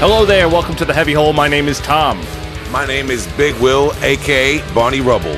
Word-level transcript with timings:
Hello 0.00 0.24
there, 0.24 0.48
welcome 0.48 0.74
to 0.76 0.84
the 0.86 0.94
Heavy 0.94 1.12
Hole. 1.12 1.32
My 1.34 1.46
name 1.46 1.68
is 1.68 1.78
Tom. 1.80 2.18
My 2.72 2.86
name 2.86 3.10
is 3.10 3.26
Big 3.36 3.54
Will, 3.56 3.92
aka 4.02 4.60
Barney 4.72 5.00
Rubble. 5.00 5.36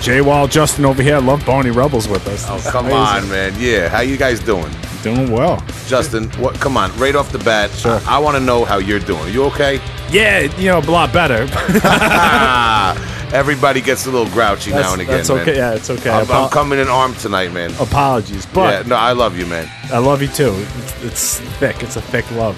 Jay 0.00 0.20
Wild, 0.20 0.50
Justin 0.50 0.84
over 0.84 1.02
here. 1.02 1.16
I 1.16 1.20
love 1.20 1.44
Barney 1.46 1.70
Rebels 1.70 2.06
with 2.06 2.26
us. 2.28 2.44
Oh, 2.48 2.56
It's 2.56 2.70
come 2.70 2.86
amazing. 2.86 3.24
on, 3.24 3.28
man. 3.30 3.54
Yeah, 3.58 3.88
how 3.88 4.00
you 4.00 4.16
guys 4.18 4.40
doing? 4.40 4.70
Doing 5.04 5.30
well. 5.30 5.62
Justin, 5.86 6.30
what? 6.40 6.54
Come 6.60 6.76
on, 6.76 6.90
right 6.98 7.14
off 7.14 7.30
the 7.30 7.38
bat, 7.40 7.70
Sure. 7.72 8.00
I, 8.06 8.18
want 8.18 8.36
to 8.36 8.42
know 8.42 8.64
how 8.64 8.78
you're 8.78 8.98
doing. 8.98 9.32
You 9.34 9.44
okay? 9.44 9.80
Yeah, 10.10 10.40
you 10.58 10.68
know, 10.68 10.78
a 10.78 10.90
lot 10.90 11.12
better. 11.12 11.42
Everybody 13.34 13.80
gets 13.80 14.06
a 14.06 14.10
little 14.10 14.32
grouchy 14.32 14.70
That's, 14.70 14.86
now 14.86 14.92
and 14.92 15.02
again. 15.02 15.16
that's 15.16 15.28
okay. 15.30 15.44
man. 15.52 15.56
Yeah, 15.56 15.74
it's 15.74 15.90
okay. 15.90 16.08
I'm, 16.08 16.22
Apo- 16.22 16.44
I'm 16.44 16.50
coming 16.50 16.78
in 16.78 16.88
armed 16.88 17.18
tonight, 17.18 17.52
man. 17.52 17.72
apologies, 17.80 18.46
yeah, 18.46 18.50
but 18.54 18.86
no, 18.86 18.94
I 18.96 19.12
love 19.12 19.36
you, 19.36 19.44
man. 19.46 19.68
I 19.92 19.98
love 19.98 20.22
you 20.22 20.28
too. 20.28 20.54
It's, 20.56 21.04
it's 21.04 21.40
thick. 21.58 21.82
It's 21.82 21.96
a 21.96 22.00
thick 22.02 22.30
love. 22.30 22.56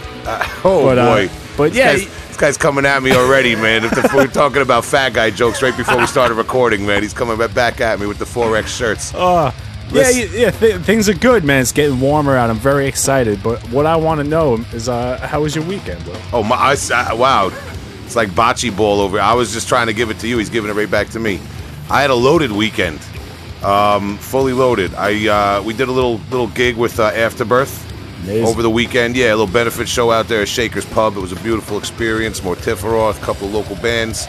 Oh 0.64 0.84
But, 0.84 0.98
uh, 0.98 1.14
boy, 1.14 1.30
but 1.56 1.68
This 1.72 1.78
yeah, 1.78 1.96
guy's- 1.96 2.26
this 2.28 2.36
guy's 2.36 2.56
coming 2.58 2.84
at 2.84 3.02
me 3.02 3.12
already, 3.12 3.56
man. 3.56 3.84
If 3.84 3.92
the, 3.92 4.10
we're 4.14 4.26
talking 4.26 4.60
about 4.60 4.84
fat 4.84 5.14
guy 5.14 5.30
jokes 5.30 5.62
right 5.62 5.74
before 5.76 5.96
we 5.96 6.06
started 6.06 6.34
recording, 6.34 6.84
man, 6.84 7.02
he's 7.02 7.14
coming 7.14 7.38
back 7.54 7.80
at 7.80 7.98
me 7.98 8.06
with 8.06 8.18
the 8.18 8.26
4X 8.26 8.66
shirts. 8.66 9.14
Uh, 9.14 9.50
yeah, 9.92 10.10
yeah, 10.10 10.50
th- 10.50 10.80
things 10.82 11.08
are 11.08 11.14
good, 11.14 11.44
man. 11.44 11.62
It's 11.62 11.72
getting 11.72 12.00
warmer 12.00 12.36
out. 12.36 12.50
I'm 12.50 12.58
very 12.58 12.86
excited. 12.86 13.42
But 13.42 13.60
what 13.70 13.86
I 13.86 13.96
want 13.96 14.20
to 14.20 14.24
know 14.24 14.54
is, 14.72 14.88
uh, 14.88 15.18
how 15.18 15.42
was 15.42 15.54
your 15.54 15.64
weekend, 15.64 16.04
bro? 16.04 16.14
Oh 16.32 16.42
my! 16.42 16.56
I, 16.56 16.76
I- 17.10 17.14
wow, 17.14 17.50
it's 18.04 18.16
like 18.16 18.28
bocce 18.30 18.74
ball 18.76 19.00
over. 19.00 19.20
I 19.20 19.34
was 19.34 19.52
just 19.52 19.68
trying 19.68 19.86
to 19.86 19.92
give 19.94 20.10
it 20.10 20.18
to 20.20 20.28
you. 20.28 20.38
He's 20.38 20.50
giving 20.50 20.70
it 20.70 20.74
right 20.74 20.90
back 20.90 21.08
to 21.10 21.18
me. 21.20 21.40
I 21.88 22.00
had 22.00 22.10
a 22.10 22.14
loaded 22.14 22.50
weekend, 22.52 23.00
um, 23.62 24.18
fully 24.18 24.52
loaded. 24.52 24.94
I 24.94 25.28
uh, 25.58 25.62
we 25.62 25.72
did 25.74 25.88
a 25.88 25.92
little 25.92 26.18
little 26.30 26.48
gig 26.48 26.76
with 26.76 26.98
uh, 26.98 27.04
Afterbirth 27.14 27.84
Amazing. 28.24 28.46
over 28.46 28.62
the 28.62 28.70
weekend. 28.70 29.16
Yeah, 29.16 29.28
a 29.28 29.36
little 29.36 29.46
benefit 29.46 29.88
show 29.88 30.10
out 30.10 30.26
there 30.28 30.42
at 30.42 30.48
Shaker's 30.48 30.84
Pub. 30.86 31.16
It 31.16 31.20
was 31.20 31.32
a 31.32 31.36
beautiful 31.40 31.78
experience. 31.78 32.40
Mortiferoth, 32.40 33.22
a 33.22 33.24
couple 33.24 33.46
of 33.48 33.54
local 33.54 33.76
bands, 33.76 34.26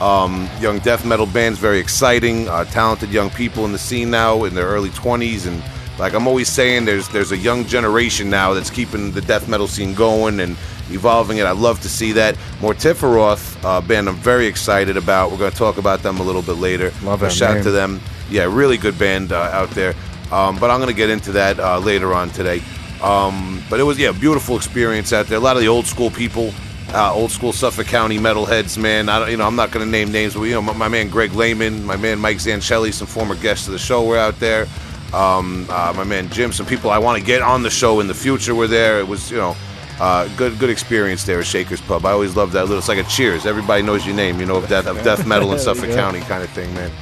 um, 0.00 0.48
young 0.60 0.78
death 0.80 1.04
metal 1.04 1.26
bands, 1.26 1.58
very 1.58 1.78
exciting. 1.78 2.48
Uh, 2.48 2.64
talented 2.64 3.10
young 3.10 3.30
people 3.30 3.64
in 3.64 3.72
the 3.72 3.78
scene 3.78 4.10
now 4.10 4.44
in 4.44 4.54
their 4.54 4.66
early 4.66 4.90
20s, 4.90 5.46
and 5.46 5.62
like 5.98 6.14
I'm 6.14 6.28
always 6.28 6.48
saying, 6.48 6.84
there's 6.84 7.08
there's 7.08 7.32
a 7.32 7.36
young 7.36 7.66
generation 7.66 8.30
now 8.30 8.54
that's 8.54 8.70
keeping 8.70 9.10
the 9.12 9.20
death 9.20 9.48
metal 9.48 9.66
scene 9.66 9.94
going 9.94 10.40
and 10.40 10.56
evolving 10.90 11.38
it. 11.38 11.44
I 11.44 11.50
love 11.50 11.80
to 11.82 11.88
see 11.88 12.12
that. 12.12 12.36
Mortiferoth, 12.60 13.62
uh, 13.64 13.80
band 13.80 14.08
I'm 14.08 14.16
very 14.16 14.46
excited 14.46 14.96
about. 14.96 15.30
We're 15.30 15.38
going 15.38 15.52
to 15.52 15.56
talk 15.56 15.78
about 15.78 16.02
them 16.02 16.20
a 16.20 16.22
little 16.22 16.42
bit 16.42 16.56
later. 16.56 16.92
Love 17.02 17.22
A 17.22 17.26
that 17.26 17.32
shout 17.32 17.54
name. 17.56 17.64
to 17.64 17.70
them. 17.70 18.00
Yeah, 18.30 18.44
really 18.44 18.76
good 18.76 18.98
band 18.98 19.32
uh, 19.32 19.50
out 19.52 19.70
there. 19.70 19.94
Um, 20.30 20.58
but 20.58 20.70
I'm 20.70 20.78
going 20.78 20.88
to 20.90 20.96
get 20.96 21.10
into 21.10 21.32
that 21.32 21.58
uh, 21.58 21.78
later 21.78 22.12
on 22.14 22.30
today. 22.30 22.62
Um, 23.02 23.62
but 23.70 23.80
it 23.80 23.84
was 23.84 23.98
yeah, 23.98 24.12
beautiful 24.12 24.56
experience 24.56 25.12
out 25.12 25.26
there. 25.26 25.38
A 25.38 25.40
lot 25.40 25.56
of 25.56 25.62
the 25.62 25.68
old 25.68 25.86
school 25.86 26.10
people, 26.10 26.52
uh, 26.94 27.12
old 27.14 27.30
school 27.30 27.52
Suffolk 27.52 27.86
County 27.86 28.18
metalheads, 28.18 28.78
man. 28.78 29.08
I 29.08 29.18
don't, 29.18 29.30
you 29.30 29.36
know, 29.36 29.46
I'm 29.46 29.56
not 29.56 29.70
going 29.70 29.84
to 29.84 29.90
name 29.90 30.10
names, 30.10 30.34
but 30.34 30.42
you 30.42 30.52
know, 30.52 30.62
my, 30.62 30.72
my 30.72 30.88
man 30.88 31.08
Greg 31.08 31.32
Lehman, 31.32 31.84
my 31.84 31.96
man 31.96 32.18
Mike 32.18 32.38
Zanchelli, 32.38 32.92
some 32.92 33.06
former 33.06 33.34
guests 33.36 33.66
of 33.66 33.72
the 33.72 33.78
show 33.78 34.04
were 34.04 34.18
out 34.18 34.38
there. 34.40 34.66
Um, 35.12 35.66
uh, 35.70 35.92
my 35.96 36.04
man 36.04 36.28
Jim, 36.30 36.52
some 36.52 36.66
people 36.66 36.90
I 36.90 36.98
want 36.98 37.18
to 37.18 37.24
get 37.24 37.40
on 37.42 37.62
the 37.62 37.70
show 37.70 38.00
in 38.00 38.06
the 38.08 38.14
future 38.14 38.54
were 38.54 38.66
there. 38.66 38.98
It 39.00 39.08
was 39.08 39.30
you 39.30 39.36
know. 39.38 39.56
Uh, 40.00 40.28
good, 40.36 40.56
good 40.60 40.70
experience 40.70 41.24
there 41.24 41.40
at 41.40 41.46
Shaker's 41.46 41.80
Pub. 41.80 42.06
I 42.06 42.12
always 42.12 42.36
love 42.36 42.52
that 42.52 42.60
little. 42.66 42.78
It's 42.78 42.86
like 42.86 42.98
a 42.98 43.02
Cheers. 43.10 43.46
Everybody 43.46 43.82
knows 43.82 44.06
your 44.06 44.14
name. 44.14 44.38
You 44.38 44.46
know 44.46 44.54
of 44.54 44.68
death, 44.68 44.86
of 44.86 45.02
death 45.02 45.26
metal 45.32 45.52
in 45.52 45.58
Suffolk 45.58 45.88
Yeah. 45.88 45.96
County 45.96 46.20
kind 46.20 46.40
of 46.44 46.50
thing, 46.50 46.72
man. 46.72 46.92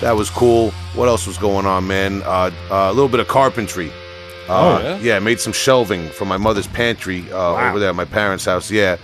That 0.00 0.12
was 0.12 0.30
cool. 0.30 0.70
What 0.94 1.06
else 1.06 1.26
was 1.26 1.36
going 1.36 1.66
on, 1.66 1.86
man? 1.86 2.22
Uh, 2.22 2.50
uh, 2.70 2.74
a 2.90 2.92
little 2.94 3.10
bit 3.10 3.20
of 3.20 3.28
carpentry. 3.28 3.90
Uh, 4.48 4.78
Oh, 4.78 4.80
yeah? 4.82 4.98
yeah, 5.00 5.16
I 5.16 5.18
made 5.18 5.38
some 5.38 5.52
shelving 5.52 6.08
for 6.08 6.24
my 6.24 6.38
mother's 6.38 6.66
pantry 6.66 7.30
uh, 7.30 7.68
over 7.68 7.78
there 7.78 7.90
at 7.90 7.94
my 7.94 8.06
parents' 8.06 8.46
house. 8.46 8.70
Yeah, 8.70 8.96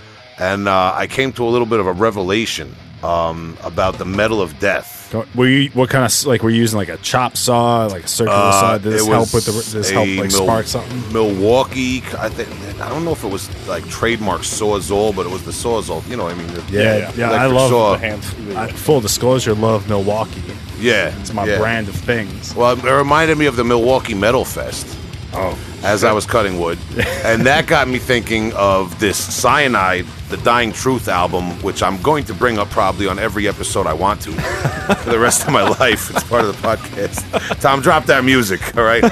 and 0.51 0.67
uh, 0.67 0.93
I 1.03 1.07
came 1.07 1.31
to 1.33 1.43
a 1.43 1.49
little 1.53 1.67
bit 1.73 1.79
of 1.79 1.87
a 1.87 1.93
revelation 1.93 2.75
um, 3.03 3.57
about 3.63 3.97
the 3.97 4.05
metal 4.05 4.41
of 4.41 4.49
death. 4.59 5.09
Don't- 5.11 5.35
Were 5.35 5.47
you 5.47 5.69
what 5.71 5.89
kind 5.89 6.03
of 6.05 6.25
like 6.25 6.41
were 6.43 6.49
you 6.49 6.57
using 6.65 6.77
like 6.79 6.89
a 6.89 6.97
chop 6.97 7.37
saw, 7.37 7.85
like 7.85 8.05
a 8.05 8.07
circular 8.07 8.39
Uh, 8.39 8.51
saw? 8.51 8.77
Did 8.77 8.93
this 8.93 9.05
it 9.07 9.09
help 9.11 9.33
with 9.33 9.47
was 9.47 9.71
the 9.71 9.77
this 9.79 9.91
a 9.91 9.93
help 9.93 10.07
like 10.07 10.31
Mil- 10.31 10.43
spark 10.47 10.65
something? 10.67 11.13
Milwaukee, 11.13 11.97
I 12.17 12.29
think. 12.29 12.49
I 12.81 12.89
don't 12.89 13.05
know 13.05 13.11
if 13.11 13.23
it 13.23 13.31
was 13.31 13.43
like 13.67 13.87
trademark 13.89 14.41
Sawzall, 14.41 15.15
but 15.15 15.25
it 15.27 15.31
was 15.31 15.43
the 15.43 15.51
Sawzall. 15.51 16.01
You 16.09 16.17
know, 16.17 16.23
what 16.25 16.33
I 16.33 16.37
mean, 16.37 16.47
the- 16.53 16.63
Yeah, 16.71 17.11
yeah, 17.15 17.29
I 17.29 17.45
electric 17.45 17.53
love 17.53 17.69
saw. 17.69 17.91
The 17.93 18.07
hands. 18.07 18.25
I, 18.55 18.67
full 18.71 19.01
disclosure, 19.01 19.53
love 19.53 19.87
Milwaukee. 19.87 20.41
Yeah, 20.79 21.13
It's 21.19 21.31
my 21.33 21.45
yeah. 21.45 21.59
brand 21.59 21.87
of 21.89 21.95
things. 21.95 22.53
Well, 22.55 22.73
it 22.77 22.83
reminded 22.91 23.37
me 23.37 23.45
of 23.45 23.55
the 23.55 23.63
Milwaukee 23.63 24.15
Metal 24.15 24.43
Fest. 24.45 24.87
Oh, 25.35 25.57
as 25.83 26.03
I 26.03 26.11
was 26.11 26.25
cutting 26.25 26.59
wood. 26.59 26.77
and 27.23 27.45
that 27.45 27.65
got 27.67 27.87
me 27.87 27.99
thinking 27.99 28.51
of 28.53 28.99
this 28.99 29.17
Cyanide, 29.17 30.05
the 30.35 30.43
Dying 30.43 30.71
Truth 30.71 31.09
album, 31.09 31.51
which 31.61 31.83
I'm 31.83 32.01
going 32.01 32.23
to 32.23 32.33
bring 32.33 32.57
up 32.57 32.67
probably 32.71 33.07
on 33.07 33.19
every 33.19 33.47
episode 33.47 33.85
I 33.85 33.93
want 33.93 34.19
to 34.21 34.31
for 34.31 35.11
the 35.11 35.19
rest 35.19 35.45
of 35.45 35.53
my 35.53 35.61
life. 35.79 36.09
It's 36.09 36.23
part 36.23 36.43
of 36.43 36.59
the 36.59 36.67
podcast. 36.67 37.61
Tom, 37.61 37.81
drop 37.81 38.05
that 38.05 38.25
music, 38.25 38.75
all 38.75 38.83
right? 38.83 39.03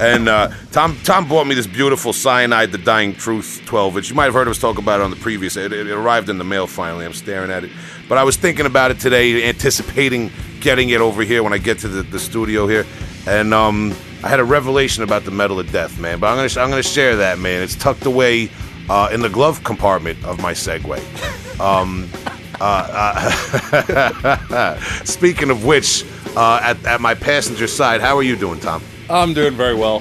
And 0.00 0.28
uh, 0.28 0.50
Tom 0.72 0.98
Tom 1.04 1.28
bought 1.28 1.46
me 1.46 1.54
this 1.54 1.68
beautiful 1.68 2.12
Cyanide, 2.12 2.72
the 2.72 2.78
Dying 2.78 3.14
Truth 3.14 3.62
12 3.66 3.98
inch. 3.98 4.08
You 4.10 4.16
might 4.16 4.24
have 4.24 4.34
heard 4.34 4.48
us 4.48 4.58
talk 4.58 4.78
about 4.78 4.98
it 4.98 5.04
on 5.04 5.10
the 5.10 5.16
previous. 5.16 5.56
It, 5.56 5.72
it 5.72 5.86
arrived 5.86 6.28
in 6.30 6.36
the 6.36 6.44
mail 6.44 6.66
finally. 6.66 7.04
I'm 7.04 7.12
staring 7.12 7.52
at 7.52 7.62
it. 7.62 7.70
But 8.08 8.18
I 8.18 8.24
was 8.24 8.36
thinking 8.36 8.66
about 8.66 8.90
it 8.90 8.98
today, 8.98 9.48
anticipating 9.48 10.32
getting 10.58 10.90
it 10.90 11.00
over 11.00 11.22
here 11.22 11.44
when 11.44 11.52
I 11.52 11.58
get 11.58 11.78
to 11.80 11.88
the, 11.88 12.02
the 12.02 12.18
studio 12.18 12.66
here. 12.66 12.84
And 13.28 13.54
um, 13.54 13.94
I 14.24 14.28
had 14.28 14.40
a 14.40 14.44
revelation 14.44 15.04
about 15.04 15.24
the 15.24 15.30
metal 15.30 15.60
of 15.60 15.70
death, 15.70 16.00
man. 16.00 16.18
But 16.18 16.26
I'm 16.26 16.36
gonna 16.38 16.60
I'm 16.60 16.70
gonna 16.70 16.82
share 16.82 17.14
that, 17.18 17.38
man. 17.38 17.62
It's 17.62 17.76
tucked 17.76 18.04
away 18.04 18.50
uh, 18.88 19.08
in 19.12 19.20
the 19.20 19.28
glove 19.28 19.62
compartment 19.64 20.22
of 20.24 20.40
my 20.40 20.52
Segway. 20.52 21.00
Um, 21.60 22.08
uh, 22.60 23.30
uh, 24.50 24.80
speaking 25.04 25.50
of 25.50 25.64
which, 25.64 26.04
uh, 26.36 26.60
at, 26.62 26.84
at 26.86 27.00
my 27.00 27.14
passenger 27.14 27.66
side, 27.66 28.00
how 28.00 28.16
are 28.16 28.22
you 28.22 28.36
doing, 28.36 28.60
Tom? 28.60 28.82
I'm 29.10 29.34
doing 29.34 29.54
very 29.54 29.74
well. 29.74 30.00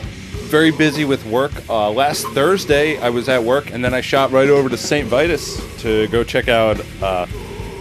Very 0.50 0.72
busy 0.72 1.06
with 1.06 1.26
work. 1.26 1.52
Uh, 1.70 1.90
last 1.92 2.26
Thursday, 2.28 2.98
I 3.00 3.10
was 3.10 3.28
at 3.30 3.44
work, 3.44 3.72
and 3.72 3.84
then 3.84 3.94
I 3.94 4.02
shot 4.02 4.32
right 4.32 4.50
over 4.50 4.70
to 4.70 4.78
St. 4.78 5.08
Vitus 5.08 5.60
to 5.82 6.08
go 6.10 6.24
check 6.24 6.48
out 6.48 6.78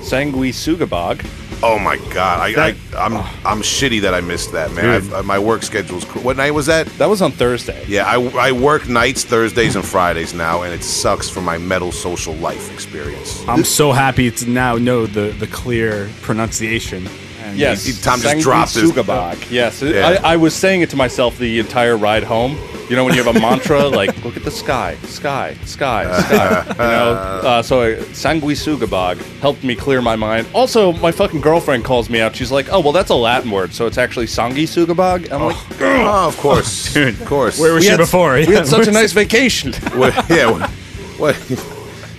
Sanguisugabogg. 0.00 1.43
Oh 1.66 1.78
my 1.78 1.96
God, 2.12 2.40
I, 2.40 2.68
I 2.68 2.74
I'm 2.94 3.16
I'm 3.46 3.62
shitty 3.62 4.02
that 4.02 4.12
I 4.12 4.20
missed 4.20 4.52
that, 4.52 4.70
man. 4.72 5.00
Dude. 5.00 5.12
Uh, 5.14 5.22
my 5.22 5.38
work 5.38 5.62
schedule's 5.62 6.04
cr- 6.04 6.18
what 6.18 6.36
night 6.36 6.50
was 6.50 6.66
that? 6.66 6.86
That 6.98 7.08
was 7.08 7.22
on 7.22 7.32
Thursday. 7.32 7.82
Yeah, 7.88 8.04
I, 8.04 8.20
I 8.48 8.52
work 8.52 8.86
nights, 8.86 9.24
Thursdays, 9.24 9.74
and 9.74 9.82
Fridays 9.84 10.34
now, 10.34 10.60
and 10.60 10.74
it 10.74 10.82
sucks 10.84 11.30
for 11.30 11.40
my 11.40 11.56
metal 11.56 11.90
social 11.90 12.34
life 12.34 12.70
experience. 12.70 13.42
I'm 13.48 13.64
so 13.64 13.92
happy 13.92 14.30
to 14.30 14.50
now 14.50 14.76
know 14.76 15.06
the 15.06 15.30
the 15.38 15.46
clear 15.46 16.10
pronunciation. 16.20 17.08
And 17.44 17.58
Yes, 17.58 17.84
He- 17.84 17.92
Tom 17.92 18.20
just 18.20 18.40
dropped 18.40 18.74
his- 18.74 18.90
Sugabog. 18.90 19.50
Yes, 19.50 19.82
Yeah. 19.82 20.18
I, 20.22 20.32
I 20.32 20.36
was 20.36 20.54
saying 20.54 20.80
it 20.80 20.90
to 20.90 20.96
myself 20.96 21.36
the 21.38 21.58
entire 21.58 21.96
ride 21.96 22.24
home. 22.24 22.56
You 22.88 22.96
know, 22.96 23.04
when 23.04 23.14
you 23.14 23.22
have 23.22 23.34
a 23.34 23.40
mantra 23.40 23.86
like 24.00 24.24
"Look 24.24 24.36
at 24.36 24.44
the 24.44 24.50
sky, 24.50 24.96
sky, 25.04 25.54
sky, 25.64 26.04
sky." 26.26 26.64
You 26.68 26.74
know, 26.78 27.12
uh, 27.42 27.62
so 27.62 27.80
uh, 27.80 27.96
Sanguisugabogg 28.12 29.16
helped 29.40 29.64
me 29.64 29.74
clear 29.74 30.02
my 30.02 30.16
mind. 30.16 30.46
Also, 30.54 30.92
my 30.92 31.10
fucking 31.10 31.40
girlfriend 31.40 31.84
calls 31.84 32.10
me 32.10 32.20
out. 32.20 32.36
She's 32.36 32.52
like, 32.52 32.70
"Oh, 32.70 32.80
well, 32.80 32.92
that's 32.92 33.10
a 33.10 33.14
Latin 33.14 33.50
word, 33.50 33.72
so 33.72 33.86
it's 33.86 33.96
actually 33.98 34.26
Sangi 34.26 34.64
Sugabog." 34.64 35.32
I'm 35.32 35.44
like, 35.44 35.56
Oh, 35.80 36.28
of 36.28 36.36
course, 36.46 36.92
Dude, 36.92 37.18
of 37.20 37.24
course. 37.26 37.58
Where 37.58 37.72
was 37.72 37.80
we 37.80 37.84
she 37.86 37.90
had, 37.90 37.96
before? 37.98 38.34
We 38.34 38.46
had 38.54 38.66
such 38.66 38.86
a 38.86 38.92
nice 38.92 39.12
vacation. 39.12 39.72
What- 39.98 40.14
yeah. 40.28 40.50
What? 40.50 40.68
what 41.18 41.36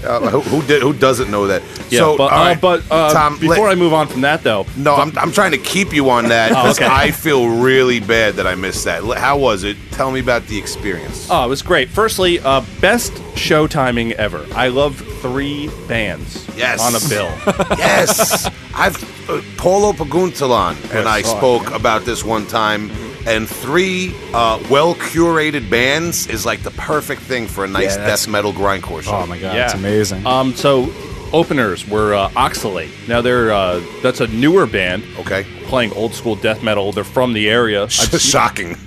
uh, 0.05 0.19
who, 0.29 0.41
who 0.41 0.61
did? 0.67 0.81
Who 0.81 0.93
doesn't 0.93 1.29
know 1.31 1.47
that? 1.47 1.61
Yeah, 1.89 1.99
so, 1.99 2.17
but, 2.17 2.31
uh, 2.31 2.35
right, 2.35 2.61
but 2.61 2.83
uh, 2.91 3.11
Tom, 3.13 3.37
before 3.39 3.67
let- 3.67 3.71
I 3.71 3.75
move 3.75 3.93
on 3.93 4.07
from 4.07 4.21
that, 4.21 4.43
though, 4.43 4.65
no, 4.77 4.95
I'm, 4.95 5.17
I'm 5.17 5.31
trying 5.31 5.51
to 5.51 5.57
keep 5.57 5.93
you 5.93 6.09
on 6.09 6.29
that 6.29 6.49
because 6.49 6.79
okay. 6.79 6.87
I 6.89 7.11
feel 7.11 7.47
really 7.61 7.99
bad 7.99 8.35
that 8.35 8.47
I 8.47 8.55
missed 8.55 8.85
that. 8.85 9.03
How 9.17 9.37
was 9.37 9.63
it? 9.63 9.77
Tell 9.91 10.11
me 10.11 10.19
about 10.19 10.45
the 10.47 10.57
experience. 10.57 11.27
Oh, 11.29 11.45
it 11.45 11.49
was 11.49 11.61
great. 11.61 11.89
Firstly, 11.89 12.39
uh, 12.39 12.61
best 12.81 13.13
show 13.37 13.67
timing 13.67 14.13
ever. 14.13 14.45
I 14.53 14.67
love 14.69 14.97
three 15.21 15.69
bands 15.87 16.45
Yes. 16.55 16.79
on 16.81 16.95
a 16.95 17.09
bill. 17.09 17.31
yes, 17.77 18.49
I've 18.73 18.95
uh, 19.29 19.41
Paulo 19.57 19.91
Paguntalan 19.93 20.75
and 20.93 21.07
I 21.07 21.19
Oh, 21.25 21.37
spoke 21.37 21.71
about 21.71 22.03
this 22.05 22.23
one 22.23 22.45
time. 22.47 22.89
And 23.27 23.49
three 23.49 24.13
uh, 24.33 24.59
well 24.69 24.93
curated 24.95 25.69
bands 25.69 26.27
is 26.27 26.45
like 26.45 26.61
the 26.61 26.71
perfect 26.71 27.21
thing 27.23 27.47
for 27.47 27.65
a 27.65 27.67
nice 27.67 27.95
Yeah, 27.95 27.97
that's- 27.97 28.21
death 28.25 28.31
metal 28.31 28.53
grindcore 28.53 29.01
show. 29.01 29.11
Oh 29.15 29.25
my 29.25 29.39
god, 29.39 29.55
it's 29.57 29.73
amazing. 29.73 30.25
Um, 30.27 30.53
so 30.53 30.91
openers 31.33 31.87
were 31.87 32.13
uh, 32.13 32.29
Oxalate. 32.29 32.91
Now 33.07 33.21
they're 33.21 33.51
uh, 33.51 33.81
that's 34.03 34.21
a 34.21 34.27
newer 34.27 34.67
band 34.67 35.03
Okay, 35.19 35.43
playing 35.63 35.91
old 35.93 36.13
school 36.13 36.35
death 36.35 36.61
metal. 36.63 36.91
They're 36.91 37.03
from 37.03 37.33
the 37.33 37.49
area. 37.49 37.83
I've 37.83 37.91
seen- 37.91 38.19
shocking. 38.19 38.77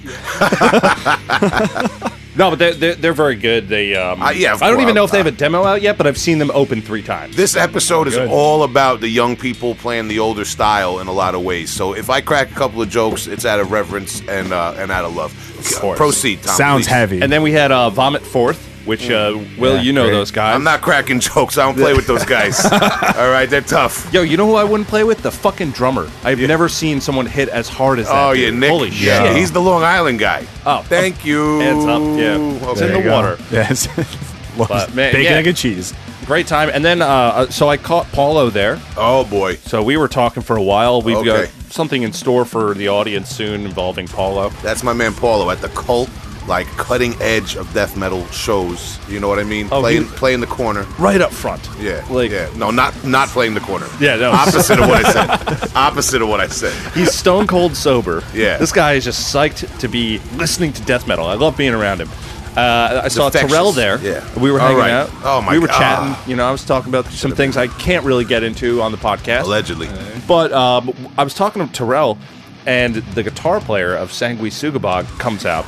no, 2.38 2.50
but 2.50 2.58
they're, 2.58 2.74
they're, 2.74 2.94
they're 2.94 3.12
very 3.12 3.34
good. 3.34 3.68
They 3.68 3.94
um, 3.96 4.22
Uh, 4.22 4.30
yeah, 4.30 4.54
I 4.54 4.58
don't 4.58 4.70
course. 4.74 4.82
even 4.82 4.94
know 4.94 5.04
if 5.04 5.10
they 5.10 5.18
have 5.18 5.26
a 5.26 5.30
demo 5.32 5.64
out 5.64 5.82
yet, 5.82 5.98
but 5.98 6.06
I've 6.06 6.16
seen 6.18 6.38
them 6.38 6.50
open 6.54 6.80
three 6.80 7.02
times. 7.02 7.36
This 7.36 7.56
episode 7.56 8.06
is 8.08 8.14
Good. 8.14 8.28
all 8.30 8.62
about 8.62 9.00
the 9.00 9.08
young 9.08 9.36
people 9.36 9.74
playing 9.74 10.08
the 10.08 10.18
older 10.20 10.44
style 10.44 11.00
in 11.00 11.08
a 11.08 11.12
lot 11.12 11.34
of 11.34 11.42
ways. 11.42 11.70
So 11.70 11.94
if 11.94 12.08
I 12.10 12.20
crack 12.20 12.50
a 12.50 12.54
couple 12.54 12.80
of 12.80 12.88
jokes, 12.88 13.26
it's 13.26 13.44
out 13.44 13.60
of 13.60 13.70
reverence 13.72 14.20
and 14.28 14.52
uh, 14.52 14.74
and 14.78 14.90
out 14.90 15.04
of 15.04 15.14
love. 15.16 15.32
course. 15.80 15.98
Proceed, 15.98 16.42
Tom. 16.42 16.56
Sounds 16.56 16.86
please. 16.86 16.92
heavy. 16.92 17.20
and 17.20 17.32
then 17.32 17.42
we 17.42 17.52
had 17.52 17.72
uh, 17.72 17.90
Vomit 17.90 18.22
Forth, 18.22 18.67
which 18.88 19.08
uh, 19.10 19.38
Will, 19.58 19.76
Yeah, 19.76 19.82
you 19.82 19.92
know 19.92 20.04
great. 20.04 20.12
those 20.14 20.30
guys. 20.32 20.56
I'm 20.56 20.64
not 20.64 20.80
cracking 20.80 21.20
jokes. 21.20 21.58
I 21.58 21.66
don't 21.66 21.76
play 21.76 21.92
with 21.94 22.06
those 22.06 22.24
guys. 22.24 22.64
All 22.72 23.30
right, 23.30 23.46
they're 23.48 23.60
tough. 23.60 24.12
Yo, 24.12 24.22
you 24.22 24.36
know 24.36 24.46
who 24.46 24.54
I 24.54 24.64
wouldn't 24.64 24.88
play 24.88 25.04
with? 25.04 25.22
The 25.22 25.30
fucking 25.30 25.70
drummer. 25.72 26.10
I've 26.24 26.40
never 26.40 26.68
seen 26.68 27.00
someone 27.00 27.26
hit 27.26 27.48
as 27.50 27.68
hard 27.68 27.98
as 28.00 28.06
that. 28.06 28.28
Oh 28.28 28.32
yeah, 28.32 28.46
dude. 28.46 28.58
Nick. 28.60 28.70
Holy 28.70 28.88
yeah, 28.90 29.24
shit! 29.28 29.36
he's 29.36 29.52
the 29.52 29.60
Long 29.60 29.82
Island 29.84 30.18
guy. 30.18 30.46
Oh, 30.66 30.82
thank 30.88 31.24
you. 31.24 31.60
Hands 31.60 31.84
up, 31.84 32.00
yeah. 32.18 32.70
It's 32.72 32.80
in 32.80 32.92
the 32.92 32.98
you 32.98 33.04
go. 33.04 33.12
water. 33.12 33.38
Yes. 33.52 33.86
But, 34.56 34.92
man, 34.94 35.12
Bacon, 35.12 35.22
yeah. 35.22 35.38
egg, 35.38 35.46
and 35.46 35.56
cheese. 35.56 35.94
great 36.26 36.48
time. 36.48 36.68
And 36.72 36.84
then, 36.84 37.00
uh, 37.00 37.06
uh, 37.06 37.46
so 37.48 37.68
I 37.68 37.76
caught 37.76 38.06
Paulo 38.10 38.50
there. 38.50 38.80
Oh 38.96 39.24
boy. 39.24 39.54
So 39.56 39.82
we 39.84 39.96
were 39.96 40.08
talking 40.08 40.42
for 40.42 40.56
a 40.56 40.62
while. 40.62 41.00
We've 41.00 41.16
Okay. 41.18 41.26
got 41.44 41.48
something 41.70 42.02
in 42.02 42.12
store 42.12 42.44
for 42.44 42.74
the 42.74 42.88
audience 42.88 43.28
soon 43.28 43.64
involving 43.64 44.08
Paulo. 44.08 44.48
That's 44.62 44.82
my 44.82 44.92
man 44.94 45.14
Paulo 45.14 45.50
at 45.50 45.60
the 45.60 45.68
cult, 45.68 46.10
like 46.48 46.66
cutting 46.76 47.14
edge 47.20 47.56
of 47.56 47.72
death 47.74 47.96
metal 47.96 48.26
shows. 48.28 48.98
You 49.08 49.20
know 49.20 49.28
what 49.28 49.38
I 49.38 49.44
mean? 49.44 49.68
Oh, 49.70 49.80
playing, 49.80 50.04
he- 50.04 50.08
playing 50.10 50.40
the 50.40 50.46
corner. 50.46 50.82
Right 50.98 51.20
up 51.20 51.32
front. 51.32 51.68
Yeah, 51.78 52.04
Like, 52.10 52.30
yeah. 52.30 52.50
No, 52.56 52.70
not 52.70 53.04
not 53.04 53.28
playing 53.28 53.54
the 53.54 53.60
corner. 53.60 53.86
Yeah, 54.00 54.16
no. 54.16 54.32
Opposite 54.32 54.80
of 54.80 54.88
what 54.88 55.04
I 55.04 55.12
said. 55.12 55.70
Opposite 55.76 56.22
of 56.22 56.28
what 56.28 56.40
I 56.40 56.48
said. 56.48 56.72
He's 56.92 57.12
stone 57.14 57.46
cold 57.46 57.76
sober. 57.76 58.22
Yeah. 58.34 58.56
This 58.58 58.72
guy 58.72 58.94
is 58.94 59.04
just 59.04 59.32
psyched 59.32 59.78
to 59.78 59.88
be 59.88 60.18
listening 60.36 60.72
to 60.72 60.82
death 60.82 61.06
metal. 61.06 61.26
I 61.26 61.34
love 61.34 61.56
being 61.56 61.74
around 61.74 62.00
him. 62.00 62.08
Uh, 62.56 63.02
I 63.04 63.08
saw. 63.08 63.30
Terrell 63.30 63.70
there. 63.72 64.00
Yeah. 64.00 64.26
We 64.38 64.50
were 64.50 64.58
hanging 64.58 64.78
right. 64.78 64.90
out. 64.90 65.10
Oh, 65.22 65.40
my 65.40 65.46
God. 65.46 65.52
We 65.52 65.58
were 65.60 65.66
God. 65.68 65.78
chatting. 65.78 66.30
You 66.30 66.36
know, 66.36 66.44
I 66.48 66.50
was 66.50 66.64
talking 66.64 66.88
about 66.88 67.06
some 67.06 67.30
things 67.32 67.56
I 67.56 67.68
can't 67.68 68.04
really 68.04 68.24
get 68.24 68.42
into 68.42 68.82
on 68.82 68.90
the 68.90 68.98
podcast. 68.98 69.42
Allegedly. 69.42 69.88
But 70.26 70.50
um, 70.52 70.92
I 71.16 71.22
was 71.22 71.34
talking 71.34 71.64
to 71.64 71.72
Terrell, 71.72 72.18
and 72.66 72.96
the 72.96 73.22
guitar 73.22 73.60
player 73.60 73.94
of 73.94 74.10
Sanguisugabogg 74.10 75.06
comes 75.20 75.46
out, 75.46 75.66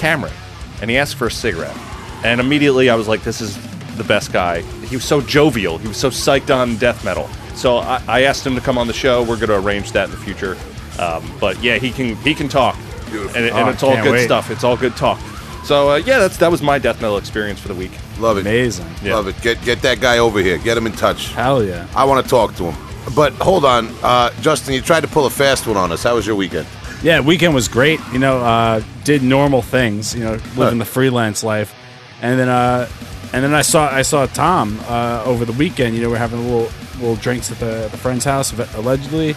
Cameron, 0.00 0.32
and 0.80 0.90
he 0.90 0.96
asked 0.96 1.16
for 1.16 1.26
a 1.26 1.30
cigarette. 1.30 1.76
And 2.24 2.40
immediately 2.40 2.90
I 2.90 2.94
was 2.96 3.06
like, 3.08 3.22
this 3.22 3.40
is 3.40 3.56
the 3.96 4.04
best 4.04 4.32
guy. 4.32 4.62
He 4.86 4.96
was 4.96 5.04
so 5.04 5.20
jovial. 5.20 5.78
He 5.78 5.88
was 5.88 5.96
so 5.96 6.10
psyched 6.10 6.54
on 6.54 6.76
death 6.76 7.04
metal. 7.04 7.28
So 7.54 7.76
I, 7.78 8.02
I 8.08 8.22
asked 8.22 8.46
him 8.46 8.54
to 8.54 8.60
come 8.60 8.78
on 8.78 8.86
the 8.86 8.92
show. 8.92 9.20
We're 9.22 9.36
going 9.36 9.48
to 9.48 9.58
arrange 9.58 9.92
that 9.92 10.04
in 10.06 10.10
the 10.10 10.16
future. 10.16 10.56
Um, 10.98 11.30
but 11.40 11.62
yeah, 11.62 11.76
he 11.78 11.90
can 11.90 12.16
he 12.16 12.34
can 12.34 12.48
talk, 12.48 12.76
Beautiful. 13.10 13.36
and, 13.36 13.46
and 13.46 13.68
Oh, 13.68 13.70
it's 13.70 13.82
all 13.82 13.92
can't 13.92 14.04
good 14.04 14.12
wait. 14.12 14.24
stuff. 14.24 14.50
It's 14.50 14.64
all 14.64 14.76
good 14.76 14.96
talk. 14.96 15.18
So 15.64 15.90
uh, 15.90 15.96
yeah, 15.96 16.18
that's 16.18 16.36
that 16.38 16.50
was 16.50 16.62
my 16.62 16.78
death 16.78 17.00
metal 17.02 17.16
experience 17.18 17.60
for 17.60 17.68
the 17.68 17.74
week. 17.74 17.92
Love 18.18 18.38
it. 18.38 18.42
Amazing. 18.42 18.86
Yeah. 19.02 19.16
Love 19.16 19.28
it. 19.28 19.40
Get 19.42 19.62
get 19.62 19.80
that 19.82 20.00
guy 20.00 20.18
over 20.18 20.40
here. 20.40 20.58
Get 20.58 20.76
him 20.76 20.86
in 20.86 20.92
touch. 20.92 21.28
Hell 21.32 21.62
yeah. 21.64 21.86
I 21.94 22.04
want 22.04 22.24
to 22.24 22.28
talk 22.30 22.54
to 22.56 22.64
him. 22.70 23.14
But 23.14 23.32
hold 23.34 23.64
on, 23.64 23.88
uh, 24.02 24.30
Justin. 24.40 24.74
You 24.74 24.80
tried 24.82 25.00
to 25.02 25.08
pull 25.08 25.26
a 25.26 25.30
fast 25.30 25.66
one 25.66 25.76
on 25.76 25.90
us. 25.92 26.02
How 26.02 26.14
was 26.16 26.26
your 26.26 26.36
weekend? 26.36 26.66
Yeah, 27.02 27.20
weekend 27.20 27.54
was 27.54 27.68
great. 27.68 27.98
You 28.12 28.18
know, 28.18 28.38
uh, 28.38 28.82
did 29.04 29.22
normal 29.22 29.62
things. 29.62 30.14
You 30.14 30.24
know, 30.24 30.38
living 30.56 30.78
the 30.78 30.84
freelance 30.84 31.42
life, 31.42 31.74
and 32.20 32.38
then 32.38 32.48
uh, 32.48 32.88
and 33.32 33.42
then 33.44 33.54
I 33.54 33.62
saw 33.62 33.88
I 33.88 34.02
saw 34.02 34.26
Tom 34.26 34.78
uh, 34.82 35.22
over 35.24 35.44
the 35.44 35.52
weekend. 35.52 35.94
You 35.96 36.02
know, 36.02 36.10
we're 36.10 36.18
having 36.18 36.40
a 36.40 36.42
little 36.42 36.70
little 36.98 37.16
drinks 37.16 37.50
at 37.50 37.58
the, 37.58 37.88
the 37.90 37.96
friend's 37.96 38.24
house 38.24 38.52
allegedly, 38.74 39.34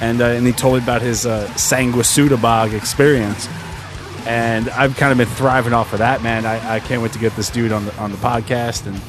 and 0.00 0.22
uh, 0.22 0.26
and 0.26 0.46
he 0.46 0.52
told 0.52 0.78
me 0.78 0.82
about 0.82 1.02
his 1.02 1.26
uh, 1.26 1.46
Sanguisugabogg 1.54 2.72
experience. 2.72 3.48
And 4.26 4.68
I've 4.70 4.96
kind 4.96 5.12
of 5.12 5.18
been 5.18 5.28
thriving 5.36 5.72
off 5.72 5.92
of 5.92 6.00
that, 6.00 6.20
man. 6.22 6.46
I, 6.46 6.76
I 6.76 6.80
can't 6.80 7.00
wait 7.00 7.12
to 7.12 7.18
get 7.18 7.36
this 7.36 7.50
dude 7.50 7.72
on 7.72 7.84
the 7.84 7.96
on 7.98 8.10
the 8.10 8.18
podcast, 8.18 8.86
and 8.86 9.00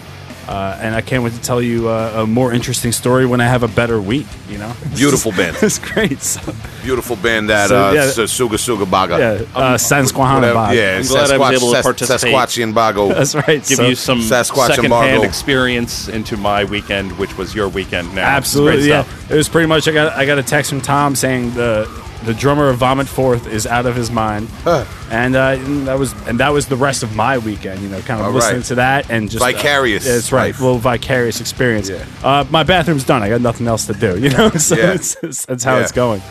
uh, 0.47 0.77
and 0.81 0.95
I 0.95 1.01
can't 1.01 1.23
wait 1.23 1.33
to 1.33 1.41
tell 1.41 1.61
you 1.61 1.89
uh, 1.89 2.23
a 2.23 2.27
more 2.27 2.53
interesting 2.53 2.91
story 2.91 3.25
when 3.25 3.41
I 3.41 3.45
have 3.47 3.63
a 3.63 3.67
better 3.67 4.01
week. 4.01 4.27
You 4.49 4.57
know, 4.59 4.73
Beautiful 4.95 5.31
band. 5.33 5.57
it's 5.61 5.77
great. 5.79 6.21
So, 6.21 6.53
Beautiful 6.83 7.15
band 7.17 7.49
that 7.49 7.69
So, 7.69 7.87
uh, 7.87 7.91
yeah. 7.91 8.01
S- 8.03 8.17
Suga 8.17 8.55
Suga 8.57 8.89
Baga. 8.89 9.17
yeah, 9.17 9.57
uh, 9.59 9.77
Sansquahana 9.77 10.35
Whatever. 10.35 10.53
bog. 10.53 10.75
Yeah, 10.75 10.97
I'm 10.97 11.05
glad 11.05 11.31
I 11.31 11.37
was 11.37 11.61
able 11.61 11.71
to 11.73 11.77
Sasquatch- 11.79 11.83
participate. 11.83 12.33
Sasquatchian 12.33 12.73
Bago. 12.73 13.09
That's 13.13 13.35
right. 13.35 13.45
Give 13.65 13.65
so- 13.77 13.87
you 13.87 13.95
some 13.95 14.19
Sasquatch 14.19 14.67
secondhand 14.75 15.23
experience 15.23 16.07
into 16.07 16.37
my 16.37 16.63
weekend, 16.63 17.17
which 17.19 17.37
was 17.37 17.53
your 17.53 17.67
weekend. 17.69 18.15
Now, 18.15 18.27
absolutely. 18.27 18.87
Yeah, 18.87 19.05
it 19.29 19.35
was 19.35 19.49
pretty 19.49 19.67
much. 19.67 19.87
I 19.87 19.91
got 19.91 20.13
I 20.13 20.25
got 20.25 20.37
a 20.39 20.43
text 20.43 20.69
from 20.71 20.81
Tom 20.81 21.15
saying 21.15 21.53
the 21.55 21.85
the 22.25 22.33
drummer 22.33 22.69
of 22.69 22.77
Vomit 22.77 23.07
Forth 23.07 23.47
is 23.47 23.65
out 23.67 23.85
of 23.85 23.95
his 23.95 24.09
mind, 24.11 24.49
Huh. 24.63 24.85
and, 25.11 25.35
uh, 25.35 25.55
and 25.59 25.87
that 25.87 25.97
was 25.99 26.13
and 26.27 26.39
that 26.39 26.49
was 26.51 26.67
the 26.67 26.75
rest 26.75 27.03
of 27.03 27.15
my 27.15 27.37
weekend. 27.37 27.81
You 27.81 27.89
know, 27.89 28.01
kind 28.01 28.19
of 28.19 28.27
All 28.27 28.31
listening 28.33 28.57
right. 28.57 28.65
to 28.65 28.75
that 28.75 29.09
and 29.09 29.29
just 29.29 29.43
uh, 29.43 29.47
Vicarious 29.51 30.05
that's 30.05 30.31
right. 30.31 30.47
life. 30.47 30.59
Little 30.59 30.79
vicarious 30.79 31.39
experience. 31.41 31.89
Yeah. 31.89 32.05
Uh, 32.23 32.45
my 32.49 32.63
bathroom's 32.63 33.03
done. 33.05 33.21
I 33.23 33.29
got 33.29 33.41
nothing 33.41 33.67
else 33.67 33.85
to 33.87 33.93
do. 33.93 34.19
You 34.19 34.29
know, 34.29 34.49
so 34.57 34.75
Yeah. 34.75 34.93
it's, 34.93 35.15
it's, 35.23 35.45
that's 35.45 35.63
how 35.63 35.75
Yeah. 35.75 35.83
it's 35.83 35.91
going. 35.91 36.21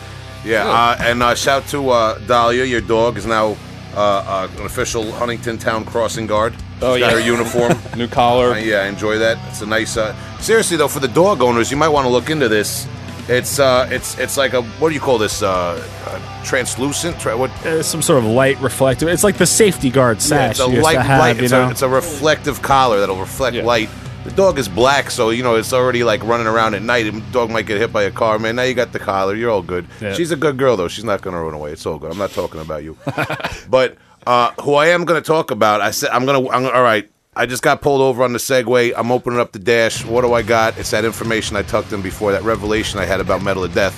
Yeah, 0.45 0.65
uh, 0.69 0.95
and 0.99 1.21
uh, 1.23 1.35
shout 1.35 1.65
to 1.69 1.89
uh, 1.89 2.19
Dahlia. 2.19 2.63
Your 2.65 2.81
dog 2.81 3.17
is 3.17 3.25
now 3.25 3.57
uh, 3.95 3.99
uh, 3.99 4.47
an 4.59 4.65
official 4.65 5.11
Huntington 5.13 5.57
Town 5.57 5.83
crossing 5.83 6.27
guard. 6.27 6.53
Oh, 6.81 6.95
She's 6.95 7.01
got 7.03 7.13
yeah. 7.13 7.19
her 7.19 7.25
uniform. 7.25 7.73
New 7.97 8.07
collar. 8.07 8.51
Uh, 8.51 8.57
yeah, 8.57 8.81
I 8.81 8.87
enjoy 8.87 9.17
that. 9.17 9.37
It's 9.49 9.61
a 9.61 9.65
nice. 9.65 9.97
Uh, 9.97 10.13
seriously 10.39 10.77
though, 10.77 10.87
for 10.87 10.99
the 10.99 11.07
dog 11.07 11.41
owners, 11.41 11.71
you 11.71 11.75
might 11.77 11.89
want 11.89 12.05
to 12.05 12.09
look 12.09 12.29
into 12.29 12.47
this. 12.47 12.87
It's 13.29 13.59
uh, 13.59 13.87
it's 13.91 14.17
it's 14.17 14.37
like 14.37 14.53
a 14.53 14.61
what 14.79 14.89
do 14.89 14.95
you 14.95 15.01
call 15.01 15.17
this? 15.17 15.41
Uh, 15.43 15.83
uh, 16.05 16.43
translucent? 16.45 17.19
Tra- 17.19 17.37
what? 17.37 17.51
Uh, 17.65 17.83
some 17.83 18.01
sort 18.01 18.19
of 18.19 18.25
light 18.25 18.59
reflective. 18.61 19.09
It's 19.09 19.23
like 19.23 19.37
the 19.37 19.45
safety 19.45 19.89
guard 19.89 20.17
Yeah, 20.25 20.49
it's 20.51 20.59
a 20.61 20.69
you 20.69 20.81
light, 20.81 20.97
have. 20.99 21.19
light. 21.19 21.37
you 21.37 21.43
It's 21.43 21.51
know, 21.51 21.67
a, 21.67 21.71
it's 21.71 21.81
a 21.81 21.89
reflective 21.89 22.61
collar 22.61 22.99
that'll 23.01 23.19
reflect 23.19 23.55
Yeah. 23.55 23.63
light. 23.63 23.89
The 24.23 24.31
dog 24.31 24.57
is 24.59 24.67
black, 24.67 25.09
so 25.11 25.29
you 25.29 25.43
know 25.43 25.55
it's 25.55 25.73
already 25.73 26.03
like 26.03 26.23
running 26.23 26.47
around 26.47 26.73
at 26.75 26.81
night. 26.81 27.03
The 27.03 27.21
dog 27.31 27.49
might 27.49 27.65
get 27.65 27.79
hit 27.79 27.91
by 27.93 28.03
a 28.03 28.11
car, 28.11 28.39
man. 28.39 28.55
Now 28.55 28.63
you 28.63 28.73
got 28.73 28.91
the 28.93 28.99
collar. 28.99 29.35
You're 29.35 29.51
all 29.51 29.61
good. 29.61 29.87
Yeah. 30.01 30.13
She's 30.13 30.31
a 30.31 30.35
good 30.37 30.57
girl 30.57 30.75
though. 30.77 30.87
She's 30.87 31.05
not 31.05 31.21
gonna 31.21 31.41
run 31.41 31.53
away. 31.53 31.71
It's 31.71 31.85
all 31.85 31.97
good. 31.97 32.11
I'm 32.11 32.17
not 32.17 32.31
talking 32.31 32.61
about 32.61 32.83
you. 32.83 32.97
but 33.69 33.97
uh, 34.25 34.51
who 34.61 34.73
I 34.75 34.87
am 34.87 35.03
gonna 35.05 35.21
talk 35.21 35.51
about, 35.51 35.81
I 35.81 35.91
said 35.91 36.09
I'm 36.11 36.25
gonna. 36.25 36.47
I'm, 36.49 36.65
all 36.65 36.83
right. 36.83 37.09
I 37.37 37.45
just 37.45 37.61
got 37.61 37.81
pulled 37.81 38.01
over 38.01 38.23
on 38.23 38.33
the 38.33 38.39
Segway. 38.39 38.93
I'm 38.97 39.11
opening 39.11 39.39
up 39.39 39.51
the 39.51 39.59
dash. 39.59 40.03
What 40.03 40.21
do 40.21 40.33
I 40.33 40.41
got? 40.41 40.75
It's 40.79 40.89
that 40.89 41.05
information 41.05 41.55
I 41.55 41.61
tucked 41.61 41.93
in 41.93 42.01
before 42.01 42.31
that 42.31 42.41
revelation 42.41 42.99
I 42.99 43.05
had 43.05 43.19
about 43.19 43.43
Metal 43.43 43.63
of 43.63 43.75
Death. 43.75 43.95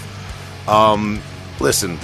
Um, 0.67 1.21
listen, 1.61 1.97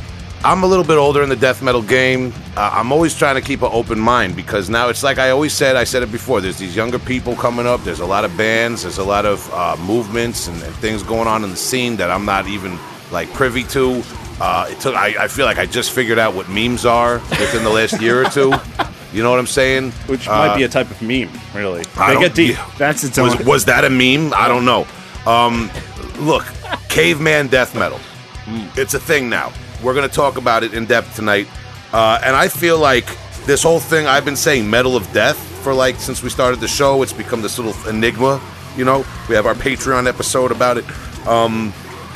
I'm 0.46 0.64
a 0.64 0.66
little 0.66 0.86
bit 0.86 0.96
older 0.96 1.24
in 1.24 1.28
the 1.28 1.36
death 1.36 1.62
metal 1.62 1.82
game. 1.82 2.32
Uh, 2.56 2.70
I'm 2.72 2.94
always 2.94 3.18
trying 3.18 3.36
to 3.36 3.42
keep 3.42 3.64
an 3.64 3.70
open 3.74 4.00
mind 4.00 4.38
because 4.38 4.70
now 4.70 4.88
it's 4.88 5.04
like 5.04 5.18
I 5.18 5.32
always 5.32 5.52
said. 5.52 5.76
I 5.76 5.84
said 5.84 6.04
it 6.04 6.12
before. 6.12 6.40
There's 6.40 6.58
these 6.58 6.74
younger 6.74 7.00
people 7.00 7.36
coming 7.36 7.68
up. 7.68 7.84
There's 7.84 8.00
a 8.00 8.06
lot 8.06 8.24
of 8.24 8.36
bands. 8.38 8.84
There's 8.84 9.00
a 9.00 9.04
lot 9.04 9.26
of 9.26 9.54
uh, 9.54 9.76
movements 9.86 10.48
and, 10.48 10.62
and 10.64 10.74
things 10.76 11.04
going 11.04 11.28
on 11.28 11.44
in 11.44 11.50
the 11.50 11.58
scene 11.58 11.98
that 11.98 12.12
I'm 12.12 12.24
not 12.24 12.48
even 12.48 12.80
like 13.12 13.32
privy 13.34 13.64
to. 13.64 14.02
Uh, 14.40 14.68
it 14.70 14.80
took. 14.80 14.96
I, 14.96 15.26
I 15.26 15.28
feel 15.28 15.46
like 15.46 15.58
I 15.58 15.66
just 15.66 15.92
figured 15.92 16.18
out 16.18 16.34
what 16.34 16.48
memes 16.48 16.86
are 16.86 17.16
within 17.32 17.66
the 17.66 17.70
last 17.70 18.02
year 18.02 18.22
or 18.22 18.30
two. 18.30 18.54
You 19.16 19.24
know 19.24 19.30
what 19.32 19.40
I'm 19.40 19.48
saying? 19.48 19.92
which 20.08 20.28
Uh, 20.28 20.32
might 20.48 20.58
be 20.58 20.64
a 20.64 20.68
type 20.68 20.92
of 20.92 21.02
meme, 21.02 21.30
really. 21.54 21.84
I 21.98 22.14
They 22.14 22.20
get 22.20 22.36
deep. 22.36 22.56
yeah. 22.58 22.70
that's 22.78 23.04
its 23.06 23.18
was, 23.18 23.34
own. 23.36 23.46
was 23.46 23.64
that 23.66 23.86
a 23.86 23.90
meme? 23.90 24.34
I 24.36 24.48
don't 24.50 24.66
know. 24.66 24.86
Um, 25.26 25.72
look, 26.20 26.46
caveman 26.90 27.48
death 27.48 27.74
metal. 27.76 28.00
It's 28.76 28.94
a 28.94 29.00
thing 29.00 29.30
now. 29.30 29.54
We're 29.82 29.94
going 29.94 30.08
to 30.08 30.14
talk 30.14 30.38
about 30.38 30.64
it 30.64 30.74
in 30.74 30.86
depth 30.86 31.16
tonight. 31.16 31.48
Uh, 31.94 32.20
and 32.24 32.36
I 32.36 32.50
feel 32.50 32.78
like 32.78 33.06
this 33.46 33.64
whole 33.64 33.80
thing, 33.80 34.06
I've 34.06 34.26
been 34.26 34.36
saying 34.36 34.70
metal 34.70 34.98
of 34.98 35.10
death 35.14 35.38
for 35.64 35.74
like 35.74 35.96
since 35.96 36.22
we 36.22 36.30
started 36.30 36.60
the 36.60 36.68
show. 36.68 37.02
It's 37.02 37.14
become 37.14 37.42
this 37.42 37.58
little 37.58 37.76
enigma. 37.90 38.42
You 38.76 38.84
know, 38.84 39.06
we 39.30 39.36
have 39.36 39.46
our 39.46 39.56
Patreon 39.56 40.08
episode 40.08 40.52
about 40.52 40.78
it. 40.78 40.86
Um, 41.26 41.74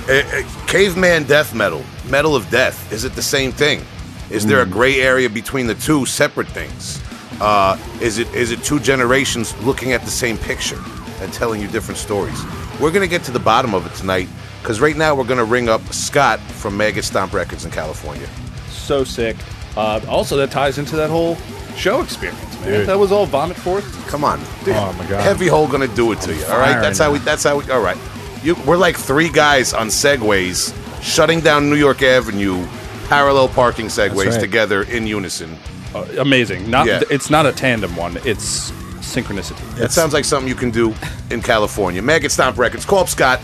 eh, 0.09 0.23
eh, 0.33 0.43
caveman 0.67 1.23
death 1.23 1.55
metal, 1.55 1.83
metal 2.09 2.35
of 2.35 2.49
death. 2.51 2.91
Is 2.91 3.05
it 3.05 3.13
the 3.13 3.21
same 3.23 3.53
thing? 3.53 3.85
Is 4.29 4.45
there 4.45 4.61
a 4.61 4.65
gray 4.65 5.01
area 5.01 5.29
between 5.29 5.67
the 5.67 5.75
two 5.75 6.05
separate 6.05 6.47
things? 6.47 7.01
Uh, 7.41 7.77
is 8.01 8.17
it 8.17 8.33
is 8.33 8.51
it 8.51 8.63
two 8.63 8.79
generations 8.79 9.55
looking 9.63 9.93
at 9.93 10.01
the 10.01 10.11
same 10.11 10.37
picture 10.37 10.79
and 11.21 11.31
telling 11.33 11.61
you 11.61 11.67
different 11.67 11.97
stories? 11.97 12.39
We're 12.79 12.91
gonna 12.91 13.07
get 13.07 13.23
to 13.23 13.31
the 13.31 13.39
bottom 13.39 13.73
of 13.73 13.85
it 13.85 13.93
tonight 13.95 14.27
because 14.61 14.79
right 14.81 14.95
now 14.95 15.15
we're 15.15 15.23
gonna 15.23 15.45
ring 15.45 15.69
up 15.69 15.81
Scott 15.93 16.39
from 16.39 16.77
Maggot 16.77 17.03
Stomp 17.05 17.33
Records 17.33 17.65
in 17.65 17.71
California. 17.71 18.27
So 18.69 19.03
sick. 19.03 19.37
Uh, 19.77 20.01
also, 20.07 20.35
that 20.37 20.51
ties 20.51 20.77
into 20.77 20.95
that 20.95 21.09
whole 21.09 21.35
show 21.75 22.01
experience, 22.01 22.59
man. 22.61 22.79
Dude. 22.79 22.87
That 22.87 22.99
was 22.99 23.11
all 23.11 23.25
vomit 23.25 23.55
forth. 23.55 23.85
Come 24.07 24.23
on, 24.23 24.39
dude. 24.65 24.75
Oh, 24.75 24.93
my 24.93 25.05
God. 25.07 25.21
Heavy 25.21 25.47
hole 25.47 25.67
gonna 25.67 25.87
do 25.87 26.11
it 26.11 26.19
to 26.21 26.35
you. 26.35 26.43
All 26.45 26.59
right, 26.59 26.81
that's 26.81 26.99
how 26.99 27.11
we. 27.11 27.19
That's 27.19 27.43
how 27.43 27.59
we. 27.59 27.71
All 27.71 27.81
right, 27.81 27.97
you, 28.43 28.55
we're 28.65 28.77
like 28.77 28.97
three 28.97 29.29
guys 29.29 29.73
on 29.73 29.87
segways 29.87 30.75
shutting 31.01 31.39
down 31.39 31.69
New 31.69 31.77
York 31.77 32.01
Avenue, 32.01 32.65
parallel 33.09 33.49
parking 33.49 33.87
segways 33.87 34.31
right. 34.31 34.39
together 34.39 34.83
in 34.83 35.07
unison. 35.07 35.57
Uh, 35.93 36.07
amazing. 36.19 36.69
Not. 36.69 36.85
Yeah. 36.85 37.01
It's 37.09 37.29
not 37.29 37.45
a 37.45 37.51
tandem 37.51 37.95
one. 37.95 38.17
It's 38.17 38.71
synchronicity. 39.01 39.81
It 39.81 39.91
sounds 39.91 40.13
like 40.13 40.23
something 40.23 40.47
you 40.47 40.55
can 40.55 40.69
do 40.69 40.93
in 41.31 41.41
California. 41.41 42.01
Maggot 42.01 42.31
Stomp 42.31 42.57
Records. 42.57 42.85
Call 42.85 42.99
up 42.99 43.09
Scott. 43.09 43.41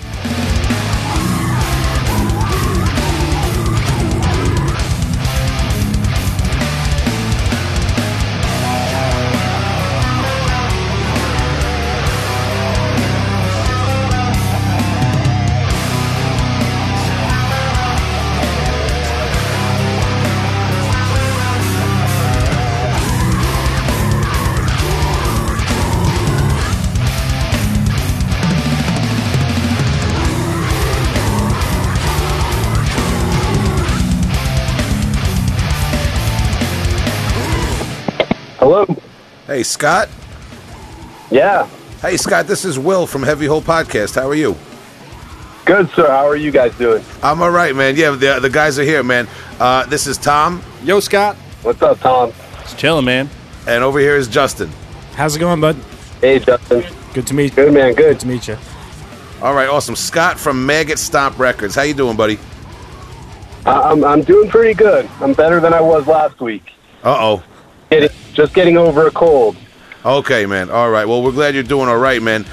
Hey, 39.56 39.64
Scott. 39.64 40.10
Yeah. 41.32 41.66
Hey, 42.02 42.18
Scott. 42.18 42.46
This 42.46 42.66
is 42.66 42.78
Will 42.78 43.08
from 43.08 43.24
Heavy 43.24 43.46
Hole 43.46 43.62
Podcast. 43.62 44.16
How 44.16 44.28
are 44.28 44.36
you? 44.36 44.54
Good, 45.64 45.90
sir. 45.92 46.10
How 46.10 46.28
are 46.28 46.36
you 46.36 46.52
guys 46.52 46.78
doing? 46.78 47.02
I'm 47.24 47.42
all 47.42 47.52
right, 47.52 47.74
man. 47.74 47.96
Yeah, 47.96 48.10
the, 48.10 48.40
the 48.42 48.50
guys 48.50 48.78
are 48.78 48.84
here, 48.84 49.02
man. 49.02 49.30
Uh, 49.58 49.86
this 49.86 50.08
is 50.08 50.18
Tom, 50.18 50.62
Yo, 50.84 51.00
Scott. 51.00 51.38
What's 51.64 51.82
up, 51.82 52.02
Tom? 52.02 52.34
It's 52.64 52.74
chilling, 52.74 53.06
man. 53.06 53.30
and 53.66 53.82
over 53.82 53.98
here 53.98 54.18
is 54.18 54.28
Justin. 54.28 54.70
How's 55.14 55.38
it 55.38 55.40
going, 55.40 55.62
bud? 55.62 55.78
Hey, 56.20 56.40
Justin. 56.40 56.84
Good 57.14 57.26
to 57.28 57.34
meet. 57.34 57.52
You. 57.52 57.64
Good, 57.64 57.74
man. 57.74 57.94
Good 57.94 57.96
Good. 57.96 58.20
to 58.20 58.28
meet 58.28 58.50
you. 58.50 58.58
All 59.42 59.54
right, 59.54 59.70
awesome. 59.70 59.96
Scott 59.96 60.38
from 60.38 60.66
Maggot 60.66 61.00
Stomp 61.00 61.40
Records. 61.40 61.76
How 61.76 61.84
you 61.84 61.94
doing, 61.94 62.18
buddy? 62.18 62.40
I- 63.66 63.92
I'm, 63.92 64.04
I'm 64.04 64.22
doing 64.22 64.50
pretty 64.50 64.74
good. 64.74 65.10
I'm 65.22 65.32
better 65.32 65.62
than 65.62 65.74
I 65.74 65.80
was 65.80 66.08
last 66.08 66.42
week. 66.42 66.74
Uh 67.06 67.16
oh. 67.18 67.44
Just 68.36 68.54
getting 68.54 68.78
over 68.78 69.08
a 69.08 69.12
cold. 69.12 69.56
Okay, 70.04 70.46
man. 70.46 70.70
All 70.70 70.92
right. 70.92 71.08
Well, 71.08 71.24
we're 71.24 71.32
glad 71.32 71.56
you're 71.56 71.64
doing 71.64 71.88
all 71.88 71.98
right, 71.98 72.22
man. 72.22 72.46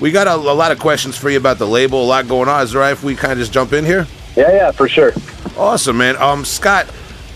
We 0.00 0.10
got 0.10 0.26
a, 0.26 0.34
a 0.34 0.52
lot 0.52 0.72
of 0.72 0.78
questions 0.78 1.16
for 1.16 1.30
you 1.30 1.38
about 1.38 1.58
the 1.58 1.66
label. 1.66 2.02
A 2.02 2.04
lot 2.04 2.28
going 2.28 2.48
on. 2.48 2.62
Is 2.62 2.74
it 2.74 2.78
right 2.78 2.92
if 2.92 3.02
we 3.02 3.14
kind 3.14 3.32
of 3.32 3.38
just 3.38 3.52
jump 3.52 3.72
in 3.72 3.84
here? 3.84 4.06
Yeah, 4.36 4.52
yeah, 4.52 4.70
for 4.72 4.88
sure. 4.88 5.12
Awesome, 5.56 5.96
man. 5.96 6.16
Um, 6.16 6.44
Scott, 6.44 6.88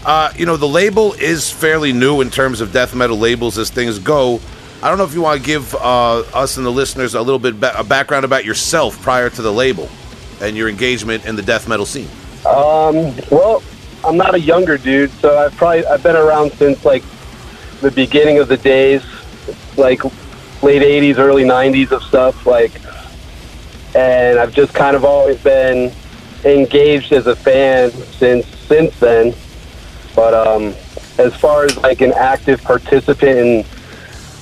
uh, 0.04 0.32
you 0.36 0.46
know 0.46 0.56
the 0.56 0.68
label 0.68 1.12
is 1.14 1.50
fairly 1.50 1.92
new 1.92 2.20
in 2.20 2.30
terms 2.30 2.60
of 2.60 2.72
death 2.72 2.94
metal 2.94 3.18
labels 3.18 3.56
as 3.56 3.70
things 3.70 3.98
go. 3.98 4.40
I 4.82 4.88
don't 4.88 4.98
know 4.98 5.04
if 5.04 5.14
you 5.14 5.22
want 5.22 5.40
to 5.40 5.46
give 5.46 5.74
uh, 5.76 6.18
us 6.34 6.56
and 6.56 6.66
the 6.66 6.70
listeners 6.70 7.14
a 7.14 7.22
little 7.22 7.38
bit 7.38 7.58
ba- 7.58 7.78
a 7.78 7.84
background 7.84 8.24
about 8.24 8.44
yourself 8.44 9.00
prior 9.00 9.30
to 9.30 9.42
the 9.42 9.52
label 9.52 9.88
and 10.40 10.56
your 10.56 10.68
engagement 10.68 11.24
in 11.24 11.36
the 11.36 11.42
death 11.42 11.68
metal 11.68 11.86
scene. 11.86 12.08
Um, 12.44 13.14
well, 13.30 13.62
I'm 14.04 14.16
not 14.16 14.34
a 14.34 14.40
younger 14.40 14.76
dude, 14.76 15.10
so 15.12 15.38
I've 15.38 15.56
probably 15.56 15.86
I've 15.86 16.02
been 16.02 16.16
around 16.16 16.52
since 16.52 16.84
like 16.84 17.04
the 17.82 17.90
beginning 17.90 18.38
of 18.38 18.48
the 18.48 18.56
days, 18.56 19.02
like 19.76 20.02
late 20.62 20.82
'80s, 20.82 21.18
early 21.18 21.44
'90s 21.44 21.90
of 21.92 22.02
stuff. 22.02 22.46
Like, 22.46 22.72
and 23.94 24.38
I've 24.38 24.54
just 24.54 24.72
kind 24.72 24.96
of 24.96 25.04
always 25.04 25.42
been 25.42 25.92
engaged 26.44 27.12
as 27.12 27.26
a 27.26 27.36
fan 27.36 27.90
since 27.90 28.46
since 28.46 28.98
then. 28.98 29.34
But 30.14 30.32
um, 30.32 30.74
as 31.18 31.34
far 31.36 31.64
as 31.64 31.76
like 31.78 32.00
an 32.00 32.12
active 32.14 32.62
participant 32.62 33.38
in 33.38 33.64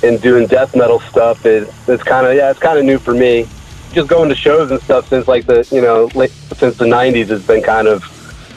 in 0.02 0.18
doing 0.18 0.46
death 0.46 0.76
metal 0.76 1.00
stuff, 1.00 1.44
it, 1.44 1.72
it's 1.88 2.02
kind 2.02 2.26
of 2.26 2.34
yeah, 2.34 2.50
it's 2.50 2.60
kind 2.60 2.78
of 2.78 2.84
new 2.84 2.98
for 2.98 3.14
me. 3.14 3.48
Just 3.92 4.08
going 4.08 4.28
to 4.28 4.36
shows 4.36 4.70
and 4.70 4.80
stuff 4.82 5.08
since 5.08 5.26
like 5.26 5.46
the 5.46 5.66
you 5.72 5.80
know 5.80 6.08
late, 6.14 6.30
since 6.30 6.76
the 6.76 6.84
'90s 6.84 7.28
has 7.28 7.44
been 7.44 7.62
kind 7.62 7.88
of 7.88 8.04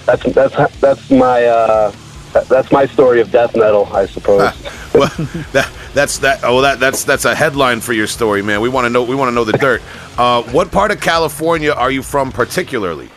that's 0.05 0.23
that's 0.33 0.79
that's 0.79 1.09
my 1.09 1.45
uh, 1.45 1.91
that's 2.33 2.71
my 2.71 2.85
story 2.85 3.21
of 3.21 3.31
death 3.31 3.55
metal, 3.55 3.87
I 3.93 4.05
suppose. 4.05 4.39
well, 4.93 5.09
that, 5.51 5.71
that's 5.93 6.17
that. 6.19 6.41
Oh, 6.43 6.61
that 6.61 6.79
that's 6.79 7.03
that's 7.03 7.25
a 7.25 7.35
headline 7.35 7.81
for 7.81 7.93
your 7.93 8.07
story, 8.07 8.41
man. 8.41 8.61
We 8.61 8.69
want 8.69 8.85
to 8.85 8.89
know. 8.89 9.03
We 9.03 9.15
want 9.15 9.29
to 9.29 9.35
know 9.35 9.43
the 9.43 9.57
dirt. 9.57 9.81
Uh, 10.15 10.43
what 10.51 10.71
part 10.71 10.91
of 10.91 11.01
California 11.01 11.71
are 11.71 11.89
you 11.89 12.03
from, 12.03 12.31
particularly? 12.31 13.09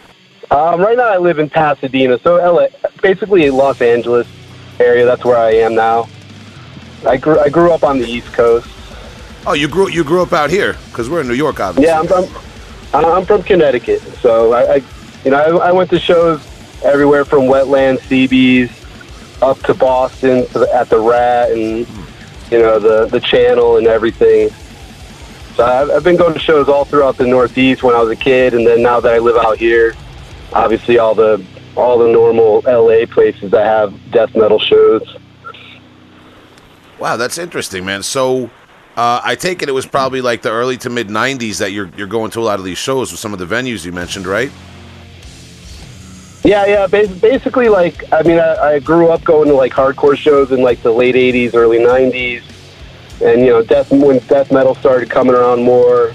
Um, 0.50 0.80
right 0.80 0.96
now, 0.96 1.08
I 1.08 1.18
live 1.18 1.38
in 1.38 1.50
Pasadena, 1.50 2.18
so 2.20 2.36
LA, 2.36 2.68
basically 3.02 3.50
Los 3.50 3.82
Angeles 3.82 4.26
area. 4.80 5.04
That's 5.04 5.22
where 5.22 5.36
I 5.36 5.50
am 5.56 5.74
now. 5.74 6.08
I 7.04 7.18
grew 7.18 7.38
I 7.38 7.50
grew 7.50 7.70
up 7.72 7.84
on 7.84 7.98
the 7.98 8.06
East 8.06 8.32
Coast. 8.32 8.66
Oh, 9.46 9.52
you 9.52 9.68
grew 9.68 9.90
you 9.90 10.04
grew 10.04 10.22
up 10.22 10.32
out 10.32 10.48
here 10.48 10.76
because 10.86 11.10
we're 11.10 11.20
in 11.20 11.28
New 11.28 11.34
York, 11.34 11.60
obviously. 11.60 11.90
Yeah, 11.90 12.00
I'm 12.00 12.06
from 12.06 12.26
I'm 12.94 13.26
from 13.26 13.42
Connecticut, 13.42 14.00
so 14.22 14.52
I, 14.52 14.76
I 14.76 14.82
you 15.24 15.30
know 15.32 15.58
I, 15.58 15.68
I 15.68 15.72
went 15.72 15.90
to 15.90 15.98
shows 15.98 16.40
everywhere 16.82 17.24
from 17.24 17.42
Wetland, 17.42 17.98
CB's, 18.00 18.85
up 19.42 19.58
to 19.64 19.74
Boston 19.74 20.46
at 20.72 20.88
the 20.88 21.00
Rat, 21.00 21.52
and 21.52 21.86
you 22.50 22.58
know 22.58 22.78
the 22.78 23.06
the 23.06 23.20
Channel 23.20 23.76
and 23.76 23.86
everything. 23.86 24.50
So 25.54 25.64
I've, 25.64 25.90
I've 25.90 26.04
been 26.04 26.16
going 26.16 26.34
to 26.34 26.38
shows 26.40 26.68
all 26.68 26.84
throughout 26.84 27.16
the 27.16 27.26
Northeast 27.26 27.82
when 27.82 27.94
I 27.94 28.00
was 28.00 28.10
a 28.10 28.16
kid, 28.16 28.54
and 28.54 28.66
then 28.66 28.82
now 28.82 29.00
that 29.00 29.14
I 29.14 29.18
live 29.18 29.36
out 29.36 29.56
here, 29.58 29.94
obviously 30.52 30.98
all 30.98 31.14
the 31.14 31.44
all 31.76 31.98
the 31.98 32.08
normal 32.08 32.62
LA 32.66 33.06
places 33.06 33.50
that 33.50 33.64
have 33.64 33.94
death 34.10 34.34
metal 34.34 34.58
shows. 34.58 35.16
Wow, 36.98 37.16
that's 37.16 37.36
interesting, 37.36 37.84
man. 37.84 38.02
So, 38.02 38.50
uh, 38.96 39.20
I 39.22 39.34
take 39.34 39.62
it 39.62 39.68
it 39.68 39.72
was 39.72 39.86
probably 39.86 40.22
like 40.22 40.42
the 40.42 40.50
early 40.50 40.78
to 40.78 40.90
mid 40.90 41.08
'90s 41.08 41.58
that 41.58 41.72
you're 41.72 41.90
you're 41.96 42.06
going 42.06 42.30
to 42.32 42.40
a 42.40 42.42
lot 42.42 42.58
of 42.58 42.64
these 42.64 42.78
shows 42.78 43.10
with 43.10 43.20
some 43.20 43.32
of 43.32 43.38
the 43.38 43.46
venues 43.46 43.84
you 43.84 43.92
mentioned, 43.92 44.26
right? 44.26 44.50
Yeah, 46.46 46.64
yeah. 46.66 46.86
Bas- 46.86 47.10
basically, 47.10 47.68
like 47.68 48.12
I 48.12 48.22
mean, 48.22 48.38
I, 48.38 48.74
I 48.74 48.78
grew 48.78 49.08
up 49.08 49.24
going 49.24 49.48
to 49.48 49.54
like 49.54 49.72
hardcore 49.72 50.16
shows 50.16 50.52
in 50.52 50.62
like 50.62 50.80
the 50.80 50.92
late 50.92 51.16
'80s, 51.16 51.54
early 51.54 51.78
'90s, 51.78 52.42
and 53.20 53.40
you 53.40 53.48
know, 53.48 53.62
death 53.62 53.90
when 53.90 54.20
death 54.20 54.52
metal 54.52 54.76
started 54.76 55.10
coming 55.10 55.34
around 55.34 55.64
more. 55.64 56.12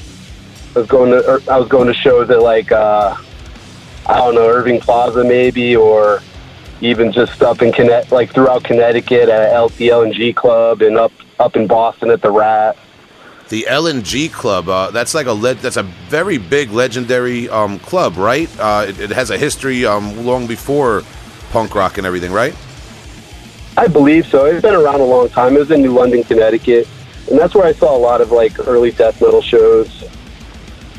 I 0.74 0.80
was 0.80 0.88
going 0.88 1.12
to 1.12 1.30
er, 1.30 1.42
I 1.50 1.60
was 1.60 1.68
going 1.68 1.88
to 1.88 1.94
shows 1.94 2.30
at 2.30 2.42
like 2.42 2.72
uh, 2.72 3.18
I 4.08 4.18
don't 4.20 4.36
know 4.36 4.48
Irving 4.48 4.80
Plaza 4.80 5.26
maybe, 5.26 5.76
or 5.76 6.24
even 6.80 7.12
just 7.12 7.44
up 7.44 7.62
in 7.62 7.74
Connect 7.74 8.14
like 8.14 8.34
throughout 8.34 8.64
Connecticut 8.64 9.28
at 9.28 9.54
LTL 9.54 10.34
Club, 10.34 10.82
and 10.82 10.96
up 10.96 11.12
up 11.40 11.58
in 11.58 11.68
Boston 11.68 12.10
at 12.10 12.22
the 12.22 12.32
Rat. 12.32 12.78
The 13.52 13.68
LNG 13.70 14.32
Club. 14.32 14.70
Uh, 14.70 14.92
that's 14.92 15.14
like 15.14 15.28
a 15.28 15.34
le- 15.34 15.56
that's 15.56 15.76
a 15.76 15.84
very 15.84 16.38
big 16.38 16.72
legendary 16.72 17.50
um, 17.50 17.80
club, 17.80 18.16
right? 18.16 18.50
Uh, 18.58 18.86
it, 18.88 18.98
it 18.98 19.10
has 19.10 19.30
a 19.30 19.38
history 19.38 19.86
um, 19.86 20.26
long 20.26 20.48
before 20.48 21.04
punk 21.52 21.76
rock 21.76 21.98
and 21.98 22.08
everything, 22.08 22.32
right? 22.32 22.56
I 23.76 23.88
believe 23.88 24.26
so. 24.26 24.46
It's 24.46 24.62
been 24.62 24.74
around 24.74 25.02
a 25.02 25.06
long 25.06 25.28
time. 25.28 25.58
It 25.58 25.60
was 25.60 25.70
in 25.70 25.82
New 25.82 25.92
London, 25.92 26.24
Connecticut, 26.24 26.88
and 27.30 27.38
that's 27.38 27.54
where 27.54 27.66
I 27.66 27.74
saw 27.74 27.94
a 27.94 28.00
lot 28.00 28.22
of 28.22 28.32
like 28.32 28.58
early 28.70 28.92
death 28.92 29.22
metal 29.22 29.42
shows. 29.42 30.02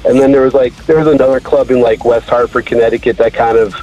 And 0.05 0.21
then 0.21 0.31
there 0.31 0.43
was 0.43 0.53
like 0.53 0.77
there 0.85 0.99
was 0.99 1.07
another 1.07 1.41
club 1.41 1.71
in 1.71 1.81
like 1.81 2.05
West 2.05 2.29
Hartford, 2.29 2.67
Connecticut 2.67 3.17
that 3.17 3.33
kind 3.33 3.57
of 3.57 3.75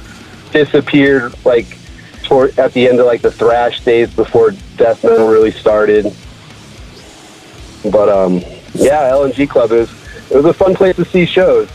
disappeared 0.52 1.34
like 1.44 1.76
toward 2.22 2.56
at 2.56 2.72
the 2.72 2.86
end 2.88 3.00
of 3.00 3.06
like 3.06 3.20
the 3.20 3.32
thrash 3.32 3.80
days 3.80 4.14
before 4.14 4.52
death 4.76 5.02
metal 5.02 5.26
really 5.26 5.50
started. 5.50 6.14
But 7.90 8.08
um, 8.08 8.44
yeah, 8.74 9.10
LNG 9.10 9.48
Club 9.48 9.72
is 9.72 9.90
it 10.30 10.36
was 10.36 10.44
a 10.44 10.52
fun 10.52 10.74
place 10.74 10.96
to 10.96 11.04
see 11.04 11.26
shows. 11.26 11.68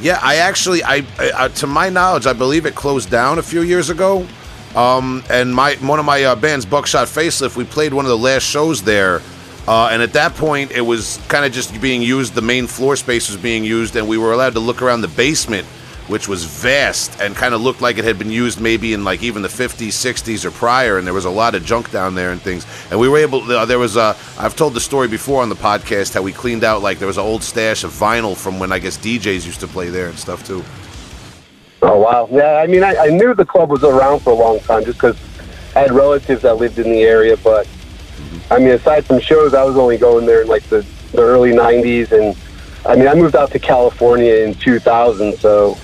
Yeah, 0.00 0.18
I 0.20 0.36
actually, 0.36 0.82
I, 0.82 1.04
I 1.18 1.30
uh, 1.30 1.48
to 1.48 1.66
my 1.66 1.88
knowledge, 1.88 2.26
I 2.26 2.32
believe 2.32 2.66
it 2.66 2.74
closed 2.74 3.10
down 3.10 3.38
a 3.38 3.42
few 3.42 3.62
years 3.62 3.88
ago. 3.88 4.26
Um, 4.74 5.22
and 5.30 5.54
my 5.54 5.74
one 5.76 5.98
of 5.98 6.04
my 6.04 6.24
uh, 6.24 6.34
bands, 6.34 6.66
Buckshot 6.66 7.06
Facelift, 7.06 7.56
we 7.56 7.64
played 7.64 7.94
one 7.94 8.04
of 8.04 8.08
the 8.08 8.18
last 8.18 8.42
shows 8.42 8.82
there. 8.82 9.20
Uh, 9.68 9.90
and 9.92 10.02
at 10.02 10.12
that 10.14 10.34
point, 10.34 10.72
it 10.72 10.80
was 10.80 11.20
kind 11.28 11.44
of 11.44 11.52
just 11.52 11.80
being 11.80 12.02
used. 12.02 12.34
The 12.34 12.42
main 12.42 12.66
floor 12.66 12.96
space 12.96 13.28
was 13.28 13.40
being 13.40 13.64
used, 13.64 13.94
and 13.94 14.08
we 14.08 14.18
were 14.18 14.32
allowed 14.32 14.54
to 14.54 14.60
look 14.60 14.82
around 14.82 15.02
the 15.02 15.08
basement, 15.08 15.66
which 16.08 16.28
was 16.28 16.44
vast 16.44 17.20
and 17.20 17.34
kind 17.34 17.54
of 17.54 17.60
looked 17.60 17.80
like 17.80 17.98
it 17.98 18.04
had 18.04 18.18
been 18.18 18.30
used 18.30 18.60
maybe 18.60 18.92
in 18.92 19.04
like 19.04 19.22
even 19.22 19.42
the 19.42 19.48
50s, 19.48 19.88
60s, 19.88 20.44
or 20.44 20.50
prior. 20.50 20.98
And 20.98 21.06
there 21.06 21.14
was 21.14 21.24
a 21.24 21.30
lot 21.30 21.54
of 21.54 21.64
junk 21.64 21.90
down 21.90 22.14
there 22.14 22.32
and 22.32 22.40
things. 22.40 22.66
And 22.90 22.98
we 22.98 23.08
were 23.08 23.18
able. 23.18 23.40
There 23.42 23.78
was 23.78 23.96
a. 23.96 24.16
I've 24.38 24.56
told 24.56 24.74
the 24.74 24.80
story 24.80 25.08
before 25.08 25.42
on 25.42 25.48
the 25.48 25.54
podcast 25.54 26.14
how 26.14 26.22
we 26.22 26.32
cleaned 26.32 26.64
out 26.64 26.82
like 26.82 26.98
there 26.98 27.08
was 27.08 27.18
an 27.18 27.24
old 27.24 27.42
stash 27.42 27.84
of 27.84 27.92
vinyl 27.92 28.36
from 28.36 28.58
when 28.58 28.72
I 28.72 28.78
guess 28.78 28.98
DJs 28.98 29.46
used 29.46 29.60
to 29.60 29.68
play 29.68 29.88
there 29.88 30.08
and 30.08 30.18
stuff 30.18 30.46
too. 30.46 30.64
Oh 31.82 31.98
wow! 31.98 32.28
Yeah, 32.30 32.60
I 32.62 32.66
mean, 32.68 32.84
I, 32.84 32.96
I 32.96 33.06
knew 33.08 33.34
the 33.34 33.44
club 33.44 33.70
was 33.70 33.82
around 33.82 34.20
for 34.20 34.30
a 34.30 34.36
long 34.36 34.60
time 34.60 34.84
just 34.84 34.98
because 34.98 35.16
I 35.74 35.80
had 35.80 35.92
relatives 35.92 36.42
that 36.42 36.54
lived 36.54 36.78
in 36.78 36.84
the 36.84 37.02
area. 37.02 37.36
But 37.36 37.68
I 38.50 38.58
mean, 38.58 38.68
aside 38.68 39.04
from 39.04 39.18
shows, 39.18 39.54
I 39.54 39.64
was 39.64 39.76
only 39.76 39.98
going 39.98 40.26
there 40.26 40.42
in 40.42 40.48
like 40.48 40.62
the, 40.64 40.86
the 41.10 41.22
early 41.22 41.50
'90s, 41.50 42.12
and 42.12 42.36
I 42.86 42.94
mean, 42.94 43.08
I 43.08 43.14
moved 43.14 43.34
out 43.34 43.50
to 43.52 43.58
California 43.58 44.34
in 44.34 44.54
2000. 44.54 45.36
So 45.38 45.76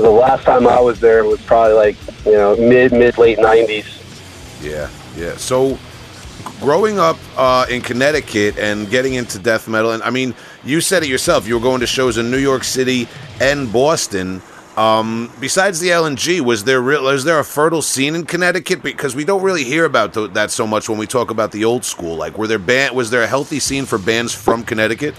the 0.00 0.10
last 0.10 0.44
time 0.44 0.66
I 0.66 0.80
was 0.80 1.00
there 1.00 1.24
was 1.24 1.40
probably 1.42 1.74
like 1.74 1.96
you 2.26 2.32
know 2.32 2.56
mid 2.56 2.92
mid 2.92 3.16
late 3.18 3.38
'90s. 3.38 4.62
Yeah, 4.62 4.90
yeah. 5.16 5.36
So, 5.36 5.78
growing 6.60 6.98
up 6.98 7.18
uh, 7.36 7.66
in 7.68 7.80
Connecticut 7.80 8.58
and 8.58 8.90
getting 8.90 9.14
into 9.14 9.38
death 9.38 9.68
metal, 9.68 9.92
and 9.92 10.02
I 10.02 10.10
mean, 10.10 10.34
you 10.64 10.80
said 10.80 11.02
it 11.02 11.08
yourself. 11.08 11.46
You 11.46 11.54
were 11.54 11.60
going 11.60 11.80
to 11.80 11.86
shows 11.86 12.18
in 12.18 12.30
New 12.30 12.38
York 12.38 12.64
City 12.64 13.08
and 13.40 13.72
Boston. 13.72 14.42
Um, 14.76 15.30
besides 15.38 15.78
the 15.78 15.90
LNG, 15.90 16.40
was 16.40 16.64
there 16.64 16.80
real? 16.80 17.04
Was 17.04 17.24
there 17.24 17.38
a 17.38 17.44
fertile 17.44 17.82
scene 17.82 18.16
in 18.16 18.24
Connecticut? 18.24 18.82
Because 18.82 19.14
we 19.14 19.24
don't 19.24 19.42
really 19.42 19.62
hear 19.62 19.84
about 19.84 20.14
th- 20.14 20.32
that 20.32 20.50
so 20.50 20.66
much 20.66 20.88
when 20.88 20.98
we 20.98 21.06
talk 21.06 21.30
about 21.30 21.52
the 21.52 21.64
old 21.64 21.84
school. 21.84 22.16
Like, 22.16 22.36
were 22.36 22.48
there 22.48 22.58
band? 22.58 22.96
Was 22.96 23.10
there 23.10 23.22
a 23.22 23.26
healthy 23.28 23.60
scene 23.60 23.86
for 23.86 23.98
bands 23.98 24.34
from 24.34 24.64
Connecticut? 24.64 25.14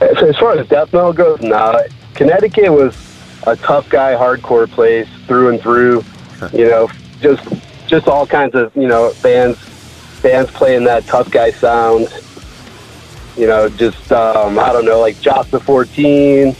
As 0.00 0.16
as 0.22 0.36
far 0.38 0.56
as 0.56 0.66
death 0.68 0.92
metal 0.94 1.12
goes, 1.12 1.42
nah. 1.42 1.82
Connecticut 2.14 2.72
was 2.72 3.09
a 3.46 3.56
tough 3.56 3.88
guy, 3.88 4.14
hardcore 4.14 4.70
place 4.70 5.08
through 5.26 5.50
and 5.50 5.60
through. 5.60 6.04
You 6.54 6.70
know, 6.70 6.88
just 7.20 7.46
just 7.86 8.08
all 8.08 8.26
kinds 8.26 8.54
of 8.54 8.74
you 8.74 8.88
know 8.88 9.12
bands 9.22 9.58
bands 10.22 10.50
playing 10.50 10.84
that 10.84 11.04
tough 11.04 11.30
guy 11.30 11.50
sound. 11.50 12.08
You 13.36 13.46
know, 13.46 13.68
just 13.68 14.10
um, 14.10 14.58
I 14.58 14.72
don't 14.72 14.86
know, 14.86 15.00
like 15.00 15.16
Jasta 15.16 15.60
Fourteen, 15.60 16.56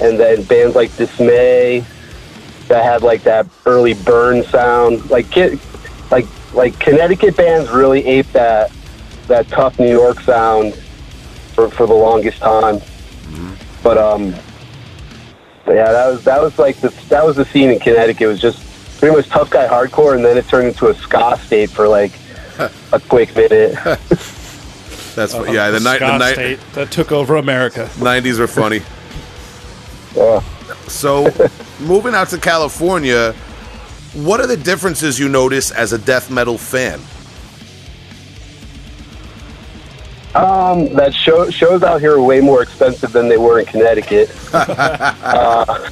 and 0.00 0.20
then 0.20 0.44
bands 0.44 0.76
like 0.76 0.94
Dismay 0.96 1.84
that 2.68 2.84
had 2.84 3.02
like 3.02 3.24
that 3.24 3.46
early 3.66 3.94
burn 3.94 4.44
sound. 4.44 5.10
Like 5.10 5.34
like 6.12 6.26
like 6.54 6.78
Connecticut 6.78 7.36
bands 7.36 7.70
really 7.70 8.06
ape 8.06 8.30
that 8.32 8.70
that 9.26 9.48
tough 9.48 9.80
New 9.80 9.90
York 9.90 10.20
sound 10.20 10.74
for 11.54 11.68
for 11.70 11.86
the 11.86 11.94
longest 11.94 12.38
time. 12.38 12.80
But 13.82 13.98
um, 13.98 14.34
but 15.64 15.74
yeah, 15.74 15.90
that 15.90 16.08
was 16.08 16.24
that 16.24 16.42
was 16.42 16.58
like 16.58 16.76
the 16.76 16.90
that 17.08 17.24
was 17.24 17.36
the 17.36 17.44
scene 17.46 17.70
in 17.70 17.78
Connecticut. 17.78 18.22
It 18.22 18.26
was 18.26 18.40
just 18.40 18.98
pretty 18.98 19.16
much 19.16 19.28
tough 19.28 19.50
guy 19.50 19.66
hardcore, 19.66 20.14
and 20.14 20.24
then 20.24 20.36
it 20.36 20.46
turned 20.48 20.68
into 20.68 20.88
a 20.88 20.94
ska 20.94 21.38
state 21.44 21.70
for 21.70 21.88
like 21.88 22.12
a 22.58 23.00
quick 23.08 23.34
minute. 23.34 23.74
That's 25.14 25.32
yeah. 25.34 25.70
The, 25.70 25.76
uh-huh. 25.76 25.78
ni- 25.78 25.80
the 25.80 25.96
Scott 25.96 26.20
ni- 26.20 26.32
State 26.32 26.60
that 26.74 26.90
took 26.90 27.12
over 27.12 27.36
America. 27.36 27.88
90s 27.94 28.38
were 28.38 28.46
funny. 28.46 28.80
Yeah. 30.14 30.40
So, 30.86 31.24
moving 31.80 32.14
out 32.14 32.28
to 32.28 32.38
California, 32.38 33.32
what 34.12 34.38
are 34.38 34.46
the 34.46 34.56
differences 34.56 35.18
you 35.18 35.28
notice 35.28 35.72
as 35.72 35.92
a 35.92 35.98
death 35.98 36.30
metal 36.30 36.56
fan? 36.56 37.00
Um, 40.34 40.92
that 40.94 41.14
show, 41.14 41.48
shows 41.48 41.82
out 41.84 42.00
here 42.00 42.14
are 42.14 42.22
way 42.22 42.40
more 42.40 42.62
expensive 42.62 43.12
than 43.12 43.28
they 43.28 43.36
were 43.36 43.60
in 43.60 43.66
Connecticut. 43.66 44.34
uh, 44.52 45.90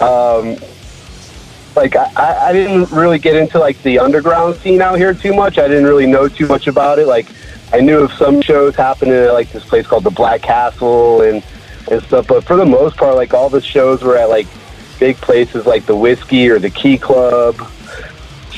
um, 0.00 0.56
like 1.74 1.96
I- 1.96 2.48
I, 2.48 2.52
didn't 2.52 2.90
really 2.92 3.18
get 3.18 3.34
into 3.34 3.58
like 3.58 3.82
the 3.82 3.98
underground 3.98 4.56
scene 4.56 4.80
out 4.80 4.96
here 4.96 5.12
too 5.12 5.34
much. 5.34 5.58
I 5.58 5.66
didn't 5.66 5.84
really 5.84 6.06
know 6.06 6.28
too 6.28 6.46
much 6.46 6.68
about 6.68 6.98
it. 7.00 7.06
Like 7.06 7.26
I 7.72 7.80
knew 7.80 7.98
of 7.98 8.12
some 8.12 8.40
shows 8.42 8.76
happening 8.76 9.14
at 9.14 9.32
like 9.32 9.50
this 9.50 9.64
place 9.64 9.86
called 9.86 10.04
the 10.04 10.10
Black 10.10 10.42
Castle 10.42 11.22
and 11.22 11.42
and 11.90 12.02
stuff, 12.02 12.26
but 12.26 12.44
for 12.44 12.56
the 12.56 12.66
most 12.66 12.96
part, 12.96 13.16
like 13.16 13.32
all 13.34 13.48
the 13.48 13.62
shows 13.62 14.02
were 14.02 14.16
at 14.16 14.28
like 14.28 14.46
big 15.00 15.16
places 15.16 15.66
like 15.66 15.86
the 15.86 15.96
Whisky 15.96 16.48
or 16.50 16.58
the 16.58 16.70
Key 16.70 16.98
Club 16.98 17.56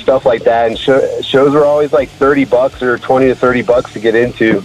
stuff 0.01 0.25
like 0.27 0.43
that. 0.45 0.69
And 0.69 0.79
sh- 0.79 1.25
shows 1.27 1.53
were 1.53 1.65
always 1.65 1.93
like 1.93 2.09
thirty 2.09 2.45
bucks 2.45 2.83
or 2.83 2.99
twenty 2.99 3.27
to 3.29 3.35
thirty 3.35 3.63
bucks 3.63 3.93
to 3.93 4.01
get 4.01 4.15
into. 4.15 4.63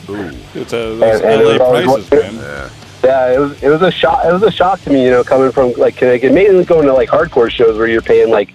It's 0.54 0.74
a 0.74 0.94
And- 0.94 1.04
and 1.04 1.42
it 1.42 1.46
LA 1.46 1.52
was 1.54 1.62
always 1.86 2.08
prices, 2.08 2.34
one- 2.34 2.42
man. 2.42 2.70
Yeah, 3.04 3.34
it 3.34 3.40
was 3.40 3.64
it 3.64 3.70
was 3.70 3.82
a 3.84 3.92
shock. 3.92 4.26
It 4.26 4.34
was 4.34 4.42
a 4.44 4.52
shock 4.52 4.82
to 4.84 4.90
me, 4.90 5.04
you 5.04 5.12
know, 5.12 5.24
coming 5.24 5.52
from 5.52 5.74
like 5.74 5.96
Connecticut, 5.96 6.32
mainly 6.34 6.66
going 6.66 6.88
to 6.88 6.94
like 6.94 7.10
hardcore 7.10 7.52
shows 7.52 7.78
where 7.78 7.88
you're 7.88 8.02
paying 8.02 8.32
like 8.32 8.52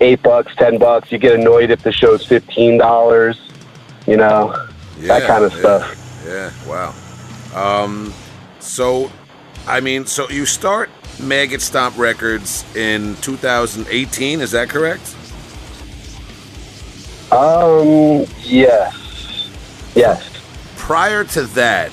eight 0.00 0.20
bucks, 0.22 0.54
ten 0.56 0.76
bucks. 0.78 1.12
You 1.12 1.18
get 1.18 1.34
annoyed 1.38 1.70
if 1.70 1.82
the 1.84 1.92
show's 1.92 2.26
fifteen 2.26 2.78
dollars, 2.78 3.40
you 4.08 4.16
know, 4.16 4.56
that 5.02 5.22
kind 5.28 5.44
of 5.44 5.52
yeah, 5.52 5.58
stuff. 5.60 6.22
Yeah, 6.26 6.50
wow. 6.66 6.94
Um, 7.54 8.12
so, 8.58 9.10
I 9.68 9.78
mean, 9.80 10.06
so 10.06 10.28
you 10.30 10.46
start 10.46 10.90
Maggot 11.20 11.60
Stomp 11.60 11.96
Records 11.98 12.64
in 12.74 13.14
2018, 13.16 14.40
is 14.40 14.50
that 14.52 14.68
correct? 14.68 15.14
Um, 17.32 18.26
yes, 18.42 19.48
yes. 19.94 20.28
Prior 20.76 21.24
to 21.24 21.42
that, 21.44 21.90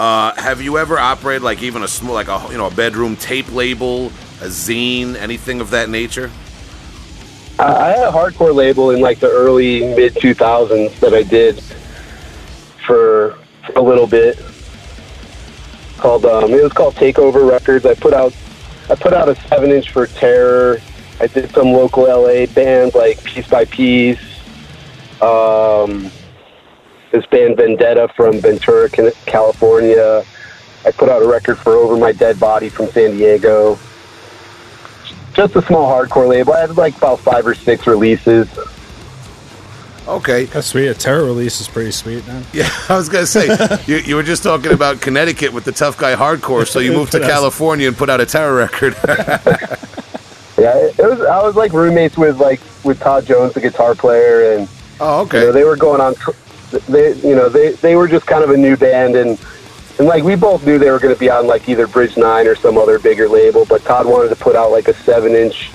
uh, 0.00 0.34
have 0.34 0.60
you 0.60 0.78
ever 0.78 0.98
operated 0.98 1.42
like 1.42 1.62
even 1.62 1.84
a 1.84 1.88
small, 1.88 2.12
like 2.12 2.26
a 2.26 2.44
you 2.50 2.58
know 2.58 2.66
a 2.66 2.74
bedroom 2.74 3.14
tape 3.14 3.52
label, 3.52 4.06
a 4.40 4.48
zine, 4.48 5.14
anything 5.14 5.60
of 5.60 5.70
that 5.70 5.88
nature? 5.88 6.28
I, 7.56 7.90
had 7.90 8.08
a 8.08 8.10
hardcore 8.10 8.52
label 8.52 8.90
in 8.90 9.00
like 9.00 9.20
the 9.20 9.30
early 9.30 9.94
mid 9.94 10.20
two 10.20 10.34
thousands 10.34 10.98
that 10.98 11.14
I 11.14 11.22
did 11.22 11.62
for, 12.84 13.38
for 13.64 13.72
a 13.76 13.80
little 13.80 14.08
bit. 14.08 14.42
Called 15.98 16.24
um, 16.26 16.50
it 16.52 16.60
was 16.60 16.72
called 16.72 16.96
Takeover 16.96 17.48
Records. 17.48 17.86
I 17.86 17.94
put 17.94 18.12
out 18.12 18.34
I 18.90 18.96
put 18.96 19.12
out 19.12 19.28
a 19.28 19.36
seven 19.48 19.70
inch 19.70 19.92
for 19.92 20.08
Terror. 20.08 20.80
I 21.20 21.28
did 21.28 21.52
some 21.52 21.68
local 21.68 22.02
LA 22.02 22.46
bands 22.46 22.96
like 22.96 23.22
Piece 23.22 23.46
by 23.46 23.66
Piece. 23.66 24.33
Um, 25.22 26.10
this 27.12 27.24
band 27.26 27.56
Vendetta 27.56 28.08
from 28.16 28.40
Ventura, 28.40 28.90
California. 29.26 30.24
I 30.84 30.90
put 30.90 31.08
out 31.08 31.22
a 31.22 31.26
record 31.26 31.58
for 31.58 31.72
Over 31.74 31.96
My 31.96 32.12
Dead 32.12 32.38
Body 32.38 32.68
from 32.68 32.88
San 32.88 33.12
Diego. 33.12 33.78
Just 35.32 35.56
a 35.56 35.62
small 35.62 35.90
hardcore 35.90 36.28
label. 36.28 36.52
I 36.52 36.60
had 36.60 36.76
like 36.76 36.96
about 36.96 37.20
five 37.20 37.46
or 37.46 37.54
six 37.54 37.86
releases. 37.86 38.48
Okay. 40.06 40.44
That's 40.44 40.66
sweet. 40.66 40.88
A 40.88 40.94
terror 40.94 41.24
release 41.24 41.60
is 41.60 41.68
pretty 41.68 41.90
sweet, 41.90 42.26
man. 42.26 42.44
Yeah, 42.52 42.68
I 42.88 42.96
was 42.96 43.08
gonna 43.08 43.26
say 43.26 43.46
you, 43.86 43.96
you 43.96 44.16
were 44.16 44.22
just 44.22 44.42
talking 44.42 44.72
about 44.72 45.00
Connecticut 45.00 45.52
with 45.52 45.64
the 45.64 45.72
tough 45.72 45.96
guy 45.96 46.14
hardcore, 46.14 46.66
so 46.66 46.78
you 46.78 46.92
moved 46.92 47.12
to 47.12 47.20
California 47.32 47.88
and 47.88 47.96
put 47.96 48.10
out 48.10 48.20
a 48.20 48.26
terror 48.26 48.54
record. 48.54 48.94
Yeah, 50.58 50.76
it, 50.76 50.98
it 50.98 51.04
was. 51.04 51.20
I 51.20 51.42
was 51.42 51.56
like 51.56 51.72
roommates 51.72 52.16
with 52.16 52.38
like 52.38 52.60
with 52.84 53.00
Todd 53.00 53.26
Jones, 53.26 53.54
the 53.54 53.60
guitar 53.60 53.94
player, 53.94 54.52
and 54.56 54.68
oh, 55.00 55.22
you 55.24 55.30
know, 55.30 55.46
okay. 55.46 55.50
they 55.50 55.64
were 55.64 55.76
going 55.76 56.00
on. 56.00 56.14
They, 56.88 57.14
you 57.16 57.34
know, 57.34 57.48
they 57.48 57.72
they 57.72 57.96
were 57.96 58.08
just 58.08 58.26
kind 58.26 58.42
of 58.42 58.50
a 58.50 58.56
new 58.56 58.76
band, 58.76 59.16
and 59.16 59.38
and 59.98 60.08
like 60.08 60.24
we 60.24 60.34
both 60.34 60.66
knew 60.66 60.78
they 60.78 60.90
were 60.90 60.98
going 60.98 61.14
to 61.14 61.20
be 61.20 61.30
on 61.30 61.46
like 61.46 61.68
either 61.68 61.86
Bridge 61.86 62.16
Nine 62.16 62.46
or 62.46 62.56
some 62.56 62.76
other 62.78 62.98
bigger 62.98 63.28
label. 63.28 63.64
But 63.64 63.84
Todd 63.84 64.06
wanted 64.06 64.30
to 64.30 64.36
put 64.36 64.56
out 64.56 64.70
like 64.70 64.88
a 64.88 64.94
seven 64.94 65.34
inch 65.34 65.70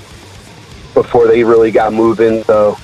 before 0.94 1.28
they 1.28 1.44
really 1.44 1.72
got 1.72 1.94
moving. 1.94 2.44
So 2.44 2.78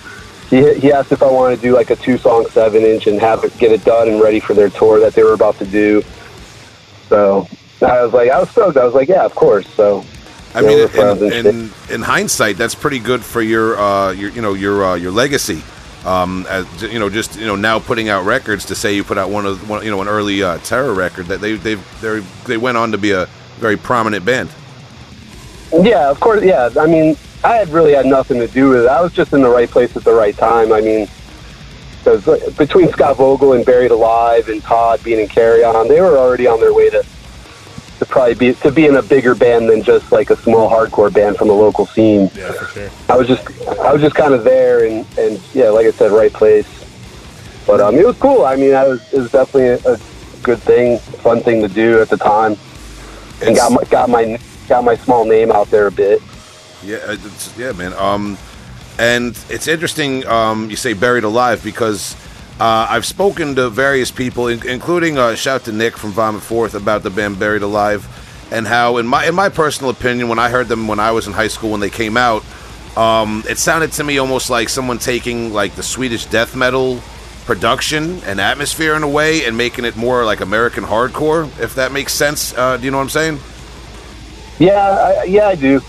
he 0.49 0.73
he 0.75 0.91
asked 0.91 1.11
if 1.11 1.23
I 1.23 1.31
wanted 1.31 1.57
to 1.57 1.61
do 1.61 1.73
like 1.73 1.89
a 1.89 1.95
two 1.95 2.17
song 2.17 2.47
seven 2.51 2.83
inch 2.83 3.07
and 3.07 3.19
have 3.19 3.43
it 3.43 3.57
get 3.57 3.71
it 3.71 3.83
done 3.83 4.07
and 4.07 4.21
ready 4.21 4.39
for 4.39 4.53
their 4.53 4.69
tour 4.69 4.99
that 5.01 5.13
they 5.13 5.23
were 5.23 5.33
about 5.33 5.57
to 5.59 5.65
do. 5.65 6.03
So 7.09 7.47
I 7.81 8.03
was 8.03 8.13
like, 8.13 8.31
I 8.31 8.39
was 8.39 8.49
stoked. 8.49 8.77
I 8.77 8.85
was 8.85 8.93
like, 8.93 9.09
yeah, 9.09 9.25
of 9.25 9.35
course. 9.35 9.67
So 9.75 10.05
I 10.55 10.61
mean, 10.61 10.87
in, 10.89 11.45
in, 11.45 11.71
in 11.89 12.01
hindsight, 12.01 12.57
that's 12.57 12.75
pretty 12.75 12.99
good 12.99 13.23
for 13.23 13.41
your, 13.41 13.77
uh, 13.77 14.11
your 14.11 14.29
you 14.31 14.41
know, 14.41 14.53
your 14.53 14.85
uh, 14.85 14.95
your 14.95 15.11
legacy. 15.11 15.61
Um, 16.05 16.45
as, 16.47 16.83
you 16.83 16.99
know, 16.99 17.09
just 17.09 17.37
you 17.39 17.47
know, 17.47 17.55
now 17.55 17.79
putting 17.79 18.09
out 18.09 18.25
records 18.25 18.65
to 18.65 18.75
say 18.75 18.95
you 18.95 19.03
put 19.03 19.17
out 19.17 19.31
one 19.31 19.45
of 19.45 19.67
one, 19.67 19.83
you 19.83 19.89
know, 19.89 20.01
an 20.01 20.07
early 20.07 20.43
uh, 20.43 20.59
terror 20.59 20.93
record 20.93 21.25
that 21.27 21.41
they 21.41 21.55
they 21.55 21.75
they 22.01 22.19
they 22.45 22.57
went 22.57 22.77
on 22.77 22.91
to 22.91 22.97
be 22.97 23.11
a 23.11 23.25
very 23.57 23.75
prominent 23.75 24.23
band. 24.23 24.49
Yeah, 25.73 26.09
of 26.09 26.19
course. 26.19 26.43
Yeah, 26.43 26.69
I 26.79 26.85
mean, 26.85 27.17
I 27.43 27.55
had 27.55 27.69
really 27.69 27.93
had 27.93 28.05
nothing 28.05 28.39
to 28.39 28.47
do 28.47 28.69
with 28.69 28.83
it. 28.83 28.87
I 28.87 29.01
was 29.01 29.13
just 29.13 29.33
in 29.33 29.41
the 29.41 29.49
right 29.49 29.69
place 29.69 29.97
at 29.97 30.03
the 30.03 30.13
right 30.13 30.37
time. 30.37 30.71
I 30.71 30.81
mean, 30.81 31.07
because 32.03 32.53
between 32.53 32.89
Scott 32.89 33.17
Vogel 33.17 33.53
and 33.53 33.65
Buried 33.65 33.89
Alive 33.89 34.47
and 34.47 34.61
Todd 34.61 35.03
being 35.03 35.19
in 35.19 35.27
Carry 35.27 35.63
On, 35.63 35.87
they 35.87 36.01
were 36.01 36.17
already 36.19 36.45
on 36.45 36.59
their 36.59 36.73
way 36.73 36.91
to 36.91 37.03
to 37.99 38.05
probably 38.05 38.35
be 38.35 38.53
to 38.53 38.71
be 38.71 38.85
in 38.85 38.95
a 38.95 39.01
bigger 39.01 39.35
band 39.35 39.69
than 39.69 39.81
just 39.81 40.11
like 40.11 40.29
a 40.29 40.37
small 40.37 40.69
hardcore 40.69 41.13
band 41.13 41.37
from 41.37 41.47
the 41.47 41.53
local 41.53 41.85
scene. 41.85 42.29
Yeah, 42.35 42.51
for 42.51 42.65
sure. 42.65 42.89
I 43.09 43.15
was 43.15 43.27
just 43.27 43.47
I 43.79 43.93
was 43.93 44.01
just 44.01 44.15
kind 44.15 44.33
of 44.33 44.43
there 44.43 44.85
and 44.85 45.05
and 45.17 45.41
yeah, 45.53 45.69
like 45.69 45.85
I 45.85 45.91
said, 45.91 46.11
right 46.11 46.33
place. 46.33 46.67
But 47.65 47.81
um, 47.81 47.95
it 47.95 48.05
was 48.05 48.17
cool. 48.17 48.45
I 48.45 48.55
mean, 48.55 48.73
I 48.73 48.87
was 48.87 49.13
it 49.13 49.19
was 49.19 49.31
definitely 49.31 49.69
a, 49.69 49.93
a 49.93 49.99
good 50.43 50.59
thing, 50.59 50.99
fun 50.99 51.41
thing 51.41 51.61
to 51.61 51.67
do 51.67 52.01
at 52.01 52.09
the 52.09 52.17
time, 52.17 52.57
and 53.41 53.55
got 53.55 53.71
my 53.71 53.83
got 53.85 54.09
my 54.09 54.39
got 54.67 54.83
my 54.83 54.95
small 54.95 55.25
name 55.25 55.51
out 55.51 55.69
there 55.71 55.87
a 55.87 55.91
bit. 55.91 56.21
Yeah, 56.83 57.15
yeah, 57.57 57.71
man. 57.71 57.93
Um, 57.93 58.37
and 58.99 59.37
it's 59.49 59.67
interesting. 59.67 60.25
Um, 60.27 60.69
you 60.69 60.75
say 60.75 60.93
buried 60.93 61.23
alive 61.23 61.63
because 61.63 62.15
uh, 62.59 62.87
I've 62.89 63.05
spoken 63.05 63.55
to 63.55 63.69
various 63.69 64.11
people, 64.11 64.47
in, 64.47 64.65
including 64.67 65.17
uh, 65.17 65.35
shout 65.35 65.65
to 65.65 65.71
Nick 65.71 65.97
from 65.97 66.11
Vomit 66.11 66.41
Forth 66.41 66.73
about 66.73 67.03
the 67.03 67.09
band 67.09 67.39
Buried 67.39 67.63
Alive, 67.63 68.07
and 68.51 68.65
how, 68.65 68.97
in 68.97 69.07
my 69.07 69.25
in 69.25 69.35
my 69.35 69.49
personal 69.49 69.91
opinion, 69.91 70.29
when 70.29 70.39
I 70.39 70.49
heard 70.49 70.67
them 70.67 70.87
when 70.87 70.99
I 70.99 71.11
was 71.11 71.27
in 71.27 71.33
high 71.33 71.49
school 71.49 71.71
when 71.71 71.81
they 71.81 71.89
came 71.89 72.15
out, 72.15 72.43
um, 72.95 73.43
it 73.49 73.57
sounded 73.57 73.91
to 73.93 74.03
me 74.03 74.17
almost 74.19 74.49
like 74.49 74.69
someone 74.69 74.99
taking 74.99 75.51
like 75.51 75.75
the 75.75 75.83
Swedish 75.83 76.25
death 76.25 76.55
metal 76.55 77.01
production 77.45 78.23
and 78.23 78.39
atmosphere 78.39 78.95
in 78.95 79.03
a 79.03 79.07
way 79.07 79.45
and 79.45 79.55
making 79.55 79.85
it 79.85 79.95
more 79.95 80.25
like 80.25 80.41
American 80.41 80.83
hardcore. 80.83 81.45
If 81.59 81.75
that 81.75 81.91
makes 81.91 82.13
sense, 82.13 82.53
uh, 82.57 82.77
do 82.77 82.85
you 82.85 82.91
know 82.91 82.97
what 82.97 83.03
I'm 83.03 83.09
saying? 83.09 83.39
Yeah, 84.59 84.79
I, 85.21 85.23
yeah, 85.25 85.47
I 85.47 85.55
do. 85.55 85.81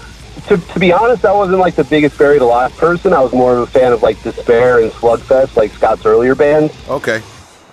To, 0.48 0.56
to 0.56 0.78
be 0.78 0.92
honest, 0.92 1.24
I 1.24 1.32
wasn't 1.32 1.58
like 1.58 1.74
the 1.74 1.84
biggest 1.84 2.16
Buried 2.18 2.40
Alive 2.40 2.76
person. 2.76 3.12
I 3.12 3.20
was 3.20 3.32
more 3.32 3.56
of 3.56 3.60
a 3.62 3.66
fan 3.66 3.92
of 3.92 4.02
like 4.02 4.22
Despair 4.22 4.80
and 4.80 4.92
Slugfest, 4.92 5.56
like 5.56 5.72
Scott's 5.72 6.06
earlier 6.06 6.34
bands. 6.36 6.72
Okay. 6.88 7.16
Okay. 7.16 7.22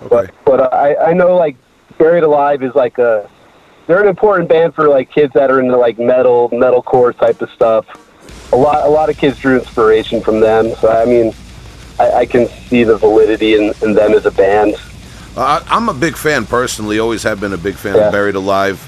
But 0.08 0.34
but 0.44 0.72
I 0.74 0.96
I 1.10 1.12
know 1.12 1.36
like 1.36 1.56
Buried 1.98 2.24
Alive 2.24 2.62
is 2.64 2.74
like 2.74 2.98
a 2.98 3.30
they're 3.86 4.02
an 4.02 4.08
important 4.08 4.48
band 4.48 4.74
for 4.74 4.88
like 4.88 5.10
kids 5.10 5.32
that 5.34 5.50
are 5.50 5.60
into 5.60 5.76
like 5.76 5.98
metal 5.98 6.50
metalcore 6.50 7.16
type 7.16 7.40
of 7.42 7.50
stuff. 7.50 7.86
A 8.52 8.56
lot 8.56 8.84
a 8.84 8.90
lot 8.90 9.08
of 9.08 9.16
kids 9.16 9.38
drew 9.38 9.56
inspiration 9.58 10.20
from 10.20 10.40
them. 10.40 10.74
So 10.80 10.88
I 10.90 11.04
mean, 11.04 11.32
I, 12.00 12.10
I 12.12 12.26
can 12.26 12.48
see 12.68 12.82
the 12.82 12.96
validity 12.96 13.54
in, 13.54 13.72
in 13.82 13.94
them 13.94 14.12
as 14.14 14.26
a 14.26 14.30
band. 14.32 14.74
Uh, 15.36 15.62
I'm 15.68 15.88
a 15.88 15.94
big 15.94 16.16
fan 16.16 16.44
personally. 16.44 16.98
Always 16.98 17.22
have 17.22 17.40
been 17.40 17.52
a 17.52 17.56
big 17.58 17.76
fan 17.76 17.94
Yeah. 17.94 18.06
of 18.06 18.12
Buried 18.12 18.34
Alive, 18.34 18.78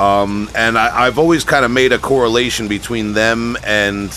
um, 0.00 0.48
and 0.54 0.78
I, 0.78 1.06
I've 1.06 1.18
always 1.18 1.44
kind 1.44 1.64
of 1.64 1.70
made 1.70 1.92
a 1.92 1.98
correlation 1.98 2.68
between 2.68 3.12
them 3.12 3.56
and 3.64 4.08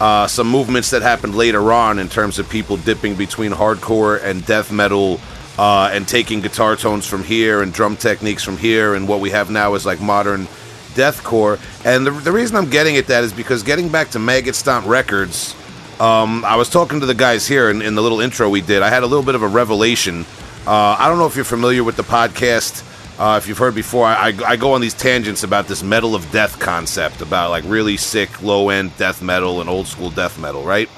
uh, 0.00 0.26
some 0.26 0.48
movements 0.48 0.90
that 0.90 1.02
happened 1.02 1.34
later 1.34 1.72
on 1.72 1.98
in 1.98 2.08
terms 2.08 2.38
of 2.38 2.48
people 2.48 2.76
dipping 2.76 3.14
between 3.16 3.52
hardcore 3.52 4.22
and 4.22 4.44
death 4.46 4.70
metal. 4.70 5.20
Uh, 5.58 5.90
and 5.92 6.08
taking 6.08 6.40
guitar 6.40 6.76
tones 6.76 7.06
from 7.06 7.22
here 7.22 7.60
and 7.62 7.74
drum 7.74 7.94
techniques 7.94 8.42
from 8.42 8.56
here, 8.56 8.94
and 8.96 9.06
what 9.06 9.20
we 9.20 9.28
have 9.28 9.50
now 9.50 9.74
is 9.74 9.84
like 9.84 10.00
modern 10.00 10.48
deathcore. 10.94 11.60
And 11.84 12.06
the, 12.06 12.10
the 12.10 12.32
reason 12.32 12.56
I'm 12.56 12.70
getting 12.70 12.96
at 12.96 13.06
that 13.08 13.22
is 13.22 13.34
because 13.34 13.62
getting 13.62 13.90
back 13.90 14.08
to 14.12 14.18
Maggot 14.18 14.54
Stomp 14.54 14.86
Records, 14.86 15.54
Um, 16.00 16.42
I 16.44 16.56
was 16.56 16.68
talking 16.68 17.00
to 17.00 17.06
the 17.06 17.14
guys 17.14 17.46
here 17.46 17.70
in, 17.70 17.82
in 17.82 17.94
the 17.94 18.02
little 18.02 18.20
intro 18.20 18.48
we 18.48 18.62
did. 18.62 18.82
I 18.82 18.88
had 18.88 19.02
a 19.02 19.06
little 19.06 19.22
bit 19.22 19.36
of 19.36 19.42
a 19.42 19.46
revelation. 19.46 20.24
Uh, 20.66 20.96
I 20.98 21.06
don't 21.08 21.18
know 21.18 21.26
if 21.26 21.36
you're 21.36 21.44
familiar 21.44 21.84
with 21.84 21.96
the 21.96 22.02
podcast. 22.02 22.82
Uh, 23.22 23.36
if 23.36 23.46
you've 23.46 23.58
heard 23.58 23.76
before, 23.76 24.04
I, 24.04 24.30
I, 24.30 24.34
I 24.44 24.56
go 24.56 24.72
on 24.72 24.80
these 24.80 24.94
tangents 24.94 25.44
about 25.44 25.68
this 25.68 25.80
metal 25.80 26.16
of 26.16 26.28
death 26.32 26.58
concept, 26.58 27.20
about 27.20 27.50
like 27.50 27.62
really 27.68 27.96
sick, 27.96 28.42
low 28.42 28.68
end 28.68 28.96
death 28.96 29.22
metal 29.22 29.60
and 29.60 29.70
old 29.70 29.86
school 29.86 30.10
death 30.10 30.40
metal, 30.40 30.64
right? 30.64 30.90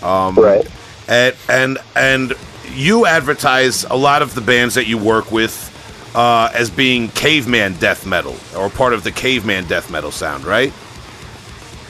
Um, 0.00 0.36
right. 0.36 0.64
And 1.08 1.34
and 1.48 1.78
and 1.96 2.34
you 2.72 3.04
advertise 3.04 3.82
a 3.82 3.96
lot 3.96 4.22
of 4.22 4.32
the 4.36 4.42
bands 4.42 4.76
that 4.76 4.86
you 4.86 4.96
work 4.96 5.32
with 5.32 5.72
uh, 6.14 6.50
as 6.54 6.70
being 6.70 7.08
caveman 7.08 7.74
death 7.78 8.06
metal 8.06 8.36
or 8.56 8.70
part 8.70 8.92
of 8.92 9.02
the 9.02 9.10
caveman 9.10 9.66
death 9.66 9.90
metal 9.90 10.12
sound, 10.12 10.44
right? 10.44 10.72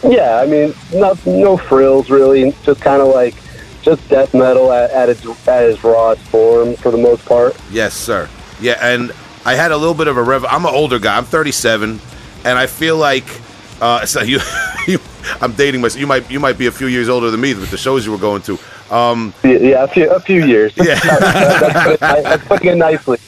Yeah, 0.03 0.41
I 0.41 0.47
mean, 0.47 0.73
not 0.95 1.27
no 1.27 1.59
frills 1.59 2.09
really, 2.09 2.53
just 2.63 2.81
kind 2.81 3.03
of 3.03 3.09
like 3.09 3.35
just 3.83 4.09
death 4.09 4.33
metal 4.33 4.73
at, 4.73 4.91
at 4.93 5.11
its 5.11 5.27
at 5.47 5.65
its 5.65 5.85
rawest 5.85 6.23
form 6.23 6.77
for 6.77 6.91
the 6.91 6.97
most 6.97 7.27
part. 7.27 7.55
Yes, 7.71 7.93
sir. 7.93 8.31
Yeah, 8.59 8.79
and 8.81 9.13
I 9.47 9.55
had 9.55 9.71
a 9.71 9.77
little 9.77 9.95
bit 9.95 10.09
of 10.09 10.17
a 10.17 10.23
rev. 10.23 10.45
I'm 10.45 10.65
an 10.67 10.75
older 10.75 10.99
guy. 10.99 11.17
I'm 11.17 11.25
37, 11.25 12.01
and 12.45 12.59
I 12.59 12.67
feel 12.67 12.97
like 12.97 13.25
uh, 13.81 14.05
so 14.13 14.21
you, 14.23 14.41
you, 14.89 14.99
I'm 15.41 15.53
dating 15.53 15.81
myself. 15.81 16.01
You 16.01 16.07
might 16.07 16.31
you 16.31 16.41
might 16.41 16.59
be 16.59 16.67
a 16.67 16.73
few 16.73 16.89
years 16.89 17.09
older 17.09 17.31
than 17.31 17.41
me 17.41 17.55
with 17.55 17.71
the 17.71 17.77
shows 17.79 18.05
you 18.05 18.13
were 18.13 18.19
going 18.19 18.43
to. 18.43 18.59
Um, 18.91 19.33
Yeah, 19.45 19.85
a 19.85 19.89
few 19.89 20.11
a 20.11 20.21
few 20.21 20.45
years. 20.45 20.73
Yeah. 20.77 20.99
that's, 21.01 22.01
that's 22.23 22.45
putting 22.47 22.71
it 22.73 22.77
nicely. 22.77 23.19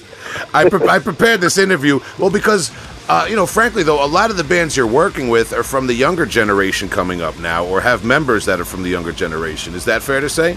I, 0.52 0.68
pre- 0.68 0.86
I 0.88 0.98
prepared 0.98 1.40
this 1.40 1.56
interview 1.58 2.00
well 2.18 2.30
because 2.30 2.70
uh, 3.08 3.26
you 3.28 3.34
know 3.34 3.46
frankly 3.46 3.82
though 3.82 4.04
a 4.04 4.06
lot 4.06 4.30
of 4.30 4.36
the 4.36 4.44
bands 4.44 4.76
you're 4.76 4.86
working 4.86 5.28
with 5.30 5.52
are 5.52 5.62
from 5.64 5.86
the 5.86 5.94
younger 5.94 6.26
generation 6.26 6.88
coming 6.88 7.20
up 7.22 7.38
now 7.38 7.64
or 7.64 7.80
have 7.80 8.04
members 8.04 8.44
that 8.44 8.60
are 8.60 8.64
from 8.64 8.82
the 8.82 8.88
younger 8.90 9.10
generation 9.10 9.74
is 9.74 9.84
that 9.86 10.02
fair 10.02 10.20
to 10.20 10.28
say 10.28 10.56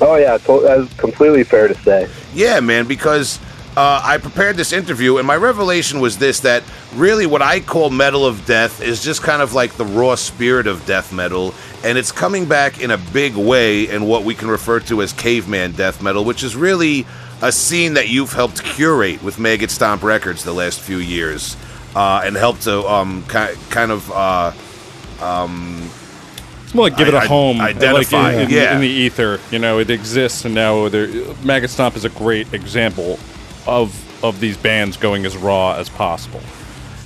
Oh 0.00 0.14
yeah, 0.16 0.38
to- 0.38 0.60
that's 0.62 0.94
completely 0.94 1.42
fair 1.44 1.66
to 1.68 1.74
say. 1.82 2.08
yeah 2.34 2.60
man 2.60 2.86
because 2.86 3.40
uh, 3.76 4.00
I 4.04 4.18
prepared 4.18 4.56
this 4.56 4.72
interview 4.72 5.18
and 5.18 5.26
my 5.26 5.36
revelation 5.36 6.00
was 6.00 6.18
this 6.18 6.40
that 6.40 6.62
really 6.94 7.26
what 7.26 7.42
I 7.42 7.60
call 7.60 7.90
metal 7.90 8.26
of 8.26 8.44
death 8.46 8.80
is 8.82 9.02
just 9.04 9.22
kind 9.22 9.40
of 9.42 9.54
like 9.54 9.74
the 9.74 9.84
raw 9.84 10.14
spirit 10.16 10.66
of 10.66 10.84
death 10.86 11.12
metal 11.12 11.54
and 11.84 11.96
it's 11.96 12.10
coming 12.10 12.46
back 12.46 12.80
in 12.80 12.90
a 12.90 12.98
big 12.98 13.36
way 13.36 13.88
in 13.88 14.04
what 14.06 14.24
we 14.24 14.34
can 14.34 14.48
refer 14.48 14.80
to 14.80 15.00
as 15.02 15.12
caveman 15.12 15.72
death 15.72 16.02
metal 16.02 16.24
which 16.24 16.42
is 16.42 16.56
really 16.56 17.06
a 17.40 17.52
scene 17.52 17.94
that 17.94 18.08
you've 18.08 18.32
helped 18.32 18.64
curate 18.64 19.22
with 19.22 19.38
Maggot 19.38 19.70
Stomp 19.70 20.02
Records 20.02 20.42
the 20.42 20.52
last 20.52 20.80
few 20.80 20.96
years, 20.96 21.56
uh, 21.94 22.22
and 22.24 22.34
helped 22.34 22.62
to 22.62 22.84
um, 22.88 23.22
ki- 23.28 23.54
kind 23.70 23.92
of 23.92 24.10
uh, 24.10 24.50
It's 26.64 26.74
more 26.74 26.88
like 26.88 26.96
give 26.96 27.06
it 27.06 27.14
I- 27.14 27.24
a 27.24 27.28
home, 27.28 27.60
I- 27.60 27.66
like 27.72 27.76
identify 27.76 28.32
in, 28.32 28.40
in- 28.40 28.50
yeah. 28.50 28.74
in 28.74 28.80
the 28.80 28.88
ether. 28.88 29.38
You 29.52 29.60
know, 29.60 29.78
it 29.78 29.88
exists, 29.88 30.44
and 30.44 30.54
now 30.54 30.88
there, 30.88 31.06
Maggot 31.44 31.70
Stomp 31.70 31.94
is 31.96 32.04
a 32.04 32.08
great 32.10 32.52
example 32.52 33.18
of 33.68 34.24
of 34.24 34.40
these 34.40 34.56
bands 34.56 34.96
going 34.96 35.24
as 35.26 35.36
raw 35.36 35.74
as 35.74 35.88
possible. 35.88 36.40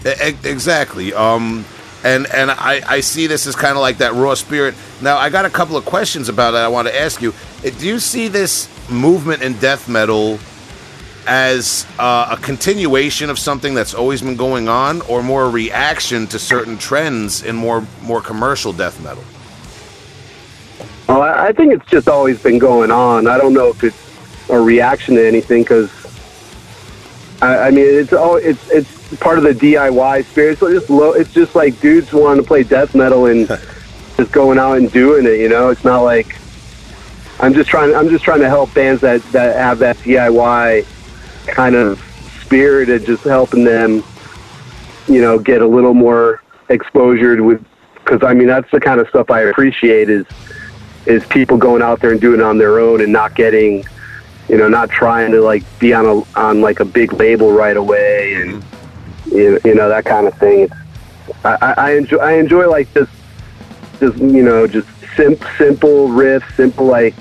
Exactly. 0.05 1.12
Um, 1.12 1.64
and 2.05 2.27
and 2.33 2.51
I, 2.51 2.81
I 2.87 3.01
see 3.01 3.27
this 3.27 3.46
as 3.46 3.55
kind 3.55 3.72
of 3.77 3.81
like 3.81 3.98
that 3.98 4.14
raw 4.14 4.35
spirit. 4.35 4.75
Now 5.01 5.18
I 5.18 5.29
got 5.29 5.44
a 5.44 5.51
couple 5.51 5.77
of 5.77 5.85
questions 5.85 6.29
about 6.29 6.55
it. 6.55 6.59
I 6.59 6.68
want 6.68 6.88
to 6.88 6.98
ask 6.98 7.20
you. 7.20 7.35
Uh, 7.64 7.70
Do 7.79 7.87
you 7.87 7.98
see 7.98 8.29
this 8.29 8.68
movement 8.90 9.42
in 9.42 9.53
death 9.59 9.88
metal 9.88 10.38
as 11.27 11.87
uh, 11.98 12.37
a 12.37 12.37
continuation 12.37 13.31
of 13.31 13.38
something 13.38 13.75
that's 13.75 13.94
always 13.94 14.22
been 14.22 14.37
going 14.37 14.68
on, 14.68 15.03
or 15.03 15.22
more 15.22 15.44
a 15.44 15.51
reaction 15.51 16.27
to 16.29 16.38
certain 16.38 16.79
trends 16.79 17.44
in 17.44 17.55
more 17.55 17.87
more 18.03 18.20
commercial 18.20 18.72
death 18.72 19.01
metal? 19.05 19.25
I 21.09 21.48
I 21.48 21.53
think 21.53 21.72
it's 21.72 21.87
just 21.87 22.09
always 22.09 22.42
been 22.42 22.59
going 22.59 22.90
on. 22.90 23.29
I 23.29 23.38
don't 23.38 23.53
know 23.53 23.68
if 23.68 23.85
it's 23.85 24.51
a 24.51 24.61
reaction 24.61 25.14
to 25.14 25.27
anything 25.27 25.62
because 25.62 25.90
I, 27.42 27.66
I 27.66 27.70
mean 27.70 27.85
it's 27.85 28.12
all 28.12 28.37
it's 28.37 28.70
it's 28.70 29.16
part 29.16 29.37
of 29.37 29.44
the 29.44 29.52
DIY 29.52 30.24
spirit. 30.24 30.59
So 30.59 30.68
it's 30.68 30.88
low. 30.88 31.12
It's 31.12 31.33
just 31.33 31.55
like 31.55 31.78
dudes 31.81 32.12
wanting 32.12 32.42
to 32.42 32.46
play 32.46 32.62
death 32.62 32.94
metal 32.94 33.26
and 33.26 33.46
just 34.16 34.33
going 34.33 34.59
out 34.59 34.78
and 34.78 34.90
doing 34.90 35.26
it. 35.26 35.40
You 35.40 35.48
know, 35.48 35.68
it's 35.70 35.85
not 35.85 36.00
like 36.00 36.37
I'm 37.40 37.52
just 37.52 37.68
trying. 37.68 37.94
I'm 37.94 38.09
just 38.09 38.24
trying 38.24 38.40
to 38.40 38.48
help 38.48 38.72
bands 38.72 39.00
that 39.02 39.22
that 39.33 39.57
have 39.57 39.81
that 39.81 39.96
DIY 39.98 40.87
kind 41.48 41.74
of 41.74 42.00
spirit 42.44 42.88
and 42.88 43.05
just 43.05 43.24
helping 43.24 43.64
them, 43.64 44.05
you 45.09 45.20
know, 45.20 45.38
get 45.38 45.61
a 45.61 45.66
little 45.66 45.94
more 45.94 46.40
exposure 46.68 47.42
with. 47.42 47.64
Because 47.94 48.22
I 48.22 48.35
mean, 48.35 48.46
that's 48.46 48.70
the 48.70 48.81
kind 48.81 49.00
of 49.00 49.09
stuff 49.09 49.31
I 49.31 49.42
appreciate 49.42 50.09
is 50.09 50.26
is 51.07 51.24
people 51.26 51.57
going 51.57 51.83
out 51.83 52.00
there 52.00 52.12
and 52.12 52.20
doing 52.20 52.38
it 52.38 52.44
on 52.44 52.59
their 52.59 52.78
own 52.78 53.00
and 53.00 53.12
not 53.12 53.35
getting, 53.35 53.85
you 54.53 54.59
know, 54.59 54.69
not 54.69 54.91
trying 54.91 55.33
to 55.33 55.41
like 55.41 55.65
be 55.79 55.95
on 55.95 56.05
a 56.07 56.38
on 56.38 56.61
like 56.61 56.79
a 56.81 56.85
big 56.85 57.15
label 57.15 57.51
right 57.53 57.77
away 57.77 58.35
and 58.35 58.62
you, 59.27 59.59
you 59.65 59.75
know 59.75 59.88
that 59.88 60.05
kind 60.05 60.27
of 60.27 60.35
thing. 60.38 60.61
It's, 60.65 60.75
I, 61.45 61.75
I- 61.77 61.93
enjoy 61.95 62.19
I 62.19 62.33
enjoy 62.33 62.69
like 62.69 62.93
just 62.93 63.11
just 63.99 64.19
you 64.19 64.43
know 64.45 64.67
just 64.67 64.87
sim- 65.17 65.38
simple 65.57 66.09
riffs, 66.09 66.55
simple 66.55 66.85
like 66.85 67.15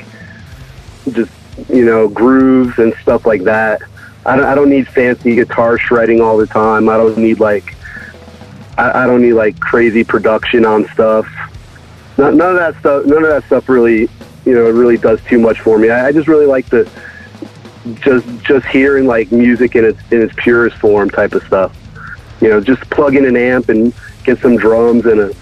just 1.13 1.31
you 1.69 1.85
know 1.85 2.09
grooves 2.09 2.77
and 2.79 2.93
stuff 3.01 3.25
like 3.25 3.43
that. 3.43 3.81
I 4.25 4.35
don't 4.35 4.45
I 4.45 4.53
don't 4.53 4.69
need 4.69 4.87
fancy 4.89 5.35
guitar 5.35 5.77
shredding 5.77 6.19
all 6.19 6.37
the 6.37 6.47
time. 6.47 6.89
I 6.89 6.97
don't 6.97 7.17
need 7.17 7.39
like 7.39 7.75
I, 8.77 9.03
I 9.03 9.07
don't 9.07 9.21
need 9.21 9.33
like 9.33 9.57
crazy 9.59 10.03
production 10.03 10.65
on 10.65 10.85
stuff 10.89 11.25
none, 12.17 12.35
none 12.35 12.51
of 12.51 12.55
that 12.57 12.77
stuff 12.79 13.05
none 13.05 13.23
of 13.23 13.29
that 13.29 13.45
stuff 13.45 13.69
really 13.69 14.09
you 14.45 14.53
know 14.53 14.69
really 14.69 14.97
does 14.97 15.19
too 15.25 15.39
much 15.39 15.59
for 15.59 15.77
me 15.77 15.89
i, 15.89 16.07
I 16.07 16.11
just 16.11 16.27
really 16.27 16.45
like 16.45 16.65
the 16.67 16.89
just 18.01 18.27
just 18.43 18.65
hearing 18.67 19.05
like 19.05 19.31
music 19.31 19.75
in 19.75 19.85
its 19.85 19.99
in 20.11 20.21
its 20.21 20.33
purest 20.37 20.77
form 20.77 21.09
type 21.09 21.33
of 21.33 21.43
stuff 21.43 21.75
you 22.39 22.49
know 22.49 22.61
just 22.61 22.81
plug 22.89 23.15
in 23.15 23.25
an 23.25 23.35
amp 23.35 23.69
and 23.69 23.93
get 24.23 24.39
some 24.39 24.55
drums 24.55 25.05
and 25.05 25.19
a 25.19 25.33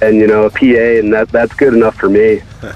and 0.00 0.16
you 0.16 0.26
know 0.26 0.44
a 0.44 0.50
pa 0.50 0.98
and 0.98 1.12
that 1.12 1.28
that's 1.30 1.54
good 1.54 1.74
enough 1.74 1.94
for 1.96 2.08
me 2.08 2.40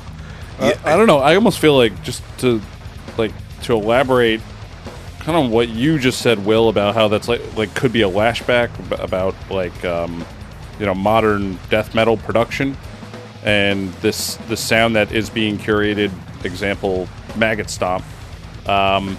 I, 0.62 0.78
I 0.84 0.96
don't 0.96 1.06
know. 1.06 1.18
I 1.18 1.34
almost 1.34 1.58
feel 1.58 1.76
like 1.76 2.02
just 2.02 2.22
to 2.38 2.60
like 3.18 3.32
to 3.62 3.74
elaborate 3.74 4.40
kind 5.18 5.44
of 5.44 5.50
what 5.50 5.68
you 5.68 5.98
just 5.98 6.20
said, 6.20 6.44
Will, 6.44 6.68
about 6.68 6.94
how 6.94 7.08
that's 7.08 7.28
like 7.28 7.56
like 7.56 7.74
could 7.74 7.92
be 7.92 8.02
a 8.02 8.08
lashback 8.08 8.70
about 9.02 9.34
like 9.50 9.84
um, 9.84 10.24
you 10.78 10.86
know 10.86 10.94
modern 10.94 11.58
death 11.68 11.94
metal 11.94 12.16
production 12.16 12.76
and 13.44 13.92
this 13.94 14.36
the 14.48 14.56
sound 14.56 14.94
that 14.96 15.12
is 15.12 15.30
being 15.30 15.58
curated. 15.58 16.12
Example, 16.44 17.08
Maggot 17.36 17.70
Stomp. 17.70 18.04
Um, 18.66 19.16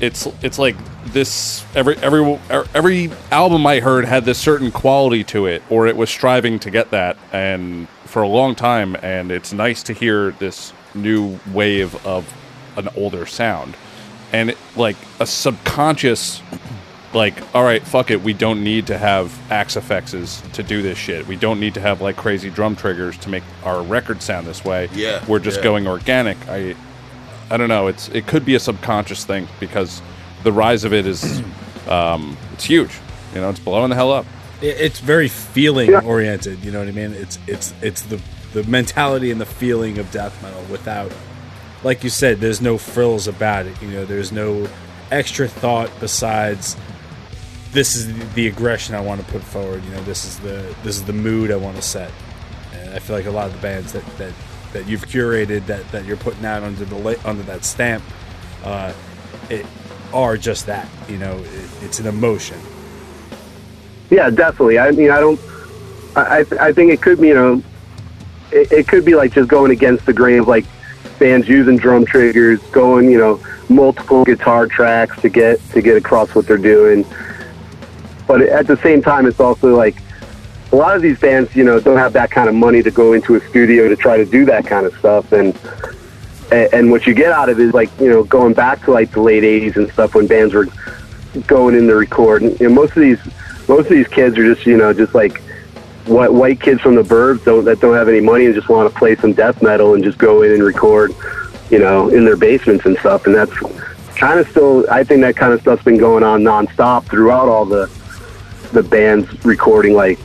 it's 0.00 0.28
it's 0.42 0.58
like 0.58 0.76
this 1.06 1.64
every 1.74 1.96
every 1.98 2.38
every 2.74 3.10
album 3.30 3.66
I 3.66 3.80
heard 3.80 4.04
had 4.04 4.24
this 4.24 4.38
certain 4.38 4.70
quality 4.70 5.24
to 5.24 5.46
it, 5.46 5.62
or 5.70 5.86
it 5.86 5.96
was 5.96 6.10
striving 6.10 6.58
to 6.60 6.70
get 6.70 6.90
that, 6.90 7.16
and 7.32 7.88
for 8.04 8.22
a 8.22 8.28
long 8.28 8.54
time. 8.54 8.96
And 8.96 9.30
it's 9.30 9.52
nice 9.52 9.82
to 9.84 9.92
hear 9.92 10.32
this 10.32 10.72
new 10.94 11.38
wave 11.52 12.06
of 12.06 12.32
an 12.76 12.88
older 12.96 13.24
sound, 13.24 13.76
and 14.32 14.50
it, 14.50 14.58
like 14.76 14.96
a 15.18 15.26
subconscious, 15.26 16.42
like 17.14 17.34
all 17.54 17.64
right, 17.64 17.82
fuck 17.82 18.10
it, 18.10 18.20
we 18.20 18.34
don't 18.34 18.62
need 18.62 18.86
to 18.88 18.98
have 18.98 19.32
Axe-Fx 19.50 20.52
to 20.52 20.62
do 20.62 20.82
this 20.82 20.98
shit. 20.98 21.26
We 21.26 21.36
don't 21.36 21.58
need 21.58 21.72
to 21.74 21.80
have 21.80 22.02
like 22.02 22.16
crazy 22.16 22.50
drum 22.50 22.76
triggers 22.76 23.16
to 23.18 23.30
make 23.30 23.44
our 23.64 23.82
record 23.82 24.20
sound 24.20 24.46
this 24.46 24.62
way. 24.62 24.90
Yeah, 24.92 25.24
we're 25.26 25.38
just 25.38 25.58
yeah. 25.58 25.64
going 25.64 25.86
organic. 25.86 26.36
I 26.48 26.76
I 27.50 27.56
don't 27.56 27.68
know. 27.68 27.86
It's 27.86 28.08
it 28.08 28.26
could 28.26 28.44
be 28.44 28.54
a 28.54 28.60
subconscious 28.60 29.24
thing 29.24 29.48
because 29.60 30.02
the 30.42 30.52
rise 30.52 30.84
of 30.84 30.92
it 30.92 31.06
is 31.06 31.42
um, 31.88 32.36
it's 32.52 32.64
huge. 32.64 32.90
You 33.34 33.40
know, 33.40 33.50
it's 33.50 33.60
blowing 33.60 33.90
the 33.90 33.96
hell 33.96 34.12
up. 34.12 34.26
It's 34.62 35.00
very 35.00 35.28
feeling 35.28 35.90
Yeah. 35.90 36.00
oriented. 36.00 36.64
You 36.64 36.70
know 36.72 36.78
what 36.78 36.88
I 36.88 36.92
mean? 36.92 37.12
It's 37.12 37.38
it's 37.46 37.74
it's 37.82 38.02
the 38.02 38.20
the 38.52 38.62
mentality 38.64 39.30
and 39.30 39.40
the 39.40 39.46
feeling 39.46 39.98
of 39.98 40.10
death 40.10 40.40
metal 40.42 40.62
without, 40.70 41.12
like 41.84 42.02
you 42.02 42.08
said, 42.10 42.40
there's 42.40 42.62
no 42.62 42.78
frills 42.78 43.28
about 43.28 43.66
it. 43.66 43.80
You 43.82 43.88
know, 43.88 44.04
there's 44.06 44.32
no 44.32 44.66
extra 45.12 45.46
thought 45.46 45.90
besides 46.00 46.74
this 47.72 47.94
is 47.94 48.06
the, 48.06 48.24
the 48.34 48.46
aggression 48.48 48.94
I 48.94 49.00
want 49.02 49.20
to 49.24 49.30
put 49.30 49.42
forward. 49.42 49.84
You 49.84 49.90
know, 49.90 50.02
this 50.04 50.24
is 50.24 50.38
the 50.40 50.74
this 50.82 50.96
is 50.96 51.04
the 51.04 51.12
mood 51.12 51.50
I 51.50 51.56
want 51.56 51.76
to 51.76 51.82
set. 51.82 52.10
And 52.72 52.94
I 52.94 52.98
feel 52.98 53.14
like 53.16 53.26
a 53.26 53.30
lot 53.30 53.46
of 53.48 53.52
the 53.52 53.60
bands 53.60 53.92
that 53.92 54.04
that, 54.16 54.32
that 54.72 54.86
you've 54.88 55.06
curated 55.06 55.66
that, 55.66 55.90
that 55.92 56.04
you're 56.04 56.16
putting 56.16 56.44
out 56.44 56.62
under 56.62 56.84
the 56.84 57.28
under 57.28 57.42
that 57.44 57.64
stamp, 57.64 58.02
uh, 58.64 58.92
it 59.50 59.66
are 60.12 60.36
just 60.36 60.66
that. 60.66 60.88
You 61.08 61.18
know, 61.18 61.38
it, 61.38 61.70
it's 61.82 61.98
an 62.00 62.06
emotion. 62.06 62.58
yeah 64.10 64.30
definitely 64.30 64.78
i 64.78 64.90
mean 64.92 65.10
i 65.10 65.18
don't 65.18 65.40
i 66.14 66.44
i 66.60 66.72
think 66.72 66.92
it 66.92 67.02
could 67.02 67.20
be 67.20 67.28
you 67.28 67.34
know 67.34 67.62
it, 68.52 68.70
it 68.70 68.88
could 68.88 69.04
be 69.04 69.14
like 69.16 69.32
just 69.32 69.48
going 69.48 69.72
against 69.72 70.06
the 70.06 70.12
grain 70.12 70.38
of 70.38 70.48
like 70.48 70.64
bands 71.18 71.48
using 71.48 71.76
drum 71.76 72.04
triggers 72.04 72.60
going 72.70 73.10
you 73.10 73.18
know 73.18 73.40
multiple 73.68 74.24
guitar 74.24 74.66
tracks 74.66 75.20
to 75.20 75.28
get 75.28 75.58
to 75.70 75.82
get 75.82 75.96
across 75.96 76.34
what 76.36 76.46
they're 76.46 76.56
doing 76.56 77.04
but 78.28 78.40
at 78.42 78.66
the 78.68 78.76
same 78.76 79.02
time 79.02 79.26
it's 79.26 79.40
also 79.40 79.74
like 79.76 79.96
a 80.76 80.78
lot 80.78 80.94
of 80.94 81.00
these 81.00 81.18
bands, 81.18 81.56
you 81.56 81.64
know, 81.64 81.80
don't 81.80 81.96
have 81.96 82.12
that 82.12 82.30
kind 82.30 82.50
of 82.50 82.54
money 82.54 82.82
to 82.82 82.90
go 82.90 83.14
into 83.14 83.34
a 83.34 83.40
studio 83.48 83.88
to 83.88 83.96
try 83.96 84.18
to 84.18 84.26
do 84.26 84.44
that 84.44 84.66
kind 84.66 84.84
of 84.84 84.94
stuff, 84.98 85.32
and 85.32 85.58
and, 86.52 86.90
what 86.90 87.06
you 87.06 87.14
get 87.14 87.32
out 87.32 87.48
of 87.48 87.58
it 87.58 87.62
is 87.64 87.72
like 87.74 87.88
you 87.98 88.10
know 88.10 88.24
going 88.24 88.52
back 88.52 88.84
to 88.84 88.90
like 88.90 89.10
the 89.10 89.22
late 89.22 89.42
'80s 89.42 89.76
and 89.76 89.90
stuff 89.90 90.14
when 90.14 90.26
bands 90.26 90.52
were 90.52 90.68
going 91.46 91.74
in 91.74 91.86
to 91.86 91.96
record. 91.96 92.42
And, 92.42 92.60
you 92.60 92.68
know, 92.68 92.74
most 92.74 92.94
of 92.94 93.00
these 93.02 93.18
most 93.68 93.86
of 93.86 93.92
these 93.92 94.06
kids 94.06 94.36
are 94.36 94.54
just 94.54 94.66
you 94.66 94.76
know 94.76 94.92
just 94.92 95.14
like 95.14 95.40
white 96.04 96.32
white 96.32 96.60
kids 96.60 96.82
from 96.82 96.94
the 96.94 97.02
burbs 97.02 97.42
don't 97.44 97.64
that 97.64 97.80
don't 97.80 97.94
have 97.94 98.08
any 98.08 98.20
money 98.20 98.44
and 98.44 98.54
just 98.54 98.68
want 98.68 98.92
to 98.92 98.98
play 98.98 99.16
some 99.16 99.32
death 99.32 99.62
metal 99.62 99.94
and 99.94 100.04
just 100.04 100.18
go 100.18 100.42
in 100.42 100.52
and 100.52 100.62
record, 100.62 101.10
you 101.70 101.78
know, 101.78 102.10
in 102.10 102.26
their 102.26 102.36
basements 102.36 102.84
and 102.84 102.98
stuff. 102.98 103.24
And 103.24 103.34
that's 103.34 103.56
kind 104.14 104.38
of 104.38 104.46
still 104.50 104.84
I 104.90 105.04
think 105.04 105.22
that 105.22 105.36
kind 105.36 105.54
of 105.54 105.62
stuff's 105.62 105.84
been 105.84 105.96
going 105.96 106.22
on 106.22 106.42
nonstop 106.42 107.06
throughout 107.06 107.48
all 107.48 107.64
the 107.64 107.90
the 108.72 108.82
bands 108.82 109.42
recording 109.42 109.94
like 109.94 110.18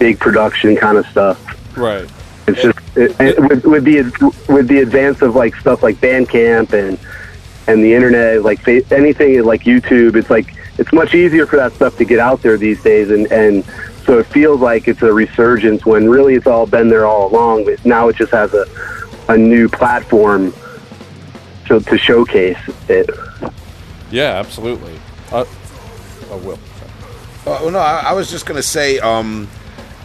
big 0.00 0.18
production 0.18 0.74
kind 0.74 0.98
of 0.98 1.06
stuff. 1.06 1.38
Right. 1.76 2.10
It's 2.48 2.62
just 2.62 2.78
it, 2.96 3.14
it, 3.20 3.38
with, 3.38 3.64
with 3.64 3.84
the 3.84 4.52
with 4.52 4.66
the 4.66 4.80
advance 4.80 5.22
of 5.22 5.36
like 5.36 5.54
stuff 5.54 5.84
like 5.84 5.96
Bandcamp 5.96 6.72
and 6.72 6.98
and 7.68 7.84
the 7.84 7.94
internet, 7.94 8.42
like 8.42 8.66
anything 8.90 9.44
like 9.44 9.62
YouTube, 9.62 10.16
it's 10.16 10.30
like 10.30 10.56
it's 10.78 10.92
much 10.92 11.14
easier 11.14 11.46
for 11.46 11.56
that 11.56 11.72
stuff 11.74 11.96
to 11.98 12.04
get 12.04 12.18
out 12.18 12.42
there 12.42 12.56
these 12.56 12.82
days, 12.82 13.10
and 13.10 13.30
and 13.30 13.64
so 14.04 14.18
it 14.18 14.26
feels 14.26 14.60
like 14.60 14.88
it's 14.88 15.02
a 15.02 15.12
resurgence 15.12 15.86
when 15.86 16.08
really 16.08 16.34
it's 16.34 16.48
all 16.48 16.66
been 16.66 16.88
there 16.88 17.06
all 17.06 17.30
along, 17.30 17.66
but 17.66 17.84
now 17.84 18.08
it 18.08 18.16
just 18.16 18.32
has 18.32 18.52
a 18.54 18.66
a 19.28 19.36
new 19.36 19.68
platform 19.68 20.52
to, 21.66 21.78
to 21.78 21.96
showcase 21.96 22.58
it. 22.88 23.08
Yeah, 24.10 24.32
absolutely. 24.32 24.98
Uh, 25.30 25.44
oh, 26.30 26.38
Will. 26.38 26.58
Uh, 27.46 27.60
well, 27.62 27.70
no, 27.70 27.78
I, 27.78 28.06
I 28.08 28.12
was 28.12 28.28
just 28.28 28.44
going 28.44 28.56
to 28.56 28.62
say, 28.62 28.98
um, 28.98 29.48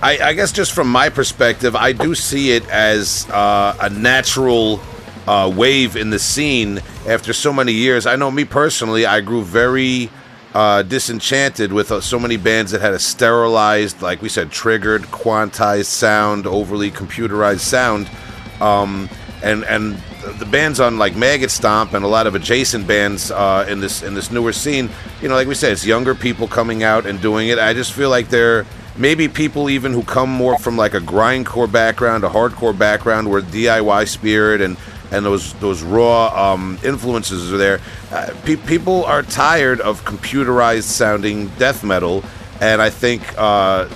I, 0.06 0.20
I 0.22 0.34
guess 0.34 0.52
just 0.52 0.72
from 0.72 0.88
my 0.88 1.10
perspective, 1.10 1.76
I 1.76 1.92
do 1.92 2.14
see 2.14 2.52
it 2.52 2.70
as 2.70 3.28
uh, 3.32 3.76
a 3.82 3.90
natural 3.90 4.80
uh, 5.26 5.52
wave 5.52 5.96
in 5.96 6.12
the 6.12 6.20
scene 6.20 6.80
after 7.08 7.34
so 7.34 7.52
many 7.52 7.72
years. 7.72 8.06
I 8.06 8.16
know 8.16 8.30
me 8.30 8.46
personally, 8.46 9.08
I 9.08 9.22
grew 9.22 9.42
very 9.42 10.12
uh, 10.54 10.84
disenchanted 10.84 11.74
with 11.74 11.92
uh, 11.92 12.02
so 12.02 12.20
many 12.20 12.38
bands 12.38 12.72
that 12.72 12.82
had 12.82 12.94
a 12.94 13.00
sterilized, 13.00 14.04
like 14.04 14.22
we 14.22 14.30
said, 14.30 14.52
triggered, 14.52 15.02
quantized 15.06 15.88
sound, 15.88 16.46
overly 16.46 16.92
computerized 16.92 17.62
sound. 17.62 18.08
Um, 18.62 19.10
and 19.42 19.64
and 19.64 19.96
the 20.38 20.46
bands 20.46 20.80
on 20.80 21.00
like 21.00 21.16
Maggot 21.16 21.50
Stomp 21.50 21.94
and 21.94 22.06
a 22.06 22.08
lot 22.08 22.28
of 22.28 22.36
adjacent 22.36 22.86
bands 22.86 23.32
uh, 23.32 23.66
in 23.68 23.80
this 23.80 24.04
in 24.04 24.14
this 24.14 24.30
newer 24.30 24.54
scene, 24.54 24.88
you 25.20 25.30
know, 25.30 25.34
like 25.34 25.48
we 25.48 25.56
said, 25.56 25.72
it's 25.72 25.84
younger 25.84 26.14
people 26.14 26.48
coming 26.48 26.84
out 26.84 27.08
and 27.08 27.20
doing 27.20 27.48
it. 27.48 27.58
I 27.58 27.74
just 27.74 27.92
feel 27.92 28.12
like 28.12 28.30
they're 28.30 28.68
maybe 28.98 29.28
people 29.28 29.70
even 29.70 29.94
who 29.94 30.04
come 30.04 30.30
more 30.30 30.58
from 30.58 30.78
like 30.78 30.94
a 30.94 31.00
grindcore 31.00 31.72
background, 31.72 32.24
a 32.24 32.30
hardcore 32.30 32.78
background, 32.78 33.30
where 33.30 33.42
DIY 33.42 34.08
spirit 34.08 34.62
and 34.62 34.78
and 35.12 35.26
those 35.26 35.54
those 35.56 35.84
raw 35.84 36.54
um, 36.54 36.80
influences 36.84 37.54
are 37.54 37.58
there. 37.58 37.80
Uh, 38.12 38.34
pe- 38.44 38.56
people 38.56 39.06
are 39.06 39.24
tired 39.24 39.80
of 39.82 40.04
computerized 40.04 40.84
sounding 40.84 41.48
death 41.60 41.84
metal, 41.84 42.24
and 42.62 42.82
I 42.82 42.90
think. 42.90 43.22
Uh, 43.38 43.90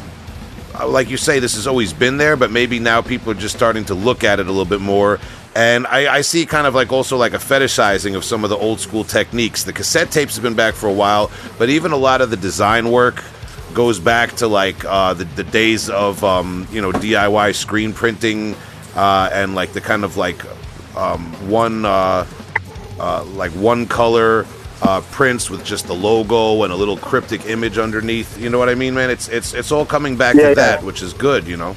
like 0.88 1.10
you 1.10 1.18
say, 1.18 1.40
this 1.40 1.56
has 1.56 1.68
always 1.68 1.92
been 1.92 2.16
there, 2.16 2.38
but 2.38 2.52
maybe 2.52 2.80
now 2.80 3.02
people 3.02 3.32
are 3.32 3.36
just 3.36 3.54
starting 3.54 3.84
to 3.84 3.94
look 3.94 4.24
at 4.24 4.40
it 4.40 4.46
a 4.48 4.50
little 4.50 4.64
bit 4.64 4.80
more. 4.80 5.20
And 5.54 5.86
I, 5.88 6.16
I 6.16 6.22
see 6.22 6.46
kind 6.46 6.66
of 6.66 6.74
like 6.74 6.94
also 6.94 7.18
like 7.18 7.34
a 7.34 7.38
fetishizing 7.38 8.16
of 8.16 8.24
some 8.24 8.46
of 8.46 8.50
the 8.50 8.56
old 8.56 8.80
school 8.80 9.04
techniques. 9.04 9.66
The 9.66 9.74
cassette 9.74 10.10
tapes 10.10 10.36
have 10.36 10.44
been 10.44 10.54
back 10.54 10.76
for 10.76 10.88
a 10.88 10.94
while, 10.94 11.32
but 11.58 11.68
even 11.70 11.92
a 11.92 11.98
lot 11.98 12.22
of 12.22 12.30
the 12.30 12.38
design 12.38 12.92
work 12.92 13.22
goes 13.74 14.00
back 14.00 14.34
to 14.38 14.48
like 14.48 14.84
uh, 14.86 15.14
the, 15.14 15.26
the 15.26 15.44
days 15.44 15.90
of 15.90 16.24
um, 16.24 16.68
you 16.72 16.82
know 16.82 16.92
DIY 16.92 17.56
screen 17.56 17.94
printing 17.94 18.56
uh, 18.96 19.30
and 19.32 19.56
like 19.56 19.74
the 19.74 19.82
kind 19.82 20.04
of 20.04 20.18
like 20.18 20.44
um, 20.96 21.22
one 21.50 21.86
uh, 21.86 22.26
uh, 23.00 23.24
like 23.26 23.52
one 23.52 23.86
color 23.86 24.46
uh, 24.82 25.02
prints 25.12 25.50
with 25.50 25.64
just 25.66 25.88
the 25.88 25.96
logo 25.96 26.64
and 26.64 26.72
a 26.72 26.76
little 26.76 26.98
cryptic 26.98 27.46
image 27.46 27.78
underneath. 27.78 28.40
You 28.40 28.50
know 28.50 28.60
what 28.60 28.70
I 28.70 28.76
mean, 28.76 28.94
man? 28.96 29.10
It's 29.10 29.28
it's 29.28 29.54
it's 29.54 29.72
all 29.72 29.86
coming 29.86 30.18
back 30.18 30.36
Yeah, 30.36 30.42
to 30.42 30.48
yeah. 30.50 30.54
that, 30.56 30.84
which 30.84 31.02
is 31.02 31.14
good. 31.14 31.48
You 31.48 31.58
know. 31.58 31.76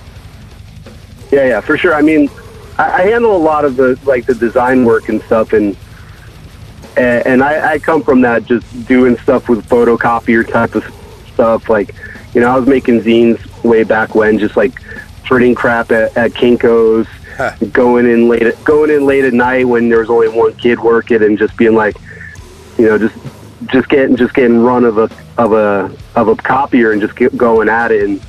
Yeah, 1.31 1.47
yeah, 1.47 1.61
for 1.61 1.79
sure. 1.79 1.95
I 1.95 2.03
mean, 2.03 2.31
I, 2.79 2.93
I 2.93 3.03
handle 3.03 3.35
a 3.37 3.39
lot 3.39 3.65
of 3.65 3.77
the 3.77 3.99
like 4.05 4.27
the 4.27 4.35
design 4.35 4.85
work 4.85 5.09
and 5.09 5.23
stuff, 5.23 5.53
and 5.53 5.77
and, 6.97 7.27
and 7.27 7.43
I, 7.43 7.73
I 7.73 7.79
come 7.79 8.03
from 8.03 8.21
that 8.23 8.45
just 8.45 8.87
doing 8.87 9.17
stuff 9.19 9.49
with 9.49 9.67
photocopier 9.69 10.47
type 10.47 10.75
of 10.75 10.85
stuff. 11.43 11.69
Like, 11.69 11.95
you 12.35 12.41
know, 12.41 12.49
I 12.49 12.59
was 12.59 12.69
making 12.69 13.01
zines 13.01 13.41
way 13.65 13.83
back 13.83 14.15
when, 14.15 14.39
just 14.39 14.57
like 14.57 14.81
printing 15.25 15.55
crap 15.55 15.91
at, 15.91 16.17
at 16.17 16.33
Kinkos, 16.33 17.09
going 17.73 18.07
in 18.07 18.29
late, 18.29 18.43
at, 18.43 18.63
going 18.65 18.91
in 18.91 19.07
late 19.07 19.25
at 19.25 19.33
night 19.33 19.65
when 19.65 19.89
there 19.89 19.99
was 19.99 20.11
only 20.11 20.29
one 20.29 20.55
kid 20.55 20.79
working, 20.79 21.23
and 21.23 21.37
just 21.37 21.57
being 21.57 21.75
like, 21.75 21.97
you 22.79 22.87
know, 22.87 22.99
just 22.99 23.17
just 23.67 23.89
getting 23.89 24.17
just 24.17 24.35
getting 24.35 24.61
run 24.61 24.85
of 24.85 24.99
a 24.99 25.11
of 25.39 25.53
a 25.53 25.95
of 26.15 26.29
a 26.29 26.37
copier 26.37 26.93
and 26.93 27.01
just 27.01 27.17
get 27.17 27.37
going 27.37 27.69
at 27.69 27.91
it, 27.91 28.05
and 28.05 28.21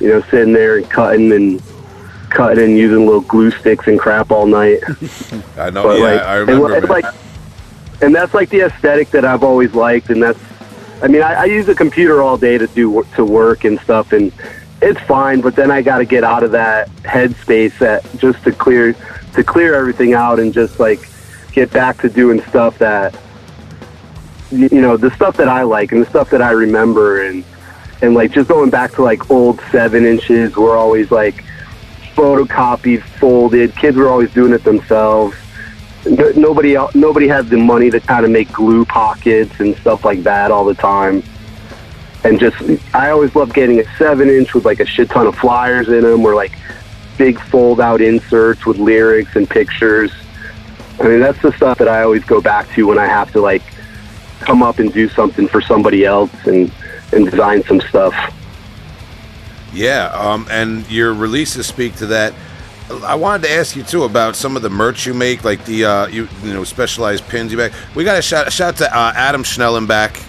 you 0.00 0.08
know, 0.08 0.20
sitting 0.22 0.52
there 0.52 0.78
and 0.78 0.90
cutting 0.90 1.32
and 1.32 1.62
cutting 2.30 2.64
and 2.64 2.76
using 2.76 3.06
little 3.06 3.20
glue 3.22 3.50
sticks 3.52 3.86
and 3.86 4.00
crap 4.00 4.30
all 4.32 4.46
night. 4.46 4.80
I 5.56 5.70
know. 5.70 5.84
But 5.84 5.98
yeah, 5.98 6.04
like, 6.04 6.20
I 6.20 6.38
and, 6.38 6.48
remember. 6.48 6.74
and 6.74 6.88
man. 6.88 7.02
like, 7.02 7.14
and 8.00 8.14
that's 8.14 8.34
like 8.34 8.48
the 8.50 8.62
aesthetic 8.62 9.10
that 9.10 9.24
I've 9.24 9.44
always 9.44 9.74
liked, 9.74 10.10
and 10.10 10.20
that's. 10.22 10.40
I 11.02 11.08
mean, 11.08 11.22
I, 11.22 11.42
I 11.42 11.44
use 11.44 11.66
the 11.66 11.74
computer 11.74 12.22
all 12.22 12.36
day 12.36 12.58
to 12.58 12.66
do 12.68 13.04
to 13.14 13.24
work 13.24 13.64
and 13.64 13.78
stuff, 13.80 14.12
and 14.12 14.32
it's 14.82 15.00
fine. 15.02 15.40
But 15.40 15.56
then 15.56 15.70
I 15.70 15.82
got 15.82 15.98
to 15.98 16.04
get 16.04 16.24
out 16.24 16.42
of 16.42 16.52
that 16.52 16.88
headspace 17.02 17.78
that 17.78 18.04
just 18.18 18.42
to 18.44 18.52
clear 18.52 18.94
to 19.34 19.44
clear 19.44 19.74
everything 19.74 20.14
out 20.14 20.40
and 20.40 20.52
just 20.52 20.80
like 20.80 21.00
get 21.52 21.70
back 21.72 21.98
to 21.98 22.08
doing 22.08 22.42
stuff 22.42 22.78
that 22.78 23.16
you 24.50 24.80
know 24.80 24.96
the 24.96 25.10
stuff 25.14 25.36
that 25.36 25.48
I 25.48 25.62
like 25.62 25.92
and 25.92 26.02
the 26.02 26.10
stuff 26.10 26.30
that 26.30 26.42
I 26.42 26.50
remember 26.50 27.22
and 27.26 27.44
and 28.00 28.14
like 28.14 28.32
just 28.32 28.48
going 28.48 28.70
back 28.70 28.92
to 28.92 29.02
like 29.02 29.30
old 29.30 29.60
seven 29.70 30.04
inches 30.04 30.56
were 30.56 30.76
always 30.76 31.10
like 31.10 31.44
photocopied, 32.14 33.02
folded. 33.02 33.74
Kids 33.76 33.96
were 33.96 34.08
always 34.08 34.32
doing 34.32 34.52
it 34.52 34.64
themselves. 34.64 35.36
No, 36.08 36.30
nobody 36.36 36.76
nobody 36.94 37.28
had 37.28 37.48
the 37.48 37.58
money 37.58 37.90
to 37.90 38.00
kind 38.00 38.24
of 38.24 38.30
make 38.30 38.50
glue 38.52 38.84
pockets 38.84 39.60
and 39.60 39.76
stuff 39.76 40.04
like 40.04 40.22
that 40.22 40.50
all 40.50 40.64
the 40.64 40.74
time. 40.74 41.22
And 42.24 42.40
just 42.40 42.56
I 42.94 43.10
always 43.10 43.34
love 43.34 43.52
getting 43.52 43.80
a 43.80 43.96
seven 43.96 44.28
inch 44.28 44.54
with 44.54 44.64
like 44.64 44.80
a 44.80 44.86
shit 44.86 45.10
ton 45.10 45.26
of 45.26 45.36
flyers 45.36 45.88
in 45.88 46.02
them, 46.02 46.24
or 46.24 46.34
like 46.34 46.52
big 47.16 47.38
fold 47.38 47.80
out 47.80 48.00
inserts 48.00 48.64
with 48.64 48.78
lyrics 48.78 49.36
and 49.36 49.48
pictures. 49.48 50.10
I 51.00 51.04
mean, 51.04 51.20
that's 51.20 51.40
the 51.42 51.52
stuff 51.52 51.78
that 51.78 51.88
I 51.88 52.02
always 52.02 52.24
go 52.24 52.40
back 52.40 52.68
to 52.70 52.86
when 52.86 52.98
I 52.98 53.06
have 53.06 53.30
to 53.32 53.40
like 53.40 53.62
come 54.40 54.62
up 54.62 54.78
and 54.78 54.92
do 54.92 55.08
something 55.10 55.46
for 55.46 55.60
somebody 55.60 56.04
else 56.04 56.32
and 56.44 56.72
and 57.12 57.30
design 57.30 57.62
some 57.64 57.80
stuff. 57.80 58.14
Yeah, 59.72 60.06
um, 60.06 60.46
and 60.50 60.90
your 60.90 61.12
releases 61.12 61.66
speak 61.66 61.96
to 61.96 62.06
that. 62.06 62.32
I 62.90 63.14
wanted 63.16 63.46
to 63.46 63.52
ask 63.52 63.76
you 63.76 63.82
too 63.82 64.04
about 64.04 64.34
some 64.34 64.56
of 64.56 64.62
the 64.62 64.70
merch 64.70 65.06
you 65.06 65.12
make, 65.14 65.44
like 65.44 65.64
the 65.66 65.84
uh, 65.84 66.06
you 66.06 66.28
you 66.42 66.52
know 66.54 66.64
specialized 66.64 67.26
pins 67.28 67.52
you 67.52 67.58
make. 67.58 67.72
We 67.94 68.04
got 68.04 68.18
a 68.18 68.22
shout 68.22 68.50
shout 68.52 68.76
to 68.76 68.86
uh, 68.96 69.12
Adam 69.14 69.42
Schnellenbach. 69.42 70.24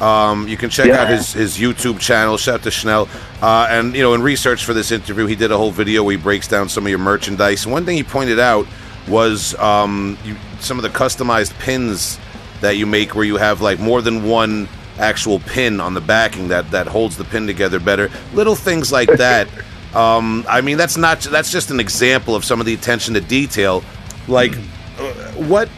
Um, 0.00 0.46
you 0.46 0.56
can 0.58 0.68
check 0.68 0.86
Yeah. 0.88 1.02
out 1.02 1.08
his, 1.08 1.32
his 1.32 1.56
YouTube 1.56 1.98
channel. 1.98 2.36
Shout 2.36 2.56
out 2.56 2.62
to 2.64 2.70
Schnell. 2.70 3.08
Uh, 3.40 3.66
and 3.70 3.94
you 3.96 4.02
know, 4.02 4.12
in 4.14 4.22
research 4.22 4.64
for 4.64 4.74
this 4.74 4.92
interview, 4.92 5.24
he 5.26 5.34
did 5.34 5.50
a 5.50 5.56
whole 5.56 5.70
video 5.70 6.02
where 6.04 6.14
he 6.16 6.22
breaks 6.22 6.46
down 6.46 6.68
some 6.68 6.84
of 6.84 6.90
your 6.90 6.98
merchandise. 6.98 7.64
And 7.64 7.72
one 7.72 7.84
thing 7.86 7.96
he 7.96 8.02
pointed 8.02 8.38
out 8.38 8.66
was 9.08 9.54
um, 9.54 10.18
you, 10.22 10.36
some 10.60 10.78
of 10.78 10.82
the 10.82 10.90
customized 10.90 11.58
pins 11.60 12.18
that 12.60 12.76
you 12.76 12.84
make, 12.86 13.14
where 13.14 13.24
you 13.24 13.36
have 13.38 13.62
like 13.62 13.78
more 13.80 14.02
than 14.02 14.24
one 14.28 14.68
actual 14.98 15.38
pin 15.40 15.80
on 15.80 15.94
the 15.94 16.00
backing 16.00 16.48
that 16.48 16.70
that 16.72 16.86
holds 16.86 17.16
the 17.16 17.24
pin 17.24 17.46
together 17.46 17.80
better. 17.80 18.10
Little 18.34 18.54
things 18.54 18.92
like 18.92 19.08
that. 19.16 19.48
Um, 19.96 20.44
I 20.48 20.60
mean, 20.60 20.76
that's 20.76 20.96
not 20.96 21.20
that's 21.20 21.50
just 21.50 21.70
an 21.70 21.80
example 21.80 22.34
of 22.34 22.44
some 22.44 22.60
of 22.60 22.66
the 22.66 22.74
attention 22.74 23.14
to 23.14 23.20
detail. 23.20 23.82
Like, 24.28 24.54
uh, 24.98 25.12
what 25.48 25.68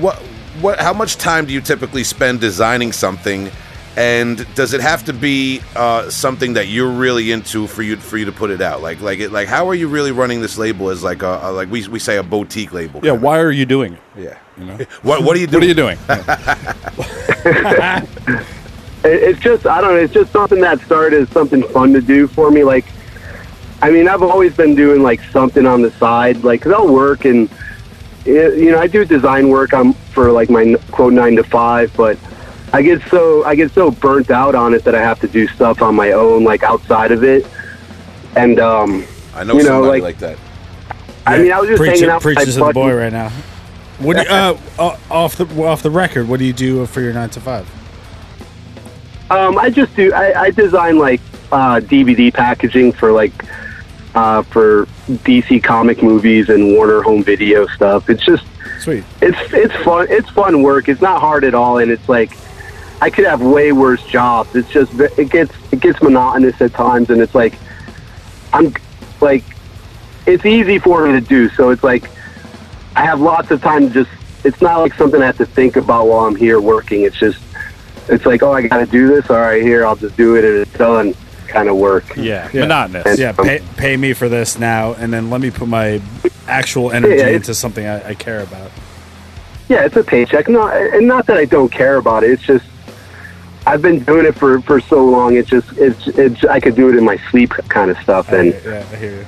what 0.00 0.16
what? 0.60 0.80
How 0.80 0.94
much 0.94 1.16
time 1.16 1.44
do 1.46 1.52
you 1.52 1.60
typically 1.60 2.02
spend 2.04 2.40
designing 2.40 2.92
something? 2.92 3.50
And 3.98 4.46
does 4.54 4.74
it 4.74 4.82
have 4.82 5.04
to 5.04 5.14
be 5.14 5.62
uh, 5.74 6.10
something 6.10 6.52
that 6.54 6.68
you're 6.68 6.90
really 6.90 7.32
into 7.32 7.66
for 7.66 7.82
you 7.82 7.96
for 7.96 8.18
you 8.18 8.24
to 8.26 8.32
put 8.32 8.50
it 8.50 8.60
out? 8.60 8.82
Like 8.82 9.00
like 9.00 9.20
it, 9.20 9.30
like 9.32 9.48
how 9.48 9.68
are 9.68 9.74
you 9.74 9.88
really 9.88 10.12
running 10.12 10.40
this 10.42 10.58
label 10.58 10.90
as 10.90 11.02
like 11.02 11.22
a, 11.22 11.40
a 11.42 11.52
like 11.52 11.70
we, 11.70 11.86
we 11.88 11.98
say 11.98 12.16
a 12.18 12.22
boutique 12.22 12.72
label? 12.72 13.00
Yeah, 13.02 13.12
kinda? 13.12 13.24
why 13.26 13.40
are 13.40 13.50
you 13.50 13.64
doing 13.66 13.94
it? 13.94 14.00
Yeah. 14.18 14.38
You 14.58 14.64
know? 14.64 14.76
What 15.02 15.22
what 15.22 15.36
are 15.36 15.40
you 15.40 15.46
What 15.48 15.62
are 15.62 15.66
you 15.66 15.74
doing? 15.74 15.98
It- 19.04 19.22
it's 19.22 19.40
just 19.40 19.66
I 19.66 19.80
don't 19.80 19.94
know. 19.94 20.00
It's 20.00 20.12
just 20.12 20.32
something 20.32 20.60
that 20.62 20.80
started 20.80 21.22
as 21.22 21.28
something 21.30 21.62
fun 21.68 21.92
to 21.92 22.00
do 22.00 22.26
for 22.26 22.50
me. 22.50 22.64
Like, 22.64 22.86
I 23.82 23.90
mean, 23.90 24.08
I've 24.08 24.22
always 24.22 24.54
been 24.56 24.74
doing 24.74 25.02
like 25.02 25.20
something 25.30 25.66
on 25.66 25.82
the 25.82 25.90
side. 25.92 26.42
Like, 26.44 26.62
cause 26.62 26.72
I'll 26.72 26.92
work 26.92 27.24
and 27.24 27.50
eh, 28.26 28.48
you 28.48 28.70
know 28.72 28.78
I 28.78 28.86
do 28.86 29.04
design 29.04 29.48
work 29.48 29.72
um 29.74 29.92
for 29.92 30.32
like 30.32 30.48
my 30.50 30.76
quote 30.90 31.12
nine 31.12 31.36
to 31.36 31.44
five, 31.44 31.94
but 31.96 32.18
I 32.72 32.82
get 32.82 33.02
so 33.10 33.44
I 33.44 33.54
get 33.54 33.72
so 33.72 33.90
burnt 33.90 34.30
out 34.30 34.54
on 34.54 34.74
it 34.74 34.82
that 34.84 34.94
I 34.94 35.00
have 35.00 35.20
to 35.20 35.28
do 35.28 35.46
stuff 35.48 35.82
on 35.82 35.94
my 35.94 36.12
own, 36.12 36.42
like 36.44 36.62
outside 36.62 37.12
of 37.12 37.22
it. 37.22 37.46
and 38.34 38.58
um, 38.60 39.04
I 39.34 39.44
know 39.44 39.54
You 39.54 39.60
know, 39.60 39.82
somebody 39.82 40.00
like- 40.00 40.02
like, 40.02 40.18
that. 40.18 40.38
I 41.26 41.38
mean, 41.38 41.52
I 41.52 41.58
was 41.58 41.68
just 41.68 41.80
Preach 41.80 41.90
hanging 41.90 42.04
it, 42.04 42.08
out 42.10 42.24
with 42.24 42.36
my 42.36 42.40
preaches 42.44 42.54
to 42.54 42.64
the 42.64 42.72
boy 42.72 42.94
right 42.94 43.12
now. 43.12 43.30
What 43.98 44.16
do 44.16 44.22
you, 44.22 44.28
uh, 44.28 44.56
off 45.10 45.36
the 45.36 45.46
off 45.62 45.82
the 45.82 45.90
record? 45.90 46.28
What 46.28 46.38
do 46.38 46.44
you 46.44 46.52
do 46.52 46.86
for 46.86 47.00
your 47.00 47.12
nine 47.12 47.30
to 47.30 47.40
five? 47.40 47.68
Um, 49.30 49.58
I 49.58 49.70
just 49.70 49.94
do. 49.96 50.12
I, 50.14 50.40
I 50.42 50.50
design 50.50 50.98
like 50.98 51.20
uh, 51.50 51.80
DVD 51.80 52.32
packaging 52.32 52.92
for 52.92 53.10
like 53.10 53.32
uh, 54.16 54.42
for 54.42 54.86
DC 55.08 55.62
comic 55.62 56.02
movies 56.02 56.48
and 56.48 56.72
Warner 56.72 57.02
Home 57.02 57.22
Video 57.22 57.66
stuff. 57.66 58.08
It's 58.08 58.24
just 58.24 58.44
Sweet. 58.80 59.04
it's 59.20 59.38
it's 59.52 59.74
fun. 59.84 60.06
It's 60.10 60.28
fun 60.30 60.62
work. 60.62 60.88
It's 60.88 61.02
not 61.02 61.20
hard 61.20 61.44
at 61.44 61.54
all, 61.54 61.78
and 61.78 61.90
it's 61.90 62.08
like 62.08 62.32
I 63.00 63.10
could 63.10 63.26
have 63.26 63.42
way 63.42 63.72
worse 63.72 64.04
jobs. 64.06 64.56
It's 64.56 64.70
just 64.70 64.92
it 64.94 65.30
gets 65.30 65.54
it 65.70 65.80
gets 65.80 66.00
monotonous 66.02 66.60
at 66.62 66.72
times, 66.72 67.10
and 67.10 67.20
it's 67.20 67.34
like 67.34 67.54
I'm 68.54 68.74
like 69.20 69.44
it's 70.26 70.46
easy 70.46 70.78
for 70.78 71.06
me 71.06 71.12
to 71.12 71.20
do. 71.20 71.50
So 71.50 71.70
it's 71.70 71.84
like 71.84 72.10
I 72.96 73.04
have 73.04 73.20
lots 73.20 73.50
of 73.50 73.60
time 73.60 73.88
to 73.88 74.04
just. 74.04 74.10
It's 74.44 74.62
not 74.62 74.78
like 74.78 74.94
something 74.94 75.20
I 75.20 75.26
have 75.26 75.38
to 75.38 75.46
think 75.46 75.76
about 75.76 76.06
while 76.06 76.24
I'm 76.24 76.36
here 76.36 76.60
working. 76.60 77.02
It's 77.02 77.18
just 77.18 77.42
it's 78.08 78.24
like 78.24 78.42
oh 78.42 78.52
I 78.52 78.66
got 78.66 78.78
to 78.78 78.86
do 78.86 79.08
this. 79.08 79.28
All 79.28 79.36
right, 79.36 79.60
here 79.60 79.84
I'll 79.84 79.96
just 79.96 80.16
do 80.16 80.36
it, 80.36 80.44
and 80.44 80.58
it's 80.58 80.72
done. 80.72 81.14
Kind 81.56 81.70
of 81.70 81.76
work. 81.78 82.04
Yeah, 82.18 82.50
Yeah. 82.52 82.60
monotonous. 82.60 83.18
Yeah, 83.18 83.32
pay, 83.32 83.62
pay 83.78 83.96
me 83.96 84.12
for 84.12 84.28
this 84.28 84.58
now, 84.58 84.92
and 84.92 85.10
then 85.10 85.30
let 85.30 85.40
me 85.40 85.50
put 85.50 85.68
my 85.68 86.02
actual 86.46 86.92
energy 86.92 87.16
Yeah, 87.16 87.28
into 87.28 87.54
something 87.54 87.86
I, 87.86 88.10
I 88.10 88.14
care 88.14 88.42
about. 88.42 88.70
Yeah, 89.70 89.86
it's 89.86 89.96
a 89.96 90.04
paycheck. 90.04 90.50
No, 90.50 90.68
and 90.68 91.08
not 91.08 91.24
that 91.28 91.38
I 91.38 91.46
don't 91.46 91.72
care 91.72 91.96
about 91.96 92.24
it. 92.24 92.30
It's 92.32 92.42
just 92.42 92.66
I've 93.66 93.80
been 93.80 94.00
doing 94.00 94.26
it 94.26 94.34
for 94.34 94.60
for 94.60 94.80
so 94.80 95.02
long. 95.06 95.34
It's 95.36 95.48
just 95.48 95.66
it's 95.78 96.06
it's 96.08 96.44
I 96.44 96.60
could 96.60 96.76
do 96.76 96.90
it 96.90 96.94
in 96.96 97.04
my 97.04 97.16
sleep 97.30 97.54
kind 97.68 97.90
of 97.90 97.96
stuff. 98.00 98.30
And 98.32 98.52
yeah, 98.62 98.84
I 98.92 98.96
hear 98.96 99.26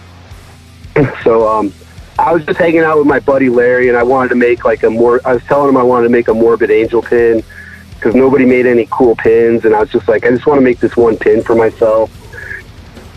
you. 0.97 1.09
so 1.25 1.49
um, 1.49 1.73
I 2.19 2.31
was 2.35 2.45
just 2.45 2.59
hanging 2.59 2.81
out 2.81 2.99
with 2.99 3.07
my 3.07 3.21
buddy 3.21 3.49
Larry, 3.49 3.89
and 3.89 3.97
I 3.97 4.03
wanted 4.03 4.29
to 4.29 4.35
make 4.35 4.67
like 4.67 4.83
a 4.83 4.91
more. 4.91 5.23
I 5.25 5.33
was 5.33 5.43
telling 5.45 5.71
him 5.71 5.79
I 5.79 5.83
wanted 5.83 6.05
to 6.09 6.11
make 6.13 6.29
a 6.29 6.35
morbid 6.35 6.71
angel 6.71 7.01
pin 7.01 7.43
because 7.95 8.15
nobody 8.15 8.45
made 8.45 8.67
any 8.67 8.87
cool 8.91 9.17
pins, 9.17 9.65
and 9.65 9.75
I 9.75 9.81
was 9.81 9.91
just 9.91 10.07
like, 10.07 10.27
I 10.27 10.31
just 10.31 10.47
want 10.47 10.59
to 10.59 10.63
make 10.63 10.79
this 10.79 10.95
one 10.95 11.17
pin 11.17 11.43
for 11.43 11.55
myself. 11.57 12.13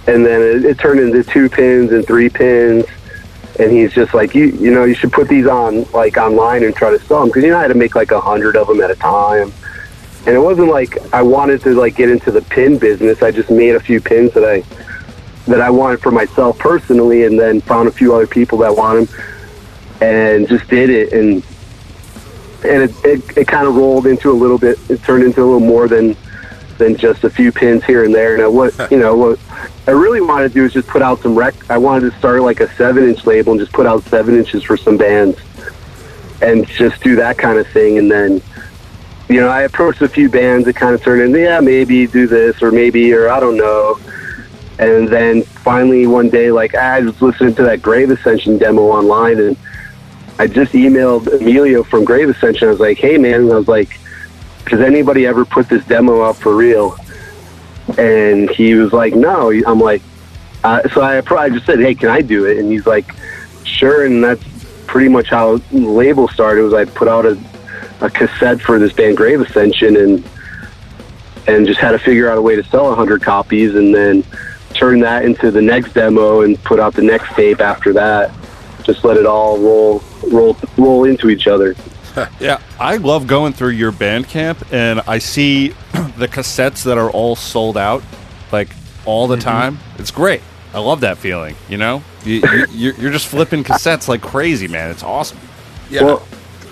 And 0.08 0.26
then 0.26 0.42
it, 0.42 0.66
it 0.66 0.80
turned 0.80 1.00
into 1.00 1.24
two 1.24 1.50
pins 1.50 1.92
and 1.92 2.06
three 2.06 2.30
pins. 2.30 2.86
And 3.60 3.72
he's 3.72 3.94
just 3.94 4.14
like, 4.14 4.34
you, 4.34 4.46
you 4.46 4.72
know, 4.72 4.86
you 4.86 4.96
should 4.96 5.12
put 5.12 5.28
these 5.28 5.46
on 5.46 5.84
like 5.92 6.18
online 6.18 6.64
and 6.64 6.76
try 6.76 6.90
to 6.90 7.00
sell 7.00 7.20
them 7.20 7.30
because 7.30 7.44
you 7.44 7.52
know 7.52 7.58
I 7.58 7.62
had 7.62 7.68
to 7.68 7.76
make 7.76 7.96
like 7.96 8.12
a 8.12 8.20
hundred 8.22 8.56
of 8.56 8.68
them 8.68 8.82
at 8.82 8.90
a 8.90 8.96
time. 8.96 9.52
And 10.26 10.36
it 10.36 10.40
wasn't 10.40 10.70
like 10.70 10.98
I 11.14 11.22
wanted 11.22 11.62
to 11.62 11.74
like 11.74 11.96
get 11.96 12.10
into 12.10 12.32
the 12.32 12.42
pin 12.42 12.78
business. 12.78 13.22
I 13.22 13.32
just 13.32 13.50
made 13.50 13.76
a 13.76 13.80
few 13.80 14.00
pins 14.00 14.34
that 14.34 14.46
I 14.46 14.64
that 15.48 15.62
I 15.62 15.70
wanted 15.70 16.00
for 16.00 16.12
myself 16.12 16.60
personally, 16.60 17.26
and 17.26 17.40
then 17.40 17.62
found 17.62 17.88
a 17.88 17.92
few 17.92 18.14
other 18.14 18.28
people 18.28 18.60
that 18.60 18.76
want 18.76 19.10
them, 19.10 19.22
and 20.00 20.48
just 20.48 20.68
did 20.68 20.90
it. 20.90 21.12
And 21.14 21.44
and 22.64 22.84
it, 22.84 22.96
it, 23.04 23.38
it 23.38 23.48
kind 23.48 23.68
of 23.68 23.76
rolled 23.76 24.06
into 24.06 24.30
a 24.30 24.34
little 24.34 24.60
bit. 24.60 24.78
It 24.90 25.04
turned 25.04 25.24
into 25.24 25.42
a 25.42 25.46
little 25.46 25.60
more 25.60 25.88
than 25.88 26.16
than 26.82 26.98
just 26.98 27.24
a 27.24 27.30
few 27.30 27.52
pins 27.52 27.84
here 27.84 28.04
and 28.04 28.13
there. 28.13 28.34
And 28.34 28.44
I, 28.44 28.48
what 28.48 28.74
you 28.91 28.98
know 28.98 29.15
what 29.15 29.39
I 29.88 29.91
really 29.91 30.22
wanted 30.22 30.50
to 30.50 30.54
do 30.54 30.65
is 30.65 30.74
just 30.74 30.88
put 30.88 31.02
out 31.02 31.20
some 31.22 31.36
rec. 31.36 31.54
I 31.70 31.78
wanted 31.78 32.12
to 32.12 32.17
start 32.17 32.41
like 32.41 32.60
a 32.60 32.74
seven 32.76 33.08
inch 33.08 33.26
label 33.26 33.52
and 33.54 33.62
just 33.62 33.72
put 33.72 33.86
out 33.86 34.04
seven 34.04 34.36
inches 34.36 34.63
for 34.63 34.76
some 34.76 34.98
bands, 34.98 35.39
and 36.41 36.67
just 36.67 37.02
do 37.02 37.15
that 37.17 37.38
kind 37.38 37.58
of 37.60 37.67
thing. 37.67 37.98
And 37.98 38.12
then 38.12 38.41
you 39.30 39.39
know 39.39 39.48
I 39.48 39.62
approached 39.62 40.02
a 40.02 40.10
few 40.10 40.30
bands 40.30 40.65
that 40.65 40.76
kind 40.76 40.96
of 40.96 41.02
turned 41.02 41.22
into 41.22 41.39
yeah 41.39 41.60
maybe 41.60 42.08
do 42.08 42.28
this 42.28 42.62
or 42.62 42.72
maybe 42.72 43.13
or 43.13 43.30
I 43.30 43.39
don't 43.39 43.58
know. 43.58 44.00
And 44.80 45.08
then 45.08 45.44
finally 45.44 46.08
one 46.08 46.30
day, 46.30 46.50
like 46.52 46.74
I 46.74 47.02
was 47.02 47.22
listening 47.22 47.54
to 47.56 47.63
that 47.63 47.84
Grave 47.84 48.10
Ascension 48.10 48.58
demo 48.58 48.82
online, 48.82 49.39
and 49.39 49.56
I 50.39 50.48
just 50.48 50.74
emailed 50.74 51.32
Emilio 51.32 51.84
from 51.84 52.04
Grave 52.04 52.30
Ascension. 52.30 52.67
I 52.67 52.72
was 52.72 52.80
like, 52.80 52.98
"Hey 52.98 53.20
man," 53.20 53.52
I 53.52 53.56
was 53.56 53.67
like, 53.67 54.00
"Does 54.65 54.82
anybody 54.82 55.26
ever 55.26 55.45
put 55.45 55.69
this 55.69 55.84
demo 55.86 56.21
up 56.21 56.38
for 56.38 56.56
real?" 56.56 56.95
And 57.97 58.50
he 58.50 58.76
was 58.76 58.93
like, 58.93 59.13
"No." 59.13 59.52
I'm 59.65 59.80
like, 59.80 60.02
uh, 60.63 60.88
so 60.89 61.02
I, 61.02 61.21
probably 61.21 61.52
just 61.52 61.65
said, 61.65 61.80
"Hey, 61.80 61.95
can 61.95 62.10
I 62.10 62.21
do 62.21 62.45
it?" 62.45 62.58
And 62.58 62.71
he's 62.71 62.86
like, 62.86 63.13
"Sure." 63.63 64.06
And 64.06 64.24
that's 64.24 64.43
pretty 64.88 65.10
much 65.10 65.30
how 65.30 65.58
the 65.58 65.80
label 65.80 66.28
started. 66.28 66.63
Was 66.63 66.74
I 66.74 66.86
put 66.86 67.08
out 67.08 67.26
a, 67.26 67.38
a 68.02 68.10
cassette 68.10 68.62
for 68.62 68.78
this 68.78 68.93
band 68.93 69.17
Grave 69.17 69.41
Ascension, 69.41 69.97
and 69.97 70.24
and 71.47 71.65
just 71.65 71.80
had 71.80 71.91
to 71.91 72.00
figure 72.00 72.30
out 72.30 72.38
a 72.38 72.41
way 72.41 72.56
to 72.56 72.63
sell 72.65 72.93
hundred 72.93 73.21
copies, 73.21 73.76
and 73.76 73.93
then 73.93 74.24
turn 74.74 75.00
that 75.00 75.26
into 75.26 75.52
the 75.52 75.62
next 75.62 75.93
demo 75.93 76.41
and 76.41 76.62
put 76.63 76.80
out 76.80 76.93
the 76.93 77.02
next 77.02 77.34
tape 77.34 77.62
after 77.62 77.93
that. 77.93 78.32
Just 78.84 79.04
let 79.04 79.17
it 79.17 79.26
all 79.26 79.58
roll 79.60 80.04
roll 80.28 80.58
roll 80.78 81.06
into 81.06 81.30
each 81.30 81.47
other. 81.47 81.76
Yeah, 82.39 82.62
I 82.80 82.97
love 82.97 83.28
going 83.28 83.54
through 83.54 83.69
your 83.71 83.91
Bandcamp 83.91 84.71
and 84.74 85.02
I 85.08 85.19
see 85.19 85.69
the 86.17 86.28
cassettes 86.28 86.84
that 86.84 86.97
are 86.97 87.10
all 87.10 87.36
sold 87.36 87.78
out, 87.78 88.04
like 88.52 88.69
all 89.06 89.28
the 89.28 89.38
time. 89.38 89.80
It's 89.97 90.12
great. 90.12 90.41
I 90.74 90.80
love 90.80 91.02
that 91.02 91.17
feeling. 91.17 91.56
You 91.69 91.78
know, 91.78 92.04
you, 92.24 92.36
you, 92.36 92.65
you're 92.71 92.93
you're 92.95 93.12
just 93.12 93.28
flipping 93.28 93.63
cassettes 93.63 94.08
like 94.08 94.21
crazy, 94.21 94.67
man. 94.67 94.89
It's 94.91 95.04
awesome. 95.04 95.38
Yeah. 95.89 96.04
Well, 96.04 96.28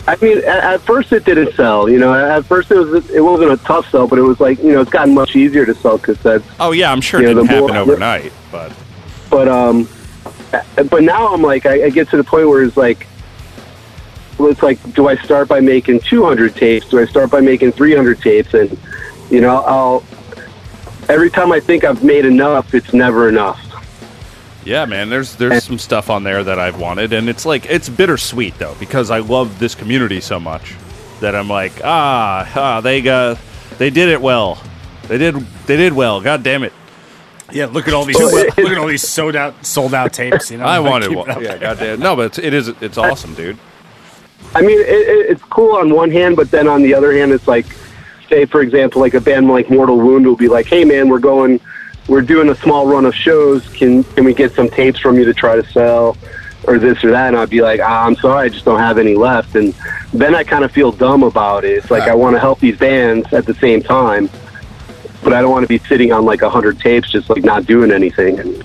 I 0.07 0.15
mean, 0.21 0.37
at, 0.39 0.45
at 0.47 0.81
first 0.81 1.11
it 1.11 1.25
didn't 1.25 1.53
sell. 1.53 1.89
You 1.89 1.99
know, 1.99 2.13
at 2.13 2.45
first 2.45 2.71
it 2.71 2.75
was 2.79 3.09
it 3.09 3.19
wasn't 3.21 3.51
a 3.51 3.57
tough 3.57 3.89
sell, 3.91 4.07
but 4.07 4.17
it 4.17 4.23
was 4.23 4.39
like 4.39 4.57
you 4.59 4.71
know 4.73 4.81
it's 4.81 4.91
gotten 4.91 5.13
much 5.13 5.35
easier 5.35 5.65
to 5.65 5.75
sell 5.75 5.99
cassettes. 5.99 6.43
Oh 6.59 6.71
yeah, 6.71 6.91
I'm 6.91 7.01
sure 7.01 7.21
it 7.21 7.27
Yeah, 7.27 7.33
the 7.33 7.41
didn't 7.41 7.49
happen 7.49 7.67
more- 7.73 7.77
overnight, 7.77 8.31
but 8.51 8.71
But 9.29 9.47
um, 9.47 9.87
but 10.89 11.03
now 11.03 11.33
I'm 11.33 11.41
like 11.41 11.65
I, 11.65 11.85
I 11.85 11.89
get 11.89 12.09
to 12.09 12.17
the 12.17 12.23
point 12.23 12.47
where 12.49 12.63
it's 12.63 12.77
like. 12.77 13.05
Well, 14.39 14.49
it's 14.49 14.63
like, 14.63 14.79
do 14.93 15.07
I 15.09 15.15
start 15.17 15.47
by 15.49 15.59
making 15.59 15.99
200 15.99 16.55
tapes? 16.55 16.87
Do 16.87 16.99
I 16.99 17.05
start 17.05 17.29
by 17.29 17.41
making 17.41 17.73
300 17.73 18.21
tapes? 18.21 18.53
And, 18.53 18.77
you 19.29 19.41
know, 19.41 19.57
I'll, 19.63 20.03
every 21.09 21.29
time 21.29 21.51
I 21.51 21.59
think 21.59 21.83
I've 21.83 22.03
made 22.03 22.25
enough, 22.25 22.73
it's 22.73 22.93
never 22.93 23.27
enough. 23.27 23.59
yeah, 24.65 24.85
man. 24.85 25.09
There's 25.09 25.35
there's 25.35 25.63
some 25.63 25.77
stuff 25.77 26.09
on 26.09 26.23
there 26.23 26.43
that 26.43 26.57
I've 26.59 26.79
wanted, 26.79 27.11
and 27.13 27.27
it's 27.29 27.45
like 27.45 27.65
it's 27.65 27.89
bittersweet 27.89 28.57
though 28.59 28.75
because 28.79 29.09
I 29.11 29.19
love 29.19 29.59
this 29.59 29.75
community 29.75 30.21
so 30.21 30.39
much 30.39 30.75
that 31.21 31.35
I'm 31.35 31.49
like 31.49 31.73
ah, 31.83 32.49
ah 32.55 32.81
they 32.81 33.01
got 33.01 33.39
they 33.77 33.89
did 33.89 34.09
it 34.09 34.21
well. 34.21 34.61
They 35.07 35.17
did 35.17 35.35
they 35.65 35.75
did 35.77 35.93
well. 35.93 36.21
God 36.21 36.43
damn 36.43 36.63
it. 36.63 36.73
Yeah, 37.51 37.65
look 37.65 37.87
at 37.87 37.93
all 37.95 38.05
these 38.05 38.19
look 38.19 38.57
at 38.59 38.77
all 38.77 38.87
these 38.87 39.07
sold 39.07 39.35
out 39.35 39.65
sold 39.65 39.93
out 39.93 40.13
tapes. 40.13 40.51
You 40.51 40.57
know, 40.59 40.65
I 40.65 40.79
wanted 40.79 41.09
keep 41.09 41.17
one. 41.17 41.29
it 41.31 41.37
up 41.37 41.41
Yeah, 41.41 41.49
there. 41.49 41.59
goddamn. 41.59 41.99
No, 41.99 42.15
but 42.15 42.25
it's, 42.27 42.37
it 42.37 42.53
is 42.53 42.67
it's 42.67 42.97
awesome, 42.97 43.33
dude. 43.33 43.57
I 44.55 44.61
mean, 44.61 44.79
it, 44.79 44.87
it, 44.87 45.29
it's 45.31 45.43
cool 45.43 45.75
on 45.75 45.93
one 45.93 46.11
hand, 46.11 46.35
but 46.35 46.49
then 46.51 46.67
on 46.67 46.81
the 46.81 46.93
other 46.93 47.13
hand, 47.13 47.31
it's 47.31 47.47
like, 47.47 47.65
say, 48.29 48.45
for 48.45 48.61
example, 48.61 49.01
like 49.01 49.13
a 49.13 49.21
band 49.21 49.47
like 49.47 49.69
Mortal 49.69 49.97
Wound 49.97 50.25
will 50.25 50.35
be 50.35 50.47
like, 50.47 50.65
"Hey, 50.65 50.83
man, 50.83 51.09
we're 51.09 51.19
going, 51.19 51.59
we're 52.07 52.21
doing 52.21 52.49
a 52.49 52.55
small 52.55 52.87
run 52.87 53.05
of 53.05 53.13
shows. 53.13 53.67
Can 53.69 54.03
can 54.03 54.23
we 54.25 54.33
get 54.33 54.53
some 54.53 54.69
tapes 54.69 54.99
from 54.99 55.17
you 55.17 55.25
to 55.25 55.33
try 55.33 55.55
to 55.55 55.65
sell, 55.71 56.17
or 56.63 56.79
this 56.79 57.03
or 57.03 57.11
that?" 57.11 57.27
And 57.27 57.37
I'd 57.37 57.49
be 57.49 57.61
like, 57.61 57.79
ah, 57.79 58.05
"I'm 58.05 58.15
sorry, 58.15 58.45
I 58.45 58.49
just 58.49 58.65
don't 58.65 58.79
have 58.79 58.97
any 58.97 59.15
left." 59.15 59.55
And 59.55 59.73
then 60.13 60.33
I 60.33 60.43
kind 60.43 60.63
of 60.63 60.71
feel 60.71 60.91
dumb 60.91 61.23
about 61.23 61.63
it. 61.63 61.77
It's 61.77 61.91
like 61.91 62.03
I 62.03 62.15
want 62.15 62.35
to 62.35 62.39
help 62.39 62.59
these 62.59 62.77
bands 62.77 63.31
at 63.33 63.45
the 63.45 63.53
same 63.55 63.83
time, 63.83 64.29
but 65.23 65.33
I 65.33 65.41
don't 65.41 65.51
want 65.51 65.63
to 65.63 65.67
be 65.67 65.79
sitting 65.87 66.11
on 66.11 66.25
like 66.25 66.41
a 66.41 66.49
hundred 66.49 66.79
tapes, 66.79 67.11
just 67.11 67.29
like 67.29 67.43
not 67.43 67.67
doing 67.67 67.91
anything. 67.91 68.61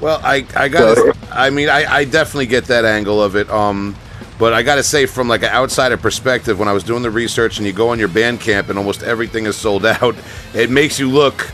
Well, 0.00 0.20
I 0.22 0.46
I 0.54 0.68
got. 0.68 0.98
I 1.32 1.50
mean, 1.50 1.68
I, 1.68 1.84
I 1.84 2.04
definitely 2.04 2.46
get 2.46 2.66
that 2.66 2.84
angle 2.84 3.20
of 3.20 3.34
it. 3.34 3.50
Um, 3.50 3.96
but 4.38 4.52
I 4.52 4.62
got 4.62 4.76
to 4.76 4.82
say, 4.82 5.06
from 5.06 5.28
like 5.28 5.42
an 5.42 5.50
outsider 5.50 5.96
perspective, 5.96 6.58
when 6.58 6.68
I 6.68 6.72
was 6.72 6.82
doing 6.82 7.02
the 7.02 7.10
research 7.10 7.58
and 7.58 7.66
you 7.66 7.72
go 7.72 7.90
on 7.90 7.98
your 7.98 8.08
Bandcamp 8.08 8.68
and 8.68 8.78
almost 8.78 9.02
everything 9.02 9.46
is 9.46 9.56
sold 9.56 9.86
out, 10.02 10.16
it 10.54 10.70
makes 10.70 10.98
you 10.98 11.08
look 11.08 11.50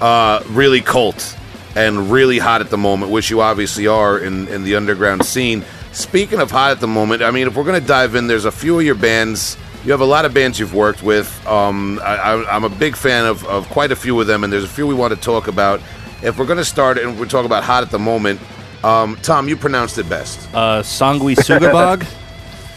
uh, 0.00 0.42
really 0.48 0.80
cult 0.80 1.36
and 1.76 2.10
really 2.10 2.38
hot 2.38 2.60
at 2.60 2.70
the 2.70 2.78
moment, 2.78 3.12
which 3.12 3.30
you 3.30 3.40
obviously 3.40 3.86
are 3.86 4.18
in 4.18 4.48
in 4.48 4.64
the 4.64 4.76
underground 4.76 5.24
scene. 5.24 5.64
Speaking 5.92 6.40
of 6.40 6.50
hot 6.50 6.72
at 6.72 6.80
the 6.80 6.88
moment, 6.88 7.22
I 7.22 7.30
mean, 7.30 7.46
if 7.46 7.56
we're 7.56 7.64
gonna 7.64 7.80
dive 7.80 8.14
in, 8.14 8.26
there's 8.26 8.44
a 8.44 8.52
few 8.52 8.78
of 8.78 8.84
your 8.84 8.94
bands. 8.96 9.56
You 9.84 9.92
have 9.92 10.00
a 10.00 10.06
lot 10.06 10.24
of 10.24 10.32
bands 10.32 10.58
you've 10.58 10.74
worked 10.74 11.02
with. 11.02 11.46
Um, 11.46 12.00
I, 12.02 12.16
I, 12.16 12.56
I'm 12.56 12.64
a 12.64 12.70
big 12.70 12.96
fan 12.96 13.26
of, 13.26 13.44
of 13.46 13.68
quite 13.68 13.92
a 13.92 13.96
few 13.96 14.18
of 14.18 14.26
them, 14.26 14.42
and 14.42 14.52
there's 14.52 14.64
a 14.64 14.68
few 14.68 14.86
we 14.86 14.94
want 14.94 15.14
to 15.14 15.20
talk 15.20 15.46
about. 15.46 15.80
If 16.22 16.38
we're 16.38 16.46
going 16.46 16.58
to 16.58 16.64
start 16.64 16.96
and 16.96 17.20
we're 17.20 17.26
talking 17.26 17.44
about 17.44 17.64
hot 17.64 17.82
at 17.82 17.90
the 17.90 17.98
moment, 17.98 18.40
um, 18.82 19.18
Tom, 19.20 19.46
you 19.46 19.58
pronounced 19.58 19.98
it 19.98 20.08
best. 20.08 20.48
Uh, 20.54 20.80
Sanguisugabogg. 20.80 22.06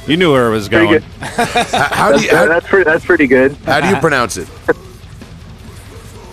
you 0.08 0.18
knew 0.18 0.32
where 0.32 0.48
it 0.48 0.52
was 0.52 0.70
Pretty 0.70 0.86
going. 0.86 1.00
good. 1.00 1.04
How, 1.20 1.90
how 1.90 2.12
do 2.12 2.18
that's, 2.18 2.24
you 2.24 2.36
how, 2.38 2.46
that's 2.48 2.68
pretty, 2.68 2.84
that's 2.86 3.06
pretty 3.06 3.28
good. 3.28 3.56
how 3.66 3.82
do 3.82 3.88
you 3.90 3.98
pronounce 3.98 4.38
it? 4.38 4.48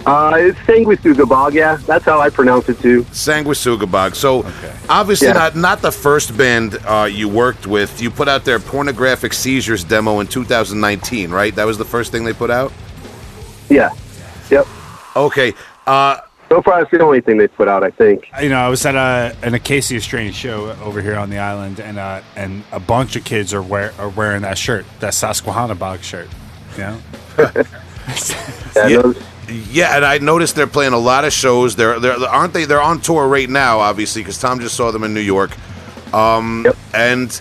Uh, 0.07 0.35
it's 0.37 0.59
Sanguisugabogg, 0.61 1.55
yeah. 1.55 1.77
That's 1.87 2.05
how 2.05 2.21
I 2.21 2.29
pronounce 2.29 2.69
it 2.69 2.79
too. 2.79 3.05
Sanguisugabogg. 3.05 4.15
So, 4.15 4.45
obviously 4.87 5.29
Yeah. 5.29 5.33
not 5.33 5.57
not 5.57 5.81
the 5.81 5.91
first 5.91 6.37
band 6.37 6.79
uh, 6.85 7.09
you 7.11 7.27
worked 7.27 7.67
with. 7.67 8.03
You 8.03 8.11
put 8.11 8.29
out 8.29 8.45
their 8.45 8.59
pornographic 8.59 9.33
seizures 9.33 9.83
demo 9.83 10.21
in 10.21 10.27
2019, 10.27 11.31
right? 11.31 11.55
That 11.55 11.65
was 11.65 11.79
the 11.79 11.87
first 11.87 12.13
thing 12.13 12.23
they 12.25 12.35
put 12.35 12.51
out. 12.51 12.71
Yeah. 13.71 13.95
Yep. 14.51 14.67
Okay. 15.17 15.55
Uh, 15.87 16.19
So 16.51 16.63
far, 16.63 16.83
it's 16.83 16.91
the 16.91 17.01
only 17.01 17.21
thing 17.21 17.39
they 17.39 17.49
put 17.49 17.67
out. 17.69 17.83
I 17.83 17.91
think. 17.91 18.29
You 18.41 18.49
know, 18.49 18.59
I 18.59 18.69
was 18.69 18.85
at 18.87 18.95
a 18.95 19.37
an 19.43 19.55
Acacia 19.55 20.01
Strain 20.01 20.33
show 20.33 20.71
over 20.83 21.01
here 21.01 21.17
on 21.17 21.31
the 21.31 21.39
island, 21.39 21.81
and 21.81 21.99
uh, 21.99 22.21
and 22.37 22.63
a 22.71 22.81
bunch 22.81 23.17
of 23.17 23.25
kids 23.25 23.53
are 23.53 23.63
wear 23.63 23.93
are 23.99 24.09
wearing 24.11 24.43
that 24.43 24.59
shirt, 24.59 24.85
that 25.01 25.15
Susquehanna 25.15 25.75
Bog 25.75 26.03
shirt. 26.03 26.29
You 26.77 26.79
know, 26.83 27.01
Yeah, 28.77 28.89
Yeah. 28.89 29.13
Yeah, 29.47 29.97
and 29.97 30.07
I 30.07 30.19
noticed 30.19 30.57
they're 30.57 30.67
playing 30.67 30.95
a 30.95 30.99
lot 30.99 31.27
of 31.27 31.33
shows. 31.33 31.77
They're, 31.77 32.01
they're 32.01 32.17
aren't 32.17 32.55
they? 32.55 32.65
They're 32.65 32.81
on 32.81 33.01
tour 33.01 33.29
right 33.29 33.49
now, 33.49 33.79
obviously, 33.81 34.23
because 34.23 34.39
Tom 34.39 34.59
just 34.59 34.75
saw 34.75 34.91
them 34.91 35.05
in 35.05 35.13
New 35.13 35.21
York. 35.21 35.51
Um, 36.15 36.63
Yep. 36.65 36.77
and 36.95 37.41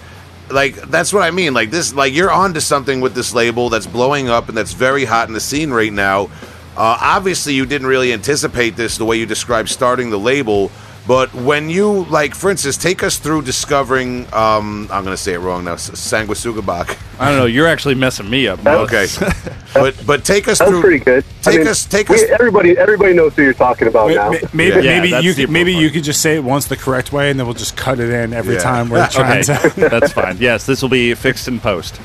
like 0.51 0.75
that's 0.89 1.13
what 1.13 1.23
I 1.23 1.31
mean. 1.31 1.53
Like 1.53 1.71
this, 1.71 1.93
like 1.93 2.13
you're 2.13 2.31
onto 2.31 2.59
something 2.59 2.99
with 2.99 3.15
this 3.15 3.33
label 3.33 3.69
that's 3.69 3.87
blowing 3.87 4.27
up 4.27 4.49
and 4.49 4.57
that's 4.57 4.73
very 4.73 5.05
hot 5.05 5.29
in 5.29 5.33
the 5.33 5.39
scene 5.39 5.71
right 5.71 5.93
now. 5.93 6.29
Uh, 6.76 6.97
obviously, 7.01 7.53
you 7.53 7.65
didn't 7.65 7.88
really 7.88 8.13
anticipate 8.13 8.76
this 8.76 8.97
the 8.97 9.05
way 9.05 9.17
you 9.17 9.26
described 9.26 9.69
starting 9.69 10.09
the 10.09 10.19
label. 10.19 10.71
But 11.07 11.34
when 11.34 11.69
you 11.69 12.05
like, 12.05 12.34
for 12.34 12.49
instance, 12.49 12.78
take 12.78 13.03
us 13.03 13.19
through 13.19 13.41
discovering. 13.41 14.26
Um, 14.34 14.88
I'm 14.91 15.03
going 15.03 15.15
to 15.15 15.17
say 15.17 15.34
it 15.34 15.39
wrong 15.39 15.65
now. 15.65 15.76
Sanguisugabak. 15.76 16.97
I 17.24 17.30
don't 17.30 17.38
know. 17.39 17.45
You're 17.45 17.67
actually 17.67 17.95
messing 17.95 18.30
me 18.30 18.47
up. 18.47 18.63
Mo. 18.63 18.80
Okay, 18.84 19.07
but 19.74 19.95
but 20.05 20.24
take 20.26 20.47
us 20.47 20.59
That's 20.59 20.69
through. 20.71 20.82
pretty 20.82 20.99
good. 20.99 21.24
I 21.45 21.51
Take 21.51 21.59
mean, 21.59 21.67
us. 21.67 21.86
Take 21.86 22.09
we- 22.09 22.15
us. 22.15 22.24
everybody, 22.30 22.78
everybody 22.78 23.13
knows 23.13 23.34
who 23.36 23.43
you're 23.43 23.53
talking 23.53 23.88
about 23.88 24.07
May- 24.09 24.15
now. 24.15 24.30
may- 24.32 24.41
maybe 24.53 24.76
Yeah, 24.86 24.99
maybe 24.99 25.11
that's 25.11 25.26
you 25.26 25.34
the 25.34 25.43
could, 25.43 25.51
maybe 25.51 25.71
important 25.71 25.84
you 25.84 25.89
could 25.99 26.03
just 26.03 26.21
say 26.21 26.36
it 26.36 26.43
once 26.43 26.65
the 26.67 26.78
correct 26.78 27.11
way, 27.13 27.30
and 27.30 27.39
then 27.39 27.47
we'll 27.47 27.53
just 27.55 27.76
cut 27.78 27.99
it 27.99 28.09
in 28.09 28.34
every 28.34 28.55
Yeah. 28.55 28.61
time 28.61 28.89
we're 28.89 29.07
trying 29.11 29.43
Okay, 29.49 29.69
to. 29.69 29.89
that's 29.89 30.11
fine. 30.13 30.38
Yes, 30.39 30.65
this 30.65 30.82
will 30.82 30.89
be 30.89 31.13
fixed 31.15 31.47
in 31.47 31.59
post. 31.59 31.99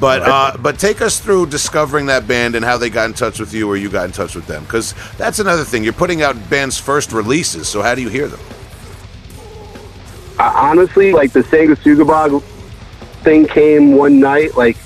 But 0.00 0.22
uh, 0.22 0.56
but 0.58 0.78
take 0.78 1.00
us 1.00 1.18
through 1.20 1.46
discovering 1.46 2.06
that 2.06 2.26
band 2.28 2.54
and 2.54 2.64
how 2.64 2.76
they 2.76 2.90
got 2.90 3.06
in 3.06 3.14
touch 3.14 3.38
with 3.40 3.52
you 3.54 3.68
or 3.68 3.76
you 3.76 3.88
got 3.88 4.04
in 4.06 4.12
touch 4.12 4.34
with 4.34 4.46
them 4.46 4.64
because 4.64 4.94
that's 5.16 5.38
another 5.38 5.64
thing. 5.64 5.84
You're 5.84 5.92
putting 5.92 6.22
out 6.22 6.36
bands' 6.50 6.78
first 6.78 7.12
releases, 7.12 7.68
so 7.68 7.82
how 7.82 7.94
do 7.94 8.02
you 8.02 8.08
hear 8.08 8.26
them? 8.28 8.40
I, 10.38 10.70
honestly, 10.70 11.12
like 11.12 11.32
the 11.32 11.40
Sanguisugabogg 11.40 12.42
thing 13.22 13.46
came 13.46 13.92
one 13.92 14.20
night. 14.20 14.56
Like 14.56 14.76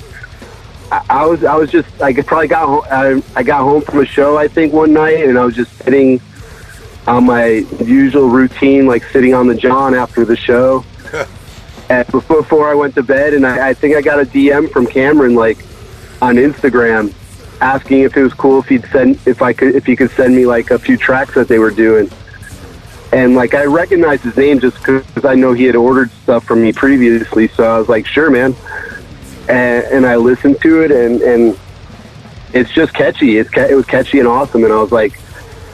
I, 0.91 1.05
I 1.09 1.27
was, 1.27 1.45
I 1.45 1.55
was 1.57 1.71
just 1.71 1.89
like 1.99 2.19
I 2.19 2.23
probably 2.23 2.49
got 2.49 2.67
home. 2.67 2.83
I, 2.91 3.39
I 3.39 3.43
got 3.43 3.63
home 3.63 3.83
from 3.83 4.01
a 4.01 4.07
show 4.07 4.37
I 4.37 4.49
think 4.49 4.73
one 4.73 4.93
night, 4.93 5.25
and 5.25 5.39
I 5.39 5.45
was 5.45 5.55
just 5.55 5.73
sitting 5.79 6.21
on 7.07 7.25
my 7.25 7.47
usual 7.85 8.29
routine, 8.29 8.87
like 8.87 9.05
sitting 9.05 9.35
on 9.35 9.47
the 9.47 9.55
john 9.55 9.95
after 9.95 10.25
the 10.25 10.37
show. 10.37 10.85
and 11.89 12.07
before, 12.09 12.43
before 12.43 12.71
I 12.71 12.75
went 12.75 12.95
to 12.97 13.03
bed, 13.03 13.35
and 13.35 13.47
I, 13.47 13.69
I 13.69 13.75
think 13.75 13.97
I 13.97 14.03
got 14.03 14.21
a 14.21 14.25
DM 14.25 14.71
from 14.71 14.87
Cameron 14.87 15.35
like 15.35 15.59
on 16.21 16.37
Instagram 16.37 17.13
asking 17.61 18.01
if 18.01 18.17
it 18.17 18.23
was 18.23 18.35
cool 18.35 18.59
if 18.59 18.67
he'd 18.67 18.85
send 18.91 19.19
if 19.27 19.41
I 19.41 19.53
could 19.53 19.75
if 19.75 19.87
he 19.87 19.97
could 19.97 20.11
send 20.11 20.35
me 20.35 20.47
like 20.47 20.71
a 20.71 20.79
few 20.79 20.97
tracks 20.97 21.35
that 21.35 21.49
they 21.49 21.59
were 21.59 21.71
doing 21.71 22.11
and 23.17 23.35
like 23.35 23.55
I 23.55 23.65
recognized 23.65 24.25
his 24.25 24.37
name 24.37 24.61
just 24.61 24.77
because 24.77 25.25
I 25.25 25.35
know 25.35 25.55
he 25.55 25.65
had 25.65 25.75
ordered 25.75 26.11
stuff 26.11 26.45
from 26.45 26.61
me 26.61 26.75
previously. 26.75 27.49
So 27.49 27.65
I 27.65 27.79
was 27.79 27.89
like, 27.89 28.07
sure, 28.07 28.31
man. 28.31 28.55
And, 29.49 29.85
and 29.87 30.07
I 30.07 30.17
listened 30.17 30.61
to 30.61 30.83
it, 30.83 30.91
and 30.91 31.23
and 31.23 31.59
it's 32.53 32.71
just 32.73 32.93
catchy. 32.93 33.39
It's 33.39 33.51
it 33.57 33.75
was 33.75 33.87
catchy 33.87 34.19
and 34.19 34.29
awesome. 34.29 34.65
And 34.65 34.73
I 34.73 34.81
was 34.83 34.93
like, 34.93 35.19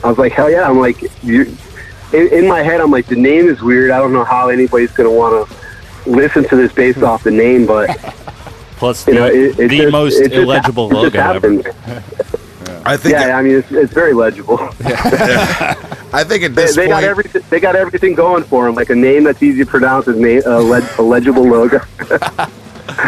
I 0.04 0.08
was 0.08 0.18
like, 0.18 0.30
hell 0.30 0.50
yeah! 0.50 0.68
I'm 0.68 0.78
like, 0.78 1.02
you. 1.24 1.56
In, 2.12 2.28
in 2.28 2.46
my 2.46 2.62
head, 2.62 2.80
I'm 2.80 2.90
like, 2.90 3.06
the 3.06 3.16
name 3.16 3.48
is 3.48 3.60
weird. 3.60 3.90
I 3.90 3.98
don't 3.98 4.12
know 4.12 4.24
how 4.24 4.48
anybody's 4.48 4.92
gonna 4.92 5.10
want 5.10 5.48
to 5.48 6.10
listen 6.10 6.46
to 6.48 6.56
this 6.56 6.72
based 6.72 7.02
off 7.02 7.24
the 7.24 7.30
name, 7.30 7.66
but 7.66 7.90
Plus, 8.76 9.06
you 9.06 9.14
the, 9.14 9.18
know, 9.18 9.26
it, 9.26 9.58
it 9.58 9.68
the 9.68 9.76
just, 9.78 9.92
most 9.92 10.20
illegible 10.20 10.88
logo 10.88 11.18
ever. 11.18 11.62
happened. 12.84 12.92
I 12.92 12.96
think 12.96 13.12
Yeah, 13.14 13.36
I 13.36 13.42
mean, 13.42 13.56
it's, 13.56 13.70
it's 13.72 13.92
very 13.92 14.12
legible. 14.14 14.58
I 16.14 16.24
think 16.24 16.42
at 16.44 16.54
They, 16.54 16.62
this 16.62 16.76
they 16.76 16.88
got 16.88 16.94
point, 16.96 17.04
everything. 17.06 17.42
They 17.50 17.60
got 17.60 17.76
everything 17.76 18.14
going 18.14 18.44
for 18.44 18.66
them. 18.66 18.74
Like 18.74 18.90
a 18.90 18.94
name 18.94 19.24
that's 19.24 19.42
easy 19.42 19.64
to 19.64 19.70
pronounce, 19.70 20.06
a, 20.08 20.12
name, 20.12 20.42
a, 20.46 20.60
leg, 20.60 20.84
a 20.98 21.02
legible 21.02 21.44
logo. 21.44 21.80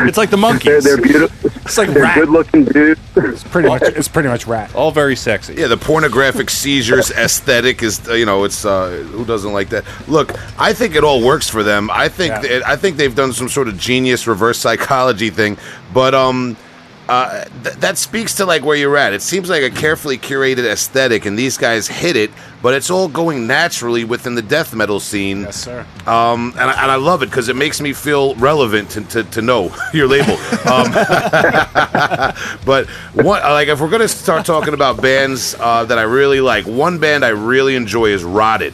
It's 0.06 0.16
like 0.16 0.30
the 0.30 0.36
They're 0.36 0.40
monkeys. 0.40 0.84
they're 0.84 0.96
beautiful. 1.00 1.50
It's 1.62 1.76
like 1.76 1.90
They're 1.90 2.04
rat. 2.04 2.14
good 2.16 2.30
looking 2.30 2.64
dudes. 2.64 3.00
It's 3.16 3.42
pretty 3.44 3.68
much. 3.68 3.82
It's 3.82 4.08
pretty 4.08 4.28
much 4.28 4.46
rat. 4.46 4.74
All 4.74 4.90
very 4.92 5.14
sexy. 5.16 5.54
yeah, 5.54 5.66
the 5.66 5.76
pornographic 5.76 6.48
seizures 6.48 7.10
aesthetic 7.10 7.82
is 7.82 8.08
uh, 8.08 8.14
you 8.14 8.24
know 8.24 8.44
it's 8.44 8.64
uh, 8.64 8.90
who 9.10 9.24
doesn't 9.26 9.52
like 9.52 9.68
that. 9.70 9.84
Look, 10.08 10.32
I 10.58 10.72
think 10.72 10.94
it 10.94 11.04
all 11.04 11.22
works 11.22 11.50
for 11.50 11.62
them. 11.62 11.90
I 11.92 12.08
think 12.08 12.30
Yeah. 12.32 12.40
th- 12.40 12.62
I 12.64 12.76
think 12.76 12.96
they've 12.96 13.14
done 13.14 13.32
some 13.34 13.48
sort 13.48 13.68
of 13.68 13.76
genius 13.76 14.26
reverse 14.26 14.58
psychology 14.58 15.28
thing, 15.30 15.58
but 15.92 16.14
um. 16.14 16.56
Uh, 17.08 17.44
th- 17.62 17.76
that 17.76 17.98
speaks 17.98 18.34
to 18.36 18.46
like 18.46 18.64
where 18.64 18.76
you're 18.76 18.96
at. 18.96 19.12
It 19.12 19.20
seems 19.20 19.50
like 19.50 19.62
a 19.62 19.70
carefully 19.70 20.16
curated 20.16 20.64
aesthetic, 20.64 21.26
and 21.26 21.38
these 21.38 21.58
guys 21.58 21.86
hit 21.86 22.16
it. 22.16 22.30
But 22.62 22.72
it's 22.72 22.88
all 22.88 23.08
going 23.08 23.46
naturally 23.46 24.04
within 24.04 24.34
the 24.34 24.42
death 24.42 24.74
metal 24.74 24.98
scene. 25.00 25.42
Yes, 25.42 25.56
sir. 25.64 25.80
Um, 26.06 26.54
and, 26.58 26.70
I, 26.70 26.82
and 26.82 26.90
I 26.90 26.94
love 26.94 27.22
it 27.22 27.26
because 27.26 27.50
it 27.50 27.56
makes 27.56 27.78
me 27.78 27.92
feel 27.92 28.34
relevant 28.36 28.88
to, 28.90 29.02
to, 29.02 29.24
to 29.24 29.42
know 29.42 29.74
your 29.92 30.08
label. 30.08 30.32
Um, 30.66 30.90
but 32.64 32.86
one, 33.12 33.42
like 33.42 33.68
if 33.68 33.80
we're 33.82 33.90
gonna 33.90 34.08
start 34.08 34.46
talking 34.46 34.72
about 34.72 35.02
bands 35.02 35.54
uh, 35.60 35.84
that 35.84 35.98
I 35.98 36.02
really 36.02 36.40
like, 36.40 36.66
one 36.66 36.98
band 36.98 37.22
I 37.22 37.30
really 37.30 37.76
enjoy 37.76 38.06
is 38.06 38.24
Rotted. 38.24 38.72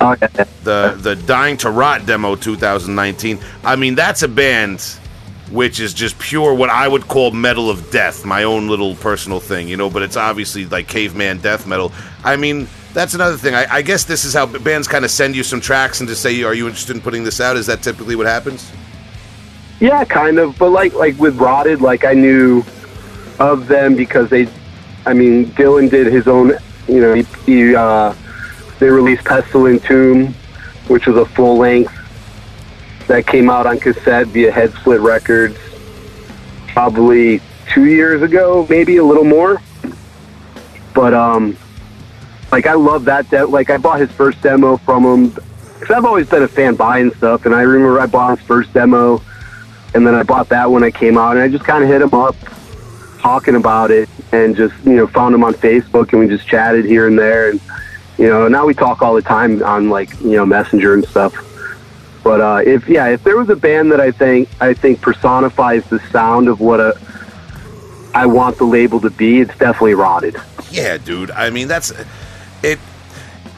Oh, 0.00 0.14
yeah. 0.22 0.28
The 0.62 0.96
the 0.96 1.16
Dying 1.16 1.56
to 1.58 1.70
Rot 1.70 2.06
demo 2.06 2.36
2019. 2.36 3.40
I 3.64 3.74
mean, 3.74 3.96
that's 3.96 4.22
a 4.22 4.28
band 4.28 4.97
which 5.50 5.80
is 5.80 5.94
just 5.94 6.18
pure 6.18 6.54
what 6.54 6.70
I 6.70 6.86
would 6.86 7.08
call 7.08 7.30
metal 7.30 7.70
of 7.70 7.90
death, 7.90 8.24
my 8.24 8.44
own 8.44 8.68
little 8.68 8.94
personal 8.96 9.40
thing, 9.40 9.68
you 9.68 9.76
know. 9.76 9.90
But 9.90 10.02
it's 10.02 10.16
obviously 10.16 10.66
like 10.66 10.88
caveman 10.88 11.38
death 11.38 11.66
metal. 11.66 11.92
I 12.24 12.36
mean, 12.36 12.68
that's 12.92 13.14
another 13.14 13.36
thing. 13.36 13.54
I, 13.54 13.66
I 13.74 13.82
guess 13.82 14.04
this 14.04 14.24
is 14.24 14.34
how 14.34 14.46
bands 14.46 14.88
kind 14.88 15.04
of 15.04 15.10
send 15.10 15.36
you 15.36 15.42
some 15.42 15.60
tracks 15.60 16.00
and 16.00 16.08
to 16.08 16.16
say, 16.16 16.42
"Are 16.42 16.54
you 16.54 16.66
interested 16.66 16.96
in 16.96 17.02
putting 17.02 17.24
this 17.24 17.40
out?" 17.40 17.56
Is 17.56 17.66
that 17.66 17.82
typically 17.82 18.16
what 18.16 18.26
happens? 18.26 18.70
Yeah, 19.80 20.04
kind 20.04 20.38
of. 20.38 20.58
But 20.58 20.70
like 20.70 20.94
like 20.94 21.16
with 21.18 21.36
Rotted, 21.36 21.80
like 21.80 22.04
I 22.04 22.14
knew 22.14 22.64
of 23.38 23.68
them 23.68 23.96
because 23.96 24.30
they. 24.30 24.48
I 25.06 25.14
mean, 25.14 25.46
Dylan 25.46 25.90
did 25.90 26.12
his 26.12 26.26
own. 26.28 26.52
You 26.86 27.00
know, 27.00 27.14
he, 27.14 27.22
he 27.46 27.74
uh, 27.74 28.14
they 28.78 28.88
released 28.88 29.24
Pestilent 29.24 29.82
Tomb, 29.84 30.34
which 30.88 31.06
was 31.06 31.16
a 31.16 31.24
full 31.24 31.56
length 31.58 31.97
that 33.08 33.26
came 33.26 33.50
out 33.50 33.66
on 33.66 33.78
cassette 33.78 34.28
via 34.28 34.52
Head 34.52 34.72
Split 34.74 35.00
Records, 35.00 35.58
probably 36.68 37.40
two 37.72 37.86
years 37.86 38.22
ago, 38.22 38.66
maybe 38.70 38.98
a 38.98 39.04
little 39.04 39.24
more. 39.24 39.60
But 40.94 41.14
um, 41.14 41.56
like 42.52 42.66
I 42.66 42.74
love 42.74 43.06
that. 43.06 43.28
De- 43.30 43.46
like 43.46 43.70
I 43.70 43.78
bought 43.78 44.00
his 44.00 44.10
first 44.12 44.40
demo 44.42 44.76
from 44.78 45.04
him 45.04 45.30
because 45.30 45.90
I've 45.90 46.04
always 46.04 46.28
been 46.28 46.42
a 46.42 46.48
fan 46.48 46.74
buying 46.74 47.12
stuff, 47.14 47.46
and 47.46 47.54
I 47.54 47.62
remember 47.62 47.98
I 48.00 48.06
bought 48.06 48.38
his 48.38 48.46
first 48.46 48.72
demo, 48.72 49.22
and 49.94 50.06
then 50.06 50.14
I 50.14 50.22
bought 50.22 50.48
that 50.50 50.70
when 50.70 50.84
I 50.84 50.90
came 50.90 51.16
out, 51.16 51.32
and 51.32 51.40
I 51.40 51.48
just 51.48 51.64
kind 51.64 51.82
of 51.82 51.90
hit 51.90 52.02
him 52.02 52.14
up, 52.14 52.36
talking 53.18 53.54
about 53.54 53.90
it, 53.90 54.08
and 54.32 54.54
just 54.54 54.74
you 54.84 54.96
know 54.96 55.06
found 55.06 55.34
him 55.34 55.44
on 55.44 55.54
Facebook, 55.54 56.12
and 56.12 56.20
we 56.20 56.28
just 56.28 56.46
chatted 56.46 56.84
here 56.84 57.06
and 57.06 57.18
there, 57.18 57.50
and 57.50 57.60
you 58.18 58.28
know 58.28 58.48
now 58.48 58.66
we 58.66 58.74
talk 58.74 59.00
all 59.02 59.14
the 59.14 59.22
time 59.22 59.62
on 59.62 59.88
like 59.88 60.12
you 60.20 60.32
know 60.32 60.44
Messenger 60.44 60.94
and 60.94 61.04
stuff. 61.06 61.47
But 62.28 62.42
uh, 62.42 62.60
if 62.62 62.86
yeah, 62.90 63.06
if 63.08 63.24
there 63.24 63.38
was 63.38 63.48
a 63.48 63.56
band 63.56 63.90
that 63.90 64.02
I 64.02 64.10
think 64.10 64.50
I 64.60 64.74
think 64.74 65.00
personifies 65.00 65.82
the 65.86 65.98
sound 66.10 66.48
of 66.48 66.60
what 66.60 66.78
a 66.78 66.92
I 68.14 68.26
want 68.26 68.58
the 68.58 68.66
label 68.66 69.00
to 69.00 69.08
be, 69.08 69.40
it's 69.40 69.56
definitely 69.56 69.94
Rotted. 69.94 70.36
Yeah, 70.70 70.98
dude. 70.98 71.30
I 71.30 71.48
mean, 71.48 71.68
that's 71.68 71.90
it. 72.62 72.78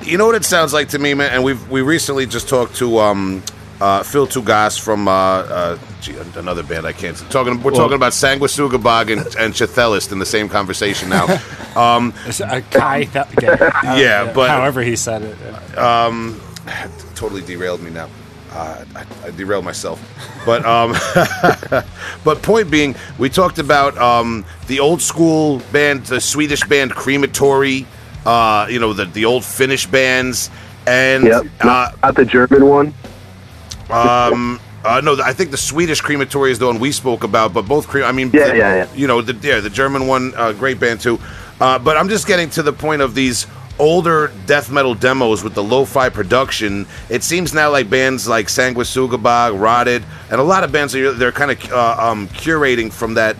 You 0.03 0.19
know 0.19 0.27
what 0.27 0.37
it 0.37 0.45
sounds 0.45 0.73
like 0.73 0.91
to 0.91 1.01
me, 1.01 1.15
man. 1.15 1.33
And 1.33 1.43
we've 1.43 1.69
we 1.69 1.83
recently 1.83 2.27
just 2.27 2.49
talked 2.49 2.77
to 2.77 3.01
um, 3.01 3.43
uh, 3.81 4.05
Phil 4.05 4.29
Tougas 4.29 4.79
from 4.79 5.09
uh, 5.09 5.11
uh, 5.11 5.79
gee, 6.01 6.17
another 6.37 6.63
band. 6.63 6.87
I 6.87 6.93
can't 6.93 7.17
talking. 7.29 7.61
We're 7.65 7.73
talking 7.73 7.97
about 7.97 8.13
Sanguisugabogg 8.13 9.11
and, 9.11 9.27
and 9.35 9.53
Chthe'ilist 9.53 10.13
in 10.13 10.21
the 10.21 10.27
same 10.27 10.49
conversation 10.49 11.09
now. 11.09 11.27
Um, 11.71 12.13
a 12.41 12.63
Kai. 12.63 13.05
Th- 13.05 13.25
yeah, 13.43 13.97
Yeah, 13.97 14.33
but- 14.33 14.51
however 14.51 14.83
he 14.83 14.97
said 14.97 15.23
it. 15.23 15.37
totally 17.15 17.43
derailed 17.43 17.81
me 17.81 17.91
now. 17.91 18.09
Uh, 18.53 18.85
I, 18.97 19.07
I 19.27 19.31
derailed 19.31 19.65
myself, 19.65 20.01
but 20.45 20.65
um, 20.67 20.91
but 22.25 22.43
point 22.43 22.69
being, 22.69 22.97
we 23.17 23.29
talked 23.31 23.61
about 23.61 23.97
um, 23.97 24.45
the 24.67 24.81
old 24.81 25.01
school 25.01 25.61
band, 25.73 26.05
the 26.07 26.21
Swedish 26.21 26.65
band 26.65 26.91
Crematory, 26.91 27.87
uh, 28.27 28.67
you 28.69 28.81
know 28.81 28.93
the 28.93 29.05
the 29.05 29.25
old 29.25 29.45
Finnish 29.45 29.87
bands, 29.87 30.51
and 30.87 31.27
Yep, 31.27 31.45
uh, 31.61 31.65
not, 31.65 32.03
not 32.03 32.17
the 32.17 32.25
German 32.25 32.67
one. 32.67 32.95
um, 33.91 34.61
uh, 34.85 35.01
no, 35.01 35.21
I 35.23 35.33
think 35.33 35.51
the 35.51 35.57
Swedish 35.57 36.01
crematory 36.01 36.51
is 36.51 36.59
the 36.59 36.67
one 36.67 36.79
we 36.81 36.91
spoke 36.91 37.23
about, 37.23 37.53
but 37.53 37.63
both 37.69 37.87
cre- 37.87 38.03
I 38.03 38.13
mean, 38.13 38.31
Yeah, 38.33 38.49
the- 38.49 38.57
yeah, 38.57 38.75
yeah. 38.77 38.89
You 38.95 39.07
know, 39.07 39.21
the 39.23 39.35
yeah, 39.47 39.61
the 39.61 39.71
German 39.71 40.07
one, 40.09 40.33
uh, 40.37 40.53
great 40.53 40.81
band 40.81 41.01
too. 41.01 41.21
Uh, 41.61 41.79
but 41.79 41.97
I'm 41.97 42.09
just 42.09 42.27
getting 42.27 42.49
to 42.51 42.63
the 42.63 42.73
point 42.73 43.03
of 43.03 43.15
these 43.15 43.47
older 43.81 44.31
death 44.47 44.71
metal 44.71 44.95
demos 44.95 45.43
with 45.43 45.55
the 45.55 45.63
lo-fi 45.63 46.09
production. 46.09 46.87
It 47.09 47.23
seems 47.25 47.53
now 47.53 47.71
like 47.71 47.91
bands 47.91 48.29
like 48.29 48.47
Sanguisugabogg, 48.47 49.61
Rotted, 49.61 50.05
and 50.31 50.41
a 50.41 50.45
lot 50.45 50.63
of 50.63 50.71
bands 50.71 50.95
are 50.95 51.13
they're 51.13 51.33
kind 51.33 51.51
of 51.51 51.73
uh, 51.73 51.97
um, 51.99 52.29
curating 52.29 52.93
from 52.93 53.15
that 53.15 53.37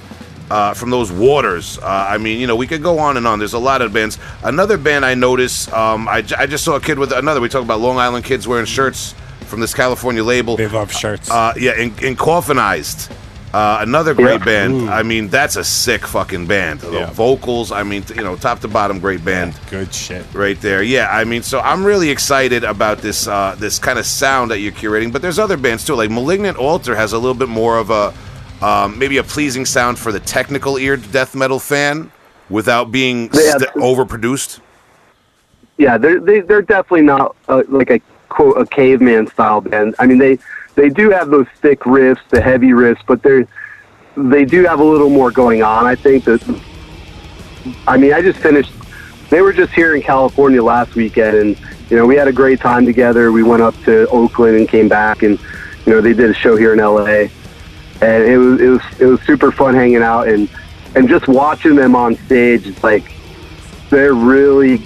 uh, 0.51 0.75
from 0.75 0.91
those 0.91 1.13
waters. 1.13 1.79
Uh, 1.79 1.85
I 1.87 2.19
mean, 2.19 2.41
you 2.41 2.47
know, 2.47 2.57
we 2.57 2.67
could 2.67 2.83
go 2.83 2.99
on 2.99 3.17
and 3.17 3.27
on. 3.27 3.39
There's 3.39 3.53
a 3.53 3.59
lot 3.59 3.83
of 3.83 3.93
bands. 3.93 4.19
Another 4.43 4.77
band 4.77 5.05
I 5.05 5.15
noticed. 5.15 5.73
Um, 5.73 6.09
I, 6.09 6.23
j- 6.23 6.37
I 6.37 6.47
just 6.47 6.65
saw 6.65 6.75
a 6.77 6.81
kid 6.81 6.99
with 6.99 7.13
another. 7.13 7.41
We 7.41 7.49
talk 7.49 7.63
about 7.63 7.81
Long 7.81 7.99
Island 7.99 8.25
kids 8.25 8.49
wearing 8.49 8.67
shirts 8.67 9.15
from 9.47 9.61
this 9.61 9.75
California 9.75 10.25
label. 10.25 10.57
They 10.57 10.67
love 10.69 10.93
shirts. 10.93 11.31
Uh, 11.31 11.53
yeah, 11.57 11.75
in, 11.77 11.91
in 12.05 12.17
Coffinized. 12.17 13.15
Uh, 13.53 13.79
another 13.81 14.15
great 14.15 14.39
Yeah. 14.41 14.45
band. 14.45 14.91
I 14.91 15.03
mean, 15.03 15.29
that's 15.29 15.57
a 15.57 15.65
sick 15.65 16.07
fucking 16.07 16.47
band. 16.47 16.81
The 16.81 16.91
Yeah. 16.93 17.11
vocals, 17.11 17.73
I 17.73 17.83
mean, 17.83 18.03
t- 18.03 18.15
you 18.15 18.23
know, 18.23 18.37
top 18.37 18.61
to 18.61 18.69
bottom, 18.69 19.01
great 19.01 19.25
band 19.25 19.55
Good 19.71 19.93
shit. 19.93 20.25
right 20.35 20.61
there. 20.61 20.83
Yeah, 20.85 21.09
I 21.11 21.25
mean, 21.25 21.43
so 21.43 21.59
I'm 21.59 21.83
really 21.83 22.11
excited 22.11 22.63
about 22.63 22.99
this 23.03 23.27
uh, 23.27 23.57
this 23.59 23.81
kind 23.81 23.99
of 23.99 24.07
sound 24.07 24.53
that 24.53 24.61
you're 24.61 24.71
curating. 24.73 25.13
But 25.13 25.21
there's 25.23 25.39
other 25.41 25.57
bands 25.57 25.85
too, 25.85 25.97
like 25.97 26.11
Malignant 26.11 26.59
Altar 26.59 26.95
has 26.95 27.13
a 27.13 27.19
little 27.19 27.35
bit 27.35 27.49
more 27.49 27.77
of 27.79 27.91
a 27.91 28.13
um, 28.63 28.99
maybe 28.99 29.17
a 29.17 29.23
pleasing 29.25 29.65
sound 29.67 29.99
for 29.99 30.13
the 30.13 30.21
technical 30.21 30.77
eared 30.79 31.11
death 31.11 31.35
metal 31.35 31.59
fan 31.59 32.13
without 32.51 32.93
being 32.93 33.31
Yeah. 33.33 33.53
st- 33.59 33.75
overproduced. 33.75 34.61
yeah, 35.79 35.97
they're 35.99 36.21
they, 36.21 36.41
they're 36.41 36.63
definitely 36.63 37.03
not 37.07 37.35
uh, 37.49 37.63
like 37.69 37.91
a 37.91 38.01
quote 38.29 38.57
a 38.59 38.67
caveman 38.67 39.27
style 39.27 39.61
band. 39.61 39.95
I 39.99 40.07
mean, 40.07 40.19
they 40.19 40.39
they 40.75 40.89
do 40.89 41.11
have 41.11 41.31
those 41.31 41.47
thick 41.57 41.81
riffs, 41.81 42.21
the 42.29 42.41
heavy 42.41 42.71
riffs, 42.71 43.01
but 43.07 43.23
they're 43.23 43.47
they 44.17 44.45
do 44.45 44.65
have 44.65 44.81
a 44.81 44.85
little 44.85 45.11
more 45.11 45.31
going 45.31 45.63
on. 45.63 45.87
I 45.87 45.95
think 45.95 46.25
that. 46.25 46.43
I 47.87 47.97
mean, 47.97 48.13
I 48.13 48.23
just 48.23 48.39
finished. 48.39 48.73
They 49.29 49.43
were 49.43 49.53
just 49.53 49.73
here 49.73 49.95
in 49.95 50.03
California 50.03 50.63
last 50.63 50.95
weekend, 50.95 51.37
and 51.37 51.61
you 51.91 51.97
know 51.97 52.07
we 52.07 52.17
had 52.17 52.29
a 52.29 52.33
great 52.33 52.61
time 52.61 52.85
together. 52.85 53.33
We 53.33 53.43
went 53.43 53.63
up 53.63 53.75
to 53.85 54.09
Oakland 54.09 54.57
and 54.57 54.69
came 54.69 54.89
back, 54.89 55.23
and 55.23 55.39
you 55.87 55.93
know 55.93 56.01
they 56.01 56.15
did 56.15 56.31
a 56.31 56.35
show 56.35 56.57
here 56.57 56.73
in 56.73 56.79
LA, 56.79 57.29
and 58.01 58.25
it 58.25 58.39
was 58.39 58.61
it 58.61 58.69
was 58.69 58.81
it 58.99 59.07
was 59.07 59.21
super 59.23 59.53
fun 59.53 59.75
hanging 59.75 60.03
out 60.03 60.29
and 60.29 60.49
and 60.95 61.09
just 61.09 61.29
watching 61.29 61.77
them 61.77 61.95
on 61.95 62.17
stage. 62.27 62.67
It's 62.67 62.83
like 62.83 63.13
they're 63.91 64.15
really 64.15 64.83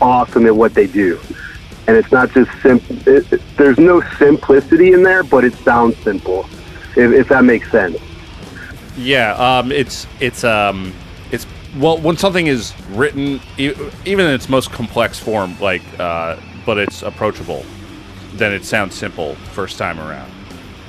awesome 0.00 0.46
at 0.46 0.54
what 0.54 0.74
they 0.74 0.86
do. 0.86 1.18
And 1.88 1.96
it's 1.96 2.10
not 2.10 2.30
just 2.32 2.50
simple. 2.62 2.96
It, 3.06 3.40
there's 3.56 3.78
no 3.78 4.02
simplicity 4.18 4.92
in 4.92 5.02
there, 5.02 5.22
but 5.22 5.44
it 5.44 5.54
sounds 5.54 5.96
simple, 5.98 6.44
if, 6.96 7.12
if 7.12 7.28
that 7.28 7.44
makes 7.44 7.70
sense. 7.70 7.98
Yeah, 8.96 9.34
um, 9.34 9.70
it's 9.70 10.06
it's 10.20 10.42
um, 10.42 10.92
it's 11.30 11.46
well 11.78 11.98
when 11.98 12.16
something 12.16 12.46
is 12.46 12.72
written, 12.90 13.40
even 13.58 14.26
in 14.26 14.32
its 14.32 14.48
most 14.48 14.72
complex 14.72 15.18
form, 15.18 15.58
like 15.60 15.82
uh, 16.00 16.40
but 16.64 16.78
it's 16.78 17.02
approachable, 17.02 17.64
then 18.32 18.52
it 18.52 18.64
sounds 18.64 18.94
simple 18.94 19.34
first 19.52 19.78
time 19.78 20.00
around. 20.00 20.30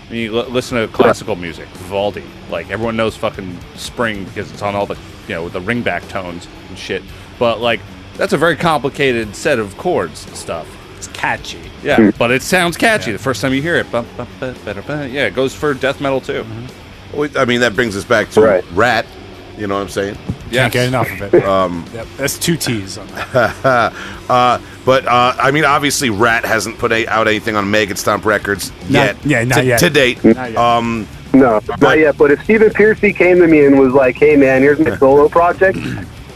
I 0.08 0.12
mean, 0.12 0.22
you 0.22 0.40
l- 0.40 0.50
listen 0.50 0.78
to 0.78 0.88
classical 0.88 1.36
music, 1.36 1.68
Vivaldi. 1.68 2.24
Like 2.50 2.70
everyone 2.72 2.96
knows 2.96 3.16
fucking 3.18 3.60
Spring 3.76 4.24
because 4.24 4.52
it's 4.52 4.62
on 4.62 4.74
all 4.74 4.86
the 4.86 4.98
you 5.28 5.36
know 5.36 5.50
the 5.50 5.60
ringback 5.60 6.08
tones 6.08 6.48
and 6.70 6.78
shit. 6.78 7.04
But 7.38 7.60
like 7.60 7.82
that's 8.16 8.34
a 8.34 8.38
very 8.38 8.56
complicated 8.56 9.36
set 9.36 9.60
of 9.60 9.78
chords 9.78 10.26
and 10.26 10.36
stuff. 10.36 10.68
It's 10.98 11.08
catchy. 11.08 11.60
Yeah, 11.84 12.12
but 12.18 12.32
it 12.32 12.42
sounds 12.42 12.76
catchy 12.78 13.12
the 13.12 13.20
first 13.20 13.42
time 13.42 13.54
you 13.54 13.62
hear 13.62 13.76
it. 13.76 13.90
Bum, 13.92 14.06
bum, 14.18 14.28
ba, 14.40 14.56
ba, 14.66 14.84
ba. 14.86 15.08
Yeah, 15.08 15.26
it 15.28 15.36
goes 15.36 15.54
for 15.54 15.74
death 15.74 16.02
metal 16.02 16.20
too. 16.22 16.44
Well, 17.14 17.30
I 17.38 17.46
mean, 17.46 17.62
that 17.62 17.76
brings 17.76 17.96
us 17.96 18.04
back 18.04 18.30
to 18.32 18.42
Right. 18.42 18.64
Ratt. 18.72 19.06
You 19.58 19.66
know 19.68 19.76
what 19.76 19.82
I'm 19.82 19.90
saying? 19.90 20.18
Yes. 20.52 20.72
Can't 20.72 20.74
get 20.74 20.88
enough 20.88 21.12
of 21.22 21.34
it. 21.34 21.44
Um, 21.48 21.86
yep, 21.94 22.06
that's 22.18 22.38
two 22.38 22.58
T's 22.58 22.98
on 22.98 23.08
that. 23.08 23.94
Uh, 24.30 24.60
but 24.86 25.06
uh, 25.08 25.34
I 25.40 25.52
mean, 25.52 25.64
obviously, 25.66 26.10
Ratt 26.10 26.44
hasn't 26.46 26.78
put 26.80 26.92
a, 26.92 27.08
out 27.08 27.28
anything 27.30 27.56
on 27.56 27.70
Maggot 27.72 27.98
Stomp 27.98 28.26
Records 28.26 28.72
yet. 28.90 29.16
yeah, 29.26 29.44
not 29.46 29.56
to, 29.60 29.66
yet. 29.66 29.80
to 29.80 29.90
date. 29.90 30.22
Not 30.24 30.36
yet. 30.52 30.58
Um, 30.58 31.08
No, 31.34 31.62
But- 31.66 31.80
not 31.82 31.98
yet. 31.98 32.18
But 32.18 32.32
if 32.32 32.44
Stephen 32.44 32.70
Pearcy 32.72 33.16
came 33.16 33.38
to 33.40 33.48
me 33.48 33.66
and 33.66 33.80
was 33.80 33.94
like, 33.94 34.16
"Hey, 34.18 34.36
man, 34.36 34.62
here's 34.62 34.80
my 34.80 34.96
solo 34.98 35.30
project," 35.30 35.78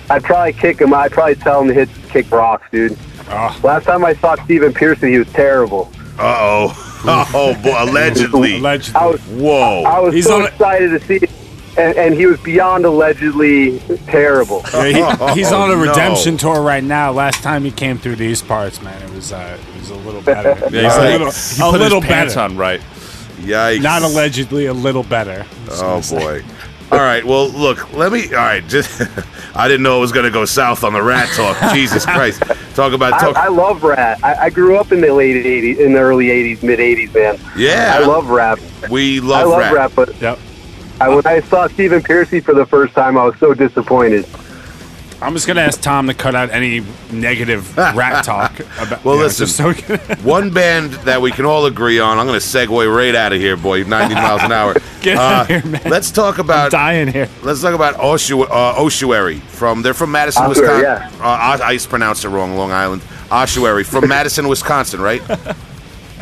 I'd 0.09 0.23
probably 0.23 0.53
kick 0.53 0.79
him. 0.79 0.93
I'd 0.93 1.11
probably 1.11 1.35
tell 1.35 1.61
him 1.61 1.67
to 1.67 1.73
hit 1.73 1.89
kick 2.09 2.31
rocks, 2.31 2.65
dude. 2.71 2.97
Oh, 3.31 3.59
Last 3.63 3.85
time 3.85 4.03
I 4.05 4.13
saw 4.15 4.35
Stephen 4.43 4.73
Pearcy, 4.73 5.11
he 5.11 5.17
was 5.19 5.31
terrible. 5.33 5.91
uh 6.19 6.35
oh. 6.39 6.87
Oh 7.33 7.53
boy, 7.63 7.75
allegedly. 7.79 8.57
allegedly. 8.59 8.99
I 9.01 9.05
was, 9.07 9.21
Whoa. 9.21 9.83
I 9.83 9.99
was 9.99 10.13
He's 10.13 10.25
so 10.27 10.35
on 10.35 10.41
a- 10.43 10.45
excited 10.45 10.89
to 10.89 10.99
see, 11.07 11.15
it. 11.15 11.31
and, 11.77 11.97
and 11.97 12.13
he 12.13 12.27
was 12.27 12.39
beyond 12.41 12.85
allegedly 12.85 13.79
terrible. 14.05 14.61
Yeah, 14.71 15.15
he- 15.33 15.33
he's 15.39 15.51
on 15.51 15.71
a 15.71 15.73
Oh, 15.73 15.77
no. 15.83 15.89
redemption 15.89 16.37
tour 16.37 16.61
right 16.61 16.83
now. 16.83 17.11
Last 17.11 17.41
time 17.41 17.63
he 17.63 17.71
came 17.71 17.97
through 17.97 18.17
these 18.17 18.43
parts, 18.43 18.81
man, 18.83 19.01
it 19.01 19.09
was 19.15 19.31
uh, 19.33 19.57
it 19.75 19.79
was 19.79 19.89
a 19.89 19.95
little 19.95 20.21
better. 20.21 20.49
Yeah, 20.69 20.83
he's 20.83 20.95
a 20.95 21.01
little, 21.17 21.31
He 21.31 21.61
a 21.61 21.71
put 21.71 21.79
little 21.81 22.01
his 22.01 22.09
pants 22.11 22.35
better. 22.35 22.51
on 22.51 22.57
right. 22.57 22.81
Yikes. 23.39 23.81
Not 23.81 24.03
allegedly, 24.03 24.67
a 24.67 24.73
little 24.73 25.03
better. 25.03 25.45
Oh 25.71 26.01
boy. 26.07 26.43
All 26.91 26.99
right. 26.99 27.23
Well, 27.25 27.49
look. 27.49 27.93
Let 27.93 28.11
me. 28.11 28.27
All 28.27 28.35
right. 28.43 28.65
Just. 28.67 29.01
I 29.55 29.67
didn't 29.67 29.83
know 29.83 29.97
it 29.97 30.01
was 30.01 30.11
going 30.11 30.25
to 30.25 30.31
go 30.31 30.45
south 30.45 30.83
on 30.83 30.93
the 30.93 31.01
rat 31.01 31.29
talk. 31.35 31.57
Jesus 31.73 32.05
Christ. 32.05 32.41
Talk 32.73 32.93
about 32.93 33.19
talk. 33.19 33.35
I, 33.35 33.45
I 33.45 33.47
love 33.49 33.83
rap. 33.83 34.19
I, 34.23 34.35
I 34.45 34.49
grew 34.49 34.77
up 34.77 34.91
in 34.91 35.01
the 35.01 35.13
late 35.13 35.45
'80s, 35.45 35.77
in 35.79 35.93
the 35.93 35.99
early 35.99 36.27
'80s, 36.27 36.63
mid 36.63 36.79
'80s, 36.79 37.13
man. 37.13 37.39
yeah. 37.57 37.97
I 37.97 38.05
love 38.05 38.29
rap. 38.29 38.59
We 38.89 39.19
love. 39.19 39.39
I 39.39 39.43
love, 39.43 39.49
love 39.51 39.59
rat. 39.59 39.73
rap, 39.73 39.91
but 39.95 40.21
Yep. 40.21 40.39
I, 41.01 41.09
when 41.09 41.25
I 41.25 41.41
saw 41.41 41.67
Stephen 41.67 42.01
Pearcy 42.01 42.39
for 42.43 42.53
the 42.53 42.65
first 42.65 42.93
time, 42.93 43.17
I 43.17 43.25
was 43.25 43.37
so 43.39 43.53
disappointed. 43.53 44.25
I'm 45.21 45.33
just 45.33 45.45
gonna 45.45 45.61
ask 45.61 45.79
Tom 45.81 46.07
to 46.07 46.13
cut 46.15 46.33
out 46.33 46.49
any 46.49 46.83
negative 47.11 47.77
rat 47.95 48.25
talk. 48.25 48.59
About, 48.79 49.03
Well, 49.05 49.15
you 49.15 49.21
know, 49.21 49.27
listen. 49.27 49.45
just 49.45 49.55
so 49.57 49.71
One 50.27 50.49
band 50.51 50.91
that 51.05 51.21
we 51.21 51.31
can 51.31 51.45
all 51.45 51.65
agree 51.67 51.99
on. 51.99 52.17
I'm 52.17 52.25
going 52.25 52.39
to 52.39 52.45
segue 52.45 52.95
right 52.95 53.13
out 53.13 53.31
of 53.33 53.39
here, 53.39 53.55
boy. 53.55 53.83
90 53.83 54.15
miles 54.25 54.41
an 54.41 54.51
hour. 54.51 54.75
Get 55.01 55.17
Uh, 55.17 55.21
out 55.21 55.41
of 55.41 55.47
here, 55.47 55.65
man. 55.71 55.81
Let's 55.85 56.09
talk 56.11 56.39
about. 56.39 56.71
dying 56.71 57.07
here. 57.07 57.29
Let's 57.43 57.61
talk 57.61 57.73
about 57.75 57.95
Oshu- 57.95 58.47
uh, 58.49 58.75
Oshuary 58.75 59.39
from. 59.41 59.81
They're 59.83 59.93
from 59.93 60.11
Madison, 60.11 60.43
Ossuary, 60.45 60.77
Wisconsin. 60.79 61.21
Uh, 61.21 61.23
I, 61.23 61.59
I 61.63 61.73
just 61.73 61.89
pronounced 61.89 62.25
it 62.25 62.29
wrong. 62.29 62.55
Long 62.57 62.71
Island. 62.71 63.01
Oshuary 63.29 63.85
from 63.85 64.07
Madison, 64.07 64.47
Wisconsin, 64.47 65.01
right? 65.01 65.21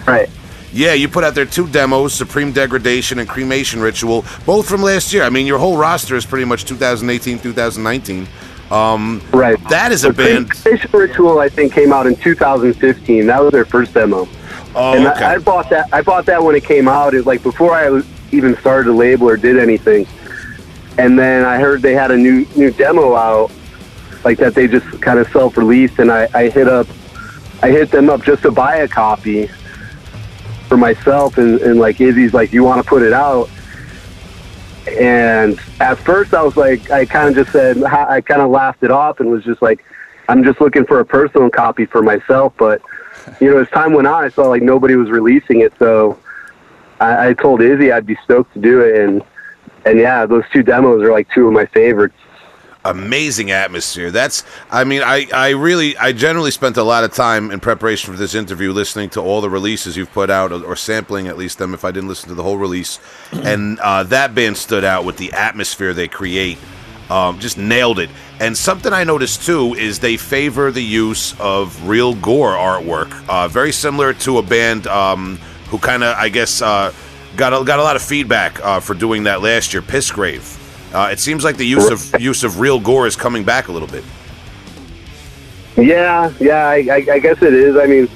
Right. 0.06 0.30
Yeah, 0.72 0.94
you 0.94 1.08
put 1.08 1.24
out 1.24 1.34
their 1.36 1.46
two 1.46 1.68
demos, 1.68 2.14
Supreme 2.14 2.52
Degradation 2.52 3.18
and 3.20 3.28
Cremation 3.28 3.82
Ritual, 3.82 4.24
both 4.46 4.70
from 4.70 4.84
last 4.84 5.12
year. 5.12 5.24
I 5.24 5.30
mean, 5.30 5.48
your 5.48 5.58
whole 5.58 5.78
roster 5.78 6.16
is 6.16 6.26
pretty 6.28 6.46
much 6.46 6.66
2018, 6.66 7.40
2019. 7.40 8.28
Um, 8.72 9.22
Right. 9.32 9.58
that 9.70 9.92
is 9.92 10.04
a 10.04 10.14
band. 10.14 10.52
Cremation 10.52 10.90
Ritual, 10.94 11.40
I 11.40 11.50
think, 11.50 11.74
came 11.74 11.92
out 11.92 12.06
in 12.06 12.16
2015. 12.16 13.28
That 13.28 13.42
was 13.42 13.52
their 13.52 13.66
first 13.66 13.94
demo. 13.94 14.28
Oh, 14.76 14.94
and 14.94 15.08
okay. 15.08 15.26
I, 15.26 15.36
I 15.36 15.38
bought 15.40 15.70
that. 15.72 15.90
I 15.92 16.02
bought 16.02 16.26
that 16.28 16.44
when 16.44 16.56
it 16.56 16.64
came 16.64 16.88
out. 16.88 17.14
It 17.16 17.26
like 17.26 17.42
before 17.42 17.74
I 17.74 18.02
even 18.32 18.56
started 18.58 18.90
a 18.92 18.94
label 18.94 19.28
or 19.28 19.38
did 19.38 19.58
anything. 19.58 20.06
And 21.00 21.18
then 21.18 21.46
I 21.46 21.58
heard 21.60 21.82
they 21.82 21.94
had 21.96 22.12
a 22.12 22.18
new 22.18 22.46
new 22.56 22.70
demo 22.72 23.16
out, 23.16 23.52
like 24.24 24.38
that 24.38 24.54
they 24.54 24.68
just 24.68 25.02
kind 25.02 25.18
of 25.18 25.28
self 25.32 25.58
released. 25.58 25.98
And 25.98 26.12
I, 26.12 26.28
I 26.36 26.50
hit 26.50 26.68
up, 26.68 26.86
I 27.64 27.72
hit 27.72 27.90
them 27.90 28.10
up 28.10 28.22
just 28.24 28.44
to 28.44 28.52
buy 28.52 28.78
a 28.78 28.88
copy 28.88 29.50
for 30.68 30.78
myself. 30.78 31.40
And, 31.40 31.60
and 31.62 31.80
like 31.80 32.00
Izzy's 32.00 32.34
like, 32.36 32.54
you 32.54 32.64
want 32.64 32.84
to 32.84 32.88
put 32.88 33.02
it 33.02 33.14
out? 33.14 33.50
And 34.88 35.60
at 35.80 36.04
first 36.06 36.34
I 36.34 36.42
was 36.42 36.56
like, 36.56 36.90
I 36.92 37.06
kind 37.06 37.30
of 37.30 37.36
just 37.36 37.52
said, 37.52 37.84
I 37.84 38.22
kind 38.22 38.42
of 38.42 38.50
laughed 38.50 38.84
it 38.84 38.92
off 38.92 39.20
and 39.20 39.30
was 39.30 39.44
just 39.44 39.62
like, 39.62 39.84
I'm 40.30 40.44
just 40.44 40.62
looking 40.62 40.86
for 40.86 41.00
a 41.00 41.06
personal 41.06 41.50
copy 41.50 41.86
for 41.86 42.02
myself. 42.02 42.54
But 42.58 42.82
you 43.42 43.52
know, 43.52 43.60
as 43.60 43.70
time 43.70 43.94
went 43.94 44.08
on, 44.08 44.24
I 44.24 44.30
saw 44.30 44.48
like 44.48 44.62
nobody 44.62 44.96
was 44.96 45.10
releasing 45.10 45.62
it, 45.62 45.74
so 45.80 46.20
I, 47.00 47.30
I 47.30 47.34
told 47.34 47.62
Izzy 47.62 47.92
I'd 47.92 48.06
be 48.06 48.18
stoked 48.24 48.54
to 48.54 48.60
do 48.60 48.82
it, 48.82 49.02
and 49.02 49.22
and 49.86 50.00
yeah, 50.00 50.26
those 50.26 50.44
two 50.54 50.64
demos 50.64 51.02
are 51.02 51.12
like 51.12 51.28
two 51.34 51.48
of 51.48 51.54
my 51.54 51.66
favorites. 51.68 52.16
Amazing 52.86 53.52
atmosphere. 53.52 54.12
That's, 54.12 54.44
I 54.72 54.84
mean, 54.84 55.02
I, 55.04 55.28
I 55.34 55.50
really, 55.50 55.98
I 55.98 56.12
generally 56.12 56.52
spent 56.52 56.78
a 56.78 56.84
lot 56.84 57.04
of 57.04 57.14
time 57.14 57.52
in 57.52 57.60
preparation 57.60 58.14
for 58.14 58.20
this 58.20 58.36
interview 58.36 58.72
listening 58.72 59.10
to 59.12 59.22
all 59.22 59.42
the 59.42 59.50
releases 59.50 59.98
you've 59.98 60.12
put 60.12 60.30
out, 60.30 60.52
or, 60.52 60.64
or 60.64 60.76
sampling 60.76 61.28
at 61.28 61.38
least 61.38 61.58
them 61.58 61.74
if 61.74 61.84
I 61.84 61.92
didn't 61.92 62.10
listen 62.10 62.30
to 62.30 62.36
the 62.36 62.44
whole 62.44 62.58
release. 62.58 63.00
and 63.32 63.80
uh, 63.80 64.04
that 64.04 64.34
band 64.34 64.58
stood 64.58 64.84
out 64.84 65.06
with 65.06 65.18
the 65.18 65.34
atmosphere 65.34 65.94
they 65.94 66.08
create. 66.08 66.58
Um, 67.10 67.40
just 67.40 67.58
nailed 67.58 67.98
it. 67.98 68.12
And 68.40 68.56
something 68.56 68.94
I 68.94 69.04
noticed 69.04 69.44
too 69.44 69.74
is 69.74 69.98
they 69.98 70.16
favor 70.16 70.72
the 70.72 70.84
use 70.84 71.38
of 71.40 71.88
real 71.88 72.14
gore 72.14 72.52
artwork, 72.52 73.28
uh, 73.28 73.48
very 73.48 73.72
similar 73.72 74.14
to 74.14 74.38
a 74.38 74.44
band 74.44 74.86
um, 74.86 75.38
who 75.70 75.80
kind 75.80 76.04
of, 76.04 76.16
I 76.16 76.30
guess, 76.30 76.62
uh, 76.62 76.94
got 77.36 77.52
a, 77.52 77.66
got 77.66 77.80
a 77.80 77.84
lot 77.84 77.96
of 77.96 78.04
feedback 78.04 78.64
uh, 78.64 78.80
for 78.80 78.94
doing 78.94 79.24
that 79.24 79.42
last 79.42 79.74
year. 79.74 79.82
Pissgrave. 79.82 80.59
Uh, 80.94 81.10
it 81.12 81.20
seems 81.20 81.44
like 81.44 81.58
the 81.58 81.66
use 81.66 81.90
of 81.90 82.20
use 82.22 82.44
of 82.44 82.60
real 82.60 82.80
gore 82.80 83.06
is 83.08 83.16
coming 83.16 83.44
back 83.44 83.68
a 83.68 83.72
little 83.72 83.88
bit. 83.88 84.04
Yeah, 85.78 86.34
yeah, 86.40 86.68
I, 86.68 86.76
I, 86.92 87.06
I 87.14 87.20
guess 87.20 87.42
it 87.42 87.54
is. 87.54 87.78
I 87.78 87.86
mean, 87.86 88.10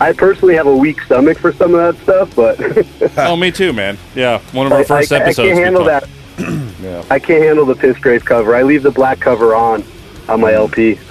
I 0.00 0.12
personally 0.12 0.54
have 0.54 0.66
a 0.66 0.76
weak 0.76 1.00
stomach 1.02 1.38
for 1.38 1.52
some 1.52 1.74
of 1.74 1.96
that 1.96 2.02
stuff, 2.02 2.34
but 2.36 3.18
oh, 3.18 3.36
me 3.36 3.50
too, 3.50 3.72
man. 3.72 3.96
Yeah, 4.14 4.40
one 4.52 4.66
of 4.66 4.72
I, 4.72 4.78
our 4.78 4.84
first 4.84 5.12
I, 5.12 5.18
I 5.18 5.20
episodes. 5.20 5.48
can't 5.48 5.58
handle 5.58 5.84
that. 5.84 6.08
Yeah. 6.82 7.04
I 7.10 7.18
can't 7.18 7.42
handle 7.42 7.64
the 7.64 7.74
Pissgrave 7.74 8.24
cover. 8.24 8.54
I 8.54 8.62
leave 8.62 8.82
the 8.82 8.90
black 8.90 9.20
cover 9.20 9.54
on 9.54 9.84
on 10.28 10.40
my 10.40 10.52
LP. 10.52 10.98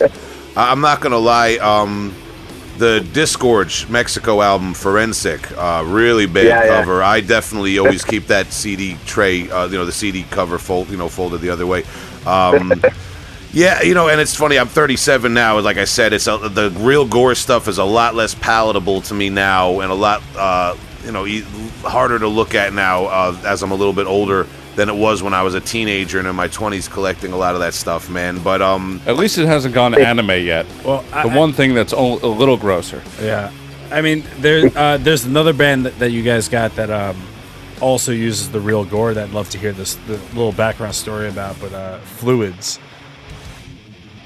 I- 0.00 0.72
I'm 0.72 0.80
not 0.80 1.00
gonna 1.00 1.16
lie. 1.18 1.54
Um, 1.56 2.14
the 2.78 3.00
Disgorge 3.12 3.88
Mexico 3.88 4.42
album 4.42 4.74
Forensick, 4.74 5.50
uh, 5.56 5.82
really 5.86 6.26
bad 6.26 6.44
Yeah, 6.46 6.64
yeah. 6.64 6.68
cover. 6.80 7.02
I 7.02 7.20
definitely 7.20 7.78
always 7.78 8.04
keep 8.04 8.26
that 8.26 8.52
CD 8.52 8.96
tray, 9.06 9.50
uh, 9.50 9.66
you 9.66 9.76
know, 9.78 9.84
the 9.84 9.92
CD 9.92 10.24
cover 10.30 10.58
fold, 10.58 10.88
you 10.90 10.96
know, 10.96 11.08
folded 11.08 11.40
the 11.40 11.50
other 11.50 11.66
way. 11.66 11.84
Um, 12.26 12.72
yeah, 13.52 13.82
you 13.82 13.94
know, 13.94 14.08
and 14.08 14.20
it's 14.20 14.34
funny. 14.34 14.58
I'm 14.58 14.68
37 14.68 15.32
now. 15.32 15.58
Like 15.60 15.76
I 15.78 15.84
said, 15.84 16.12
it's 16.12 16.26
a, 16.26 16.36
the 16.36 16.70
real 16.80 17.06
gore 17.06 17.34
stuff 17.34 17.68
is 17.68 17.78
a 17.78 17.84
lot 17.84 18.14
less 18.14 18.34
palatable 18.34 19.00
to 19.02 19.14
me 19.14 19.30
now, 19.30 19.80
and 19.80 19.90
a 19.90 19.94
lot, 19.94 20.22
uh, 20.36 20.76
you 21.04 21.12
know, 21.12 21.26
e- 21.26 21.44
harder 21.82 22.18
to 22.18 22.28
look 22.28 22.54
at 22.54 22.72
now 22.72 23.04
uh, 23.06 23.40
as 23.46 23.62
I'm 23.62 23.70
a 23.70 23.76
little 23.76 23.92
bit 23.94 24.06
older 24.06 24.46
than 24.76 24.88
it 24.88 24.94
was 24.94 25.22
when 25.22 25.34
I 25.34 25.42
was 25.42 25.54
a 25.54 25.60
teenager 25.60 26.18
and 26.18 26.28
in 26.28 26.36
my 26.36 26.48
20s 26.48 26.88
collecting 26.90 27.32
a 27.32 27.36
lot 27.36 27.54
of 27.54 27.60
that 27.60 27.74
stuff, 27.74 28.08
man. 28.10 28.38
But 28.42 28.60
um, 28.62 29.00
At 29.06 29.16
least 29.16 29.38
it 29.38 29.46
hasn't 29.46 29.74
gone 29.74 29.94
anime 29.98 30.30
yet. 30.44 30.66
Well, 30.84 31.04
I- 31.12 31.26
the 31.28 31.34
one 31.36 31.52
thing 31.52 31.74
that's 31.74 31.92
o- 31.94 32.18
a 32.22 32.28
little 32.28 32.56
grosser. 32.58 33.02
Yeah, 33.20 33.50
I 33.90 34.02
mean, 34.02 34.22
there, 34.38 34.70
uh, 34.76 34.98
there's 34.98 35.24
another 35.24 35.52
band 35.54 35.86
that, 35.86 35.98
that 35.98 36.10
you 36.10 36.22
guys 36.22 36.48
got 36.48 36.76
that 36.76 36.90
um, 36.90 37.16
also 37.80 38.12
uses 38.12 38.50
the 38.50 38.60
real 38.60 38.84
gore. 38.84 39.14
That 39.14 39.28
I'd 39.28 39.34
love 39.34 39.48
to 39.50 39.58
hear 39.58 39.72
this 39.72 39.94
the 40.06 40.18
little 40.34 40.52
background 40.52 40.94
story 40.94 41.28
about, 41.28 41.56
but 41.60 41.72
uh, 41.72 41.98
fluids. 42.00 42.78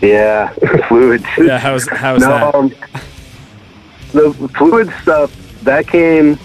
Yeah, 0.02 0.48
fluids. 0.88 1.24
Yeah, 1.38 1.58
how's 1.58 1.86
how's 1.88 2.22
no, 2.22 2.28
that? 2.28 2.54
um, 2.54 2.74
the 4.12 4.32
fluid 4.56 4.90
stuff 5.02 5.30
that 5.62 5.86
came 5.86 6.38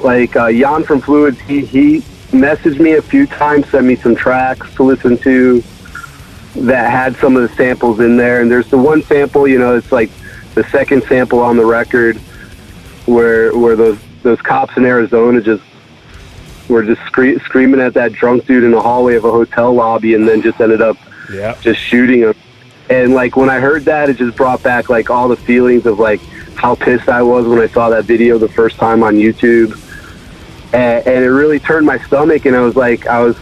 like 0.00 0.36
uh, 0.36 0.52
Jan 0.52 0.84
from 0.84 1.00
Fluids. 1.00 1.40
He 1.40 1.64
he 1.64 2.02
messaged 2.32 2.80
me 2.80 2.92
a 2.92 3.02
few 3.02 3.26
times, 3.26 3.68
sent 3.68 3.86
me 3.86 3.96
some 3.96 4.14
tracks 4.16 4.74
to 4.74 4.82
listen 4.82 5.16
to 5.18 5.62
that 6.56 6.90
had 6.90 7.16
some 7.16 7.36
of 7.36 7.42
the 7.48 7.54
samples 7.56 8.00
in 8.00 8.16
there. 8.16 8.40
And 8.40 8.50
there's 8.50 8.68
the 8.68 8.78
one 8.78 9.02
sample, 9.02 9.46
you 9.46 9.58
know, 9.58 9.76
it's 9.76 9.92
like 9.92 10.10
the 10.54 10.64
second 10.64 11.02
sample 11.04 11.40
on 11.40 11.56
the 11.56 11.64
record 11.64 12.16
where 13.06 13.56
where 13.56 13.76
those 13.76 13.98
those 14.22 14.40
cops 14.40 14.76
in 14.76 14.84
Arizona 14.84 15.40
just 15.40 15.62
were 16.68 16.82
just 16.82 17.02
scree- 17.06 17.38
screaming 17.40 17.80
at 17.80 17.94
that 17.94 18.12
drunk 18.12 18.46
dude 18.46 18.64
in 18.64 18.70
the 18.70 18.80
hallway 18.80 19.16
of 19.16 19.24
a 19.24 19.30
hotel 19.30 19.72
lobby, 19.72 20.14
and 20.14 20.28
then 20.28 20.42
just 20.42 20.60
ended 20.60 20.80
up 20.80 20.96
Yeah, 21.32 21.56
just 21.60 21.80
shooting 21.80 22.20
him. 22.20 22.34
And 22.88 23.14
like 23.14 23.36
when 23.36 23.48
I 23.50 23.58
heard 23.58 23.84
that, 23.86 24.10
it 24.10 24.16
just 24.18 24.36
brought 24.36 24.62
back 24.62 24.88
like 24.88 25.10
all 25.10 25.28
the 25.28 25.36
feelings 25.36 25.86
of 25.86 25.98
like 25.98 26.20
how 26.54 26.74
pissed 26.74 27.08
I 27.08 27.22
was 27.22 27.46
when 27.46 27.58
I 27.58 27.66
saw 27.66 27.88
that 27.88 28.04
video 28.04 28.38
the 28.38 28.48
first 28.48 28.76
time 28.76 29.02
on 29.02 29.16
YouTube, 29.16 29.76
and, 30.72 31.06
and 31.06 31.24
it 31.24 31.30
really 31.30 31.58
turned 31.58 31.86
my 31.86 31.98
stomach. 31.98 32.46
And 32.46 32.56
I 32.56 32.60
was 32.60 32.76
like, 32.76 33.06
I 33.06 33.20
was, 33.20 33.36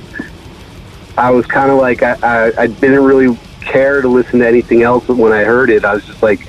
I 1.16 1.30
was 1.30 1.46
kind 1.46 1.70
of 1.70 1.78
like 1.78 2.02
I, 2.02 2.16
I, 2.22 2.62
I 2.62 2.66
didn't 2.66 3.04
really 3.04 3.36
care 3.60 4.00
to 4.00 4.08
listen 4.08 4.40
to 4.40 4.48
anything 4.48 4.82
else 4.82 5.06
But 5.06 5.16
when 5.16 5.32
I 5.32 5.44
heard 5.44 5.70
it. 5.70 5.84
I 5.84 5.94
was 5.94 6.04
just 6.04 6.22
like, 6.22 6.40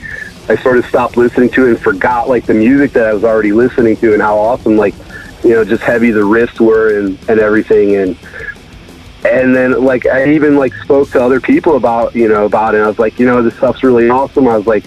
I 0.50 0.56
sort 0.58 0.78
of 0.78 0.86
stopped 0.86 1.18
listening 1.18 1.50
to 1.52 1.68
it 1.68 1.70
and 1.70 1.80
forgot 1.80 2.28
like 2.28 2.46
the 2.46 2.54
music 2.54 2.94
that 2.94 3.06
I 3.06 3.14
was 3.14 3.24
already 3.24 3.52
listening 3.52 3.96
to 3.98 4.14
and 4.14 4.22
how 4.22 4.38
awesome 4.38 4.76
like, 4.76 4.96
you 5.44 5.52
know, 5.52 5.64
just 5.64 5.84
heavy 5.84 6.12
the 6.12 6.22
riffs 6.22 6.60
were 6.60 7.00
and 7.00 7.18
and 7.30 7.40
everything 7.40 7.96
and 7.96 8.18
and 9.24 9.56
then 9.56 9.84
like 9.84 10.06
I 10.08 10.34
even 10.34 10.58
like 10.58 10.74
spoke 10.76 11.10
to 11.12 11.24
other 11.24 11.40
people 11.40 11.78
about 11.78 12.16
you 12.16 12.28
know 12.28 12.46
about 12.46 12.74
it. 12.74 12.78
And 12.78 12.86
I 12.86 12.88
was 12.88 13.00
like, 13.00 13.20
you 13.20 13.26
know, 13.26 13.42
this 13.42 13.56
stuff's 13.56 13.84
really 13.84 14.10
awesome. 14.10 14.48
I 14.48 14.58
was 14.58 14.68
like, 14.68 14.84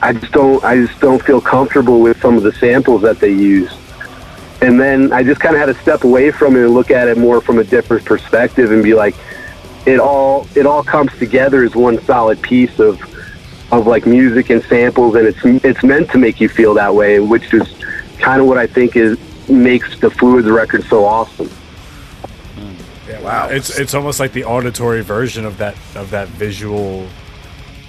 I 0.00 0.12
just 0.12 0.32
don't 0.32 0.62
I 0.64 0.76
just 0.86 0.98
don't 1.00 1.22
feel 1.22 1.40
comfortable 1.40 2.00
with 2.00 2.20
some 2.20 2.36
of 2.36 2.44
the 2.44 2.52
samples 2.52 3.02
that 3.02 3.18
they 3.18 3.32
use. 3.32 3.72
And 4.62 4.80
then 4.80 5.12
I 5.12 5.24
just 5.24 5.40
kind 5.40 5.56
of 5.56 5.60
had 5.60 5.74
to 5.74 5.82
step 5.82 6.04
away 6.04 6.30
from 6.30 6.56
it 6.56 6.64
and 6.64 6.72
look 6.72 6.90
at 6.90 7.08
it 7.08 7.18
more 7.18 7.40
from 7.40 7.58
a 7.58 7.64
different 7.64 8.04
perspective 8.04 8.70
and 8.70 8.82
be 8.82 8.94
like, 8.94 9.16
it 9.86 9.98
all 9.98 10.46
it 10.54 10.66
all 10.66 10.84
comes 10.84 11.12
together 11.18 11.64
as 11.64 11.74
one 11.74 12.00
solid 12.04 12.40
piece 12.40 12.78
of 12.78 13.00
of 13.72 13.86
like 13.86 14.06
music 14.06 14.50
and 14.50 14.62
samples, 14.64 15.16
and 15.16 15.26
it's 15.26 15.44
it's 15.64 15.82
meant 15.82 16.10
to 16.12 16.18
make 16.18 16.40
you 16.40 16.48
feel 16.48 16.74
that 16.74 16.94
way, 16.94 17.18
which 17.18 17.52
is 17.52 17.74
kind 18.18 18.40
of 18.40 18.46
what 18.46 18.58
I 18.58 18.66
think 18.66 18.96
is 18.96 19.18
makes 19.48 19.98
the 19.98 20.10
Fluids 20.10 20.48
record 20.48 20.84
so 20.84 21.04
awesome. 21.04 21.50
yeah 23.08 23.20
Wow. 23.20 23.48
It's 23.48 23.76
it's 23.78 23.94
almost 23.94 24.20
like 24.20 24.32
the 24.32 24.44
auditory 24.44 25.02
version 25.02 25.44
of 25.44 25.58
that 25.58 25.74
of 25.96 26.10
that 26.10 26.28
visual, 26.28 27.08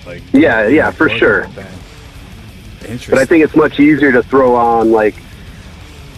like 0.08 0.24
Yeah, 0.34 0.68
yeah, 0.68 0.90
for 0.90 1.10
sure. 1.10 1.44
Interesting. 2.82 3.12
But 3.12 3.20
I 3.20 3.26
think 3.26 3.44
it's 3.44 3.56
much 3.56 3.80
easier 3.80 4.12
to 4.12 4.24
throw 4.24 4.56
on 4.56 4.92
like 4.92 5.16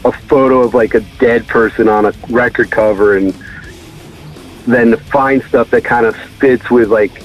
a 0.05 0.11
photo 0.11 0.59
of 0.61 0.73
like 0.73 0.93
a 0.93 1.01
dead 1.19 1.47
person 1.47 1.89
on 1.89 2.05
a 2.05 2.13
record 2.29 2.69
cover 2.71 3.17
and 3.17 3.33
then 4.67 4.91
to 4.91 4.97
find 4.97 5.43
stuff 5.43 5.69
that 5.71 5.83
kind 5.83 6.05
of 6.05 6.15
fits 6.15 6.69
with 6.71 6.89
like 6.89 7.23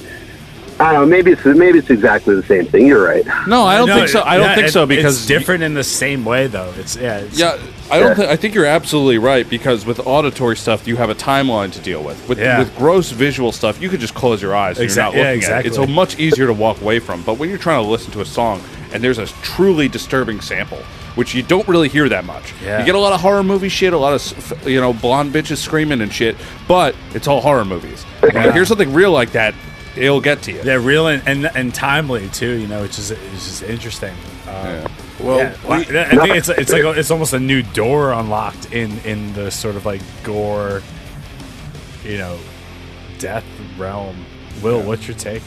I 0.79 0.93
don't 0.93 1.01
know, 1.03 1.05
maybe 1.05 1.29
it's 1.31 1.45
maybe 1.45 1.77
it's 1.77 1.91
exactly 1.91 2.33
the 2.33 2.41
same 2.43 2.65
thing. 2.65 2.87
You're 2.87 3.03
right. 3.05 3.23
No, 3.47 3.61
I 3.63 3.77
don't 3.77 3.87
No, 3.87 3.97
think 3.97 4.09
so. 4.09 4.23
I 4.23 4.37
don't 4.37 4.47
yeah, 4.47 4.55
think 4.55 4.67
it- 4.69 4.71
so 4.71 4.87
because 4.87 5.17
it's 5.17 5.27
different 5.27 5.61
in 5.63 5.75
the 5.75 5.83
same 5.83 6.25
way 6.25 6.47
though. 6.47 6.73
It's 6.75 6.95
yeah, 6.95 7.19
it's, 7.19 7.37
Yeah, 7.37 7.59
I 7.91 7.99
don't. 7.99 8.07
Yeah. 8.09 8.13
Think, 8.15 8.29
I 8.29 8.35
think 8.35 8.55
you're 8.55 8.65
absolutely 8.65 9.19
right 9.19 9.47
because 9.47 9.85
with 9.85 9.99
auditory 10.07 10.57
stuff, 10.57 10.87
you 10.87 10.95
have 10.95 11.11
a 11.11 11.15
timeline 11.15 11.71
to 11.73 11.79
deal 11.81 12.03
with. 12.03 12.27
With, 12.27 12.39
Yeah. 12.39 12.57
with 12.57 12.75
gross 12.77 13.11
visual 13.11 13.51
stuff, 13.51 13.79
you 13.79 13.89
could 13.89 13.99
just 13.99 14.15
close 14.15 14.41
your 14.41 14.55
eyes 14.55 14.77
and 14.79 14.85
Exact- 14.85 15.13
you're 15.13 15.23
not 15.23 15.29
yeah, 15.29 15.35
looking 15.35 15.49
at 15.51 15.59
it. 15.59 15.67
It's 15.67 15.75
exactly. 15.77 15.93
much 15.93 16.19
easier 16.19 16.47
to 16.47 16.53
walk 16.53 16.81
away 16.81 16.97
from. 16.97 17.21
But 17.21 17.37
when 17.37 17.49
you're 17.49 17.59
trying 17.59 17.83
to 17.83 17.87
listen 17.87 18.11
to 18.13 18.21
a 18.21 18.25
song 18.25 18.59
and 18.91 19.03
there's 19.03 19.19
a 19.19 19.27
truly 19.43 19.87
disturbing 19.87 20.41
sample, 20.41 20.79
which 21.15 21.33
you 21.35 21.43
don't 21.43 21.67
really 21.67 21.89
hear 21.89 22.07
that 22.09 22.25
much, 22.25 22.53
Yeah. 22.63 22.79
you 22.79 22.85
get 22.85 22.95
a 22.95 22.99
lot 22.99 23.13
of 23.13 23.21
horror 23.21 23.43
movie 23.43 23.69
shit, 23.69 23.93
a 23.93 23.97
lot 23.97 24.13
of 24.13 24.67
you 24.67 24.79
know 24.79 24.93
blonde 24.93 25.33
bitches 25.33 25.57
screaming 25.57 26.01
and 26.01 26.13
shit, 26.13 26.35
but 26.67 26.95
it's 27.13 27.27
all 27.27 27.41
horror 27.41 27.65
movies. 27.65 28.03
When 28.21 28.43
you 28.45 28.51
hear 28.51 28.65
something 28.65 28.93
real 28.93 29.11
like 29.11 29.31
that, 29.33 29.53
it'll 29.95 30.21
get 30.21 30.41
to 30.43 30.51
you. 30.53 30.61
yeah, 30.63 30.75
real 30.75 31.07
and, 31.07 31.21
and 31.27 31.45
and 31.55 31.73
timely 31.73 32.29
too. 32.29 32.57
You 32.59 32.67
know, 32.67 32.81
which 32.81 32.97
is 32.97 33.11
it's 33.11 33.45
just 33.47 33.63
interesting. 33.63 34.13
Um, 34.47 34.65
Yeah. 34.65 34.87
well, 35.19 35.37
yeah, 35.37 35.55
we- 35.67 35.99
I 35.99 36.09
think 36.25 36.35
it's 36.35 36.49
it's 36.49 36.71
like 36.71 36.83
a, 36.83 36.91
it's 36.91 37.11
almost 37.11 37.33
a 37.33 37.39
new 37.39 37.61
door 37.61 38.11
unlocked 38.13 38.71
in 38.73 38.99
in 39.05 39.33
the 39.33 39.51
sort 39.51 39.75
of 39.75 39.85
like 39.85 40.01
gore, 40.23 40.81
you 42.05 42.17
know, 42.17 42.37
death 43.19 43.43
realm. 43.77 44.25
Will, 44.61 44.81
what's 44.81 45.07
your 45.07 45.17
take, 45.17 45.41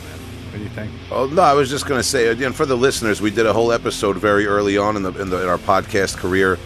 man? 0.55 0.69
What 0.71 0.75
do 0.75 0.85
you 0.85 0.89
think? 0.89 1.11
Oh 1.11 1.27
no, 1.27 1.43
I 1.43 1.53
was 1.55 1.71
just 1.71 1.87
going 1.87 1.99
to 1.99 2.07
say 2.07 2.29
again 2.29 2.53
for 2.53 2.67
the 2.67 2.77
listeners, 2.77 3.21
we 3.21 3.31
did 3.31 3.47
a 3.47 3.53
whole 3.53 3.73
episode 3.73 4.17
very 4.17 4.47
early 4.47 4.77
on 4.77 4.97
in 4.97 5.03
the 5.03 5.13
in, 5.21 5.31
the, 5.31 5.43
in 5.43 5.49
our 5.49 5.59
podcast 5.59 6.17
career 6.17 6.59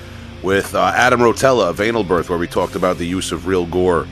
with 0.43 0.74
uh, 0.74 0.93
Adam 0.95 1.20
Rotella 1.20 1.68
of 1.68 1.80
Anal 1.80 2.05
Birth, 2.05 2.30
where 2.30 2.39
we 2.39 2.47
talked 2.47 2.76
about 2.76 2.99
the 2.99 3.07
use 3.07 3.32
of 3.32 3.47
real 3.47 3.66
gore, 3.66 4.07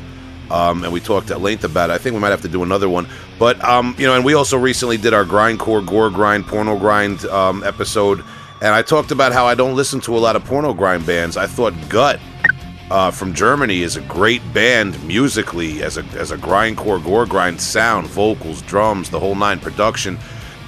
um, 0.50 0.82
and 0.82 0.92
we 0.92 1.00
talked 1.00 1.30
at 1.30 1.40
length 1.40 1.64
about 1.64 1.90
it. 1.90 1.92
I 1.92 1.98
think 1.98 2.14
we 2.14 2.20
might 2.20 2.30
have 2.30 2.42
to 2.42 2.48
do 2.48 2.62
another 2.62 2.88
one, 2.88 3.08
but 3.38 3.62
um, 3.64 3.94
you 3.98 4.06
know, 4.06 4.14
and 4.14 4.24
we 4.24 4.34
also 4.34 4.58
recently 4.58 4.96
did 4.96 5.14
our 5.14 5.24
grindcore 5.24 5.86
gore 5.86 6.10
grind 6.10 6.46
porno 6.46 6.78
grind 6.78 7.24
um, 7.26 7.62
episode, 7.62 8.24
and 8.60 8.74
I 8.74 8.82
talked 8.82 9.10
about 9.10 9.32
how 9.32 9.46
I 9.46 9.54
don't 9.54 9.76
listen 9.76 10.00
to 10.02 10.16
a 10.16 10.20
lot 10.20 10.36
of 10.36 10.44
porno 10.44 10.74
grind 10.74 11.06
bands. 11.06 11.36
I 11.36 11.46
thought 11.46 11.74
Gut 11.88 12.20
uh, 12.90 13.10
from 13.10 13.34
Germany 13.34 13.82
is 13.82 13.96
a 13.96 14.00
great 14.02 14.42
band 14.54 15.02
musically 15.06 15.82
as 15.82 15.96
a 15.98 16.02
as 16.16 16.30
a 16.30 16.36
grindcore 16.36 17.02
gore 17.02 17.26
grind 17.26 17.60
sound, 17.60 18.06
vocals, 18.06 18.62
drums, 18.62 19.10
the 19.10 19.18
whole 19.20 19.34
nine 19.34 19.58
production. 19.60 20.18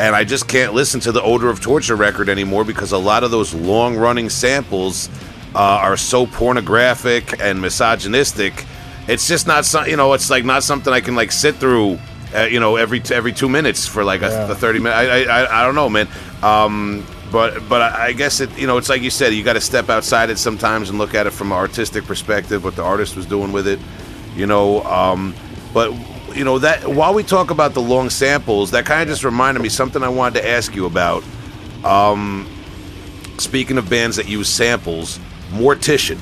And 0.00 0.14
I 0.14 0.22
just 0.24 0.46
can't 0.48 0.74
listen 0.74 1.00
to 1.00 1.12
the 1.12 1.22
Odor 1.22 1.48
of 1.48 1.60
Torture 1.60 1.96
record 1.96 2.28
anymore 2.28 2.64
because 2.64 2.92
a 2.92 2.98
lot 2.98 3.24
of 3.24 3.30
those 3.32 3.52
long 3.54 3.96
running 3.96 4.30
samples 4.30 5.08
uh, 5.54 5.58
are 5.58 5.96
so 5.96 6.26
pornographic 6.26 7.40
and 7.40 7.60
misogynistic. 7.60 8.64
It's 9.08 9.26
just 9.26 9.46
not 9.46 9.64
some, 9.64 9.86
you 9.86 9.96
know, 9.96 10.12
it's 10.12 10.30
like 10.30 10.44
not 10.44 10.62
something 10.62 10.92
I 10.92 11.00
can 11.00 11.16
like 11.16 11.32
sit 11.32 11.56
through, 11.56 11.98
uh, 12.34 12.42
you 12.42 12.60
know, 12.60 12.76
every 12.76 13.00
every 13.10 13.32
two 13.32 13.48
minutes 13.48 13.86
for 13.88 14.04
like 14.04 14.22
a, 14.22 14.28
Yeah. 14.28 14.50
a 14.52 14.54
thirty 14.54 14.78
minute. 14.80 14.94
I, 14.94 15.22
I 15.24 15.42
I- 15.44 15.62
I 15.62 15.64
don't 15.64 15.74
know, 15.74 15.88
man. 15.88 16.08
Um, 16.42 17.04
but 17.30 17.68
but 17.68 17.82
I 17.82 18.12
guess 18.12 18.40
it 18.40 18.56
you 18.58 18.66
know 18.66 18.78
it's 18.78 18.88
like 18.88 19.02
you 19.02 19.10
said 19.10 19.34
you 19.34 19.42
got 19.44 19.54
to 19.54 19.60
step 19.60 19.88
outside 19.88 20.30
it 20.30 20.38
sometimes 20.38 20.90
and 20.90 20.98
look 20.98 21.14
at 21.14 21.26
it 21.26 21.30
from 21.30 21.52
an 21.52 21.58
artistic 21.58 22.04
perspective 22.04 22.64
what 22.64 22.76
the 22.76 22.82
artist 22.82 23.16
was 23.16 23.26
doing 23.26 23.52
with 23.52 23.66
it 23.66 23.78
you 24.34 24.46
know 24.46 24.82
um, 24.84 25.34
but 25.74 25.92
you 26.34 26.44
know 26.44 26.58
that 26.58 26.86
while 26.86 27.14
we 27.14 27.22
talk 27.22 27.50
about 27.50 27.74
the 27.74 27.82
long 27.82 28.10
samples 28.10 28.70
that 28.70 28.86
kind 28.86 29.02
of 29.02 29.08
just 29.08 29.24
reminded 29.24 29.62
me 29.62 29.68
something 29.68 30.02
I 30.02 30.08
wanted 30.08 30.40
to 30.40 30.48
ask 30.48 30.74
you 30.74 30.86
about 30.86 31.24
um, 31.84 32.48
speaking 33.38 33.78
of 33.78 33.88
bands 33.88 34.16
that 34.16 34.28
use 34.28 34.48
samples 34.48 35.18
Mortician. 35.50 36.18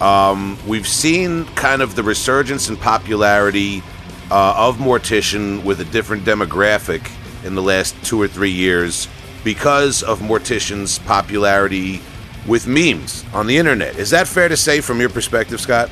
Um, 0.00 0.56
we've 0.66 0.88
seen 0.88 1.44
kind 1.56 1.82
of 1.82 1.94
the 1.94 2.02
resurgence 2.02 2.68
in 2.68 2.76
popularity 2.76 3.82
uh, 4.30 4.54
of 4.56 4.76
Mortician 4.78 5.64
with 5.64 5.80
a 5.80 5.84
different 5.84 6.24
demographic 6.24 7.10
in 7.44 7.54
the 7.54 7.62
last 7.62 7.94
two 8.04 8.20
or 8.20 8.28
three 8.28 8.50
years 8.50 9.08
because 9.44 10.02
of 10.02 10.20
Mortician's 10.20 10.98
popularity 10.98 12.00
with 12.46 12.66
memes 12.66 13.24
on 13.32 13.46
the 13.46 13.56
internet. 13.56 13.96
Is 13.96 14.10
that 14.10 14.26
fair 14.26 14.48
to 14.48 14.56
say 14.56 14.80
from 14.80 15.00
your 15.00 15.10
perspective, 15.10 15.60
Scott? 15.60 15.90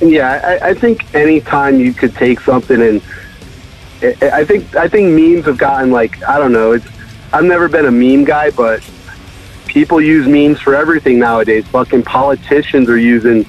Yeah, 0.00 0.58
I, 0.62 0.70
I 0.70 0.74
think 0.74 1.14
anytime 1.14 1.80
you 1.80 1.92
could 1.92 2.14
take 2.14 2.40
something 2.40 2.80
and 2.80 3.02
I 4.02 4.44
think 4.44 4.76
I 4.76 4.88
think 4.88 5.14
memes 5.18 5.46
have 5.46 5.56
gotten 5.56 5.90
like 5.90 6.22
I 6.24 6.38
don't 6.38 6.52
know. 6.52 6.72
It's 6.72 6.86
I've 7.32 7.44
never 7.44 7.68
been 7.68 7.86
a 7.86 7.90
meme 7.90 8.24
guy, 8.24 8.50
but 8.50 8.88
people 9.66 10.00
use 10.00 10.28
memes 10.28 10.60
for 10.60 10.74
everything 10.74 11.18
nowadays. 11.18 11.66
Fucking 11.68 12.02
politicians 12.02 12.88
are 12.90 12.98
using 12.98 13.44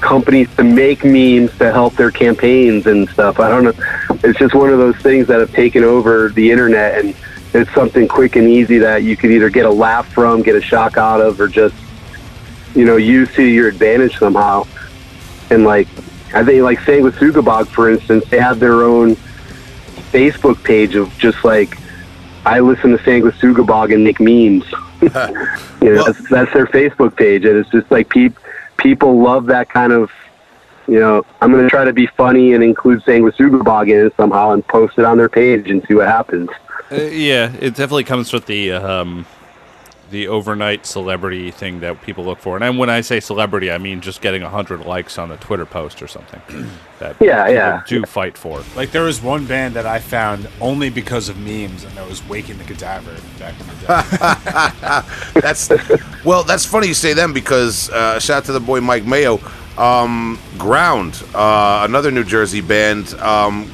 companies 0.00 0.48
to 0.56 0.64
make 0.64 1.04
memes 1.04 1.56
to 1.58 1.72
help 1.72 1.94
their 1.94 2.10
campaigns 2.10 2.86
and 2.86 3.08
stuff. 3.10 3.38
I 3.38 3.48
don't 3.48 3.64
know. 3.64 3.72
It's 4.24 4.38
just 4.38 4.54
one 4.54 4.70
of 4.70 4.78
those 4.78 4.96
things 4.96 5.28
that 5.28 5.38
have 5.40 5.52
taken 5.52 5.84
over 5.84 6.30
the 6.30 6.50
internet, 6.50 7.04
and 7.04 7.14
it's 7.54 7.72
something 7.74 8.06
quick 8.08 8.36
and 8.36 8.48
easy 8.48 8.78
that 8.78 9.02
you 9.02 9.16
could 9.16 9.30
either 9.30 9.48
get 9.50 9.66
a 9.66 9.70
laugh 9.70 10.06
from, 10.12 10.42
get 10.42 10.54
a 10.56 10.60
shock 10.60 10.96
out 10.98 11.20
of, 11.20 11.40
or 11.40 11.48
just 11.48 11.74
you 12.74 12.84
know 12.84 12.96
use 12.96 13.32
to 13.34 13.42
your 13.42 13.68
advantage 13.68 14.18
somehow. 14.18 14.66
And 15.50 15.64
like 15.64 15.88
I 16.34 16.44
think 16.44 16.62
like 16.62 16.80
saying 16.80 17.02
with 17.02 17.16
Sugabog, 17.16 17.68
for 17.68 17.90
instance, 17.90 18.24
they 18.28 18.38
have 18.40 18.58
their 18.60 18.82
own 18.82 19.16
Facebook 20.12 20.62
page 20.64 20.94
of 20.96 21.16
just 21.18 21.44
like 21.44 21.78
I 22.44 22.60
listen 22.60 22.90
to 22.96 22.98
Sanguisugabogg 22.98 23.92
and 23.92 24.04
make 24.04 24.20
memes. 24.20 24.64
you 25.02 25.08
know, 25.10 25.94
Well- 25.94 26.04
that's, 26.12 26.28
that's 26.30 26.52
their 26.52 26.66
Facebook 26.66 27.16
page, 27.16 27.44
and 27.44 27.56
it's 27.56 27.70
just 27.70 27.90
like 27.90 28.08
peop, 28.08 28.38
people 28.76 29.20
love 29.20 29.46
that 29.46 29.68
kind 29.68 29.92
of. 29.92 30.10
You 30.88 31.00
know, 31.00 31.26
I'm 31.40 31.50
going 31.50 31.64
to 31.64 31.70
try 31.70 31.84
to 31.84 31.92
be 31.92 32.06
funny 32.06 32.52
and 32.52 32.62
include 32.62 33.02
saying 33.04 33.24
Sanguisugabogg 33.24 33.90
in 33.90 34.06
it 34.06 34.14
somehow 34.16 34.52
and 34.52 34.66
post 34.66 34.98
it 34.98 35.04
on 35.04 35.18
their 35.18 35.28
page 35.28 35.68
and 35.68 35.84
see 35.88 35.94
what 35.94 36.06
happens. 36.06 36.48
Uh, 36.90 36.96
yeah, 36.96 37.52
it 37.60 37.70
definitely 37.70 38.04
comes 38.04 38.32
with 38.32 38.46
the 38.46 38.72
um, 38.72 39.26
the 40.10 40.28
overnight 40.28 40.86
celebrity 40.86 41.50
thing 41.50 41.80
that 41.80 42.00
people 42.02 42.24
look 42.24 42.38
for. 42.38 42.62
And 42.62 42.78
when 42.78 42.88
I 42.88 43.00
say 43.00 43.18
celebrity, 43.18 43.72
I 43.72 43.78
mean 43.78 44.00
just 44.00 44.20
getting 44.20 44.42
hundred 44.42 44.86
likes 44.86 45.18
on 45.18 45.32
a 45.32 45.36
Twitter 45.36 45.66
post 45.66 46.00
or 46.00 46.06
something. 46.06 46.40
that 47.00 47.16
Yeah, 47.20 47.46
people 47.46 47.54
yeah. 47.54 47.82
do 47.88 48.04
fight 48.04 48.38
for. 48.38 48.62
Like 48.76 48.92
there 48.92 49.02
was 49.02 49.20
one 49.20 49.46
band 49.46 49.74
that 49.74 49.86
I 49.86 49.98
found 49.98 50.48
only 50.60 50.90
because 50.90 51.28
of 51.28 51.36
memes, 51.38 51.82
and 51.82 51.92
that 51.96 52.08
was 52.08 52.26
Waking 52.28 52.58
the 52.58 52.64
Cadaver 52.64 53.16
back 53.40 53.54
in 53.60 53.66
the 53.66 53.74
day. 55.34 55.40
That's 55.40 56.24
well. 56.24 56.44
That's 56.44 56.64
funny 56.64 56.86
you 56.86 56.94
say 56.94 57.12
them 57.12 57.32
because 57.32 57.90
uh, 57.90 58.20
shout 58.20 58.38
out 58.38 58.44
to 58.44 58.52
the 58.52 58.60
boy 58.60 58.80
Mike 58.80 59.04
Mayo. 59.04 59.40
Um, 59.78 60.38
Ground, 60.56 61.22
uh, 61.34 61.82
another 61.86 62.10
New 62.10 62.24
Jersey 62.24 62.62
band, 62.62 63.12
um, 63.20 63.70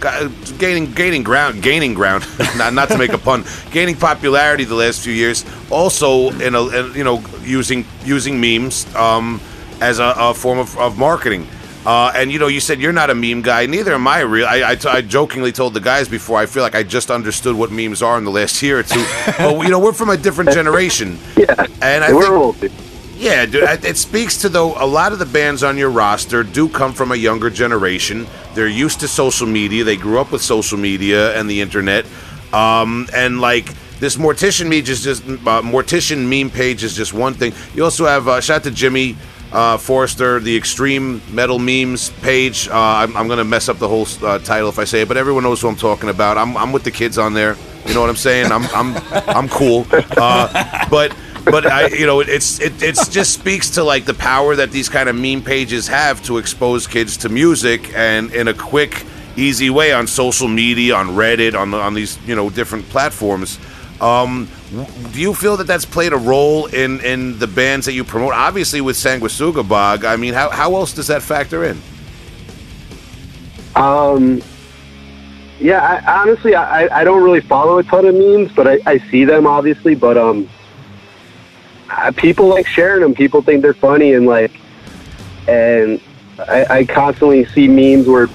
gaining 0.59 0.90
gaining 0.92 1.22
ground, 1.22 1.62
gaining 1.62 1.94
ground. 1.94 2.26
not 2.57 2.72
not 2.74 2.88
to 2.88 2.98
make 2.98 3.12
a 3.12 3.18
pun, 3.18 3.44
gaining 3.70 3.94
popularity 3.96 4.64
the 4.64 4.74
last 4.74 5.03
few 5.05 5.12
years. 5.12 5.44
Also, 5.70 6.30
in 6.40 6.57
a 6.57 6.66
in, 6.68 6.94
you 6.94 7.05
know 7.05 7.22
using 7.44 7.84
using 8.05 8.40
memes 8.40 8.92
um, 8.96 9.40
as 9.80 10.00
a, 10.00 10.12
a 10.18 10.34
form 10.34 10.59
of, 10.59 10.76
of 10.76 10.98
marketing. 10.98 11.46
Uh, 11.86 12.12
and 12.16 12.30
you 12.32 12.38
know, 12.40 12.46
you 12.48 12.59
said 12.61 12.80
you're 12.80 12.92
not 12.92 13.11
a 13.11 13.14
meme 13.14 13.42
guy. 13.42 13.66
Neither 13.66 13.92
am 13.94 14.07
I. 14.09 14.20
Real. 14.20 14.46
I, 14.46 14.70
I, 14.72 14.74
t- 14.76 14.88
I 14.88 15.03
jokingly 15.03 15.50
told 15.53 15.74
the 15.74 15.80
guys 15.80 16.09
before. 16.09 16.38
I 16.38 16.46
feel 16.46 16.62
like 16.64 16.74
I 16.76 16.82
just 16.84 17.11
understood 17.11 17.55
what 17.57 17.70
memes 17.72 18.03
are 18.03 18.18
in 18.18 18.24
the 18.24 18.30
last 18.30 18.61
year 18.64 18.80
or 18.80 18.82
two. 18.84 19.05
but 19.38 19.61
you 19.62 19.68
know, 19.70 19.78
we're 19.80 19.92
from 19.92 20.11
a 20.11 20.16
different 20.16 20.50
generation. 20.53 21.18
Yeah, 21.36 21.66
And 21.80 22.05
I 22.05 22.12
we're 22.12 22.22
think- 22.22 22.72
old. 22.72 22.91
Yeah, 23.23 23.47
dude, 23.47 23.62
it 23.62 23.85
it 23.85 23.97
speaks 23.99 24.37
to 24.39 24.49
though 24.49 24.75
a 24.75 24.85
lot 24.85 25.12
of 25.12 25.20
the 25.20 25.27
bands 25.27 25.62
on 25.62 25.79
your 25.79 25.91
roster 25.91 26.43
do 26.43 26.68
come 26.68 26.93
from 26.93 27.12
a 27.12 27.14
younger 27.14 27.51
generation. 27.51 28.27
They're 28.55 28.66
used 28.66 28.99
to 28.99 29.07
social 29.07 29.47
media. 29.47 29.85
They 29.85 29.97
grew 29.97 30.18
up 30.18 30.33
with 30.33 30.43
social 30.43 30.77
media 30.77 31.33
and 31.39 31.49
the 31.49 31.61
internet. 31.61 32.05
Um, 32.53 33.07
and 33.14 33.41
like 33.41 33.66
this 34.01 34.16
mortician 34.16 34.64
meme 34.64 34.91
is 34.91 35.05
just 35.05 35.23
uh, 35.23 35.62
mortician 35.62 36.29
meme 36.29 36.51
page 36.51 36.83
is 36.83 36.97
just 36.97 37.14
one 37.14 37.35
thing. 37.35 37.53
You 37.77 37.85
also 37.85 38.07
have 38.07 38.27
uh, 38.27 38.41
shout 38.41 38.57
out 38.57 38.62
to 38.64 38.73
Jimmy 38.73 39.16
uh, 39.53 39.77
Forrester, 39.77 40.41
the 40.41 40.57
Extreme 40.57 41.23
Metal 41.31 41.61
Memes 41.61 42.11
page. 42.23 42.66
Uh, 42.66 42.73
I'm, 42.75 43.16
I'm 43.16 43.29
gonna 43.29 43.45
mess 43.45 43.68
up 43.68 43.79
the 43.79 43.87
whole 43.87 44.09
uh, 44.23 44.41
title 44.41 44.68
if 44.68 44.81
I 44.81 44.85
say 44.85 45.03
it, 45.03 45.07
but 45.07 45.16
everyone 45.16 45.45
knows 45.45 45.61
who 45.61 45.68
I'm 45.68 45.77
talking 45.77 46.09
about. 46.09 46.39
I'm, 46.39 46.57
I'm 46.57 46.73
with 46.73 46.83
the 46.83 46.91
kids 46.91 47.18
on 47.18 47.35
there. 47.35 47.57
You 47.87 47.95
know 47.95 48.01
what 48.01 48.11
I'm 48.11 48.16
saying? 48.16 48.51
I'm 48.51 48.64
I'm 48.75 48.97
I'm 49.29 49.49
cool. 49.49 49.87
Uh, 49.93 50.89
but 50.91 51.14
but 51.45 51.66
I, 51.66 51.88
you 51.88 52.07
know, 52.07 52.20
it's 52.20 52.61
it 52.61 52.82
it's 52.82 53.09
just 53.09 53.32
speaks 53.34 53.70
to 53.70 53.84
like 53.84 54.05
the 54.05 54.14
power 54.14 54.57
that 54.57 54.70
these 54.70 54.88
kind 54.88 55.09
of 55.09 55.16
meme 55.16 55.43
pages 55.43 55.88
have 55.88 56.22
to 56.24 56.38
expose 56.38 56.86
kids 56.86 57.16
to 57.18 57.28
music 57.28 57.93
and 57.95 58.32
in 58.32 58.49
a 58.49 58.55
quick, 58.55 59.05
easy 59.36 59.70
way 59.70 59.93
on 59.93 60.07
social 60.07 60.49
media, 60.49 60.95
on 60.95 61.09
Reddit, 61.09 61.59
on 61.59 61.70
the, 61.70 61.78
on 61.78 61.95
these 61.95 62.18
you 62.26 62.34
know 62.34 62.51
different 62.51 62.88
platforms. 62.88 63.59
Um, 64.01 64.49
do 65.12 65.20
you 65.20 65.32
feel 65.32 65.57
that 65.59 65.66
that's 65.66 65.84
played 65.84 66.12
a 66.12 66.16
role 66.16 66.66
in 66.66 67.01
in 67.01 67.38
the 67.38 67.47
bands 67.47 67.86
that 67.86 67.93
you 67.93 68.05
promote? 68.05 68.34
Obviously, 68.34 68.80
with 68.80 68.97
Sanguisugabogg, 68.97 70.05
I 70.05 70.16
mean, 70.16 70.34
how 70.34 70.51
how 70.51 70.74
else 70.76 70.93
does 70.93 71.07
that 71.09 71.22
factor 71.22 71.64
in? 71.64 71.80
Um, 73.74 74.43
yeah, 75.61 75.80
I, 75.80 76.20
honestly, 76.20 76.55
I, 76.55 77.01
I 77.01 77.05
don't 77.05 77.22
really 77.22 77.40
follow 77.40 77.78
a 77.78 77.84
ton 77.84 78.05
of 78.05 78.14
memes, 78.14 78.53
but 78.53 78.66
I, 78.66 78.80
I 78.84 78.99
see 79.11 79.24
them 79.24 79.47
obviously. 79.47 79.95
But 79.95 80.18
um, 80.18 80.49
I, 81.97 82.11
people 82.11 82.49
like 82.49 82.66
sharing 82.66 83.03
them. 83.03 83.14
People 83.14 83.43
think 83.43 83.62
they're 83.62 83.74
funny, 83.74 84.14
and 84.14 84.26
like, 84.26 84.53
and 85.47 86.01
I, 86.38 86.64
I 86.78 86.84
constantly 86.84 87.45
see 87.47 87.68
memes 87.68 88.07
where 88.07 88.28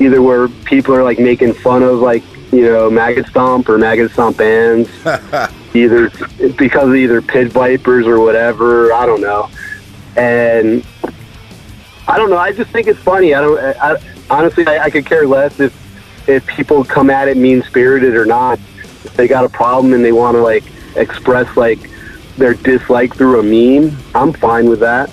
either 0.00 0.22
where 0.22 0.48
people 0.48 0.94
are 0.94 1.04
like 1.04 1.18
making 1.18 1.52
fun 1.54 1.82
of 1.82 2.00
like 2.00 2.22
you 2.52 2.62
know 2.62 2.90
maggot 2.90 3.26
stomp 3.28 3.68
or 3.68 3.78
maggot 3.78 4.10
stomp 4.12 4.36
bands, 4.36 4.90
either 5.74 6.10
because 6.56 6.88
of 6.88 6.96
either 6.96 7.22
pit 7.22 7.48
vipers 7.48 8.06
or 8.06 8.20
whatever. 8.20 8.92
I 8.92 9.06
don't 9.06 9.20
know, 9.20 9.48
and 10.16 10.84
I 12.08 12.16
don't 12.16 12.30
know. 12.30 12.38
I 12.38 12.52
just 12.52 12.70
think 12.70 12.88
it's 12.88 13.00
funny. 13.00 13.34
I 13.34 13.40
don't. 13.40 13.58
I, 13.58 13.96
honestly, 14.28 14.66
I, 14.66 14.84
I 14.84 14.90
could 14.90 15.06
care 15.06 15.26
less 15.26 15.60
if 15.60 15.76
if 16.28 16.44
people 16.46 16.84
come 16.84 17.08
at 17.08 17.28
it 17.28 17.36
mean 17.36 17.62
spirited 17.62 18.16
or 18.16 18.26
not. 18.26 18.58
If 19.04 19.14
they 19.14 19.28
got 19.28 19.44
a 19.44 19.48
problem 19.48 19.92
and 19.94 20.04
they 20.04 20.12
want 20.12 20.34
to 20.34 20.42
like 20.42 20.64
express 20.96 21.56
like 21.56 21.78
their 22.40 22.54
dislike 22.54 23.14
through 23.14 23.38
a 23.38 23.42
meme, 23.42 23.96
I'm 24.14 24.32
fine 24.32 24.68
with 24.68 24.80
that. 24.80 25.08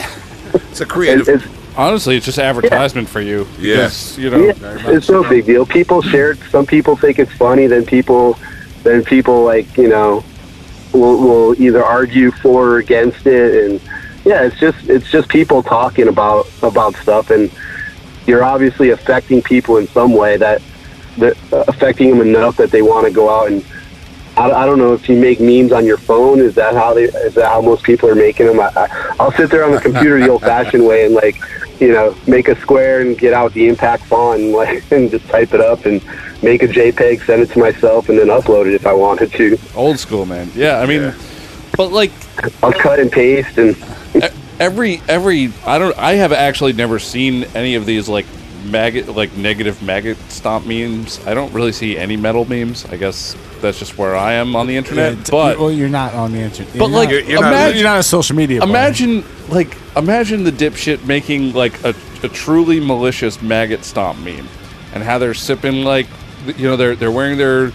It's 0.54 0.80
a 0.80 0.84
It, 0.84 0.90
creative. 0.90 1.28
it's 1.30 1.46
Honestly, 1.76 2.18
it's 2.18 2.26
just 2.26 2.40
advertisement 2.40 3.08
for 3.08 3.22
you. 3.22 3.46
Yeah. 3.60 3.76
because, 3.76 4.18
you 4.18 4.32
know. 4.32 4.38
yeah, 4.38 4.54
it's 4.90 5.10
no 5.10 5.22
big 5.30 5.46
deal. 5.46 5.64
People 5.64 6.02
share 6.02 6.32
it. 6.32 6.40
Some 6.50 6.66
people 6.66 6.96
think 6.96 7.20
it's 7.20 7.32
funny. 7.34 7.68
Then 7.68 7.86
people, 7.86 8.36
then 8.82 9.04
people 9.04 9.44
like 9.44 9.78
you 9.78 9.88
know, 9.88 10.24
will 10.92 11.20
will 11.20 11.62
either 11.62 11.84
argue 11.84 12.32
for 12.32 12.70
or 12.70 12.78
against 12.80 13.28
it. 13.28 13.66
And 13.66 13.82
yeah, 14.26 14.46
it's 14.46 14.60
just 14.60 14.90
it's 14.90 15.12
just 15.12 15.30
people 15.30 15.62
talking 15.62 16.08
about 16.08 16.48
about 16.64 16.96
stuff, 16.96 17.30
and 17.30 17.52
you're 18.26 18.44
obviously 18.44 18.90
affecting 18.90 19.44
people 19.44 19.78
in 19.78 19.86
some 19.90 20.14
way 20.14 20.36
that 20.38 20.64
that 21.20 21.38
uh, 21.54 21.64
affecting 21.68 22.10
them 22.10 22.22
enough 22.28 22.58
that 22.58 22.72
they 22.72 22.82
want 22.82 23.06
to 23.06 23.14
go 23.14 23.30
out 23.30 23.52
and. 23.52 23.64
I, 24.38 24.52
I 24.52 24.66
don't 24.68 24.78
know 24.78 24.94
if 24.94 25.10
you 25.10 25.20
make 25.20 25.40
memes 25.40 25.72
on 25.72 25.86
your 25.86 25.98
phone. 25.98 26.40
Is 26.40 26.54
that 26.56 26.76
how 26.76 26.94
they? 26.94 27.06
Is 27.06 27.34
that 27.36 27.48
how 27.48 27.62
most 27.62 27.84
people 27.84 28.08
are 28.08 28.16
making 28.16 28.46
them? 28.46 28.60
I, 28.60 28.72
I, 28.76 29.16
I'll 29.20 29.32
sit 29.32 29.50
there 29.50 29.66
on 29.66 29.72
the 29.72 29.82
computer 29.82 30.20
the 30.20 30.30
old-fashioned 30.30 30.86
way 30.86 31.06
and 31.06 31.16
like, 31.16 31.42
you 31.80 31.92
know, 31.92 32.16
make 32.28 32.48
a 32.48 32.60
square 32.62 33.02
and 33.02 33.18
get 33.18 33.34
out 33.34 33.54
the 33.54 33.68
impact 33.68 34.04
font 34.06 34.42
and 34.42 34.52
like 34.52 34.84
and 34.92 35.10
just 35.10 35.28
type 35.28 35.54
it 35.54 35.62
up 35.62 35.86
and 35.86 36.04
make 36.44 36.62
a 36.62 36.68
JPEG, 36.68 37.26
send 37.26 37.42
it 37.42 37.50
to 37.52 37.60
myself, 37.60 38.10
and 38.10 38.20
then 38.20 38.28
upload 38.28 38.68
it 38.68 38.76
if 38.76 38.86
I 38.86 38.94
wanted 38.94 39.32
to. 39.34 39.58
Old 39.76 39.98
school, 39.98 40.26
man. 40.28 40.52
Yeah, 40.54 40.80
I 40.80 40.86
mean, 40.86 41.14
but 41.76 41.92
like 41.92 42.12
I'll 42.62 42.74
cut 42.74 43.00
and 43.00 43.12
paste 43.12 43.58
and 43.58 43.76
every 44.60 45.02
every 45.08 45.52
I 45.66 45.80
don't 45.80 45.98
I 45.98 46.14
have 46.14 46.32
actually 46.32 46.74
never 46.74 47.00
seen 47.00 47.44
any 47.56 47.76
of 47.76 47.86
these 47.86 48.08
like 48.08 48.26
maggot 48.66 49.08
like 49.08 49.36
negative 49.36 49.82
maggot 49.82 50.18
stomp 50.30 50.68
memes. 50.68 51.26
I 51.26 51.34
don't 51.34 51.52
really 51.54 51.72
see 51.72 51.98
any 51.98 52.18
metal 52.18 52.46
memes. 52.46 52.86
I 52.86 52.98
guess 52.98 53.36
that's 53.62 53.80
just 53.80 53.98
where 53.98 54.16
I 54.16 54.34
am 54.34 54.56
on 54.56 54.68
the 54.68 54.76
internet. 54.78 55.16
Yeah, 55.18 55.24
but 55.32 55.60
well, 55.60 55.72
you're 55.72 55.90
not 55.90 56.14
on 56.14 56.32
the 56.32 56.40
internet. 56.40 56.78
but 56.78 56.90
like 56.90 57.10
You're- 57.10 57.24
you're 57.28 57.42
not- 57.42 57.52
imagine 57.54 57.78
you're 57.78 57.88
not 57.90 58.00
a 58.00 58.04
social 58.04 58.36
media. 58.36 58.62
boy. 58.62 58.68
imagine 58.70 59.24
like 59.50 59.78
imagine 59.96 60.44
the 60.44 60.52
dipshit 60.52 61.06
making 61.06 61.54
like 61.54 61.84
a, 61.84 61.94
a 62.24 62.30
truly 62.30 62.80
malicious 62.80 63.42
maggot 63.42 63.84
stomp 63.84 64.20
meme 64.20 64.48
and 64.94 65.04
how 65.04 65.18
they're 65.18 65.34
sipping 65.34 65.84
like 65.84 66.08
you 66.58 66.68
know 66.68 66.76
they're 66.78 66.96
they're 66.96 67.12
wearing 67.12 67.38
their 67.38 67.72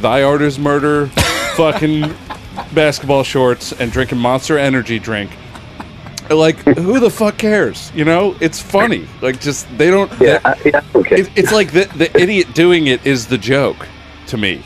thy 0.00 0.22
art 0.22 0.42
is 0.42 0.58
murder 0.58 1.06
fucking 1.56 2.12
basketball 2.72 3.22
shorts 3.24 3.72
and 3.72 3.90
drinking 3.92 4.18
monster 4.18 4.58
energy 4.58 4.98
drink 4.98 5.30
like 6.30 6.56
who 6.78 6.98
the 7.00 7.10
fuck 7.10 7.36
cares 7.36 7.92
you 7.94 8.04
know 8.04 8.34
it's 8.40 8.60
funny 8.60 9.06
like 9.20 9.40
just 9.40 9.66
they 9.76 9.90
don't 9.90 10.10
yeah, 10.20 10.40
I, 10.44 10.54
yeah, 10.64 10.80
okay. 10.94 11.20
it, 11.20 11.30
it's 11.36 11.52
like 11.52 11.70
the, 11.72 11.84
the 11.96 12.16
idiot 12.18 12.54
doing 12.54 12.86
it 12.86 13.04
is 13.06 13.26
the 13.26 13.36
joke 13.38 13.86
to 14.28 14.36
me 14.38 14.62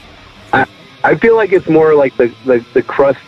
I 1.04 1.14
feel 1.16 1.36
like 1.36 1.52
it's 1.52 1.68
more 1.68 1.94
like 1.94 2.16
the 2.16 2.32
the, 2.44 2.64
the 2.74 2.82
crust. 2.82 3.20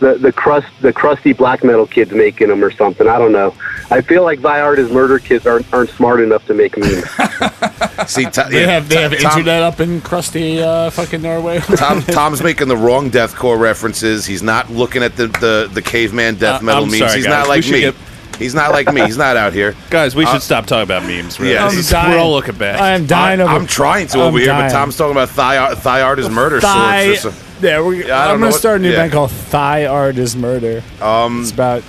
The, 0.00 0.14
the 0.14 0.32
crust 0.32 0.66
the 0.80 0.92
crusty 0.92 1.32
black 1.32 1.62
metal 1.62 1.86
kids 1.86 2.10
making 2.10 2.48
them 2.48 2.64
or 2.64 2.72
something. 2.72 3.06
I 3.06 3.18
don't 3.18 3.30
know. 3.30 3.54
I 3.88 4.00
feel 4.00 4.24
like 4.24 4.42
Thy 4.42 4.60
Art 4.60 4.80
is 4.80 4.90
Murder 4.90 5.20
kids 5.20 5.46
aren't 5.46 5.72
aren't 5.72 5.90
smart 5.90 6.18
enough 6.20 6.44
to 6.46 6.54
make 6.54 6.76
memes. 6.76 7.04
See, 8.08 8.24
Tom, 8.24 8.50
They 8.50 8.62
yeah, 8.62 8.66
have 8.72 8.88
they 8.88 9.00
have 9.00 9.16
Tom- 9.20 9.38
internet 9.38 9.62
up 9.62 9.78
in 9.78 10.00
crusty 10.00 10.60
uh, 10.60 10.90
fucking 10.90 11.22
Norway. 11.22 11.60
Tom, 11.60 12.02
Tom's 12.02 12.42
making 12.42 12.66
the 12.66 12.76
wrong 12.76 13.12
deathcore 13.12 13.60
references. 13.60 14.26
He's 14.26 14.42
not 14.42 14.68
looking 14.70 15.04
at 15.04 15.14
the, 15.14 15.28
the, 15.28 15.70
the 15.72 15.82
caveman 15.82 16.34
death 16.34 16.62
Uh, 16.62 16.64
metal 16.64 16.82
I'm 16.82 16.88
memes. 16.90 16.98
sorry, 16.98 17.12
He's 17.18 17.26
guys. 17.26 17.30
not 17.30 17.48
like 17.48 17.62
should 17.62 17.72
me. 17.74 17.80
get- 17.82 17.94
He's 18.42 18.54
not 18.54 18.72
like 18.72 18.92
me. 18.92 19.02
He's 19.02 19.16
not 19.16 19.36
out 19.36 19.52
here. 19.52 19.74
guys 19.90 20.14
we 20.14 20.24
should 20.26 20.36
Uh, 20.36 20.40
stop 20.40 20.66
talking 20.66 20.82
about 20.82 21.04
memes 21.04 21.38
really. 21.40 21.54
yeah, 21.54 21.64
I'm 21.64 21.70
This 21.70 21.80
is- 21.86 21.90
dying. 21.90 22.10
we're 22.12 22.18
all 22.18 22.32
looking 22.32 22.56
bad 22.56 22.80
I 22.80 22.90
am 22.90 23.06
dying 23.06 23.40
I, 23.40 23.44
over. 23.44 23.52
am 23.54 23.66
trying 23.66 24.06
to 24.08 24.18
I'm 24.18 24.24
over 24.28 24.38
here, 24.38 24.48
but 24.48 24.58
dying. 24.58 24.72
Tom's 24.72 24.96
talking 24.96 25.12
about 25.12 25.30
thigh 25.30 25.56
art, 25.58 25.78
thigh 25.78 26.02
art 26.02 26.18
is 26.18 26.28
murder 26.28 26.60
thigh. 26.60 27.14
swords. 27.14 27.36
Or 27.62 27.66
Yeah, 27.66 27.80
we're, 27.80 27.94
Yeah, 27.94 28.02
I 28.02 28.24
don't 28.26 28.34
I'm 28.34 28.40
know 28.40 28.46
gonna 28.46 28.46
what- 28.52 28.54
start 28.60 28.80
a 28.80 28.82
new 28.82 28.90
yeah. 28.90 28.96
band 28.96 29.12
called 29.12 29.30
Thigh 29.30 29.86
Art 29.86 30.18
is 30.18 30.34
Murder. 30.36 30.82
Um, 31.00 31.42
It's 31.42 31.52
about 31.52 31.82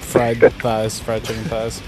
fried 0.00 0.40
thighs, 0.62 0.98
fried 1.00 1.24
chicken 1.24 1.44
thighs. 1.44 1.82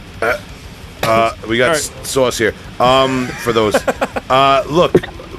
Uh, 1.02 1.32
we 1.48 1.56
got 1.58 1.68
All 1.70 1.74
s- 1.76 1.90
sauce 2.02 2.36
here. 2.38 2.52
Um, 2.80 3.28
for 3.42 3.52
those. 3.52 3.74
Uh, 4.28 4.64
look, 4.68 4.92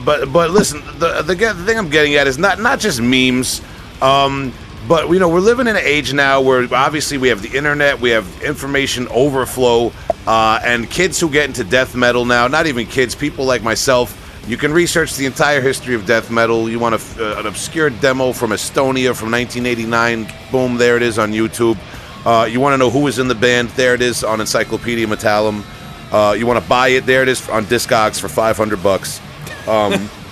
but 0.06 0.32
but 0.32 0.50
listen, 0.52 0.82
the, 0.98 1.22
the 1.22 1.36
the 1.36 1.64
thing 1.66 1.78
I'm 1.78 1.90
getting 1.90 2.16
at 2.16 2.26
is 2.26 2.38
not 2.38 2.62
not 2.62 2.80
just 2.80 3.02
memes. 3.02 3.62
Um, 4.02 4.54
but 4.88 5.10
you 5.10 5.20
know, 5.20 5.30
we're 5.30 5.40
living 5.40 5.68
in 5.68 5.76
an 5.76 5.84
age 5.84 6.14
now 6.14 6.42
where 6.42 6.68
obviously 6.74 7.18
we 7.18 7.30
have 7.30 7.42
the 7.42 7.56
internet, 7.58 8.00
we 8.00 8.12
have 8.12 8.42
information 8.42 9.08
overflow, 9.10 9.92
uh, 10.26 10.60
and 10.64 10.90
kids 10.90 11.20
who 11.20 11.30
get 11.30 11.46
into 11.46 11.64
death 11.64 11.96
metal 11.96 12.26
now, 12.26 12.48
not 12.48 12.68
even 12.68 12.86
kids, 12.88 13.16
people 13.16 13.46
like 13.46 13.64
myself, 13.64 14.24
you 14.48 14.56
can 14.56 14.72
research 14.72 15.18
the 15.18 15.26
entire 15.26 15.60
history 15.60 15.94
of 15.94 16.06
death 16.06 16.32
metal. 16.32 16.70
You 16.70 16.80
want 16.80 16.96
a, 16.96 17.36
uh, 17.36 17.40
an 17.42 17.48
obscure 17.48 17.90
demo 17.90 18.32
from 18.32 18.52
Estonia 18.52 19.14
from 19.14 19.30
1989? 19.32 20.26
Boom, 20.54 20.78
there 20.78 20.96
it 20.96 21.04
is 21.04 21.20
on 21.20 21.34
YouTube. 21.34 21.78
Uh, 22.26 22.46
you 22.46 22.62
want 22.62 22.74
to 22.74 22.78
know 22.78 22.90
who 22.90 23.02
was 23.02 23.20
in 23.20 23.28
the 23.28 23.36
band? 23.36 23.70
There 23.72 23.94
it 23.94 24.02
is 24.02 24.24
on 24.24 24.40
Encyclopedia 24.40 25.06
Metallum. 25.06 25.66
Uh, 26.14 26.32
you 26.32 26.48
want 26.48 26.64
to 26.64 26.70
buy 26.70 26.90
it? 26.90 27.06
There 27.06 27.24
it 27.24 27.28
is 27.28 27.48
on 27.50 27.66
Discogs 27.66 28.22
for 28.22 28.30
500 28.30 28.82
bucks. 28.82 29.20
Um, 29.68 30.10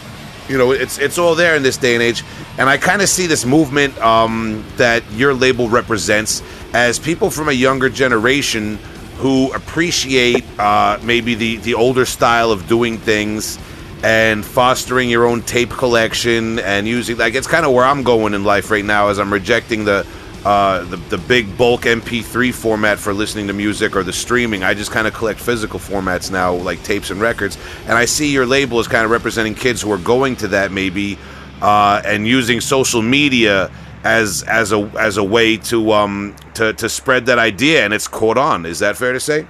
you 0.47 0.57
know, 0.57 0.71
it's 0.71 0.97
it's 0.97 1.17
all 1.17 1.35
there 1.35 1.55
in 1.55 1.63
this 1.63 1.77
day 1.77 1.93
and 1.93 2.03
age, 2.03 2.23
and 2.57 2.69
I 2.69 2.77
kind 2.77 3.01
of 3.01 3.09
see 3.09 3.27
this 3.27 3.45
movement 3.45 3.97
um, 3.99 4.63
that 4.77 5.03
your 5.11 5.33
label 5.33 5.69
represents 5.69 6.43
as 6.73 6.99
people 6.99 7.29
from 7.29 7.49
a 7.49 7.53
younger 7.53 7.89
generation 7.89 8.77
who 9.17 9.51
appreciate 9.53 10.43
uh, 10.59 10.99
maybe 11.03 11.35
the 11.35 11.57
the 11.57 11.73
older 11.73 12.05
style 12.05 12.51
of 12.51 12.67
doing 12.67 12.97
things 12.97 13.57
and 14.03 14.45
fostering 14.45 15.09
your 15.09 15.25
own 15.25 15.41
tape 15.41 15.71
collection 15.71 16.59
and 16.59 16.87
using 16.87 17.17
like 17.17 17.33
it's 17.33 17.47
kind 17.47 17.65
of 17.65 17.71
where 17.71 17.85
I'm 17.85 18.03
going 18.03 18.33
in 18.33 18.43
life 18.43 18.69
right 18.69 18.85
now 18.85 19.07
as 19.07 19.17
I'm 19.17 19.33
rejecting 19.33 19.85
the 19.85 20.05
uh, 20.45 20.83
the, 20.85 20.97
the 20.97 21.17
big 21.17 21.57
bulk 21.57 21.81
MP3 21.81 22.53
format 22.53 22.99
for 22.99 23.13
listening 23.13 23.47
to 23.47 23.53
music 23.53 23.95
or 23.95 24.03
the 24.03 24.13
streaming. 24.13 24.63
I 24.63 24.75
just 24.75 24.91
kind 24.91 25.07
of 25.07 25.13
collect 25.13 25.39
physical 25.39 25.79
formats 25.79 26.31
now, 26.31 26.53
like 26.53 26.83
tapes 26.83 27.09
and 27.09 27.19
records. 27.19 27.57
And 27.87 27.93
I 27.93 28.05
see 28.05 28.31
your 28.31 28.45
label 28.45 28.79
is 28.79 28.87
kind 28.87 29.03
of 29.03 29.11
representing 29.11 29.55
kids 29.55 29.81
who 29.81 29.91
are 29.91 29.97
going 29.97 30.35
to 30.37 30.47
that 30.49 30.71
maybe 30.71 31.17
uh, 31.61 32.01
and 32.05 32.27
using 32.27 32.61
social 32.61 33.01
media 33.01 33.71
as 34.03 34.43
as 34.43 34.71
a 34.71 34.81
as 34.99 35.17
a 35.17 35.23
way 35.23 35.57
to 35.57 35.91
um 35.91 36.35
to 36.53 36.73
to 36.73 36.87
spread 36.87 37.25
that 37.25 37.39
idea, 37.39 37.83
and 37.83 37.91
it's 37.91 38.07
caught 38.07 38.37
on. 38.37 38.67
Is 38.67 38.79
that 38.79 38.95
fair 38.97 39.13
to 39.13 39.19
say? 39.19 39.47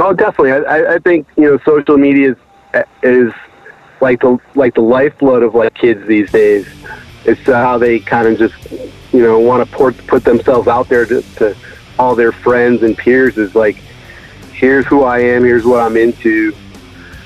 Oh, 0.00 0.12
definitely. 0.12 0.52
I, 0.52 0.94
I 0.94 0.98
think 0.98 1.28
you 1.36 1.44
know 1.44 1.58
social 1.64 1.96
media 1.96 2.32
is 2.32 2.84
is 3.04 3.32
like 4.00 4.20
the 4.22 4.38
like 4.56 4.74
the 4.74 4.80
lifeblood 4.80 5.44
of 5.44 5.54
like 5.54 5.72
kids 5.74 6.04
these 6.08 6.32
days. 6.32 6.66
It's 7.26 7.40
how 7.46 7.78
they 7.78 7.98
kind 7.98 8.28
of 8.28 8.38
just 8.38 8.54
you 9.12 9.22
know 9.22 9.38
want 9.38 9.68
to 9.68 9.76
put 9.76 10.06
put 10.06 10.24
themselves 10.24 10.68
out 10.68 10.88
there 10.88 11.04
to, 11.06 11.22
to 11.36 11.56
all 11.98 12.14
their 12.14 12.32
friends 12.32 12.82
and 12.82 12.96
peers. 12.96 13.36
Is 13.36 13.54
like, 13.54 13.76
here's 14.52 14.86
who 14.86 15.04
I 15.04 15.20
am. 15.20 15.44
Here's 15.44 15.64
what 15.64 15.80
I'm 15.80 15.96
into. 15.96 16.54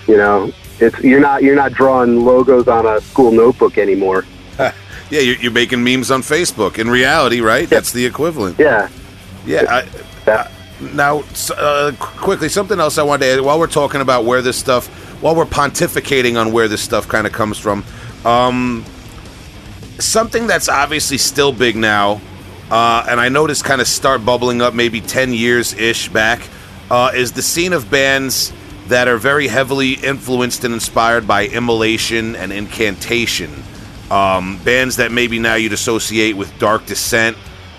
You 0.06 0.16
know, 0.16 0.52
it's 0.78 0.98
you're 1.00 1.20
not 1.20 1.42
you're 1.42 1.56
not 1.56 1.72
drawing 1.72 2.24
logos 2.24 2.68
on 2.68 2.86
a 2.86 3.00
school 3.00 3.32
notebook 3.32 3.78
anymore. 3.78 4.24
yeah, 4.58 4.72
you're, 5.10 5.36
you're, 5.36 5.52
making 5.52 5.82
memes 5.84 6.10
on 6.10 6.22
Facebook. 6.22 6.78
In 6.78 6.88
reality, 6.88 7.40
right? 7.40 7.62
Yeah. 7.62 7.68
That's 7.68 7.92
the 7.92 8.04
equivalent. 8.04 8.58
Yeah. 8.58 8.88
Yeah. 9.46 9.64
I, 9.68 10.30
I, 10.30 10.50
now, 10.94 11.22
uh, 11.56 11.92
quickly, 11.98 12.48
something 12.48 12.80
else 12.80 12.96
I 12.98 13.02
wanted 13.02 13.26
to 13.26 13.32
add 13.32 13.40
while 13.42 13.58
we're 13.58 13.66
talking 13.66 14.00
about 14.00 14.24
where 14.24 14.40
this 14.40 14.56
stuff 14.56 14.88
while 15.20 15.34
we're 15.34 15.44
pontificating 15.44 16.40
on 16.40 16.52
where 16.52 16.68
this 16.68 16.80
stuff 16.80 17.06
kind 17.06 17.26
of 17.26 17.32
comes 17.32 17.58
from, 17.58 17.84
um, 18.24 18.84
something 20.04 20.46
that's 20.46 20.68
obviously 20.68 21.18
still 21.18 21.52
big 21.52 21.76
now, 21.76 22.20
uh, 22.70 23.04
and 23.08 23.20
I 23.20 23.28
noticed 23.28 23.64
kind 23.64 23.80
of 23.80 23.86
start 23.86 24.24
bubbling 24.24 24.62
up 24.62 24.74
maybe 24.74 25.00
10 25.00 25.32
years 25.32 25.74
ish 25.74 26.08
back, 26.08 26.40
uh, 26.90 27.12
is 27.14 27.32
the 27.32 27.42
scene 27.42 27.72
of 27.72 27.90
bands 27.90 28.52
that 28.88 29.08
are 29.08 29.18
very 29.18 29.48
heavily 29.48 29.92
influenced 29.94 30.64
and 30.64 30.74
inspired 30.74 31.26
by 31.26 31.46
immolation 31.46 32.34
and 32.36 32.52
incantation. 32.52 33.62
Um, 34.10 34.58
bands 34.64 34.96
that 34.96 35.12
maybe 35.12 35.38
now 35.38 35.54
you'd 35.54 35.72
associate 35.72 36.36
with 36.36 36.56
Dark 36.58 36.86
Descent, 36.86 37.36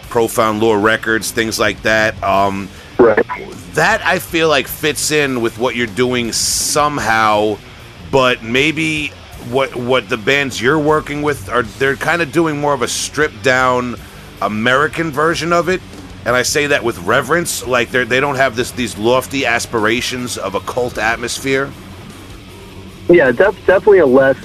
Profound 0.10 0.62
Lore 0.62 0.80
Records, 0.80 1.32
things 1.32 1.60
like 1.60 1.82
that. 1.82 2.22
Um, 2.24 2.70
right 2.98 3.26
that 3.74 4.06
I 4.06 4.20
feel 4.20 4.50
like 4.50 4.68
fits 4.68 5.12
in 5.12 5.42
with 5.42 5.58
what 5.58 5.76
you're 5.76 5.88
doing 5.88 6.32
somehow, 6.34 7.58
but 8.12 8.44
maybe 8.44 9.12
what 9.50 9.76
what 9.76 10.10
the 10.10 10.18
bands 10.18 10.62
you're 10.62 10.80
working 10.80 11.22
with 11.22 11.50
are 11.50 11.64
they're 11.64 11.96
kind 11.96 12.22
of 12.22 12.32
doing 12.32 12.60
more 12.60 12.74
of 12.74 12.82
a 12.82 12.88
stripped 12.88 13.44
down 13.44 13.96
American 14.42 15.12
version 15.12 15.54
of 15.54 15.70
it. 15.70 15.82
And 16.26 16.36
I 16.36 16.44
say 16.44 16.68
that 16.68 16.84
with 16.84 17.00
reverence, 17.00 17.66
like 17.66 17.90
they 17.90 18.04
they 18.04 18.20
don't 18.20 18.36
have 18.36 18.56
this 18.56 18.72
these 18.72 18.98
lofty 18.98 19.46
aspirations 19.46 20.38
of 20.38 20.56
a 20.56 20.60
cult 20.62 20.98
atmosphere. 20.98 21.72
Yeah, 23.10 23.32
that's 23.32 23.58
definitely 23.66 24.00
a 24.00 24.06
less 24.06 24.38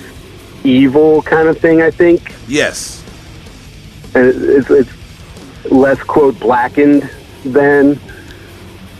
evil 0.64 1.22
kind 1.22 1.48
of 1.48 1.58
thing. 1.58 1.82
I 1.82 1.90
think. 1.90 2.32
Yes. 2.48 3.02
And 4.14 4.26
it's, 4.26 4.70
it's 4.70 4.90
less 5.70 6.02
quote 6.02 6.38
blackened 6.40 7.10
than 7.44 8.00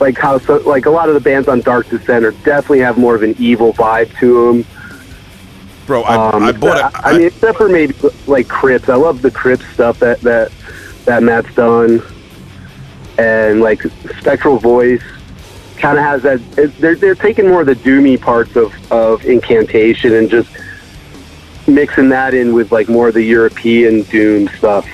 like 0.00 0.18
how 0.18 0.38
so, 0.38 0.56
like 0.58 0.86
a 0.86 0.90
lot 0.90 1.08
of 1.08 1.14
the 1.14 1.20
bands 1.20 1.48
on 1.48 1.60
Dark 1.60 1.88
Descent 1.88 2.24
are 2.24 2.32
definitely 2.32 2.80
have 2.80 2.98
more 2.98 3.14
of 3.14 3.22
an 3.22 3.34
evil 3.38 3.72
vibe 3.72 4.14
to 4.18 4.52
them. 4.52 4.75
Bro, 5.86 6.02
I, 6.02 6.30
um, 6.30 6.42
I 6.42 6.52
bought 6.52 6.78
it. 6.78 7.00
I, 7.04 7.10
I, 7.10 7.18
mean, 7.18 7.28
except 7.28 7.58
for 7.58 7.68
maybe 7.68 7.94
like 8.26 8.48
Crypt. 8.48 8.88
I 8.88 8.96
love 8.96 9.22
the 9.22 9.30
Crypt 9.30 9.62
stuff 9.72 10.00
that 10.00 10.20
that 10.22 10.50
that 11.04 11.22
Matt's 11.22 11.54
done, 11.54 12.02
and 13.18 13.60
like 13.60 13.82
Spectral 14.18 14.58
Voice 14.58 15.02
kind 15.76 15.96
of 15.96 16.04
has 16.04 16.22
that. 16.22 16.40
It, 16.58 16.76
they're 16.78 16.96
they're 16.96 17.14
taking 17.14 17.48
more 17.48 17.60
of 17.60 17.68
the 17.68 17.76
doomy 17.76 18.20
parts 18.20 18.56
of 18.56 18.74
of 18.90 19.24
incantation 19.24 20.12
and 20.12 20.28
just 20.28 20.50
mixing 21.68 22.08
that 22.08 22.34
in 22.34 22.52
with 22.52 22.72
like 22.72 22.88
more 22.88 23.08
of 23.08 23.14
the 23.14 23.22
European 23.22 24.02
doom 24.02 24.48
stuff. 24.48 24.86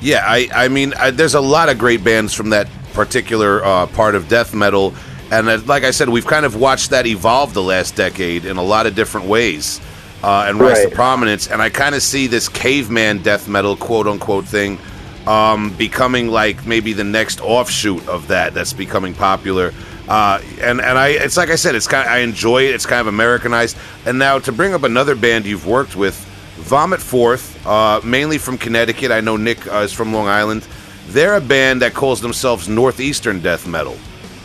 Yeah, 0.00 0.24
I 0.26 0.48
I 0.54 0.68
mean, 0.68 0.94
I, 0.94 1.10
there's 1.10 1.34
a 1.34 1.40
lot 1.40 1.68
of 1.68 1.78
great 1.78 2.02
bands 2.02 2.32
from 2.32 2.50
that 2.50 2.68
particular 2.94 3.62
uh, 3.62 3.86
part 3.88 4.14
of 4.14 4.28
death 4.28 4.54
metal. 4.54 4.94
And 5.30 5.48
uh, 5.48 5.60
like 5.66 5.84
I 5.84 5.90
said, 5.90 6.08
we've 6.08 6.26
kind 6.26 6.46
of 6.46 6.56
watched 6.56 6.90
that 6.90 7.06
evolve 7.06 7.54
the 7.54 7.62
last 7.62 7.96
decade 7.96 8.44
in 8.44 8.56
a 8.56 8.62
lot 8.62 8.86
of 8.86 8.94
different 8.94 9.26
ways 9.26 9.80
uh, 10.22 10.46
and 10.48 10.58
rise 10.58 10.78
right. 10.78 10.88
to 10.90 10.94
prominence. 10.94 11.48
And 11.48 11.60
I 11.60 11.70
kind 11.70 11.94
of 11.94 12.02
see 12.02 12.26
this 12.26 12.48
caveman 12.48 13.22
death 13.22 13.48
metal, 13.48 13.76
quote 13.76 14.06
unquote, 14.06 14.44
thing 14.44 14.78
um, 15.26 15.74
becoming 15.76 16.28
like 16.28 16.66
maybe 16.66 16.92
the 16.92 17.04
next 17.04 17.40
offshoot 17.40 18.06
of 18.08 18.28
that 18.28 18.54
that's 18.54 18.72
becoming 18.72 19.14
popular. 19.14 19.72
Uh, 20.08 20.40
and 20.60 20.80
and 20.80 20.98
I, 20.98 21.08
it's 21.08 21.36
like 21.36 21.48
I 21.48 21.54
said, 21.54 21.74
it's 21.74 21.86
kind. 21.86 22.06
Of, 22.06 22.12
I 22.12 22.18
enjoy 22.18 22.64
it. 22.64 22.74
It's 22.74 22.86
kind 22.86 23.00
of 23.00 23.06
Americanized. 23.06 23.76
And 24.04 24.18
now 24.18 24.38
to 24.38 24.52
bring 24.52 24.74
up 24.74 24.82
another 24.82 25.14
band 25.14 25.46
you've 25.46 25.66
worked 25.66 25.96
with, 25.96 26.14
Vomit 26.56 27.00
Forth, 27.00 27.66
uh, 27.66 28.00
mainly 28.04 28.38
from 28.38 28.58
Connecticut. 28.58 29.10
I 29.10 29.20
know 29.20 29.36
Nick 29.36 29.66
uh, 29.66 29.78
is 29.78 29.92
from 29.92 30.12
Long 30.12 30.28
Island. 30.28 30.66
They're 31.08 31.36
a 31.36 31.40
band 31.40 31.82
that 31.82 31.94
calls 31.94 32.20
themselves 32.20 32.68
Northeastern 32.68 33.40
Death 33.40 33.66
Metal. 33.66 33.96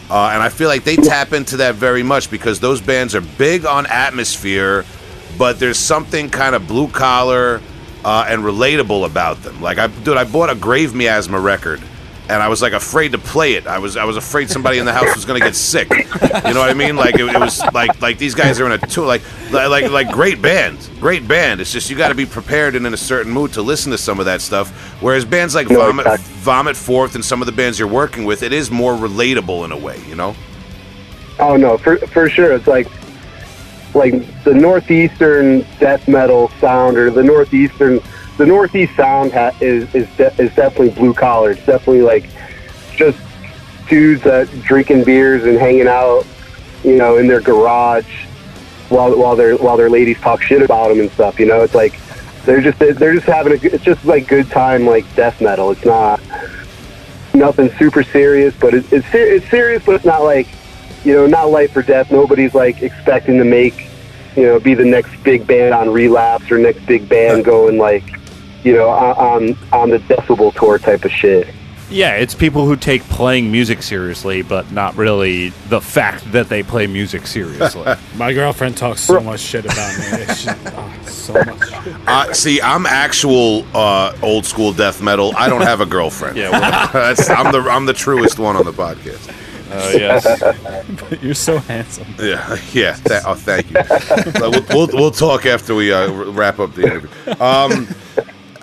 Uh, 0.10 0.32
and 0.34 0.42
I 0.42 0.50
feel 0.50 0.68
like 0.68 0.84
they 0.84 0.96
tap 0.96 1.34
into 1.34 1.58
that 1.58 1.76
very 1.76 2.02
much 2.04 2.32
because 2.32 2.60
those 2.60 2.82
bands 2.82 3.14
are 3.14 3.22
big 3.22 3.66
on 3.66 3.86
atmosphere, 3.86 4.86
but 5.38 5.60
there's 5.60 5.78
something 5.78 6.30
kind 6.30 6.56
of 6.56 6.68
blue 6.68 6.88
collar 6.88 7.62
uh, 8.04 8.26
and 8.28 8.42
relatable 8.42 9.06
about 9.06 9.44
them. 9.44 9.62
Like, 9.62 9.78
I, 9.78 9.88
dude, 9.88 10.18
I 10.18 10.24
bought 10.24 10.50
a 10.50 10.56
Grave 10.56 10.96
Miasma 10.96 11.40
record 11.40 11.80
and 12.30 12.44
I 12.44 12.48
was 12.48 12.62
like 12.62 12.74
afraid 12.74 13.14
to 13.14 13.18
play 13.18 13.54
it. 13.54 13.66
I 13.66 13.80
was 13.80 13.98
I 13.98 14.06
was 14.06 14.16
afraid 14.16 14.50
somebody 14.50 14.78
in 14.78 14.86
the 14.86 14.94
house 14.94 15.16
was 15.16 15.26
going 15.26 15.42
to 15.42 15.46
get 15.46 15.56
sick. 15.56 15.90
You 15.90 16.54
know 16.54 16.62
what 16.62 16.70
I 16.70 16.76
mean? 16.76 16.96
Like 16.96 17.16
it, 17.16 17.26
it, 17.26 17.40
was 17.40 17.60
like 17.74 18.00
like 18.02 18.20
these 18.20 18.36
guys 18.36 18.60
are 18.60 18.66
in 18.68 18.72
a 18.72 18.78
tour 18.78 19.08
like 19.08 19.24
like 19.52 19.90
like 19.90 20.12
great 20.12 20.42
band, 20.42 20.90
great 21.00 21.28
band. 21.28 21.60
It's 21.60 21.74
just 21.74 21.90
you 21.90 21.98
got 21.98 22.10
to 22.10 22.16
be 22.16 22.28
prepared 22.28 22.76
and 22.76 22.86
in 22.86 22.94
a 22.94 22.98
certain 22.98 23.32
mood 23.32 23.54
to 23.54 23.64
listen 23.64 23.92
to 23.92 23.98
some 23.98 24.20
of 24.20 24.26
that 24.26 24.42
stuff. 24.42 24.70
Whereas 25.02 25.26
bands 25.26 25.56
like 25.56 25.68
Vomit 25.68 26.20
Vomit 26.20 26.78
Forth 26.78 27.16
and 27.16 27.26
some 27.26 27.42
of 27.42 27.48
the 27.48 27.52
bands 27.52 27.80
you're 27.80 27.88
working 27.88 28.26
with, 28.26 28.44
it 28.44 28.54
is 28.54 28.70
more 28.70 28.94
relatable 28.94 29.66
in 29.66 29.72
a 29.72 29.78
way. 29.78 30.00
You 30.08 30.16
know? 30.16 30.36
Oh 31.40 31.58
no, 31.58 31.78
for 31.80 31.98
for 31.98 32.30
sure. 32.30 32.54
It's 32.54 32.68
like 32.68 32.88
like 33.96 34.14
the 34.44 34.54
northeastern 34.54 35.66
death 35.80 36.08
metal 36.08 36.50
sound 36.60 36.96
or 36.96 37.10
the 37.10 37.24
northeastern 37.24 38.00
the 38.40 38.46
Northeast 38.46 38.96
Sound 38.96 39.34
ha- 39.34 39.52
is 39.60 39.94
is 39.94 40.08
de- 40.16 40.34
is 40.42 40.56
definitely 40.56 40.92
blue 40.92 41.14
collar. 41.14 41.52
It's 41.52 41.66
definitely 41.66 42.02
like 42.02 42.30
just 42.96 43.20
dudes 43.90 44.24
that 44.24 44.50
drinking 44.62 45.04
beers 45.04 45.44
and 45.44 45.58
hanging 45.58 45.88
out, 45.88 46.26
you 46.84 46.96
know, 46.96 47.18
in 47.18 47.28
their 47.28 47.42
garage 47.42 48.26
while 48.88 49.16
while 49.18 49.36
their 49.36 49.58
while 49.58 49.76
their 49.76 49.90
ladies 49.90 50.18
talk 50.22 50.42
shit 50.42 50.62
about 50.62 50.88
them 50.88 51.02
and 51.02 51.12
stuff. 51.12 51.38
You 51.38 51.48
know, 51.48 51.64
it's 51.64 51.76
like 51.76 52.00
they're 52.46 52.62
just 52.62 52.80
they're 52.80 53.14
just 53.14 53.28
having 53.28 53.52
a 53.52 53.76
it's 53.76 53.84
just 53.84 54.06
like 54.06 54.30
good 54.30 54.50
time 54.50 54.86
like 54.86 55.04
death 55.16 55.42
metal. 55.42 55.72
It's 55.72 55.84
not 55.84 56.22
nothing 57.34 57.70
super 57.78 58.04
serious, 58.04 58.56
but 58.58 58.74
it, 58.74 58.86
it's 58.94 59.08
it's 59.12 59.50
serious, 59.50 59.84
but 59.86 59.96
it's 59.96 60.06
not 60.06 60.24
like 60.24 60.48
you 61.04 61.14
know 61.14 61.28
not 61.28 61.52
life 61.52 61.76
or 61.76 61.82
death. 61.82 62.10
Nobody's 62.10 62.56
like 62.56 62.82
expecting 62.84 63.38
to 63.38 63.44
make 63.44 63.90
you 64.38 64.44
know 64.44 64.62
be 64.62 64.76
the 64.76 64.86
next 64.86 65.12
big 65.26 65.46
band 65.46 65.74
on 65.74 65.90
relapse 65.92 66.50
or 66.50 66.58
next 66.58 66.86
big 66.86 67.10
band 67.10 67.44
going 67.44 67.78
like 67.78 68.19
you 68.64 68.74
know, 68.74 68.90
on 68.90 69.58
on 69.72 69.90
the 69.90 69.98
Decibel 70.00 70.54
tour 70.56 70.78
type 70.80 71.06
of 71.06 71.12
shit. 71.12 71.48
Yeah, 71.92 72.18
it's 72.18 72.36
people 72.36 72.68
who 72.68 72.76
take 72.76 73.02
playing 73.06 73.52
music 73.52 73.82
seriously, 73.82 74.44
but 74.44 74.72
not 74.72 74.96
really 74.96 75.50
the 75.70 75.82
fact 75.82 76.32
that 76.34 76.48
they 76.48 76.62
play 76.62 76.86
music 76.86 77.26
seriously. 77.26 77.96
My 78.16 78.32
girlfriend 78.32 78.78
talks 78.78 79.02
so 79.02 79.20
much 79.20 79.40
shit 79.40 79.66
about 79.66 79.98
me. 79.98 80.06
It's 80.22 80.44
just, 80.44 80.58
oh, 80.68 81.00
so 81.08 81.34
much. 81.34 81.72
Uh, 82.06 82.32
see, 82.32 82.62
I'm 82.62 82.86
actual 82.86 83.66
uh, 83.76 84.16
old 84.22 84.46
school 84.46 84.72
death 84.72 85.02
metal. 85.02 85.34
I 85.36 85.50
don't 85.50 85.64
have 85.64 85.82
a 85.82 85.86
girlfriend. 85.88 86.38
yeah, 86.38 86.52
well, 86.52 86.90
That's, 86.94 87.28
I'm 87.28 87.52
the 87.52 87.60
I'm 87.68 87.88
the 87.88 87.94
truest 87.94 88.38
one 88.38 88.56
on 88.56 88.66
the 88.66 88.72
podcast. 88.74 89.30
uh, 89.72 89.92
yes. 89.98 91.24
You're 91.24 91.34
so 91.34 91.58
handsome. 91.58 92.06
Yeah, 92.20 92.56
yeah. 92.72 92.94
Th- 92.98 93.22
oh, 93.26 93.34
thank 93.34 93.68
you. 93.72 93.78
We'll, 94.40 94.64
we'll 94.70 94.88
we'll 94.94 95.12
talk 95.12 95.48
after 95.48 95.74
we 95.74 95.92
uh, 95.92 96.12
wrap 96.12 96.60
up 96.60 96.76
the 96.76 96.84
interview. 96.84 97.10
Um, 97.44 97.88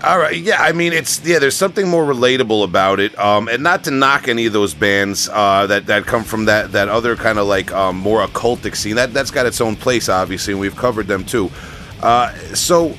all 0.07 0.19
right. 0.19 0.37
Yeah, 0.37 0.63
I 0.63 0.73
mean, 0.73 0.93
it's 0.93 1.25
yeah. 1.25 1.39
There's 1.41 1.57
something 1.57 1.89
more 1.89 2.05
relatable 2.05 2.63
about 2.63 3.01
it, 3.01 3.19
um, 3.19 3.49
and 3.49 3.63
not 3.63 3.85
to 3.85 3.91
knock 3.91 4.29
any 4.29 4.47
of 4.47 4.53
those 4.53 4.73
bands 4.73 5.29
uh, 5.33 5.67
that 5.67 5.87
that 5.87 6.07
come 6.07 6.23
from 6.23 6.45
that 6.45 6.73
that 6.73 6.89
other 6.89 7.17
kind 7.17 7.39
of 7.39 7.47
like 7.47 7.73
um, 7.73 7.97
more 7.97 8.25
occultic 8.25 8.77
scene. 8.77 8.97
That 8.97 9.13
that's 9.13 9.33
got 9.33 9.47
its 9.47 9.61
own 9.61 9.75
place, 9.75 10.09
obviously, 10.09 10.53
and 10.53 10.61
we've 10.61 10.77
covered 10.77 11.07
them 11.09 11.25
too. 11.25 11.51
Uh, 12.03 12.33
so. 12.55 12.95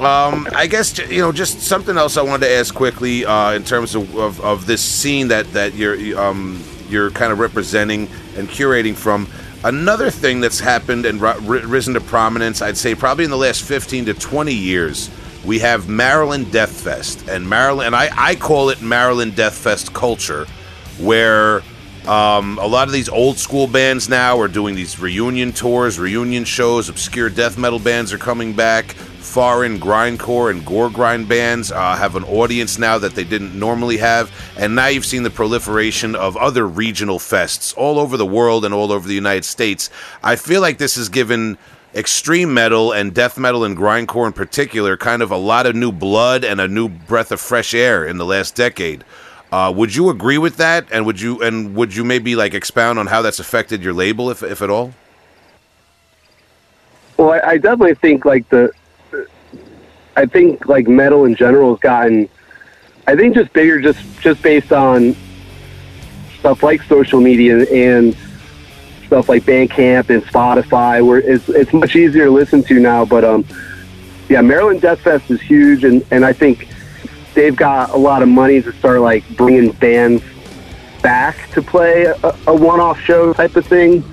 Um, 0.00 0.48
I 0.56 0.66
guess 0.66 0.98
you 0.98 1.20
know 1.20 1.30
just 1.30 1.60
something 1.60 1.96
else 1.96 2.16
I 2.16 2.22
wanted 2.22 2.46
to 2.46 2.50
ask 2.50 2.74
quickly 2.74 3.24
uh, 3.24 3.52
in 3.52 3.62
terms 3.62 3.94
of, 3.94 4.16
of, 4.16 4.40
of 4.40 4.66
this 4.66 4.82
scene 4.82 5.28
that 5.28 5.52
that 5.52 5.74
you're 5.74 6.18
um, 6.18 6.64
you're 6.88 7.10
kind 7.10 7.30
of 7.30 7.38
representing 7.38 8.08
and 8.36 8.48
curating 8.48 8.94
from. 8.96 9.28
Another 9.64 10.10
thing 10.10 10.40
that's 10.40 10.58
happened 10.58 11.06
and 11.06 11.20
ri- 11.20 11.38
ri- 11.42 11.64
risen 11.64 11.94
to 11.94 12.00
prominence, 12.00 12.62
I'd 12.62 12.76
say 12.76 12.96
probably 12.96 13.24
in 13.24 13.30
the 13.30 13.36
last 13.36 13.62
15 13.62 14.06
to 14.06 14.14
20 14.14 14.52
years, 14.52 15.08
we 15.44 15.58
have 15.58 15.88
Maryland 15.88 16.52
Death 16.52 16.80
Fest. 16.80 17.28
And 17.28 17.48
Maryland, 17.48 17.88
and 17.88 17.96
I, 17.96 18.10
I 18.16 18.34
call 18.36 18.68
it 18.70 18.80
Maryland 18.80 19.34
Death 19.34 19.56
Fest 19.56 19.92
culture, 19.92 20.46
where 20.98 21.62
um, 22.06 22.58
a 22.58 22.66
lot 22.66 22.88
of 22.88 22.92
these 22.92 23.08
old 23.08 23.38
school 23.38 23.66
bands 23.66 24.08
now 24.08 24.38
are 24.40 24.48
doing 24.48 24.74
these 24.74 24.98
reunion 24.98 25.52
tours, 25.52 25.98
reunion 25.98 26.44
shows. 26.44 26.88
Obscure 26.88 27.30
death 27.30 27.56
metal 27.56 27.78
bands 27.78 28.12
are 28.12 28.18
coming 28.18 28.54
back. 28.54 28.92
Foreign 28.92 29.78
grindcore 29.78 30.50
and 30.50 30.66
gore 30.66 30.90
grind 30.90 31.28
bands 31.28 31.70
uh, 31.70 31.94
have 31.94 32.16
an 32.16 32.24
audience 32.24 32.76
now 32.76 32.98
that 32.98 33.14
they 33.14 33.22
didn't 33.22 33.56
normally 33.56 33.98
have. 33.98 34.32
And 34.58 34.74
now 34.74 34.88
you've 34.88 35.06
seen 35.06 35.22
the 35.22 35.30
proliferation 35.30 36.16
of 36.16 36.36
other 36.36 36.66
regional 36.66 37.20
fests 37.20 37.72
all 37.76 38.00
over 38.00 38.16
the 38.16 38.26
world 38.26 38.64
and 38.64 38.74
all 38.74 38.90
over 38.90 39.06
the 39.06 39.14
United 39.14 39.44
States. 39.44 39.88
I 40.24 40.34
feel 40.34 40.60
like 40.60 40.78
this 40.78 40.96
has 40.96 41.08
given 41.08 41.56
extreme 41.94 42.54
metal 42.54 42.92
and 42.92 43.14
death 43.14 43.38
metal 43.38 43.64
and 43.64 43.76
grindcore 43.76 44.26
in 44.26 44.32
particular 44.32 44.96
kind 44.96 45.22
of 45.22 45.30
a 45.30 45.36
lot 45.36 45.66
of 45.66 45.74
new 45.74 45.92
blood 45.92 46.44
and 46.44 46.60
a 46.60 46.68
new 46.68 46.88
breath 46.88 47.30
of 47.30 47.40
fresh 47.40 47.74
air 47.74 48.04
in 48.04 48.16
the 48.16 48.24
last 48.24 48.54
decade. 48.54 49.04
Uh, 49.52 49.70
would 49.74 49.94
you 49.94 50.08
agree 50.08 50.38
with 50.38 50.56
that? 50.56 50.86
And 50.90 51.04
would 51.04 51.20
you 51.20 51.42
and 51.42 51.74
would 51.74 51.94
you 51.94 52.04
maybe 52.04 52.34
like 52.34 52.54
expound 52.54 52.98
on 52.98 53.06
how 53.06 53.20
that's 53.20 53.38
affected 53.38 53.84
your 53.84 53.92
label, 53.92 54.30
if 54.30 54.42
if 54.42 54.62
at 54.62 54.70
all? 54.70 54.94
Well, 57.18 57.32
I, 57.32 57.50
I 57.50 57.58
definitely 57.58 57.94
think 57.96 58.24
like 58.24 58.48
the, 58.48 58.72
I 60.16 60.24
think 60.24 60.66
like 60.66 60.88
metal 60.88 61.26
in 61.26 61.34
general 61.34 61.74
has 61.74 61.80
gotten, 61.80 62.30
I 63.06 63.14
think 63.14 63.34
just 63.34 63.52
bigger 63.52 63.78
just 63.82 64.00
just 64.22 64.42
based 64.42 64.72
on 64.72 65.14
stuff 66.38 66.62
like 66.62 66.82
social 66.84 67.20
media 67.20 67.66
and 67.70 68.16
stuff 69.12 69.28
like 69.28 69.42
Bandcamp 69.42 70.08
and 70.08 70.22
Spotify, 70.24 71.04
where 71.06 71.18
it's 71.18 71.48
it's 71.48 71.72
much 71.72 71.96
easier 71.96 72.24
to 72.24 72.30
listen 72.30 72.62
to 72.64 72.80
now. 72.80 73.04
But 73.04 73.24
um, 73.24 73.44
yeah, 74.28 74.40
Maryland 74.40 74.80
Death 74.80 75.00
Fest 75.00 75.30
is 75.30 75.40
huge, 75.40 75.84
and 75.84 76.04
and 76.10 76.24
I 76.24 76.32
think 76.32 76.68
they've 77.34 77.56
got 77.56 77.90
a 77.90 77.96
lot 77.96 78.22
of 78.22 78.28
money 78.28 78.62
to 78.62 78.72
start 78.72 79.00
like 79.00 79.24
bringing 79.36 79.72
bands 79.72 80.22
back 81.02 81.50
to 81.50 81.62
play 81.62 82.04
a, 82.04 82.36
a 82.46 82.54
one-off 82.54 83.00
show 83.00 83.32
type 83.32 83.56
of 83.56 83.66
thing 83.66 84.04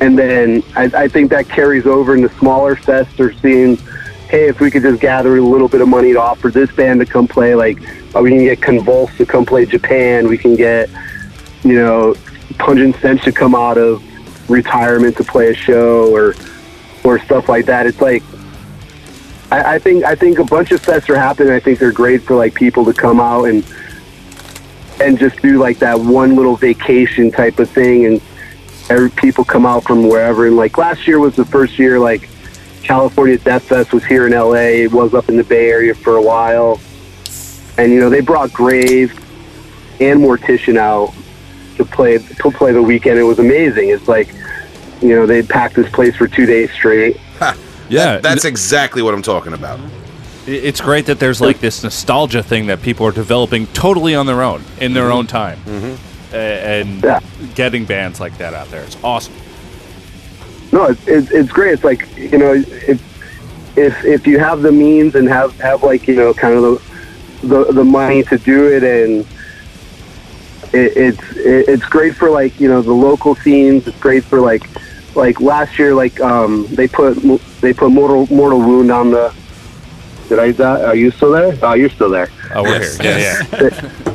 and 0.00 0.18
then 0.18 0.62
I, 0.74 0.84
I 0.84 1.08
think 1.08 1.30
that 1.30 1.48
carries 1.48 1.86
over 1.86 2.14
into 2.14 2.28
smaller 2.36 2.76
fests 2.76 3.18
or 3.18 3.32
seeing, 3.40 3.76
hey, 4.28 4.48
if 4.48 4.60
we 4.60 4.70
could 4.70 4.82
just 4.82 5.00
gather 5.00 5.36
a 5.36 5.40
little 5.40 5.68
bit 5.68 5.80
of 5.80 5.88
money 5.88 6.12
to 6.12 6.20
offer 6.20 6.50
this 6.50 6.70
band 6.72 7.00
to 7.00 7.06
come 7.06 7.26
play, 7.26 7.54
like 7.54 7.78
uh, 8.14 8.20
we 8.20 8.30
can 8.30 8.40
get 8.40 8.60
Convulse 8.60 9.16
to 9.16 9.24
come 9.24 9.46
play 9.46 9.64
Japan, 9.64 10.28
we 10.28 10.36
can 10.36 10.54
get, 10.54 10.90
you 11.62 11.74
know, 11.74 12.14
Pungent 12.58 12.96
Stench 12.96 13.24
to 13.24 13.32
come 13.32 13.54
out 13.54 13.78
of 13.78 14.02
retirement 14.48 15.16
to 15.16 15.24
play 15.24 15.50
a 15.50 15.54
show 15.54 16.14
or 16.14 16.34
or 17.04 17.18
stuff 17.20 17.48
like 17.48 17.66
that. 17.66 17.86
It's 17.86 18.00
like 18.00 18.22
I, 19.50 19.74
I 19.74 19.78
think 19.78 20.04
I 20.04 20.14
think 20.14 20.38
a 20.38 20.44
bunch 20.44 20.72
of 20.72 20.82
fests 20.82 21.08
are 21.08 21.18
happening. 21.18 21.52
I 21.52 21.60
think 21.60 21.78
they're 21.78 21.92
great 21.92 22.22
for 22.22 22.34
like 22.34 22.54
people 22.54 22.84
to 22.84 22.92
come 22.92 23.20
out 23.20 23.44
and 23.44 23.64
and 25.00 25.18
just 25.18 25.40
do 25.42 25.58
like 25.58 25.78
that 25.78 25.98
one 25.98 26.36
little 26.36 26.56
vacation 26.56 27.30
type 27.30 27.58
of 27.58 27.70
thing. 27.70 28.06
And 28.06 28.22
every 28.90 29.10
people 29.10 29.44
come 29.44 29.66
out 29.66 29.84
from 29.84 30.08
wherever. 30.08 30.46
And 30.46 30.56
like 30.56 30.78
last 30.78 31.06
year 31.06 31.18
was 31.18 31.36
the 31.36 31.44
first 31.44 31.78
year 31.78 31.98
like 31.98 32.28
California 32.82 33.38
Death 33.38 33.64
Fest 33.64 33.92
was 33.92 34.04
here 34.04 34.26
in 34.26 34.32
LA 34.32 34.84
it 34.84 34.92
was 34.92 35.12
up 35.12 35.28
in 35.28 35.36
the 35.36 35.44
Bay 35.44 35.70
Area 35.70 35.94
for 35.94 36.16
a 36.16 36.22
while. 36.22 36.80
And 37.78 37.92
you 37.92 38.00
know 38.00 38.10
they 38.10 38.20
brought 38.20 38.52
Grave 38.52 39.12
and 40.00 40.20
Mortician 40.20 40.76
out 40.76 41.14
to 41.76 41.84
play 41.84 42.18
to 42.18 42.50
play 42.50 42.72
the 42.72 42.82
weekend 42.82 43.18
it 43.18 43.22
was 43.22 43.38
amazing 43.38 43.88
it's 43.90 44.08
like 44.08 44.34
you 45.00 45.10
know 45.10 45.26
they 45.26 45.42
packed 45.42 45.74
this 45.74 45.90
place 45.92 46.16
for 46.16 46.26
two 46.26 46.46
days 46.46 46.70
straight 46.72 47.16
Yeah, 47.88 48.18
That's 48.18 48.44
exactly 48.44 49.02
what 49.02 49.14
I'm 49.14 49.22
talking 49.22 49.52
about. 49.52 49.78
it's 50.46 50.80
great 50.80 51.06
that 51.06 51.18
there's 51.18 51.40
like 51.40 51.60
this 51.60 51.82
nostalgia 51.82 52.42
thing 52.42 52.66
that 52.66 52.82
people 52.82 53.06
are 53.06 53.12
developing 53.12 53.66
totally 53.68 54.14
on 54.14 54.26
their 54.26 54.42
own 54.42 54.64
in 54.80 54.92
their 54.92 55.04
mm-hmm. 55.04 55.12
own 55.12 55.26
time, 55.26 55.58
mm-hmm. 55.58 56.34
A- 56.34 56.80
and 56.80 57.02
Yeah. 57.02 57.20
getting 57.54 57.84
bands 57.84 58.20
like 58.20 58.38
that 58.38 58.54
out 58.54 58.68
there. 58.70 58.82
It's 58.82 58.96
awesome. 59.04 59.34
no, 60.72 60.86
it's, 60.86 61.06
it's 61.06 61.30
it's 61.30 61.52
great. 61.52 61.72
It's 61.74 61.84
like 61.84 62.08
you 62.16 62.38
know, 62.38 62.52
if 62.54 63.00
if 63.76 64.04
if 64.04 64.26
you 64.26 64.38
have 64.38 64.62
the 64.62 64.72
means 64.72 65.14
and 65.14 65.28
have 65.28 65.58
have 65.60 65.82
like 65.82 66.06
you 66.08 66.16
know 66.16 66.32
kind 66.34 66.54
of 66.54 66.62
the 66.62 67.46
the, 67.46 67.72
the 67.72 67.84
money 67.84 68.22
to 68.24 68.38
do 68.38 68.68
it, 68.68 68.82
and 68.82 69.26
it, 70.76 70.96
it's 70.96 71.36
it, 71.36 71.68
it's 71.68 71.84
great 71.84 72.14
for 72.16 72.30
like 72.30 72.58
you 72.60 72.68
know 72.68 72.82
the 72.82 72.92
local 72.92 73.34
scenes. 73.36 73.86
It's 73.86 73.98
great 73.98 74.24
for 74.24 74.40
like 74.40 74.62
like 75.16 75.40
last 75.40 75.78
year, 75.78 75.94
like 75.94 76.20
um 76.20 76.66
they 76.74 76.88
put 76.88 77.14
they 77.60 77.72
put 77.72 77.90
Mortal 77.90 78.26
Mortal 78.30 78.58
Wound 78.60 78.90
on 78.90 79.10
the. 79.10 79.34
Did 80.28 80.38
I 80.40 80.50
die? 80.52 80.82
Are 80.82 80.96
you 80.96 81.10
still 81.12 81.30
there? 81.30 81.56
Oh, 81.62 81.74
you're 81.74 81.88
still 81.90 82.10
there. 82.10 82.28
Oh, 82.54 82.62
we're 82.64 82.80
Yes, 82.82 82.98
here. 82.98 83.18
Yeah, 83.18 83.60
yes. 83.62 83.80
yeah. 83.82 84.14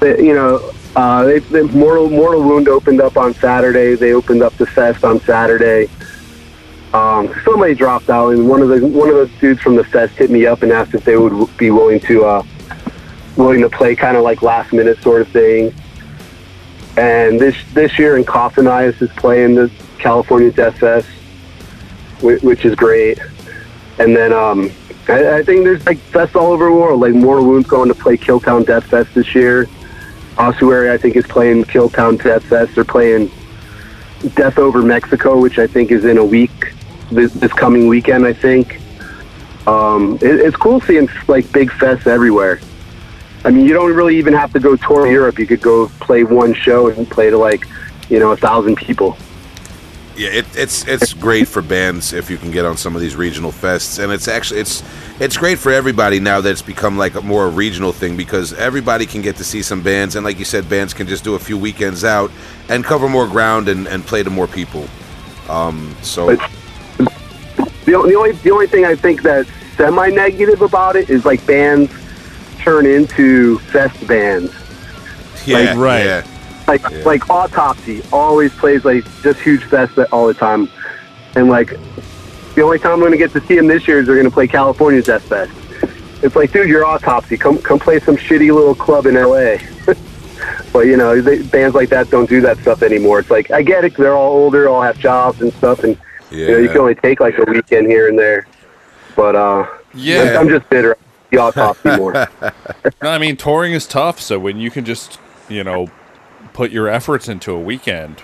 They- 0.00 0.24
you 0.24 0.34
know, 0.34 0.72
uh, 0.96 1.22
they, 1.24 1.38
they, 1.38 1.62
Mortal 1.62 2.10
Mortal 2.10 2.42
Wound 2.42 2.66
opened 2.68 3.00
up 3.00 3.16
on 3.16 3.34
Saturday. 3.34 3.94
They 3.94 4.14
opened 4.14 4.42
up 4.42 4.56
the 4.56 4.66
fest 4.66 5.04
on 5.04 5.20
Saturday. 5.20 5.88
Um, 6.92 7.32
somebody 7.44 7.74
dropped 7.74 8.10
out, 8.10 8.30
and 8.30 8.48
one 8.48 8.60
of 8.62 8.68
the 8.68 8.84
one 8.86 9.08
of 9.08 9.14
the 9.16 9.30
dudes 9.40 9.60
from 9.60 9.76
the 9.76 9.84
fest 9.84 10.14
hit 10.16 10.30
me 10.30 10.44
up 10.46 10.62
and 10.62 10.72
asked 10.72 10.94
if 10.94 11.04
they 11.04 11.16
would 11.16 11.56
be 11.56 11.70
willing 11.70 12.00
to 12.00 12.24
uh, 12.24 12.42
willing 13.36 13.60
to 13.60 13.70
play 13.70 13.96
kind 13.96 14.16
of 14.16 14.22
like 14.22 14.42
last 14.42 14.72
minute 14.72 15.02
sort 15.02 15.22
of 15.22 15.28
thing. 15.28 15.74
And 16.96 17.40
this 17.40 17.56
this 17.72 17.98
year, 17.98 18.16
Eyes 18.16 19.00
is 19.00 19.10
playing 19.12 19.54
the 19.54 19.70
California 19.98 20.50
Death 20.50 20.78
Fest, 20.78 21.08
which, 22.20 22.42
which 22.42 22.64
is 22.64 22.74
great. 22.74 23.18
And 23.98 24.14
then 24.14 24.32
um, 24.32 24.70
I, 25.08 25.38
I 25.38 25.42
think 25.42 25.64
there's 25.64 25.84
like 25.86 25.98
fests 26.10 26.36
all 26.36 26.52
over 26.52 26.66
the 26.66 26.72
world. 26.72 27.00
Like 27.00 27.14
Mortal 27.14 27.46
Wound's 27.46 27.68
going 27.68 27.88
to 27.88 27.94
play 27.94 28.16
Killtown 28.16 28.66
Death 28.66 28.84
Fest 28.84 29.14
this 29.14 29.34
year. 29.34 29.68
Ossuary, 30.38 30.90
I 30.90 30.96
think, 30.96 31.16
is 31.16 31.26
playing 31.26 31.64
Killtown 31.64 32.22
Death 32.22 32.44
Fest. 32.44 32.74
They're 32.74 32.84
playing 32.84 33.30
Death 34.34 34.58
Over 34.58 34.82
Mexico, 34.82 35.40
which 35.40 35.58
I 35.58 35.66
think 35.66 35.90
is 35.90 36.04
in 36.04 36.18
a 36.18 36.24
week, 36.24 36.72
this, 37.10 37.32
this 37.34 37.52
coming 37.52 37.86
weekend, 37.86 38.26
I 38.26 38.32
think. 38.32 38.80
Um, 39.66 40.14
it, 40.16 40.40
it's 40.40 40.56
cool 40.56 40.80
seeing 40.80 41.08
like 41.28 41.50
big 41.52 41.70
fests 41.70 42.06
everywhere. 42.06 42.60
I 43.44 43.50
mean, 43.50 43.66
you 43.66 43.72
don't 43.72 43.92
really 43.92 44.16
even 44.16 44.34
have 44.34 44.52
to 44.52 44.60
go 44.60 44.76
tour 44.76 45.06
Europe. 45.06 45.38
You 45.38 45.46
could 45.46 45.60
go 45.60 45.88
play 46.00 46.22
one 46.24 46.54
show 46.54 46.88
and 46.88 47.10
play 47.10 47.30
to 47.30 47.38
like, 47.38 47.66
you 48.08 48.18
know, 48.20 48.30
a 48.30 48.36
thousand 48.36 48.76
people. 48.76 49.16
Yeah, 50.14 50.28
it, 50.28 50.46
it's 50.54 50.86
it's 50.86 51.14
great 51.14 51.48
for 51.48 51.62
bands 51.62 52.12
if 52.12 52.28
you 52.28 52.36
can 52.36 52.50
get 52.50 52.66
on 52.66 52.76
some 52.76 52.94
of 52.94 53.00
these 53.00 53.16
regional 53.16 53.50
fests, 53.50 54.02
and 54.02 54.12
it's 54.12 54.28
actually 54.28 54.60
it's 54.60 54.82
it's 55.18 55.38
great 55.38 55.58
for 55.58 55.72
everybody 55.72 56.20
now 56.20 56.40
that 56.42 56.50
it's 56.50 56.60
become 56.60 56.98
like 56.98 57.14
a 57.14 57.22
more 57.22 57.48
regional 57.48 57.92
thing 57.92 58.14
because 58.16 58.52
everybody 58.52 59.06
can 59.06 59.22
get 59.22 59.36
to 59.36 59.44
see 59.44 59.62
some 59.62 59.82
bands, 59.82 60.14
and 60.14 60.24
like 60.24 60.38
you 60.38 60.44
said, 60.44 60.68
bands 60.68 60.92
can 60.92 61.06
just 61.08 61.24
do 61.24 61.34
a 61.34 61.38
few 61.38 61.56
weekends 61.56 62.04
out 62.04 62.30
and 62.68 62.84
cover 62.84 63.08
more 63.08 63.26
ground 63.26 63.68
and, 63.68 63.88
and 63.88 64.04
play 64.04 64.22
to 64.22 64.28
more 64.28 64.46
people. 64.46 64.86
Um, 65.48 65.96
so 66.02 66.36
The, 67.86 68.00
the 68.06 68.14
only 68.14 68.32
the 68.32 68.50
only 68.50 68.66
thing 68.66 68.84
I 68.84 68.94
think 68.94 69.22
that's 69.22 69.48
semi 69.76 70.10
negative 70.10 70.60
about 70.60 70.94
it 70.94 71.08
is 71.08 71.24
like 71.24 71.44
bands 71.46 71.90
turn 72.62 72.86
into 72.86 73.58
fest 73.58 74.06
bands. 74.06 74.52
yeah, 75.46 75.74
right. 75.76 76.04
yeah. 76.04 76.26
Like 76.68 76.82
Yeah. 76.90 77.02
like 77.04 77.28
Autopsy 77.28 78.02
always 78.12 78.52
plays 78.54 78.84
like 78.84 79.04
just 79.22 79.40
huge 79.40 79.64
fest 79.64 79.98
all 80.12 80.26
the 80.26 80.34
time, 80.34 80.68
and 81.34 81.48
like 81.48 81.76
the 82.54 82.62
only 82.62 82.78
time 82.78 82.92
I'm 82.92 83.00
going 83.00 83.12
to 83.12 83.18
get 83.18 83.32
to 83.32 83.40
see 83.46 83.56
them 83.56 83.66
this 83.66 83.88
year 83.88 84.00
is 84.00 84.06
they're 84.06 84.16
going 84.16 84.28
to 84.28 84.32
play 84.32 84.46
California's 84.46 85.06
Death 85.06 85.22
Fest, 85.22 85.52
it's 86.22 86.36
like, 86.36 86.52
dude, 86.52 86.68
you're 86.68 86.84
autopsy. 86.84 87.36
Come 87.36 87.58
come 87.58 87.80
play 87.80 87.98
some 87.98 88.16
shitty 88.16 88.54
little 88.54 88.74
club 88.76 89.06
in 89.06 89.16
L.A. 89.16 89.60
but 90.72 90.86
you 90.86 90.96
know, 90.96 91.20
they, 91.20 91.42
bands 91.42 91.74
like 91.74 91.88
that 91.88 92.10
don't 92.10 92.28
do 92.28 92.40
that 92.42 92.58
stuff 92.58 92.82
anymore. 92.82 93.18
It's 93.18 93.30
like 93.30 93.50
I 93.50 93.62
get 93.62 93.84
it; 93.84 93.96
they're 93.96 94.16
all 94.16 94.32
older, 94.32 94.68
all 94.68 94.82
have 94.82 94.98
jobs 94.98 95.42
and 95.42 95.52
stuff, 95.54 95.82
and 95.82 95.98
you 96.30 96.46
know, 96.46 96.58
you 96.58 96.68
can 96.68 96.78
only 96.78 96.94
take 96.94 97.18
like 97.20 97.36
a 97.38 97.44
weekend 97.44 97.88
here 97.88 98.08
and 98.08 98.16
there. 98.16 98.46
But 99.16 99.34
uh, 99.34 99.66
Yeah. 99.94 100.22
I'm, 100.22 100.38
I'm 100.38 100.48
just 100.48 100.68
bitter. 100.70 100.96
The 101.32 101.38
autopsy 101.38 101.88
more. 101.96 102.12
No, 103.02 103.08
I 103.10 103.18
mean, 103.18 103.36
touring 103.36 103.72
is 103.72 103.86
tough. 103.86 104.20
So 104.20 104.38
when 104.38 104.58
you 104.58 104.70
can 104.70 104.84
just, 104.84 105.18
you 105.48 105.64
know, 105.64 105.88
put 106.52 106.70
your 106.70 106.88
efforts 106.88 107.26
into 107.28 107.52
a 107.52 107.58
weekend, 107.58 108.22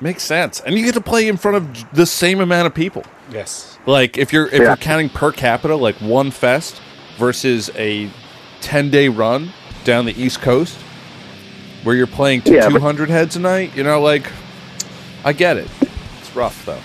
makes 0.00 0.22
sense, 0.24 0.60
and 0.60 0.74
you 0.76 0.84
get 0.84 0.94
to 0.94 1.00
play 1.00 1.28
in 1.28 1.36
front 1.36 1.56
of 1.56 1.94
the 1.94 2.04
same 2.06 2.40
amount 2.40 2.66
of 2.66 2.74
people. 2.74 3.04
Yes. 3.30 3.78
Like 3.86 4.18
if 4.18 4.32
you're 4.32 4.46
if 4.48 4.54
Yeah. 4.54 4.62
you're 4.64 4.76
counting 4.76 5.08
per 5.08 5.30
capita, 5.32 5.76
like 5.76 5.94
one 5.96 6.30
fest 6.30 6.82
versus 7.18 7.70
a 7.76 8.10
ten 8.60 8.90
day 8.90 9.08
run 9.08 9.52
down 9.84 10.04
the 10.04 10.20
East 10.20 10.40
Coast, 10.42 10.76
where 11.84 11.94
you're 11.94 12.06
playing 12.06 12.42
to 12.42 12.52
Yeah, 12.54 12.68
but- 12.68 12.74
two 12.78 12.80
hundred 12.80 13.10
heads 13.10 13.36
a 13.36 13.40
night. 13.40 13.76
You 13.76 13.84
know, 13.84 14.00
like 14.00 14.26
I 15.24 15.32
get 15.32 15.56
it. 15.56 15.68
It's 16.20 16.34
rough 16.34 16.66
though. 16.66 16.80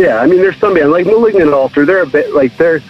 Yeah, 0.00 0.18
I 0.18 0.26
mean, 0.26 0.38
there's 0.38 0.56
some 0.58 0.74
bands 0.74 0.90
like 0.92 1.04
Malignant 1.04 1.52
Altar. 1.52 1.84
They're 1.84 2.02
a 2.02 2.06
bit 2.06 2.32
like 2.32 2.56
they're, 2.56 2.80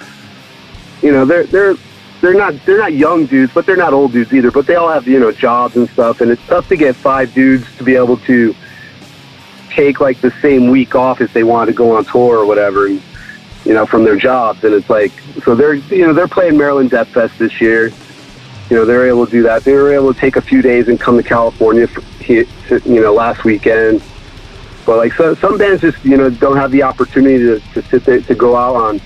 you 1.02 1.12
know, 1.12 1.24
they're 1.24 1.44
they're 1.44 1.76
they're 2.20 2.34
not 2.34 2.54
they're 2.66 2.78
not 2.78 2.92
young 2.92 3.26
dudes, 3.26 3.52
but 3.52 3.66
they're 3.66 3.76
not 3.76 3.92
old 3.92 4.12
dudes 4.12 4.32
either. 4.32 4.50
But 4.50 4.66
they 4.66 4.74
all 4.74 4.90
have 4.90 5.06
you 5.06 5.18
know 5.18 5.32
jobs 5.32 5.76
and 5.76 5.88
stuff, 5.90 6.20
and 6.20 6.30
it's 6.30 6.44
tough 6.46 6.68
to 6.68 6.76
get 6.76 6.96
five 6.96 7.32
dudes 7.32 7.66
to 7.78 7.84
be 7.84 7.94
able 7.96 8.18
to 8.18 8.54
take 9.70 10.00
like 10.00 10.20
the 10.20 10.32
same 10.42 10.68
week 10.68 10.94
off 10.94 11.20
if 11.20 11.32
they 11.32 11.44
want 11.44 11.68
to 11.68 11.74
go 11.74 11.96
on 11.96 12.04
tour 12.04 12.38
or 12.38 12.46
whatever, 12.46 12.86
and, 12.86 13.00
you 13.64 13.72
know, 13.72 13.86
from 13.86 14.04
their 14.04 14.16
jobs. 14.16 14.62
And 14.64 14.74
it's 14.74 14.90
like 14.90 15.12
so 15.44 15.54
they're 15.54 15.74
you 15.74 16.06
know 16.06 16.12
they're 16.12 16.28
playing 16.28 16.58
Maryland 16.58 16.90
Death 16.90 17.08
Fest 17.08 17.38
this 17.38 17.60
year. 17.60 17.90
You 18.68 18.76
know, 18.76 18.84
they're 18.84 19.08
able 19.08 19.26
to 19.26 19.32
do 19.32 19.42
that. 19.44 19.64
They 19.64 19.72
were 19.72 19.92
able 19.92 20.14
to 20.14 20.20
take 20.20 20.36
a 20.36 20.40
few 20.40 20.62
days 20.62 20.86
and 20.86 21.00
come 21.00 21.16
to 21.16 21.24
California, 21.24 21.88
for, 21.88 22.00
you 22.00 23.00
know, 23.00 23.12
last 23.12 23.42
weekend. 23.42 24.00
But 24.86 24.98
like 24.98 25.12
so, 25.14 25.34
some 25.34 25.58
bands 25.58 25.80
just 25.82 26.04
you 26.04 26.16
know 26.16 26.30
don't 26.30 26.56
have 26.56 26.70
the 26.70 26.82
opportunity 26.82 27.38
to, 27.38 27.60
to 27.74 27.82
sit 27.88 28.04
there 28.04 28.20
to 28.20 28.34
go 28.34 28.56
out 28.56 28.76
on 28.76 29.00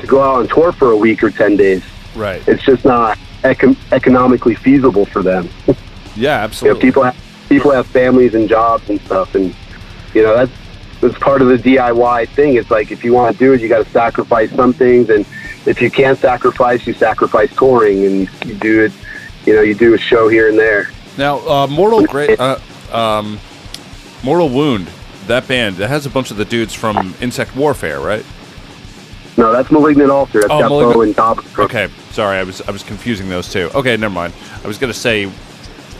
to 0.00 0.06
go 0.06 0.22
out 0.22 0.36
on 0.36 0.48
tour 0.48 0.72
for 0.72 0.90
a 0.92 0.96
week 0.96 1.22
or 1.22 1.30
ten 1.30 1.56
days. 1.56 1.82
Right. 2.14 2.46
It's 2.48 2.62
just 2.64 2.84
not 2.84 3.18
econ- 3.42 3.76
economically 3.92 4.54
feasible 4.54 5.06
for 5.06 5.22
them. 5.22 5.48
Yeah, 6.18 6.36
You 6.36 6.38
know, 6.38 6.44
absolutely. 6.44 6.80
people 6.80 7.02
have 7.02 7.16
people 7.50 7.70
have 7.72 7.86
families 7.88 8.34
and 8.34 8.48
jobs 8.48 8.88
and 8.88 8.98
stuff, 9.02 9.34
and 9.34 9.54
you 10.14 10.22
know 10.22 10.34
that's 10.34 10.50
that's 11.02 11.18
part 11.18 11.42
of 11.42 11.48
the 11.48 11.58
DIY 11.58 12.28
thing. 12.30 12.54
It's 12.54 12.70
like 12.70 12.90
if 12.90 13.04
you 13.04 13.12
want 13.12 13.36
to 13.36 13.38
do 13.38 13.52
it, 13.52 13.60
you 13.60 13.68
got 13.68 13.84
to 13.84 13.90
sacrifice 13.92 14.50
some 14.52 14.72
things, 14.72 15.10
and 15.10 15.26
if 15.66 15.82
you 15.82 15.90
can't 15.90 16.18
sacrifice, 16.18 16.86
you 16.86 16.94
sacrifice 16.94 17.54
touring, 17.54 18.02
and 18.06 18.14
you, 18.20 18.28
you 18.46 18.54
do 18.54 18.84
it. 18.84 18.92
You 19.44 19.56
know, 19.56 19.60
you 19.60 19.74
do 19.74 19.92
a 19.92 19.98
show 19.98 20.28
here 20.30 20.48
and 20.48 20.58
there. 20.58 20.88
Now, 21.18 21.46
uh, 21.46 21.66
Mortal 21.66 22.06
Great, 22.06 22.40
uh, 22.40 22.58
um, 22.90 23.38
Mortal 24.24 24.48
Wound, 24.48 24.88
that 25.26 25.46
band 25.46 25.76
that 25.76 25.88
has 25.88 26.06
a 26.06 26.10
bunch 26.10 26.30
of 26.30 26.38
the 26.38 26.46
dudes 26.46 26.72
from 26.72 27.14
Insect 27.20 27.54
Warfare, 27.54 28.00
right? 28.00 28.24
No, 29.36 29.52
that's 29.52 29.70
Malignant 29.70 30.10
Altar. 30.10 30.40
That's 30.40 30.52
Oh, 30.52 30.60
got 30.60 30.68
Malignant- 30.70 31.16
Bo 31.16 31.32
and. 31.32 31.58
Okay, 31.58 31.88
sorry, 32.10 32.38
I 32.38 32.42
was 32.42 32.62
I 32.62 32.70
was 32.70 32.82
confusing 32.82 33.28
those 33.28 33.52
two. 33.52 33.70
Okay, 33.74 33.96
never 33.96 34.14
mind. 34.14 34.32
I 34.64 34.66
was 34.66 34.78
gonna 34.78 34.94
say, 34.94 35.24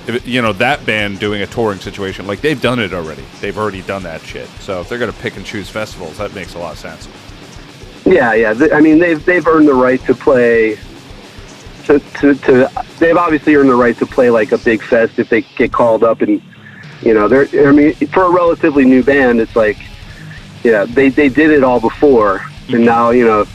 if 0.06 0.26
you 0.26 0.40
know, 0.40 0.52
that 0.54 0.86
band 0.86 1.18
doing 1.18 1.42
a 1.42 1.46
touring 1.46 1.80
situation, 1.80 2.26
like 2.26 2.40
they've 2.40 2.60
done 2.60 2.78
it 2.78 2.94
already. 2.94 3.24
They've 3.40 3.56
already 3.58 3.82
done 3.82 4.02
that 4.04 4.22
shit. 4.22 4.48
So 4.60 4.80
if 4.80 4.88
they're 4.88 4.98
gonna 4.98 5.12
pick 5.12 5.36
and 5.36 5.44
choose 5.44 5.68
festivals, 5.68 6.16
that 6.18 6.34
makes 6.34 6.54
a 6.54 6.58
lot 6.58 6.72
of 6.72 6.78
sense. 6.78 7.08
Yeah, 8.06 8.32
yeah. 8.34 8.54
Th- 8.54 8.72
I 8.72 8.80
mean, 8.80 8.98
they've 8.98 9.22
they've 9.24 9.46
earned 9.46 9.68
the 9.68 9.74
right 9.74 10.02
to 10.06 10.14
play. 10.14 10.78
To, 11.84 12.00
to, 12.00 12.34
to 12.34 12.68
they've 12.98 13.16
obviously 13.16 13.54
earned 13.54 13.68
the 13.70 13.76
right 13.76 13.96
to 13.98 14.06
play 14.06 14.28
like 14.28 14.50
a 14.50 14.58
big 14.58 14.82
fest 14.82 15.20
if 15.20 15.28
they 15.28 15.42
get 15.42 15.72
called 15.72 16.02
up 16.02 16.20
and 16.20 16.42
you 17.00 17.14
know 17.14 17.28
they're 17.28 17.46
I 17.64 17.70
mean 17.70 17.94
for 18.08 18.24
a 18.24 18.30
relatively 18.30 18.84
new 18.84 19.04
band 19.04 19.40
it's 19.40 19.54
like 19.54 19.76
yeah 20.64 20.84
they 20.84 21.10
they 21.10 21.28
did 21.28 21.52
it 21.52 21.62
all 21.62 21.78
before 21.78 22.42
and 22.68 22.84
now 22.84 23.10
you 23.10 23.24
know 23.24 23.46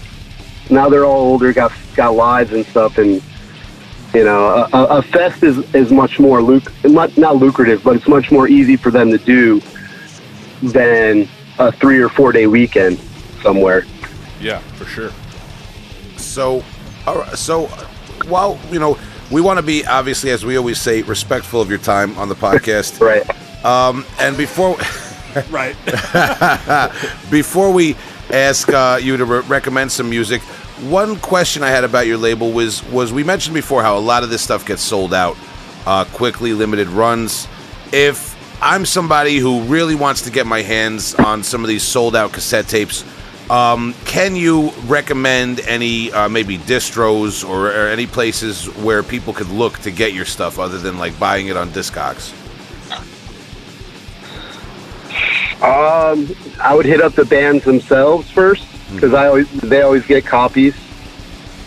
now 0.70 0.90
they're 0.90 1.06
all 1.06 1.22
older 1.22 1.52
got 1.54 1.72
got 1.96 2.16
lives 2.16 2.54
and 2.54 2.66
stuff 2.66 2.98
and 2.98 3.22
you 4.14 4.24
know 4.24 4.68
a, 4.74 4.78
a 4.78 4.86
a 4.98 5.02
fest 5.02 5.44
is 5.44 5.58
is 5.74 5.92
much 5.92 6.20
more 6.20 6.42
luc 6.42 6.72
not 6.84 7.16
not 7.18 7.36
lucrative 7.38 7.84
but 7.84 7.96
it's 7.96 8.08
much 8.08 8.32
more 8.32 8.48
easy 8.48 8.76
for 8.76 8.92
them 8.92 9.10
to 9.10 9.18
do 9.18 9.62
than 10.62 11.28
a 11.60 11.72
three 11.72 12.00
or 12.00 12.10
four 12.10 12.32
day 12.32 12.48
weekend 12.48 13.00
somewhere. 13.42 13.86
Yeah, 14.40 14.60
for 14.60 14.86
sure. 14.86 15.12
So, 16.18 16.64
all 17.06 17.18
right, 17.18 17.38
so 17.38 17.68
while 18.28 18.60
you 18.72 18.80
know 18.80 18.98
we 19.32 19.42
want 19.42 19.58
to 19.58 19.64
be 19.64 19.86
obviously, 19.86 20.32
as 20.32 20.46
we 20.46 20.58
always 20.58 20.80
say, 20.80 21.02
respectful 21.04 21.62
of 21.62 21.70
your 21.70 21.80
time 21.80 22.18
on 22.18 22.30
the 22.30 22.36
podcast. 22.36 23.00
Right. 23.12 23.66
Um, 23.66 24.06
and 24.20 24.36
before 24.36 24.76
Right. 25.50 25.76
before 27.32 27.72
we 27.72 27.96
ask 28.32 28.70
uh, 28.70 29.00
you 29.02 29.18
to 29.18 29.26
re- 29.26 29.42
recommend 29.42 29.92
some 29.92 30.10
music, 30.10 30.42
one 30.90 31.18
question 31.18 31.64
I 31.64 31.70
had 31.70 31.84
about 31.84 32.08
your 32.08 32.18
label 32.18 32.52
was 32.52 32.84
was 32.86 33.14
we 33.14 33.24
mentioned 33.24 33.54
before 33.54 33.84
how 33.84 33.98
a 33.98 34.00
lot 34.00 34.24
of 34.24 34.30
this 34.30 34.42
stuff 34.42 34.66
gets 34.66 34.82
sold 34.82 35.14
out 35.14 35.38
uh, 35.86 36.06
quickly, 36.06 36.54
limited 36.54 36.88
runs. 36.88 37.48
If 37.92 38.38
I'm 38.62 38.86
somebody 38.86 39.38
who 39.38 39.62
really 39.64 39.96
wants 39.96 40.22
to 40.24 40.32
get 40.32 40.46
my 40.46 40.62
hands 40.62 41.16
on 41.16 41.44
some 41.44 41.64
of 41.64 41.68
these 41.68 41.84
sold 41.84 42.16
out 42.16 42.32
cassette 42.32 42.68
tapes, 42.68 43.04
um, 43.50 43.94
can 44.06 44.36
you 44.36 44.72
recommend 44.86 45.60
any 45.62 46.12
uh, 46.12 46.30
maybe 46.30 46.58
distros 46.58 47.48
or, 47.48 47.68
or 47.68 47.88
any 47.90 48.08
places 48.08 48.68
where 48.78 49.04
people 49.04 49.34
could 49.34 49.50
look 49.50 49.78
to 49.80 49.92
get 49.92 50.14
your 50.14 50.26
stuff 50.26 50.58
other 50.58 50.78
than 50.78 50.98
like 50.98 51.20
buying 51.20 51.48
it 51.48 51.58
on 51.58 51.70
Discogs? 51.70 52.41
Um, 55.62 56.28
I 56.60 56.74
would 56.74 56.86
hit 56.86 57.02
up 57.02 57.14
the 57.14 57.26
bands 57.26 57.64
themselves 57.64 58.30
first 58.32 58.66
because 58.94 59.14
I 59.14 59.28
always 59.28 59.50
they 59.62 59.82
always 59.82 60.06
get 60.06 60.26
copies, 60.26 60.76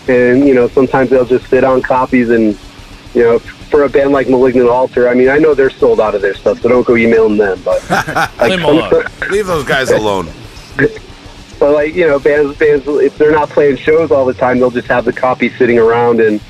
and 0.09 0.47
you 0.47 0.55
know 0.55 0.68
sometimes 0.68 1.11
they'll 1.11 1.24
just 1.24 1.49
sit 1.49 1.64
on 1.64 1.80
copies 1.80 2.30
and 2.30 2.59
you 3.14 3.22
know 3.22 3.38
for 3.38 3.84
a 3.84 3.88
band 3.88 4.12
like 4.12 4.28
Malignant 4.28 4.68
Altar, 4.68 5.09
I 5.09 5.14
mean 5.14 5.28
I 5.28 5.38
know 5.38 5.55
they're 5.55 5.70
sold 5.70 6.01
out 6.01 6.14
of 6.14 6.22
their 6.22 6.34
stuff, 6.34 6.61
so 6.61 6.68
don't 6.68 6.86
go 6.86 6.97
emailing 6.97 7.36
them. 7.38 7.61
But 7.64 7.82
Leave 7.90 8.38
like, 8.38 8.53
'em 8.53 8.64
alone. 8.64 9.05
Leave 9.30 9.47
those 9.47 9.64
guys 9.64 9.90
alone. 9.90 10.29
but 11.58 11.72
like 11.72 11.95
you 11.95 12.07
know 12.07 12.18
bands 12.18 12.57
bands 12.58 12.87
if 12.87 13.16
they're 13.16 13.33
not 13.33 13.49
playing 13.49 13.76
shows 13.76 14.11
all 14.11 14.25
the 14.26 14.34
time, 14.34 14.58
they'll 14.58 14.71
just 14.71 14.88
have 14.88 15.04
the 15.04 15.12
copies 15.12 15.57
sitting 15.57 15.79
around 15.79 16.21
and 16.21 16.41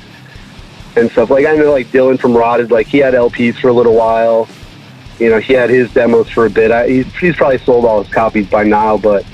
and 0.95 1.11
stuff. 1.11 1.29
Like 1.29 1.45
I 1.45 1.55
know 1.55 1.71
like 1.71 1.87
Dylan 1.87 2.19
from 2.19 2.35
Rotted, 2.35 2.71
like 2.71 2.87
he 2.87 2.99
had 2.99 3.13
LPs 3.13 3.59
for 3.59 3.69
a 3.69 3.73
little 3.73 3.95
while. 3.95 4.47
You 5.19 5.29
know, 5.29 5.39
he 5.39 5.53
had 5.53 5.69
his 5.69 5.91
demos 5.93 6.29
for 6.29 6.45
a 6.45 6.49
bit. 6.49 6.71
I, 6.71 6.87
he's, 6.87 7.15
he's 7.15 7.35
probably 7.35 7.59
sold 7.59 7.85
all 7.85 8.03
his 8.03 8.11
copies 8.13 8.47
by 8.47 8.63
now, 8.63 8.97
but 8.97 9.25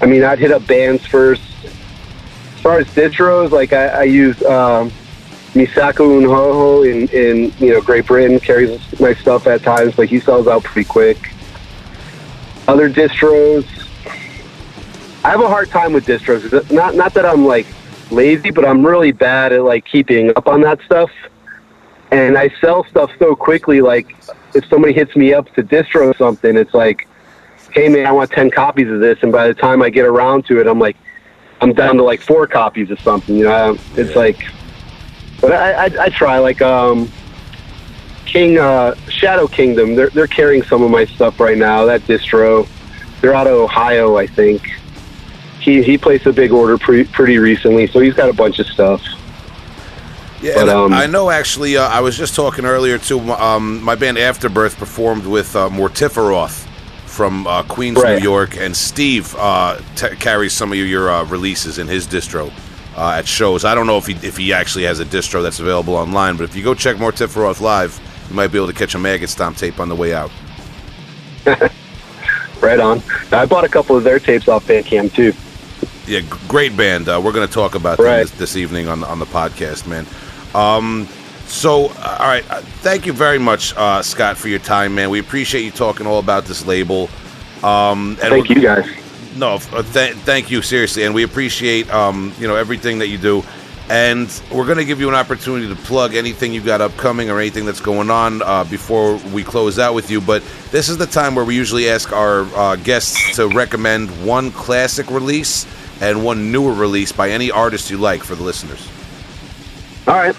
I 0.00 0.06
mean, 0.06 0.22
I'd 0.22 0.38
hit 0.38 0.52
up 0.52 0.66
bands 0.66 1.06
first. 1.06 1.42
As 1.64 2.62
far 2.62 2.78
as 2.78 2.86
distros, 2.88 3.50
like 3.50 3.72
I, 3.72 3.86
I 3.86 4.02
use 4.04 4.40
um, 4.42 4.90
Misako 5.54 6.20
Unhoho 6.20 6.90
in, 6.90 7.08
in 7.08 7.52
you 7.58 7.72
know 7.72 7.80
Great 7.80 8.06
Britain 8.06 8.38
carries 8.38 8.80
my 9.00 9.14
stuff 9.14 9.46
at 9.46 9.62
times, 9.62 9.94
but 9.96 10.08
he 10.08 10.20
sells 10.20 10.46
out 10.46 10.64
pretty 10.64 10.88
quick. 10.88 11.32
Other 12.66 12.90
distros, 12.90 13.66
I 15.24 15.30
have 15.30 15.40
a 15.40 15.48
hard 15.48 15.70
time 15.70 15.92
with 15.92 16.04
distros. 16.04 16.70
Not 16.70 16.94
not 16.94 17.14
that 17.14 17.24
I'm 17.24 17.46
like 17.46 17.66
lazy, 18.10 18.50
but 18.50 18.64
I'm 18.64 18.84
really 18.84 19.12
bad 19.12 19.52
at 19.52 19.62
like 19.64 19.84
keeping 19.84 20.30
up 20.36 20.48
on 20.48 20.60
that 20.62 20.80
stuff. 20.82 21.10
And 22.10 22.38
I 22.38 22.50
sell 22.60 22.84
stuff 22.84 23.10
so 23.18 23.34
quickly. 23.34 23.80
Like 23.80 24.14
if 24.58 24.68
somebody 24.68 24.92
hits 24.92 25.16
me 25.16 25.32
up 25.32 25.52
to 25.54 25.62
distro 25.62 26.16
something, 26.18 26.56
it's 26.56 26.74
like, 26.74 27.08
hey 27.72 27.88
man, 27.88 28.06
I 28.06 28.12
want 28.12 28.30
ten 28.30 28.50
copies 28.50 28.90
of 28.90 29.00
this, 29.00 29.18
and 29.22 29.32
by 29.32 29.48
the 29.48 29.54
time 29.54 29.82
I 29.82 29.88
get 29.88 30.04
around 30.04 30.44
to 30.46 30.60
it, 30.60 30.66
I'm 30.66 30.78
like, 30.78 30.96
I'm 31.60 31.72
down 31.72 31.96
to 31.96 32.02
like 32.02 32.20
four 32.20 32.46
copies 32.46 32.90
of 32.90 33.00
something. 33.00 33.36
You 33.36 33.44
know, 33.44 33.78
it's 33.96 34.14
like, 34.16 34.44
but 35.40 35.52
I, 35.52 35.86
I 35.86 36.04
I 36.04 36.08
try 36.10 36.38
like 36.38 36.60
um. 36.60 37.10
King 38.26 38.58
uh, 38.58 38.94
Shadow 39.08 39.46
Kingdom, 39.46 39.94
they're 39.94 40.10
they're 40.10 40.26
carrying 40.26 40.62
some 40.64 40.82
of 40.82 40.90
my 40.90 41.06
stuff 41.06 41.40
right 41.40 41.56
now. 41.56 41.86
That 41.86 42.02
distro, 42.02 42.68
they're 43.22 43.34
out 43.34 43.46
of 43.46 43.54
Ohio, 43.54 44.18
I 44.18 44.26
think. 44.26 44.68
He 45.60 45.82
he 45.82 45.96
placed 45.96 46.26
a 46.26 46.32
big 46.34 46.52
order 46.52 46.76
pre- 46.76 47.04
pretty 47.04 47.38
recently, 47.38 47.86
so 47.86 48.00
he's 48.00 48.12
got 48.12 48.28
a 48.28 48.34
bunch 48.34 48.58
of 48.58 48.66
stuff. 48.66 49.02
Yeah, 50.40 50.54
But, 50.54 50.68
um, 50.68 50.92
I 50.92 51.06
know 51.06 51.30
actually. 51.30 51.76
Uh, 51.76 51.88
I 51.88 52.00
was 52.00 52.16
just 52.16 52.34
talking 52.36 52.64
earlier 52.64 52.98
to 52.98 53.20
Um, 53.32 53.82
my 53.82 53.94
band 53.96 54.18
Afterbirth 54.18 54.76
performed 54.76 55.26
with 55.26 55.56
uh, 55.56 55.68
Mortiferoth 55.68 56.66
from 57.06 57.46
uh, 57.46 57.62
Queens, 57.64 57.98
Right. 58.00 58.18
New 58.18 58.22
York, 58.22 58.56
and 58.56 58.76
Steve 58.76 59.34
uh, 59.36 59.80
t- 59.96 60.14
carries 60.16 60.52
some 60.52 60.70
of 60.72 60.78
your 60.78 61.10
uh, 61.10 61.24
releases 61.24 61.78
in 61.78 61.88
his 61.88 62.06
distro 62.06 62.52
uh, 62.96 63.10
at 63.18 63.26
shows. 63.26 63.64
I 63.64 63.74
don't 63.74 63.86
know 63.88 63.98
if 63.98 64.06
he 64.06 64.14
if 64.26 64.36
he 64.36 64.52
actually 64.52 64.84
has 64.84 65.00
a 65.00 65.04
distro 65.04 65.42
that's 65.42 65.58
available 65.58 65.94
online, 65.96 66.36
but 66.36 66.44
if 66.44 66.54
you 66.54 66.62
go 66.62 66.74
check 66.74 66.96
Mortiferoth 66.96 67.60
live, 67.60 67.98
you 68.28 68.36
might 68.36 68.48
be 68.48 68.58
able 68.58 68.68
to 68.68 68.72
catch 68.74 68.94
a 68.94 68.98
Maggot 68.98 69.28
Stomp 69.30 69.56
tape 69.56 69.80
on 69.80 69.88
the 69.88 69.96
way 69.96 70.14
out. 70.14 70.30
Right 72.60 72.80
on. 72.80 73.00
I 73.30 73.46
bought 73.46 73.62
a 73.62 73.68
couple 73.68 73.96
of 73.96 74.02
their 74.02 74.18
tapes 74.18 74.48
off 74.48 74.66
Bandcamp 74.66 75.14
too. 75.14 75.32
Yeah, 76.12 76.22
great 76.48 76.76
band. 76.76 77.08
Uh, 77.08 77.20
we're 77.24 77.30
going 77.32 77.46
to 77.46 77.52
talk 77.54 77.76
about 77.76 77.98
them 77.98 78.06
this, 78.06 78.32
this 78.32 78.56
evening 78.56 78.88
on 78.88 79.04
on 79.04 79.20
the 79.20 79.26
podcast, 79.26 79.86
man. 79.86 80.06
Um, 80.54 81.08
so, 81.46 81.86
uh, 81.86 82.18
all 82.20 82.26
right, 82.26 82.48
uh, 82.50 82.60
thank 82.60 83.06
you 83.06 83.12
very 83.12 83.38
much, 83.38 83.74
uh, 83.76 84.02
Scott, 84.02 84.36
for 84.36 84.48
your 84.48 84.58
time, 84.58 84.94
man. 84.94 85.08
We 85.10 85.18
appreciate 85.18 85.62
you 85.62 85.70
talking 85.70 86.06
all 86.06 86.18
about 86.18 86.44
this 86.44 86.66
label. 86.66 87.08
Um, 87.62 88.18
and 88.22 88.30
Thank 88.30 88.50
you 88.50 88.60
guys. 88.60 88.86
No, 89.36 89.54
uh, 89.72 89.82
th- 89.82 90.14
thank 90.14 90.50
you 90.50 90.62
seriously, 90.62 91.04
and 91.04 91.14
we 91.14 91.22
appreciate 91.22 91.92
um, 91.92 92.34
you 92.38 92.46
know 92.46 92.56
everything 92.56 92.98
that 92.98 93.08
you 93.08 93.18
do. 93.18 93.42
And 93.90 94.28
we're 94.52 94.66
going 94.66 94.76
to 94.76 94.84
give 94.84 95.00
you 95.00 95.08
an 95.08 95.14
opportunity 95.14 95.66
to 95.66 95.74
plug 95.74 96.14
anything 96.14 96.52
you've 96.52 96.66
got 96.66 96.82
upcoming 96.82 97.30
or 97.30 97.40
anything 97.40 97.64
that's 97.64 97.80
going 97.80 98.10
on 98.10 98.42
uh, 98.42 98.64
before 98.64 99.16
we 99.32 99.42
close 99.42 99.78
out 99.78 99.94
with 99.94 100.10
you. 100.10 100.20
But 100.20 100.42
this 100.70 100.90
is 100.90 100.98
the 100.98 101.06
time 101.06 101.34
where 101.34 101.44
we 101.44 101.54
usually 101.56 101.88
ask 101.88 102.12
our 102.12 102.42
uh, 102.54 102.76
guests 102.76 103.36
to 103.36 103.48
recommend 103.48 104.10
one 104.26 104.50
classic 104.50 105.10
release 105.10 105.66
and 106.02 106.22
one 106.22 106.52
newer 106.52 106.74
release 106.74 107.12
by 107.12 107.30
any 107.30 107.50
artist 107.50 107.90
you 107.90 107.96
like 107.96 108.22
for 108.22 108.34
the 108.34 108.42
listeners. 108.42 108.86
All 110.08 110.14
right. 110.14 110.34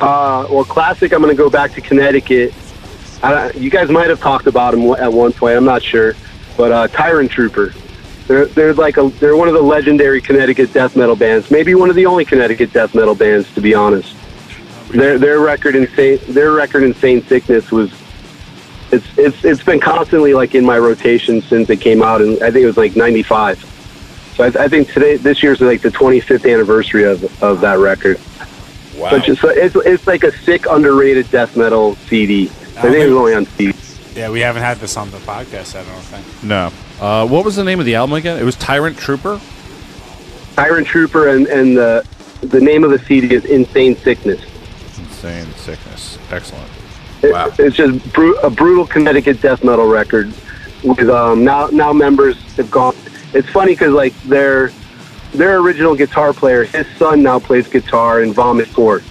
Uh, 0.00 0.48
well, 0.50 0.64
classic. 0.64 1.12
I'm 1.12 1.22
going 1.22 1.34
to 1.34 1.40
go 1.40 1.48
back 1.48 1.74
to 1.74 1.80
Connecticut. 1.80 2.52
I, 3.22 3.52
you 3.52 3.70
guys 3.70 3.88
might 3.88 4.08
have 4.08 4.18
talked 4.18 4.48
about 4.48 4.72
them 4.72 4.90
at 4.94 5.12
one 5.12 5.32
point. 5.32 5.56
I'm 5.56 5.64
not 5.64 5.80
sure, 5.80 6.14
but 6.56 6.72
uh, 6.72 6.88
Tyrant 6.88 7.30
Trooper. 7.30 7.72
They're 8.26 8.46
they're 8.46 8.74
like 8.74 8.96
a 8.96 9.10
they're 9.20 9.36
one 9.36 9.46
of 9.46 9.54
the 9.54 9.62
legendary 9.62 10.20
Connecticut 10.20 10.72
death 10.72 10.96
metal 10.96 11.14
bands. 11.14 11.52
Maybe 11.52 11.76
one 11.76 11.88
of 11.88 11.94
the 11.94 12.06
only 12.06 12.24
Connecticut 12.24 12.72
death 12.72 12.96
metal 12.96 13.14
bands, 13.14 13.52
to 13.54 13.60
be 13.60 13.74
honest. 13.74 14.16
Their 14.90 15.18
their 15.18 15.38
record 15.38 15.76
insane 15.76 16.18
their 16.28 16.50
record 16.50 16.82
insane 16.82 17.22
sickness 17.22 17.70
was 17.70 17.92
it's 18.90 19.06
it's 19.16 19.44
it's 19.44 19.62
been 19.62 19.78
constantly 19.78 20.34
like 20.34 20.56
in 20.56 20.64
my 20.64 20.78
rotation 20.78 21.42
since 21.42 21.70
it 21.70 21.80
came 21.80 22.02
out, 22.02 22.20
and 22.22 22.42
I 22.42 22.50
think 22.50 22.64
it 22.64 22.66
was 22.66 22.76
like 22.76 22.96
'95. 22.96 23.68
So 24.34 24.44
I, 24.44 24.64
I 24.64 24.68
think 24.68 24.92
today 24.92 25.16
this 25.16 25.44
year's 25.44 25.60
like 25.60 25.80
the 25.82 25.90
25th 25.90 26.52
anniversary 26.52 27.04
of 27.04 27.40
of 27.40 27.60
that 27.60 27.78
record. 27.78 28.18
Wow. 28.96 29.10
But 29.10 29.24
just 29.24 29.42
it's 29.44 29.74
it's 29.76 30.06
like 30.06 30.22
a 30.24 30.32
sick 30.38 30.66
underrated 30.68 31.30
death 31.30 31.56
metal 31.56 31.96
CD. 32.08 32.44
I 32.76 32.82
think 32.82 32.96
it 32.96 33.08
was 33.08 33.16
only 33.16 33.34
on 33.34 33.46
CD. 33.46 33.76
Yeah, 34.14 34.30
we 34.30 34.40
haven't 34.40 34.62
had 34.62 34.78
this 34.78 34.96
on 34.96 35.10
the 35.10 35.18
podcast. 35.18 35.74
I 35.78 35.84
don't 35.84 36.02
think. 36.02 36.44
No. 36.44 36.70
Uh, 37.00 37.26
what 37.26 37.44
was 37.44 37.56
the 37.56 37.64
name 37.64 37.80
of 37.80 37.86
the 37.86 37.94
album 37.94 38.14
again? 38.14 38.38
It 38.38 38.44
was 38.44 38.56
Tyrant 38.56 38.98
Trooper. 38.98 39.40
Tyrant 40.56 40.86
Trooper 40.86 41.28
and 41.28 41.46
and 41.46 41.76
the 41.76 42.06
the 42.42 42.60
name 42.60 42.84
of 42.84 42.90
the 42.90 42.98
CD 42.98 43.34
is 43.34 43.44
Insane 43.44 43.96
Sickness. 43.96 44.40
Insane 44.98 45.46
sickness. 45.54 46.18
Excellent. 46.30 46.68
It- 47.22 47.32
Wow. 47.32 47.52
It's 47.58 47.76
just 47.76 48.12
bru- 48.12 48.36
a 48.38 48.50
brutal 48.50 48.84
Connecticut 48.86 49.40
death 49.40 49.62
metal 49.62 49.86
record. 49.86 50.32
With 50.82 51.08
um, 51.08 51.44
now 51.44 51.68
now 51.68 51.92
members 51.92 52.36
have 52.56 52.70
gone. 52.70 52.94
It's 53.32 53.48
funny 53.48 53.72
because 53.74 53.92
like 53.92 54.12
their 54.24 54.72
their 55.32 55.58
original 55.58 55.94
guitar 55.94 56.32
player, 56.32 56.64
his 56.64 56.86
son 56.98 57.22
now 57.22 57.38
plays 57.38 57.66
guitar 57.68 58.22
in 58.22 58.32
Vomit 58.32 58.68
Forth. 58.68 59.04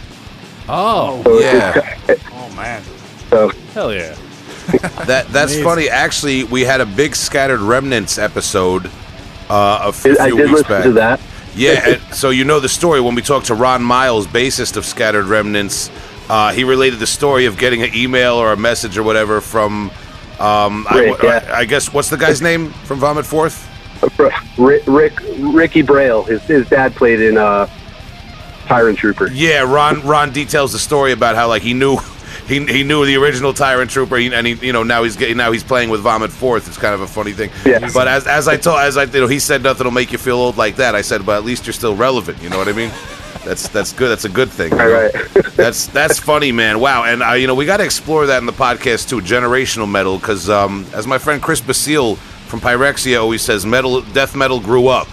Oh, 0.69 1.21
So 1.23 1.39
Yeah. 1.39 1.95
Oh 2.33 2.53
man. 2.55 2.81
so 3.29 3.49
hell 3.73 3.93
yeah. 3.93 4.15
That 5.05 5.27
that's 5.29 5.53
Amazing. 5.53 5.63
funny. 5.63 5.89
Actually, 5.89 6.43
we 6.45 6.61
had 6.61 6.81
a 6.81 6.85
big 6.85 7.15
scattered 7.15 7.59
remnants 7.59 8.17
episode 8.17 8.85
uh, 9.49 9.81
a 9.83 9.87
f- 9.89 10.05
I 10.19 10.27
few 10.27 10.37
did 10.37 10.45
weeks 10.51 10.51
listen 10.51 10.67
back. 10.69 10.83
to 10.83 10.91
that. 10.93 11.19
Yeah, 11.55 11.89
and 11.89 12.13
so 12.15 12.29
you 12.29 12.45
know 12.45 12.61
the 12.61 12.69
story 12.69 13.01
when 13.01 13.13
we 13.15 13.21
talked 13.21 13.47
to 13.47 13.55
Ron 13.55 13.83
Miles, 13.83 14.27
bassist 14.27 14.77
of 14.77 14.85
Scattered 14.85 15.25
Remnants. 15.25 15.89
Uh, 16.29 16.53
he 16.53 16.63
related 16.63 16.99
the 16.99 17.07
story 17.07 17.45
of 17.45 17.57
getting 17.57 17.81
an 17.83 17.89
email 17.93 18.35
or 18.35 18.53
a 18.53 18.55
message 18.57 18.97
or 18.97 19.03
whatever 19.03 19.41
from, 19.41 19.91
um, 20.39 20.87
Rick, 20.93 21.21
I, 21.21 21.27
yeah. 21.27 21.51
I 21.53 21.65
guess 21.65 21.91
what's 21.91 22.09
the 22.09 22.15
guy's 22.15 22.41
name 22.41 22.69
from 22.85 22.99
Vomit 22.99 23.25
Forth? 23.25 23.67
Rick, 24.57 24.83
Rick 24.87 25.19
Ricky 25.37 25.81
Braille, 25.81 26.23
his 26.23 26.41
his 26.43 26.67
dad 26.69 26.95
played 26.95 27.21
in 27.21 27.37
uh, 27.37 27.67
Tyrant 28.65 28.97
Trooper. 28.97 29.27
Yeah, 29.31 29.61
Ron. 29.61 30.01
Ron 30.01 30.31
details 30.31 30.71
the 30.71 30.79
story 30.79 31.11
about 31.11 31.35
how 31.35 31.47
like 31.47 31.61
he 31.61 31.73
knew. 31.73 31.97
He, 32.47 32.65
he 32.65 32.83
knew 32.83 33.05
the 33.05 33.15
original 33.15 33.53
Tyrant 33.53 33.91
Trooper, 33.91 34.17
and 34.17 34.45
he 34.45 34.53
you 34.65 34.73
know 34.73 34.83
now 34.83 35.03
he's 35.03 35.15
getting 35.15 35.37
now 35.37 35.53
he's 35.53 35.63
playing 35.63 35.89
with 35.89 36.01
Vomit 36.01 36.31
Forth. 36.31 36.67
It's 36.67 36.77
kind 36.77 36.93
of 36.93 36.99
a 36.99 37.07
funny 37.07 37.31
thing. 37.31 37.49
Yeah. 37.65 37.89
But 37.93 38.09
as, 38.09 38.27
as 38.27 38.47
I 38.47 38.57
told 38.57 38.79
as 38.79 38.97
I 38.97 39.03
you 39.03 39.21
know 39.21 39.27
he 39.27 39.39
said 39.39 39.63
nothing 39.63 39.85
will 39.85 39.91
make 39.91 40.11
you 40.11 40.17
feel 40.17 40.37
old 40.37 40.57
like 40.57 40.75
that. 40.77 40.93
I 40.93 41.01
said, 41.01 41.25
but 41.25 41.37
at 41.37 41.45
least 41.45 41.65
you're 41.65 41.73
still 41.73 41.95
relevant. 41.95 42.41
You 42.41 42.49
know 42.49 42.57
what 42.57 42.67
I 42.67 42.73
mean? 42.73 42.91
That's 43.45 43.69
that's 43.69 43.93
good. 43.93 44.09
That's 44.09 44.25
a 44.25 44.29
good 44.29 44.49
thing. 44.49 44.71
you 44.71 44.77
know? 44.77 44.91
right. 44.91 45.13
That's 45.55 45.87
that's 45.87 46.19
funny, 46.19 46.51
man. 46.51 46.79
Wow, 46.79 47.03
and 47.03 47.21
uh, 47.21 47.33
you 47.33 47.47
know 47.47 47.55
we 47.55 47.65
got 47.65 47.77
to 47.77 47.85
explore 47.85 48.25
that 48.25 48.39
in 48.39 48.45
the 48.45 48.53
podcast 48.53 49.09
too, 49.09 49.19
generational 49.19 49.89
metal, 49.89 50.17
because 50.17 50.49
um, 50.49 50.85
as 50.93 51.05
my 51.05 51.17
friend 51.17 51.41
Chris 51.41 51.61
Basile 51.61 52.17
from 52.51 52.59
Pyrexia 52.59 53.19
always 53.19 53.41
says, 53.41 53.65
metal, 53.65 54.01
death 54.01 54.35
metal 54.35 54.59
grew 54.59 54.89
up, 54.89 55.07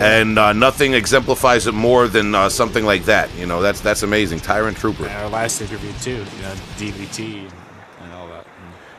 and 0.00 0.36
uh, 0.36 0.52
nothing 0.52 0.94
exemplifies 0.94 1.68
it 1.68 1.72
more 1.72 2.08
than 2.08 2.34
uh, 2.34 2.48
something 2.48 2.84
like 2.84 3.04
that. 3.04 3.32
You 3.36 3.46
know, 3.46 3.62
that's 3.62 3.80
that's 3.80 4.02
amazing. 4.02 4.40
Tyrant 4.40 4.76
Trooper. 4.76 5.06
And 5.06 5.12
our 5.12 5.28
last 5.28 5.60
interview 5.60 5.92
too. 6.00 6.10
You 6.10 6.42
know, 6.42 6.54
DVT 6.76 7.42
and, 7.42 7.52
and 8.00 8.12
all 8.14 8.26
that. 8.26 8.44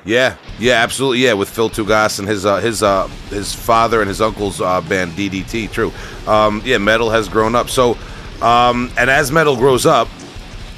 Yeah, 0.06 0.38
yeah, 0.60 0.76
absolutely. 0.76 1.20
Yeah, 1.26 1.34
with 1.34 1.50
Phil 1.50 1.70
Tougas 1.70 2.20
and 2.20 2.28
his 2.28 2.46
uh, 2.46 2.62
his 2.62 2.82
uh, 2.82 3.08
his 3.30 3.54
father 3.54 4.00
and 4.00 4.08
his 4.08 4.22
uncle's 4.22 4.62
uh, 4.62 4.80
band 4.80 5.12
DDT. 5.12 5.70
True. 5.70 5.92
Um, 6.26 6.62
yeah, 6.64 6.78
metal 6.78 7.10
has 7.10 7.28
grown 7.28 7.54
up. 7.54 7.70
So, 7.70 7.98
um, 8.42 8.90
and 8.98 9.10
as 9.10 9.30
metal 9.30 9.58
grows 9.58 9.86
up, 9.86 10.08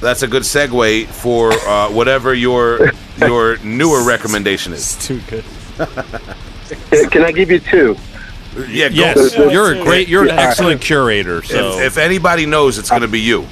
that's 0.01 0.23
a 0.23 0.27
good 0.27 0.43
segue 0.43 1.05
for 1.05 1.51
uh, 1.51 1.91
whatever 1.91 2.33
your 2.33 2.89
your 3.17 3.59
newer 3.59 4.03
recommendation 4.07 4.73
is. 4.73 4.95
It's 4.95 5.07
too 5.07 5.21
good. 5.29 5.45
Can- 6.91 7.09
Can 7.09 7.23
I 7.23 7.31
give 7.31 7.51
you 7.51 7.59
two? 7.59 7.95
Yeah, 8.69 8.89
go. 8.89 8.95
Yes, 8.95 9.35
Yeah, 9.37 9.49
you're 9.49 9.73
a 9.73 9.83
great. 9.83 10.07
You're 10.07 10.23
an 10.23 10.29
Yeah. 10.29 10.47
excellent 10.47 10.79
curator. 10.81 11.43
So 11.43 11.77
If, 11.79 11.85
if 11.87 11.97
anybody 11.97 12.45
knows, 12.45 12.77
it's 12.77 12.89
going 12.89 13.01
to 13.01 13.07
be 13.07 13.19
you. 13.19 13.45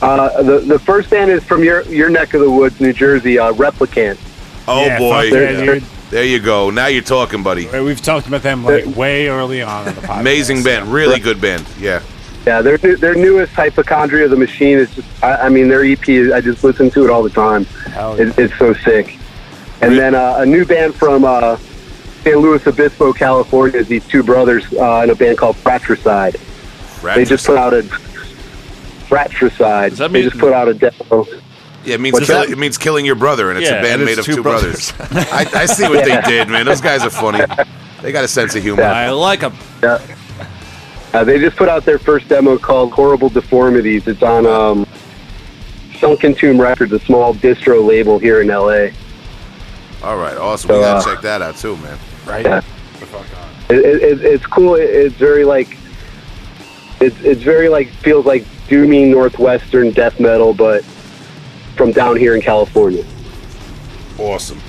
Uh, 0.00 0.42
the 0.42 0.58
the 0.60 0.78
first 0.78 1.10
band 1.10 1.30
is 1.30 1.42
from 1.42 1.64
your 1.64 1.82
your 1.82 2.08
neck 2.08 2.32
of 2.34 2.40
the 2.40 2.50
woods, 2.50 2.80
New 2.80 2.92
Jersey. 2.92 3.38
Uh, 3.38 3.52
Replicant. 3.52 4.16
Oh 4.68 4.86
Yeah, 4.86 4.98
boy, 4.98 5.30
fuck 5.30 5.40
yeah, 5.40 5.80
there 6.10 6.24
you 6.24 6.38
go. 6.38 6.70
Now 6.70 6.86
you're 6.86 7.02
talking, 7.02 7.42
buddy. 7.42 7.66
We've 7.66 8.00
talked 8.00 8.28
about 8.28 8.42
them 8.42 8.64
like 8.64 8.86
way 8.96 9.28
early 9.28 9.60
on 9.60 9.88
in 9.88 9.94
the 9.96 10.00
podcast. 10.02 10.20
Amazing 10.20 10.62
band, 10.62 10.92
really 10.92 11.18
good 11.18 11.40
band. 11.40 11.66
Yeah. 11.80 12.00
Yeah, 12.46 12.62
their 12.62 12.78
their 12.78 13.14
newest 13.16 13.52
Hypochondria 13.54 14.28
the 14.28 14.36
Machine 14.36 14.78
is 14.78 14.94
just. 14.94 15.08
I, 15.22 15.34
I 15.34 15.48
mean, 15.48 15.66
their 15.68 15.84
EP. 15.84 16.08
I 16.32 16.40
just 16.40 16.62
listen 16.62 16.90
to 16.92 17.04
it 17.04 17.10
all 17.10 17.24
the 17.24 17.30
time. 17.30 17.66
Yeah. 17.88 18.14
It, 18.14 18.38
it's 18.38 18.56
so 18.56 18.72
sick. 18.74 19.18
And 19.80 19.96
then 19.96 20.14
uh, 20.14 20.36
a 20.38 20.46
new 20.46 20.64
band 20.64 20.94
from 20.94 21.24
uh, 21.24 21.56
San 22.22 22.36
Luis 22.36 22.66
Obispo, 22.66 23.12
California. 23.12 23.78
Is 23.78 23.88
these 23.88 24.06
two 24.06 24.22
brothers 24.22 24.64
uh, 24.72 25.02
in 25.04 25.10
a 25.10 25.14
band 25.14 25.38
called 25.38 25.56
Fratricide. 25.56 26.36
They 27.02 27.24
just 27.24 27.46
put 27.46 27.56
out 27.56 27.74
a 27.74 27.82
Fratricide. 29.08 29.90
Does 29.90 29.98
that 29.98 30.12
they 30.12 30.22
just 30.22 30.38
put 30.38 30.52
out 30.52 30.68
a 30.68 30.74
demo. 30.74 31.26
Yeah, 31.84 31.94
it 31.94 32.00
means 32.00 32.18
kill, 32.20 32.42
it 32.42 32.58
means 32.58 32.76
killing 32.76 33.06
your 33.06 33.14
brother, 33.14 33.50
and 33.50 33.58
it's 33.58 33.70
Yeah, 33.70 33.76
a 33.78 33.82
band 33.82 34.02
and 34.02 34.04
made 34.04 34.18
of 34.18 34.24
two 34.24 34.36
two 34.36 34.42
brothers. 34.42 34.92
I, 34.98 35.48
I 35.54 35.66
see 35.66 35.88
what 35.88 36.04
they 36.04 36.20
did, 36.26 36.48
man. 36.48 36.66
Those 36.66 36.80
guys 36.80 37.02
are 37.02 37.10
funny. 37.10 37.44
They 38.02 38.12
got 38.12 38.24
a 38.24 38.28
sense 38.28 38.54
of 38.54 38.62
humor. 38.62 38.82
Yeah. 38.82 38.92
I 38.92 39.10
like 39.10 39.40
them. 39.40 39.56
Yeah. 39.82 40.04
Uh, 41.14 41.24
they 41.24 41.38
just 41.38 41.56
put 41.56 41.68
out 41.68 41.84
their 41.84 41.98
first 41.98 42.28
demo 42.28 42.58
called 42.58 42.92
Horrible 42.92 43.30
Deformities. 43.30 44.06
It's 44.06 44.22
on 44.22 44.44
um, 44.44 44.86
Sunken 45.98 46.34
Tomb 46.34 46.60
Records, 46.60 46.92
a 46.92 46.98
small 47.00 47.32
distro 47.34 47.86
label 47.86 48.18
here 48.18 48.42
in 48.42 48.48
LA. 48.48 48.88
All 50.02 50.16
right, 50.16 50.36
awesome. 50.36 50.70
We 50.70 50.80
gotta 50.80 51.08
uh, 51.08 51.14
check 51.14 51.22
that 51.22 51.42
out 51.42 51.56
too, 51.56 51.76
man. 51.78 51.98
right? 52.26 52.44
Yeah. 52.44 52.60
The 52.60 53.06
fuck 53.06 53.26
on. 53.38 53.76
It, 53.76 53.84
it, 53.84 54.02
it, 54.02 54.24
it's 54.24 54.46
cool. 54.46 54.76
It, 54.76 54.84
it's 54.84 55.16
very 55.16 55.44
like 55.44 55.76
it's 57.00 57.18
it's 57.20 57.42
very 57.42 57.68
like 57.68 57.88
feels 57.88 58.26
like 58.26 58.44
doomy 58.68 59.10
northwestern 59.10 59.90
death 59.92 60.20
metal, 60.20 60.54
but 60.54 60.84
from 61.76 61.92
down 61.92 62.16
here 62.16 62.34
in 62.34 62.40
California. 62.40 63.04
Awesome. 64.18 64.60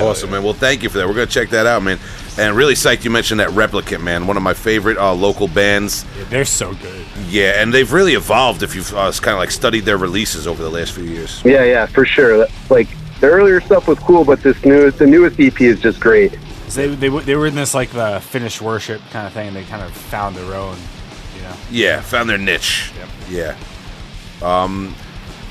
Awesome, 0.00 0.30
man. 0.30 0.42
Well, 0.42 0.54
thank 0.54 0.82
you 0.82 0.88
for 0.88 0.98
that. 0.98 1.06
We're 1.06 1.14
gonna 1.14 1.26
check 1.26 1.50
that 1.50 1.66
out, 1.66 1.82
man. 1.82 1.98
And 2.38 2.56
really 2.56 2.74
psyched 2.74 3.04
you 3.04 3.10
mentioned 3.10 3.40
that 3.40 3.50
Replicant, 3.50 4.02
man. 4.02 4.26
One 4.26 4.36
of 4.38 4.42
my 4.42 4.54
favorite 4.54 4.96
uh, 4.96 5.12
local 5.12 5.48
bands. 5.48 6.06
Yeah, 6.16 6.24
they're 6.24 6.44
so 6.46 6.72
good. 6.74 7.06
Yeah, 7.28 7.60
and 7.62 7.74
they've 7.74 7.92
really 7.92 8.14
evolved 8.14 8.62
if 8.62 8.74
you've 8.74 8.92
uh, 8.94 9.12
kind 9.12 9.34
of 9.34 9.38
like 9.38 9.50
studied 9.50 9.84
their 9.84 9.98
releases 9.98 10.46
over 10.46 10.62
the 10.62 10.70
last 10.70 10.92
few 10.92 11.04
years. 11.04 11.42
Yeah, 11.44 11.64
yeah, 11.64 11.86
for 11.86 12.06
sure. 12.06 12.46
Like 12.70 12.88
the 13.22 13.28
earlier 13.30 13.60
stuff 13.60 13.86
was 13.86 14.00
cool, 14.00 14.24
but 14.24 14.42
this 14.42 14.62
newest 14.64 14.98
the 14.98 15.06
newest 15.06 15.38
EP 15.38 15.60
is 15.60 15.80
just 15.80 16.00
great. 16.00 16.36
So 16.66 16.88
they, 16.88 17.08
they 17.08 17.20
they 17.20 17.36
were 17.36 17.46
in 17.46 17.54
this 17.54 17.72
like 17.72 17.90
the 17.90 18.20
Finnish 18.20 18.60
worship 18.60 19.00
kind 19.10 19.28
of 19.28 19.32
thing. 19.32 19.46
and 19.46 19.56
They 19.56 19.62
kind 19.62 19.80
of 19.80 19.92
found 19.92 20.34
their 20.34 20.52
own. 20.54 20.76
You 21.36 21.42
know. 21.42 21.54
Yeah, 21.70 22.00
found 22.00 22.28
their 22.28 22.36
niche. 22.36 22.90
Yep. 23.30 23.56
Yeah. 24.42 24.62
Um, 24.64 24.96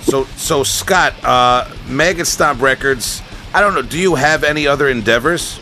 so 0.02 0.26
so 0.36 0.64
Scott, 0.64 1.14
uh, 1.24 1.74
Maggot 1.88 2.28
Stomp 2.28 2.62
Records. 2.62 3.22
I 3.54 3.62
don't 3.62 3.74
know. 3.74 3.82
Do 3.82 3.98
you 3.98 4.16
have 4.16 4.44
any 4.44 4.68
other 4.68 4.90
endeavors? 4.90 5.58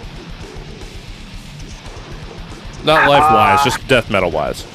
Not 2.84 3.08
life 3.08 3.22
wise, 3.22 3.64
just 3.64 3.88
death 3.88 4.10
metal 4.10 4.32
wise. 4.32 4.66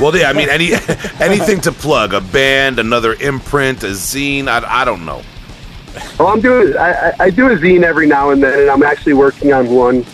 Well, 0.00 0.16
yeah. 0.16 0.30
I 0.30 0.32
mean, 0.32 0.48
any 0.48 0.72
anything 1.20 1.60
to 1.62 1.72
plug? 1.72 2.14
A 2.14 2.22
band, 2.22 2.78
another 2.78 3.12
imprint, 3.12 3.82
a 3.82 3.88
zine? 3.88 4.48
I, 4.48 4.82
I 4.82 4.84
don't 4.86 5.04
know. 5.04 5.22
Well, 6.18 6.28
I'm 6.28 6.40
doing 6.40 6.76
I, 6.76 7.12
I 7.18 7.30
do 7.30 7.50
a 7.50 7.56
zine 7.56 7.82
every 7.82 8.06
now 8.06 8.30
and 8.30 8.42
then, 8.42 8.60
and 8.60 8.70
I'm 8.70 8.82
actually 8.82 9.14
working 9.14 9.52
on 9.52 9.68
one 9.68 10.04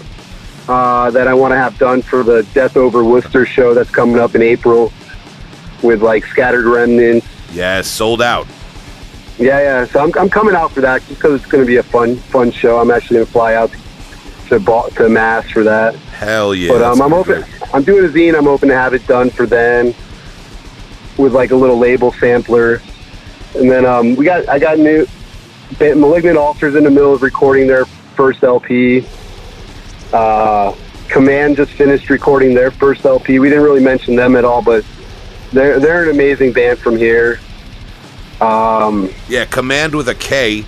uh, 0.69 1.11
that 1.11 1.29
I 1.29 1.35
want 1.35 1.53
to 1.53 1.57
have 1.57 1.79
done 1.79 2.03
for 2.03 2.23
the 2.23 2.43
Death 2.55 2.77
Over 2.77 3.05
Worcester 3.05 3.47
show 3.47 3.75
that's 3.75 3.91
coming 3.91 4.19
up 4.19 4.35
in 4.35 4.43
April 4.43 4.93
with 5.83 6.03
like 6.03 6.27
Scattered 6.27 6.67
Remnants. 6.67 7.27
Yes, 7.53 7.87
sold 7.87 8.21
out. 8.21 8.47
Yeah, 9.39 9.61
yeah. 9.61 9.85
So 9.87 10.01
I'm, 10.01 10.13
I'm 10.19 10.29
coming 10.29 10.55
out 10.55 10.73
for 10.73 10.81
that 10.81 11.01
just 11.03 11.21
because 11.21 11.41
it's 11.41 11.51
going 11.51 11.63
to 11.63 11.67
be 11.67 11.77
a 11.77 11.83
fun 11.83 12.17
fun 12.17 12.51
show. 12.51 12.79
I'm 12.79 12.91
actually 12.91 13.17
going 13.17 13.27
to 13.27 13.33
fly 13.33 13.55
out 13.55 13.71
to 14.49 14.91
to 14.97 15.09
Mass 15.09 15.49
for 15.51 15.63
that. 15.65 15.95
Hell 15.95 16.55
yeah. 16.55 16.73
but 16.73 16.83
um, 16.83 17.01
I'm 17.01 17.13
open. 17.13 17.45
I'm 17.73 17.85
doing 17.85 18.05
a 18.05 18.09
zine. 18.09 18.37
I'm 18.37 18.45
hoping 18.45 18.69
to 18.71 18.75
have 18.75 18.95
it 18.95 19.07
done 19.07 19.31
for 19.31 19.47
then, 19.47 19.95
with 21.17 21.33
like 21.33 21.51
a 21.53 21.57
little 21.57 21.79
label 21.79 22.13
sampler, 22.13 22.83
and 23.55 23.71
then 23.71 23.87
um, 23.87 24.17
we 24.17 24.25
got 24.25 24.49
I 24.49 24.59
got 24.59 24.79
new 24.79 25.07
Malignant 25.81 26.37
Altars 26.37 26.75
in 26.75 26.85
the 26.85 26.91
middle 26.91 27.13
of 27.15 27.23
recording 27.23 27.67
their 27.67 27.85
first 27.85 28.43
LP. 28.43 29.07
Uh, 30.13 30.75
Command 31.09 31.57
just 31.57 31.73
finished 31.73 32.11
recording 32.11 32.55
their 32.55 32.71
first 32.71 33.05
LP. 33.05 33.39
We 33.39 33.49
didn't 33.49 33.65
really 33.65 33.83
mention 33.83 34.15
them 34.15 34.37
at 34.37 34.45
all, 34.45 34.63
but 34.63 34.85
they're 35.53 35.81
they're 35.81 36.05
an 36.05 36.11
amazing 36.11 36.53
band 36.53 36.79
from 36.79 36.97
here. 36.97 37.41
Um, 38.41 39.11
Yeah, 39.29 39.45
command 39.47 39.95
with 39.95 40.09
a 40.09 40.15
K. 40.15 40.65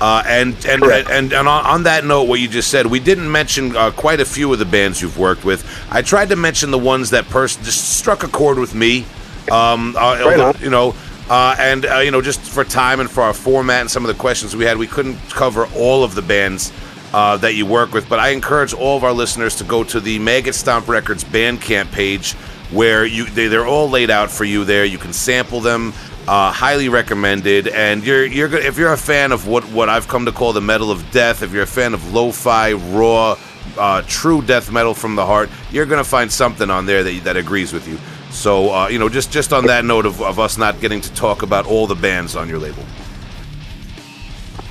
Uh, 0.00 0.22
and 0.26 0.54
and, 0.66 0.82
Correct. 0.82 1.08
and 1.08 1.32
and 1.32 1.48
on, 1.48 1.64
on 1.64 1.82
that 1.84 2.04
note, 2.04 2.24
what 2.24 2.40
you 2.40 2.48
just 2.48 2.70
said, 2.70 2.86
we 2.86 2.98
didn't 2.98 3.30
mention 3.30 3.76
uh, 3.76 3.92
quite 3.92 4.20
a 4.20 4.24
few 4.24 4.52
of 4.52 4.58
the 4.58 4.64
bands 4.64 5.00
you've 5.00 5.16
worked 5.18 5.44
with. 5.44 5.64
I 5.90 6.02
tried 6.02 6.30
to 6.30 6.36
mention 6.36 6.72
the 6.72 6.78
ones 6.78 7.10
that 7.10 7.28
pers- 7.28 7.56
just 7.56 7.96
struck 7.96 8.24
a 8.24 8.28
chord 8.28 8.58
with 8.58 8.74
me. 8.74 9.06
Um, 9.50 9.94
uh, 9.96 10.18
Right 10.24 10.60
you 10.60 10.70
know, 10.70 10.96
uh, 11.30 11.56
and 11.58 11.86
uh, 11.86 11.98
you 11.98 12.10
know, 12.10 12.20
just 12.20 12.40
for 12.40 12.64
time 12.64 13.00
and 13.00 13.10
for 13.10 13.22
our 13.22 13.34
format 13.34 13.80
and 13.80 13.90
some 13.90 14.04
of 14.04 14.08
the 14.08 14.20
questions 14.20 14.54
we 14.54 14.64
had, 14.64 14.76
we 14.76 14.86
couldn't 14.86 15.16
cover 15.30 15.66
all 15.76 16.04
of 16.04 16.14
the 16.14 16.22
bands 16.22 16.72
uh, 17.12 17.36
that 17.38 17.54
you 17.54 17.64
work 17.64 17.92
with. 17.92 18.08
But 18.08 18.18
I 18.18 18.30
encourage 18.30 18.74
all 18.74 18.96
of 18.96 19.04
our 19.04 19.12
listeners 19.12 19.56
to 19.56 19.64
go 19.64 19.84
to 19.84 20.00
the 20.00 20.18
Maggot 20.18 20.54
Stomp 20.54 20.88
Records 20.88 21.24
Bandcamp 21.24 21.92
page, 21.92 22.32
where 22.72 23.06
you 23.06 23.24
they, 23.26 23.46
they're 23.46 23.66
all 23.66 23.88
laid 23.88 24.10
out 24.10 24.30
for 24.30 24.44
you 24.44 24.64
there. 24.64 24.84
You 24.84 24.98
can 24.98 25.12
sample 25.12 25.60
them. 25.60 25.92
Uh, 26.26 26.50
highly 26.50 26.88
recommended, 26.88 27.68
and 27.68 28.02
you're 28.02 28.24
you're 28.24 28.48
go- 28.48 28.56
if 28.56 28.78
you're 28.78 28.94
a 28.94 28.96
fan 28.96 29.30
of 29.30 29.46
what 29.46 29.62
what 29.64 29.90
I've 29.90 30.08
come 30.08 30.24
to 30.24 30.32
call 30.32 30.54
the 30.54 30.60
metal 30.62 30.90
of 30.90 31.10
death, 31.10 31.42
if 31.42 31.52
you're 31.52 31.64
a 31.64 31.66
fan 31.66 31.92
of 31.92 32.14
lo-fi, 32.14 32.72
raw, 32.72 33.36
uh, 33.78 34.02
true 34.06 34.40
death 34.40 34.72
metal 34.72 34.94
from 34.94 35.16
the 35.16 35.26
heart, 35.26 35.50
you're 35.70 35.84
gonna 35.84 36.02
find 36.02 36.32
something 36.32 36.70
on 36.70 36.86
there 36.86 37.02
that 37.04 37.24
that 37.24 37.36
agrees 37.36 37.74
with 37.74 37.86
you. 37.86 37.98
So 38.34 38.74
uh, 38.74 38.88
you 38.88 38.98
know, 38.98 39.08
just 39.08 39.30
just 39.30 39.52
on 39.52 39.66
that 39.66 39.84
note 39.84 40.06
of, 40.06 40.20
of 40.20 40.38
us 40.38 40.58
not 40.58 40.80
getting 40.80 41.00
to 41.00 41.12
talk 41.14 41.42
about 41.42 41.66
all 41.66 41.86
the 41.86 41.94
bands 41.94 42.34
on 42.36 42.48
your 42.48 42.58
label. 42.58 42.82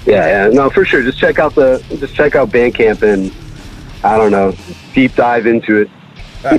yeah, 0.06 0.48
yeah, 0.48 0.50
no, 0.50 0.70
for 0.70 0.86
sure. 0.86 1.02
Just 1.02 1.18
check 1.18 1.40
out 1.40 1.56
the 1.56 1.84
just 2.00 2.14
check 2.14 2.36
out 2.36 2.50
Bandcamp 2.50 3.02
and 3.02 3.34
I 4.04 4.18
don't 4.18 4.32
know, 4.32 4.54
deep 4.94 5.16
dive 5.16 5.48
into 5.48 5.82
it. 5.82 5.90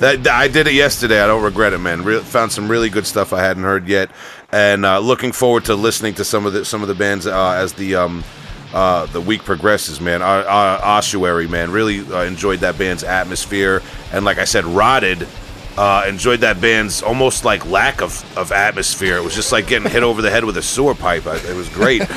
That 0.00 0.28
I 0.28 0.48
did 0.48 0.66
it 0.66 0.74
yesterday. 0.74 1.22
I 1.22 1.26
don't 1.26 1.42
regret 1.42 1.72
it, 1.72 1.78
man. 1.78 2.04
Re- 2.04 2.20
found 2.20 2.52
some 2.52 2.70
really 2.70 2.90
good 2.90 3.06
stuff 3.06 3.32
I 3.32 3.40
hadn't 3.42 3.62
heard 3.62 3.88
yet, 3.88 4.10
and 4.52 4.84
uh, 4.84 4.98
looking 4.98 5.32
forward 5.32 5.64
to 5.64 5.74
listening 5.74 6.12
to 6.14 6.24
some 6.24 6.44
of 6.44 6.52
the 6.52 6.64
some 6.66 6.82
of 6.82 6.88
the 6.88 6.94
bands 6.94 7.26
uh, 7.26 7.52
as 7.52 7.72
the 7.72 7.94
um, 7.94 8.22
uh, 8.74 9.06
the 9.06 9.20
week 9.22 9.42
progresses. 9.42 9.98
Man, 9.98 10.20
uh, 10.20 10.26
uh, 10.26 10.80
Ossuary, 10.82 11.48
man, 11.48 11.70
really 11.70 12.00
uh, 12.00 12.24
enjoyed 12.24 12.60
that 12.60 12.76
band's 12.76 13.02
atmosphere, 13.02 13.80
and 14.12 14.26
like 14.26 14.36
I 14.36 14.44
said, 14.44 14.66
Rotted. 14.66 15.26
Uh, 15.76 16.04
enjoyed 16.08 16.40
that 16.40 16.60
band's 16.60 17.02
almost 17.02 17.44
like 17.44 17.66
lack 17.66 18.00
of, 18.00 18.24
of 18.38 18.52
atmosphere. 18.52 19.16
It 19.16 19.24
was 19.24 19.34
just 19.34 19.50
like 19.50 19.66
getting 19.66 19.90
hit 19.90 20.04
over 20.04 20.22
the 20.22 20.30
head 20.30 20.44
with 20.44 20.56
a 20.56 20.62
sewer 20.62 20.94
pipe. 20.94 21.26
I, 21.26 21.36
it 21.36 21.56
was 21.56 21.68
great. 21.68 22.02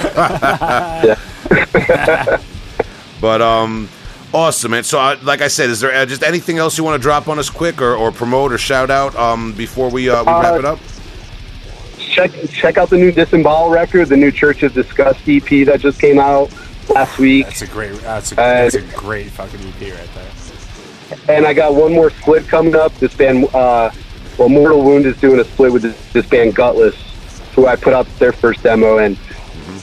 But 3.19 3.41
um, 3.41 3.89
awesome, 4.31 4.69
man. 4.71 4.83
So, 4.83 4.99
uh, 4.99 5.17
like 5.23 5.41
I 5.41 5.47
said, 5.47 5.71
is 5.71 5.79
there 5.79 5.91
uh, 5.91 6.05
just 6.05 6.21
anything 6.21 6.59
else 6.59 6.77
you 6.77 6.83
want 6.83 7.01
to 7.01 7.03
drop 7.03 7.27
on 7.27 7.39
us 7.39 7.49
quick, 7.49 7.81
or, 7.81 7.95
or 7.95 8.11
promote 8.11 8.51
or 8.51 8.59
shout 8.59 8.91
out 8.91 9.15
um 9.15 9.53
before 9.53 9.89
we 9.89 10.07
uh, 10.07 10.21
we 10.23 10.31
wrap 10.31 10.53
Uh, 10.53 10.59
it 10.59 10.65
up? 10.65 10.79
Check 11.97 12.31
check 12.51 12.77
out 12.77 12.91
the 12.91 12.97
new 12.97 13.11
Disembowel 13.11 13.71
record, 13.71 14.09
the 14.09 14.17
new 14.17 14.31
Church 14.31 14.61
of 14.61 14.75
Disgust 14.75 15.21
EP 15.27 15.65
that 15.65 15.79
just 15.79 15.99
came 15.99 16.19
out 16.19 16.51
last 16.89 17.17
week. 17.17 17.45
That's 17.47 17.63
a 17.63 17.67
great. 17.67 17.93
That's 18.01 18.31
a, 18.31 18.35
Uh, 18.35 18.37
that's 18.37 18.75
a 18.75 18.81
great 18.81 19.31
fucking 19.31 19.61
EP 19.61 19.81
right 19.95 20.09
there. 20.13 20.31
And 21.29 21.45
I 21.45 21.53
got 21.53 21.73
one 21.75 21.93
more 21.93 22.09
split 22.09 22.47
coming 22.47 22.75
up. 22.75 22.93
This 22.95 23.13
band, 23.13 23.45
uh, 23.53 23.91
well, 24.37 24.49
Mortal 24.49 24.83
Wound 24.83 25.05
is 25.05 25.17
doing 25.17 25.39
a 25.39 25.43
split 25.43 25.73
with 25.73 25.81
this, 25.81 26.13
this 26.13 26.25
band 26.25 26.55
Gutless, 26.55 26.95
who 27.53 27.67
I 27.67 27.75
put 27.75 27.93
out 27.93 28.07
their 28.19 28.31
first 28.31 28.63
demo, 28.63 28.99
and 28.99 29.17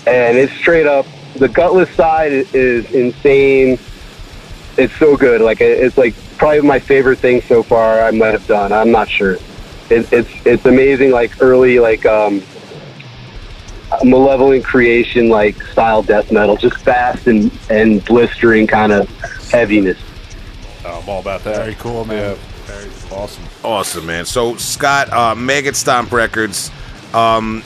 and 0.06 0.38
it's 0.38 0.52
straight 0.54 0.86
up. 0.86 1.06
The 1.36 1.48
Gutless 1.48 1.90
side 1.94 2.32
is 2.32 2.90
insane. 2.92 3.78
It's 4.76 4.94
so 4.94 5.16
good. 5.16 5.40
Like 5.40 5.60
it's 5.60 5.98
like 5.98 6.14
probably 6.38 6.62
my 6.62 6.78
favorite 6.78 7.18
thing 7.18 7.42
so 7.42 7.62
far 7.62 8.00
I 8.00 8.10
might 8.10 8.32
have 8.32 8.46
done. 8.46 8.72
I'm 8.72 8.90
not 8.90 9.08
sure. 9.08 9.34
It, 9.90 10.12
it's 10.12 10.30
it's 10.46 10.64
amazing. 10.64 11.10
Like 11.10 11.42
early 11.42 11.78
like 11.78 12.06
um, 12.06 12.42
malevolent 14.02 14.64
creation 14.64 15.28
like 15.28 15.60
style 15.62 16.02
death 16.02 16.32
metal, 16.32 16.56
just 16.56 16.78
fast 16.78 17.26
and 17.26 17.50
and 17.68 18.04
blistering 18.04 18.66
kind 18.66 18.92
of 18.92 19.08
heaviness. 19.50 19.98
I'm 20.85 21.09
all 21.09 21.20
about 21.20 21.44
that. 21.44 21.56
Very 21.56 21.74
cool, 21.77 22.05
man. 22.05 22.36
Very 22.65 22.90
awesome. 23.11 23.44
Awesome, 23.62 24.06
man. 24.06 24.24
So, 24.24 24.56
Scott, 24.56 25.12
uh, 25.12 25.35
Maggot 25.35 25.77
Stomp 25.77 26.12
Records. 26.12 26.70
Um, 27.15 27.62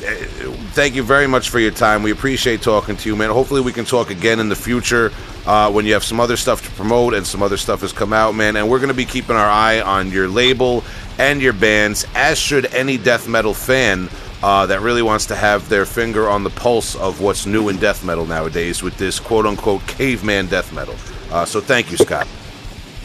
thank 0.72 0.94
you 0.94 1.02
very 1.02 1.26
much 1.26 1.48
for 1.48 1.58
your 1.58 1.70
time. 1.70 2.02
We 2.02 2.10
appreciate 2.10 2.60
talking 2.60 2.96
to 2.98 3.08
you, 3.08 3.16
man. 3.16 3.30
Hopefully, 3.30 3.62
we 3.62 3.72
can 3.72 3.86
talk 3.86 4.10
again 4.10 4.40
in 4.40 4.50
the 4.50 4.56
future 4.56 5.10
uh, 5.46 5.70
when 5.70 5.86
you 5.86 5.94
have 5.94 6.04
some 6.04 6.20
other 6.20 6.36
stuff 6.36 6.62
to 6.66 6.70
promote 6.72 7.14
and 7.14 7.26
some 7.26 7.42
other 7.42 7.56
stuff 7.56 7.80
has 7.80 7.92
come 7.92 8.12
out, 8.12 8.34
man. 8.34 8.56
And 8.56 8.68
we're 8.68 8.78
going 8.78 8.90
to 8.90 8.94
be 8.94 9.06
keeping 9.06 9.36
our 9.36 9.48
eye 9.48 9.80
on 9.80 10.10
your 10.10 10.28
label 10.28 10.84
and 11.18 11.40
your 11.40 11.54
bands, 11.54 12.06
as 12.14 12.38
should 12.38 12.66
any 12.74 12.98
death 12.98 13.26
metal 13.26 13.54
fan 13.54 14.10
uh, 14.42 14.66
that 14.66 14.82
really 14.82 15.02
wants 15.02 15.24
to 15.26 15.34
have 15.34 15.66
their 15.70 15.86
finger 15.86 16.28
on 16.28 16.44
the 16.44 16.50
pulse 16.50 16.94
of 16.96 17.22
what's 17.22 17.46
new 17.46 17.70
in 17.70 17.78
death 17.78 18.04
metal 18.04 18.26
nowadays 18.26 18.82
with 18.82 18.98
this 18.98 19.18
quote 19.18 19.46
unquote 19.46 19.84
caveman 19.86 20.46
death 20.46 20.74
metal. 20.74 20.94
Uh, 21.32 21.46
so, 21.46 21.58
thank 21.58 21.90
you, 21.90 21.96
Scott. 21.96 22.28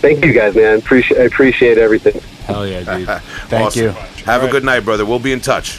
Thank 0.03 0.25
you 0.25 0.33
guys, 0.33 0.53
man. 0.53 0.79
Appreciate 0.79 1.17
I 1.21 1.23
appreciate 1.23 1.77
everything. 1.77 2.19
Hell 2.45 2.67
yeah, 2.67 2.83
dude. 2.83 3.07
Thank 3.47 3.67
Awesome. 3.67 3.81
you. 3.83 3.89
Have 4.25 4.41
a 4.41 4.45
Right. 4.47 4.51
good 4.51 4.65
night, 4.65 4.81
brother. 4.81 5.05
We'll 5.05 5.17
be 5.17 5.31
in 5.31 5.39
touch. 5.39 5.77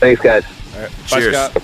Thanks, 0.00 0.22
guys. 0.22 0.44
All 0.74 0.80
right. 0.80 0.90
Cheers. 1.06 1.34
Bye, 1.50 1.60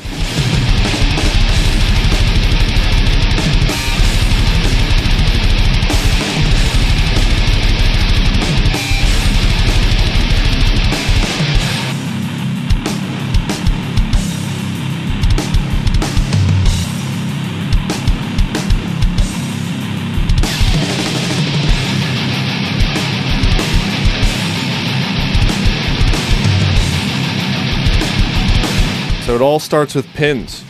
it 29.42 29.44
all 29.44 29.58
starts 29.58 29.96
with 29.96 30.06
pins. 30.14 30.64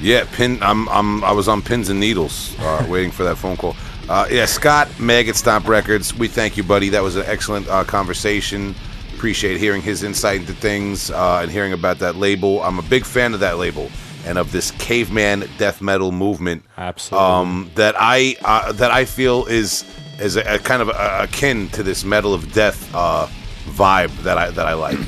Yeah, 0.00 0.26
pin. 0.32 0.58
I'm. 0.60 0.88
I'm. 0.88 1.22
I 1.22 1.30
was 1.30 1.46
on 1.46 1.62
pins 1.62 1.88
and 1.88 2.00
needles, 2.00 2.58
uh, 2.58 2.84
waiting 2.90 3.12
for 3.12 3.22
that 3.22 3.36
phone 3.36 3.56
call. 3.56 3.76
Uh, 4.08 4.26
yeah, 4.28 4.46
Scott, 4.46 4.88
Maggot 4.98 5.36
Stomp 5.36 5.68
Records. 5.68 6.12
We 6.12 6.26
thank 6.26 6.56
you, 6.56 6.64
buddy. 6.64 6.88
That 6.88 7.02
was 7.02 7.14
an 7.14 7.26
excellent 7.26 7.68
uh, 7.68 7.84
conversation. 7.84 8.74
Appreciate 9.14 9.58
hearing 9.58 9.82
his 9.82 10.02
insight 10.02 10.40
into 10.40 10.52
things 10.52 11.10
uh, 11.12 11.40
and 11.42 11.50
hearing 11.50 11.72
about 11.72 12.00
that 12.00 12.16
label. 12.16 12.60
I'm 12.62 12.78
a 12.78 12.82
big 12.82 13.04
fan 13.04 13.34
of 13.34 13.40
that 13.40 13.58
label 13.58 13.88
and 14.24 14.36
of 14.36 14.50
this 14.50 14.72
caveman 14.72 15.48
death 15.58 15.80
metal 15.80 16.10
movement. 16.10 16.64
Absolutely. 16.76 17.24
Um, 17.24 17.70
that 17.76 17.94
I 17.96 18.34
uh, 18.42 18.72
that 18.72 18.90
I 18.90 19.04
feel 19.04 19.44
is 19.46 19.84
is 20.18 20.36
a, 20.36 20.54
a 20.54 20.58
kind 20.58 20.82
of 20.82 20.88
a, 20.88 21.20
akin 21.22 21.68
to 21.68 21.84
this 21.84 22.04
metal 22.04 22.34
of 22.34 22.52
death 22.52 22.92
uh, 22.94 23.28
vibe 23.66 24.16
that 24.24 24.38
I 24.38 24.50
that 24.50 24.66
I 24.66 24.72
like. 24.72 24.98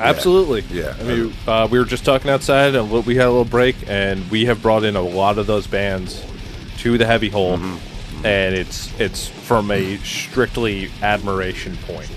Absolutely. 0.00 0.62
Yeah. 0.70 0.94
I 0.98 1.02
mean, 1.02 1.32
uh, 1.46 1.68
we 1.70 1.78
were 1.78 1.84
just 1.84 2.04
talking 2.04 2.30
outside, 2.30 2.74
and 2.74 2.90
we 3.06 3.14
had 3.16 3.26
a 3.26 3.30
little 3.30 3.44
break, 3.44 3.76
and 3.88 4.28
we 4.30 4.46
have 4.46 4.62
brought 4.62 4.84
in 4.84 4.96
a 4.96 5.02
lot 5.02 5.38
of 5.38 5.46
those 5.46 5.66
bands 5.66 6.24
to 6.78 6.96
the 6.98 7.06
heavy 7.06 7.28
hole, 7.28 7.58
Mm-hmm. 7.58 8.26
and 8.26 8.54
it's 8.54 8.98
it's 9.00 9.28
from 9.28 9.70
a 9.70 9.96
strictly 9.98 10.90
admiration 11.02 11.76
point. 11.86 12.10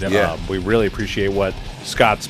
Yeah. 0.00 0.32
Um, 0.32 0.46
we 0.48 0.58
really 0.58 0.86
appreciate 0.86 1.28
what 1.32 1.54
Scott's 1.82 2.28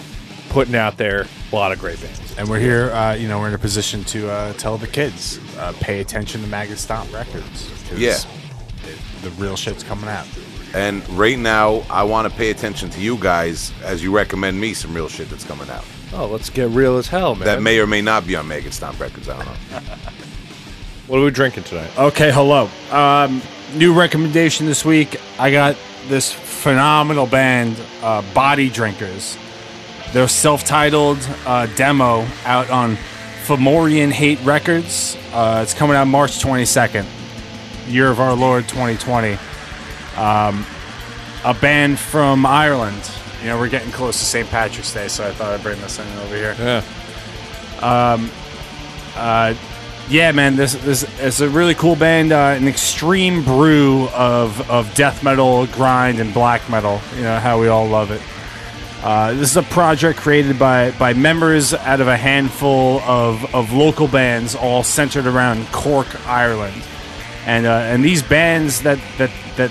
putting 0.48 0.74
out 0.74 0.96
there. 0.96 1.26
A 1.52 1.54
lot 1.54 1.72
of 1.72 1.78
great 1.78 2.00
bands. 2.00 2.34
and 2.38 2.48
we're 2.48 2.58
here. 2.60 2.90
Uh, 2.92 3.14
you 3.14 3.26
know, 3.28 3.38
we're 3.40 3.48
in 3.48 3.54
a 3.54 3.58
position 3.58 4.04
to 4.04 4.30
uh, 4.30 4.52
tell 4.54 4.76
the 4.78 4.86
kids 4.86 5.38
uh, 5.58 5.72
pay 5.80 6.00
attention 6.00 6.40
to 6.42 6.46
Maggot 6.46 6.78
Stomp 6.78 7.12
Records. 7.12 7.70
'cause 7.88 7.98
Yeah. 7.98 8.16
The, 9.22 9.28
the 9.28 9.30
real 9.42 9.56
shit's 9.56 9.82
coming 9.82 10.08
out. 10.08 10.26
And 10.74 11.08
right 11.10 11.38
now, 11.38 11.82
I 11.88 12.02
want 12.02 12.30
to 12.30 12.36
pay 12.36 12.50
attention 12.50 12.90
to 12.90 13.00
you 13.00 13.16
guys 13.16 13.72
as 13.82 14.02
you 14.02 14.14
recommend 14.14 14.60
me 14.60 14.74
some 14.74 14.94
real 14.94 15.08
shit 15.08 15.30
that's 15.30 15.44
coming 15.44 15.68
out. 15.70 15.84
Oh, 16.12 16.26
let's 16.26 16.50
get 16.50 16.68
real 16.70 16.96
as 16.96 17.06
hell, 17.08 17.34
man. 17.34 17.46
That 17.46 17.62
may 17.62 17.78
or 17.80 17.86
may 17.86 18.02
not 18.02 18.26
be 18.26 18.36
on 18.36 18.48
Maggot 18.48 18.72
Stomp 18.72 18.98
Records. 19.00 19.28
I 19.28 19.36
don't 19.36 19.46
know. 19.46 19.80
what 21.06 21.18
are 21.18 21.24
we 21.24 21.30
drinking 21.30 21.64
tonight? 21.64 21.90
Okay, 21.98 22.32
hello. 22.32 22.70
Um, 22.90 23.42
new 23.74 23.98
recommendation 23.98 24.66
this 24.66 24.84
week. 24.84 25.20
I 25.38 25.50
got 25.50 25.76
this 26.06 26.32
phenomenal 26.32 27.26
band, 27.26 27.80
uh, 28.02 28.22
Bodydrinkers. 28.34 29.38
Their 30.12 30.28
self-titled 30.28 31.18
uh, 31.46 31.66
demo 31.76 32.26
out 32.44 32.70
on 32.70 32.96
Fomorian 33.44 34.10
Hate 34.10 34.40
Records. 34.42 35.16
Uh, 35.32 35.60
it's 35.62 35.74
coming 35.74 35.96
out 35.96 36.06
March 36.06 36.42
22nd, 36.42 37.06
year 37.86 38.08
of 38.08 38.20
our 38.20 38.34
Lord 38.34 38.68
2020. 38.68 39.38
Um, 40.18 40.66
a 41.44 41.54
band 41.54 41.98
from 41.98 42.44
Ireland. 42.44 43.10
You 43.40 43.48
know, 43.48 43.58
we're 43.58 43.68
getting 43.68 43.92
close 43.92 44.18
to 44.18 44.24
St. 44.24 44.48
Patrick's 44.50 44.92
Day, 44.92 45.06
so 45.08 45.26
I 45.26 45.30
thought 45.30 45.52
I'd 45.54 45.62
bring 45.62 45.80
this 45.80 45.98
in 45.98 46.06
over 46.18 46.34
here. 46.36 46.56
Yeah. 46.58 46.82
Um, 47.80 48.30
Uh, 49.16 49.54
yeah, 50.08 50.30
man, 50.32 50.56
this 50.56 50.74
this 50.74 51.02
is 51.20 51.40
a 51.40 51.48
really 51.48 51.74
cool 51.74 51.96
band. 51.96 52.32
Uh, 52.32 52.54
an 52.56 52.66
extreme 52.68 53.44
brew 53.44 54.08
of 54.10 54.70
of 54.70 54.92
death 54.94 55.22
metal, 55.24 55.66
grind, 55.66 56.18
and 56.20 56.32
black 56.32 56.68
metal. 56.70 57.00
You 57.16 57.22
know 57.24 57.38
how 57.38 57.60
we 57.60 57.68
all 57.68 57.86
love 57.86 58.10
it. 58.10 58.22
Uh, 59.02 59.32
this 59.34 59.50
is 59.50 59.56
a 59.56 59.62
project 59.64 60.18
created 60.18 60.58
by 60.58 60.92
by 60.92 61.12
members 61.14 61.74
out 61.74 62.00
of 62.00 62.08
a 62.08 62.16
handful 62.16 63.00
of, 63.00 63.54
of 63.54 63.72
local 63.72 64.08
bands, 64.08 64.54
all 64.54 64.82
centered 64.82 65.26
around 65.26 65.66
Cork, 65.72 66.08
Ireland, 66.26 66.82
and 67.44 67.66
uh, 67.66 67.92
and 67.92 68.04
these 68.04 68.22
bands 68.22 68.82
that 68.82 68.98
that 69.18 69.30
that 69.56 69.70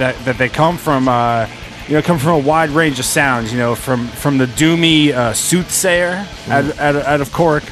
that, 0.00 0.22
that 0.24 0.36
they 0.38 0.48
come 0.48 0.76
from. 0.76 1.08
Uh, 1.08 1.46
you 1.88 1.94
know, 1.96 2.02
come 2.02 2.18
from 2.20 2.32
a 2.32 2.38
wide 2.38 2.70
range 2.70 2.98
of 3.00 3.04
sounds. 3.04 3.50
You 3.52 3.58
know, 3.58 3.74
from 3.74 4.06
from 4.08 4.38
the 4.38 4.46
doomy 4.46 5.12
uh, 5.12 5.32
soothsayer 5.32 6.24
out, 6.48 6.78
out, 6.78 6.96
of- 6.96 7.02
out 7.04 7.20
of 7.20 7.32
Cork, 7.32 7.64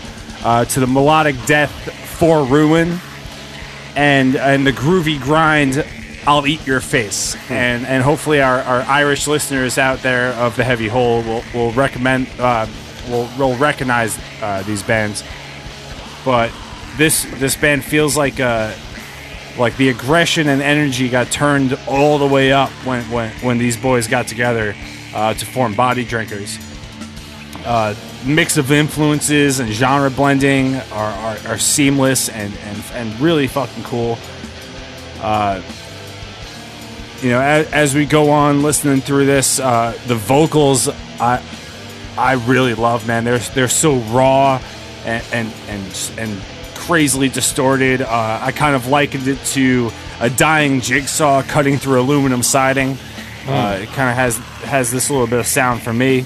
uh, 0.45 0.65
to 0.65 0.81
the 0.81 0.87
melodic 0.89 1.37
death 1.47 1.71
for 2.19 2.43
ruin, 2.45 2.99
and 3.97 4.35
and 4.37 4.67
the 4.67 4.73
groovy 4.73 5.21
grind. 5.21 5.85
I'll 6.27 6.47
eat 6.47 6.67
your 6.67 6.81
face, 6.81 7.37
and 7.49 7.87
and 7.87 8.03
hopefully 8.03 8.43
our, 8.43 8.59
our 8.61 8.81
Irish 8.83 9.27
listeners 9.29 9.79
out 9.79 10.01
there 10.03 10.33
of 10.35 10.57
the 10.57 10.65
Heavy 10.65 10.89
Hole 10.89 11.23
will 11.23 11.43
will 11.55 11.73
recommend 11.73 12.27
uh, 12.41 12.67
will 13.09 13.29
will 13.39 13.55
recognize 13.57 14.19
uh, 14.43 14.63
these 14.65 14.83
bands. 14.83 15.23
But 16.25 16.51
this 16.97 17.25
this 17.37 17.57
band 17.57 17.85
feels 17.85 18.17
like 18.17 18.41
uh, 18.41 18.75
like 19.59 19.77
the 19.77 19.89
aggression 19.89 20.49
and 20.49 20.63
energy 20.63 21.09
got 21.09 21.31
turned 21.31 21.79
all 21.87 22.19
the 22.19 22.27
way 22.27 22.53
up 22.53 22.71
when 22.85 23.03
when, 23.11 23.31
when 23.41 23.59
these 23.59 23.77
boys 23.77 24.07
got 24.07 24.27
together 24.27 24.75
uh, 25.15 25.35
to 25.35 25.47
form 25.47 25.75
Bodydrinkers. 25.75 26.65
Uh, 27.65 27.95
mix 28.25 28.57
of 28.57 28.73
influences 28.73 29.61
and 29.61 29.71
genre 29.71 30.11
blending 30.11 30.77
are, 30.77 31.13
are, 31.13 31.39
are 31.49 31.59
seamless 31.59 32.29
and, 32.29 32.55
and, 32.59 32.83
and 32.93 33.21
really 33.21 33.47
fucking 33.47 33.83
cool. 33.85 34.17
Uh, 35.21 35.61
you 37.21 37.31
know, 37.31 37.41
as, 37.41 37.71
as 37.73 37.95
we 37.95 38.07
go 38.07 38.31
on 38.31 38.63
listening 38.63 39.01
through 39.01 39.27
this, 39.27 39.59
uh, 39.59 39.99
the 40.07 40.15
vocals 40.15 40.89
I 41.21 41.43
I 42.17 42.33
really 42.33 42.75
love, 42.75 43.07
man. 43.07 43.25
They're 43.25 43.39
they're 43.39 43.69
so 43.69 43.97
raw 43.97 44.61
and 45.05 45.25
and 45.33 45.53
and, 45.69 46.13
and 46.19 46.43
crazily 46.89 47.29
distorted. 47.29 48.01
Uh, 48.01 48.41
I 48.41 48.51
kind 48.51 48.75
of 48.75 48.87
likened 48.87 49.29
it 49.29 49.39
to 49.49 49.91
a 50.21 50.31
dying 50.31 50.81
jigsaw 50.81 51.43
cutting 51.43 51.77
through 51.77 52.01
aluminum 52.01 52.43
siding. 52.43 52.97
Uh, 53.47 53.81
it 53.83 53.89
kind 53.91 54.09
of 54.09 54.17
has 54.17 54.39
has 54.65 54.91
this 54.91 55.11
little 55.11 55.27
bit 55.27 55.39
of 55.39 55.47
sound 55.47 55.83
for 55.83 55.93
me. 55.93 56.25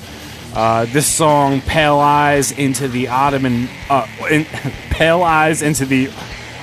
Uh, 0.55 0.85
this 0.85 1.09
song, 1.09 1.63
"Pale 1.63 1.99
Eyes 1.99 2.53
into 2.53 2.87
the 2.87 3.09
Ottoman," 3.09 3.69
uh, 3.91 4.07
in, 4.31 4.45
"Pale 4.91 5.25
Eyes 5.25 5.63
into 5.63 5.85
the 5.85 6.09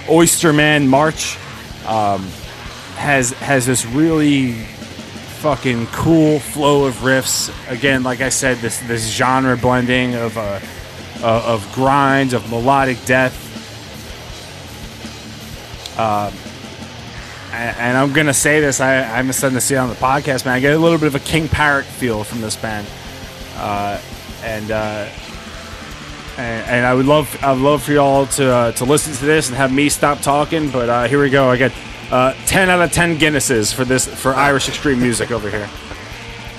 Oysterman 0.08 0.88
March," 0.88 1.38
um, 1.86 2.26
has 2.96 3.32
has 3.32 3.66
this 3.66 3.86
really 3.86 4.54
fucking 5.42 5.88
cool 5.88 6.40
flow 6.40 6.86
of 6.86 6.96
riffs. 7.00 7.52
Again, 7.70 8.04
like 8.04 8.22
I 8.22 8.30
said, 8.30 8.60
this 8.60 8.80
this 8.80 9.10
genre 9.10 9.58
blending 9.58 10.16
of 10.16 10.38
uh, 10.38 10.62
uh, 11.22 11.44
of 11.46 11.70
grind, 11.74 12.32
of 12.32 12.50
melodic 12.50 13.04
death. 13.04 13.48
Um, 16.00 16.34
and, 17.52 17.78
and 17.78 17.98
I'm 17.98 18.14
gonna 18.14 18.34
say 18.34 18.62
this. 18.62 18.80
I, 18.80 19.04
I'm 19.04 19.32
starting 19.34 19.58
to 19.58 19.62
see 19.62 19.76
it 19.76 19.80
on 19.80 19.90
the 19.90 19.96
podcast, 19.96 20.46
man. 20.46 20.54
I 20.54 20.60
get 20.62 20.74
a 20.74 20.78
little 20.78 20.98
bit 20.98 21.08
of 21.08 21.16
a 21.16 21.20
King 21.20 21.50
Parrot 21.50 21.86
feel 21.86 22.24
from 22.24 22.40
this 22.40 22.56
band, 22.56 22.88
uh, 23.58 24.00
and, 24.44 24.72
uh, 24.72 25.10
and 26.38 26.70
and 26.70 26.86
I 26.86 26.94
would 26.94 27.06
love 27.06 27.38
I 27.44 27.52
would 27.52 27.62
love 27.62 27.84
for 27.84 27.92
y'all 27.92 28.28
to 28.28 28.50
uh, 28.50 28.72
to 28.74 28.86
listen 28.86 29.14
to 29.14 29.26
this 29.26 29.50
and 29.50 29.58
have 29.58 29.74
me 29.74 29.90
stop 29.90 30.22
talking. 30.22 30.70
But 30.70 30.88
uh, 30.90 31.08
here 31.08 31.22
we 31.22 31.30
go. 31.30 31.50
I 31.50 31.58
get 31.58 31.74
uh, 32.12 32.34
10 32.46 32.70
out 32.70 32.82
of 32.82 32.92
10 32.92 33.18
Guinnesses 33.18 33.74
for 33.74 33.84
this 33.84 34.08
for 34.08 34.34
Irish 34.34 34.70
extreme 34.70 35.00
music 35.02 35.32
over 35.32 35.50
here. 35.50 35.70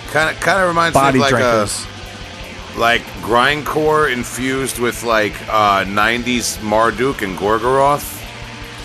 Kind 0.09 0.37
of, 0.37 0.43
kind 0.43 0.61
of 0.61 0.69
reminds 0.69 0.95
Body 0.95 1.19
me 1.19 1.25
of 1.25 1.33
like 1.33 1.41
drinkers. 1.41 1.87
a 1.87 2.79
like 2.79 3.03
grindcore 3.23 4.13
infused 4.13 4.79
with 4.79 5.03
like 5.03 5.33
uh, 5.49 5.85
'90s 5.85 6.61
Marduk 6.63 7.23
and 7.23 7.39
Gorgoroth. 7.39 8.20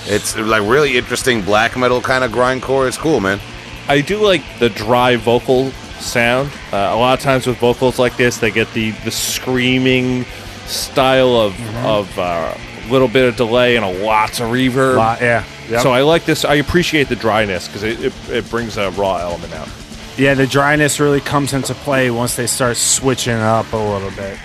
It's 0.07 0.38
like 0.38 0.61
really 0.61 0.98
interesting 0.98 1.41
black 1.41 1.76
metal 1.77 2.02
kind 2.02 2.23
of 2.23 2.32
grindcore. 2.32 2.88
It's 2.88 2.98
cool, 2.98 3.19
man. 3.19 3.40
I 3.88 4.02
do 4.02 4.18
like 4.23 4.41
the 4.60 4.69
dry 4.69 5.15
vocal 5.15 5.72
sound. 5.99 6.49
Uh, 6.72 6.77
a 6.91 6.98
lot 6.98 7.18
of 7.18 7.23
times 7.23 7.48
with 7.48 7.57
vocals 7.57 7.98
like 7.99 8.15
this, 8.18 8.38
they 8.38 8.52
get 8.52 8.72
the 8.73 8.91
the 8.91 9.11
screaming 9.11 10.26
style 10.65 11.36
of 11.36 11.60
of 11.86 12.19
uh, 12.19 12.53
little 12.90 13.07
bit 13.07 13.27
of 13.27 13.36
delay 13.36 13.76
and 13.76 13.86
a 13.86 14.03
lots 14.03 14.40
of 14.40 14.49
reverb. 14.49 14.98
Lot- 14.98 15.22
yeah. 15.22 15.44
Yep. 15.69 15.82
So 15.82 15.91
I 15.91 16.02
like 16.02 16.26
this. 16.26 16.45
I 16.45 16.56
appreciate 16.56 17.10
the 17.10 17.15
dryness 17.15 17.68
because 17.68 17.82
it, 17.82 17.99
it, 18.06 18.14
it 18.30 18.49
brings 18.52 18.77
a 18.77 18.91
raw 18.91 19.18
element 19.18 19.52
out. 19.53 19.68
Yeah, 20.15 20.36
the 20.36 20.45
dryness 20.45 20.99
really 20.99 21.19
comes 21.22 21.53
into 21.53 21.73
play 21.73 22.11
once 22.11 22.36
they 22.36 22.45
start 22.48 22.77
switching 22.77 23.34
up 23.34 23.73
a 23.73 23.77
little 23.77 24.11
bit. 24.11 24.38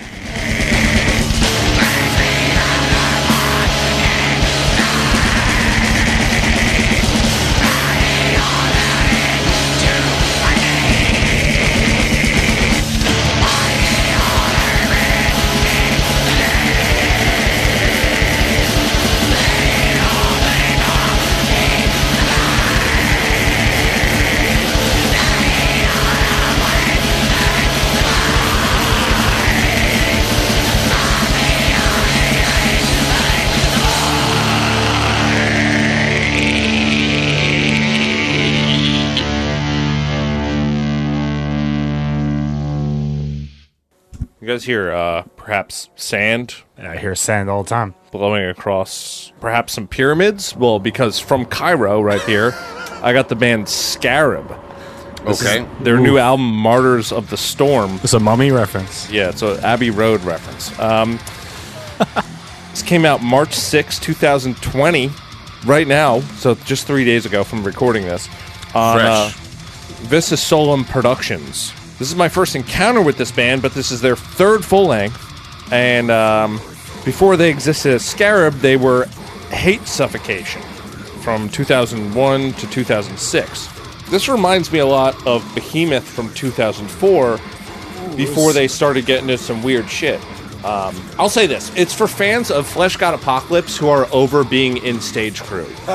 Guys 44.51 44.65
hear 44.65 44.91
uh, 44.91 45.23
perhaps 45.37 45.89
sand 45.95 46.55
I 46.77 46.97
hear 46.97 47.15
sand 47.15 47.49
all 47.49 47.63
the 47.63 47.69
time. 47.69 47.95
blowing 48.11 48.43
across 48.45 49.31
perhaps 49.39 49.73
some 49.73 49.87
pyramids? 49.87 50.55
Well, 50.55 50.79
because 50.79 51.19
from 51.19 51.45
Cairo 51.45 52.01
right 52.01 52.21
here, 52.23 52.53
I 53.01 53.13
got 53.13 53.29
the 53.29 53.35
band 53.35 53.69
Scarab. 53.69 54.49
This 55.25 55.41
is 55.41 55.47
Okay. 55.47 55.67
their 55.83 55.97
new 55.99 56.17
album, 56.17 56.51
Martyrs 56.51 57.11
of 57.11 57.29
the 57.29 57.37
Storm. 57.37 57.99
It's 58.03 58.13
a 58.13 58.19
mummy 58.19 58.51
reference. 58.51 59.09
Yeah, 59.11 59.29
it's 59.29 59.41
an 59.43 59.59
Abbey 59.63 59.91
Road 59.91 60.21
reference. 60.23 60.77
Um, 60.79 61.19
this 62.71 62.81
came 62.81 63.05
out 63.05 63.21
March 63.21 63.53
6, 63.53 63.99
2020, 63.99 65.11
right 65.65 65.87
now, 65.87 66.21
so 66.39 66.55
just 66.55 66.87
three 66.87 67.05
days 67.05 67.25
ago 67.27 67.43
from 67.43 67.63
recording 67.63 68.03
this, 68.05 68.27
on 68.73 68.99
uh, 68.99 69.29
Fresh. 69.29 69.35
Vista 70.09 70.35
Solum 70.35 70.83
Productions. 70.83 71.71
This 72.01 72.09
is 72.09 72.15
my 72.15 72.29
first 72.29 72.55
encounter 72.55 72.99
with 72.99 73.15
this 73.15 73.31
band, 73.31 73.61
but 73.61 73.75
this 73.75 73.91
is 73.91 74.01
their 74.01 74.15
third 74.15 74.65
full 74.65 74.87
length. 74.87 75.23
And 75.71 76.09
um, 76.09 76.57
before 77.05 77.37
they 77.37 77.51
existed 77.51 77.93
as 77.93 78.03
Scarab, 78.03 78.55
they 78.55 78.75
were 78.75 79.05
Hate 79.51 79.87
Suffocation 79.87 80.63
from 81.21 81.47
2001 81.47 82.53
to 82.53 82.67
2006. 82.71 84.09
This 84.09 84.27
reminds 84.27 84.71
me 84.71 84.79
a 84.79 84.85
lot 84.87 85.15
of 85.27 85.47
Behemoth 85.53 86.09
from 86.09 86.33
2004 86.33 87.39
before 88.15 88.51
they 88.51 88.67
started 88.67 89.05
getting 89.05 89.29
into 89.29 89.37
some 89.37 89.61
weird 89.61 89.87
shit. 89.87 90.19
Um, 90.65 90.99
I'll 91.19 91.29
say 91.29 91.45
this: 91.45 91.71
it's 91.75 91.93
for 91.93 92.07
fans 92.07 92.49
of 92.49 92.67
Fleshgod 92.67 93.13
Apocalypse 93.13 93.77
who 93.77 93.89
are 93.89 94.07
over 94.11 94.43
being 94.43 94.77
in 94.77 95.01
stage 95.01 95.43
crew. 95.43 95.67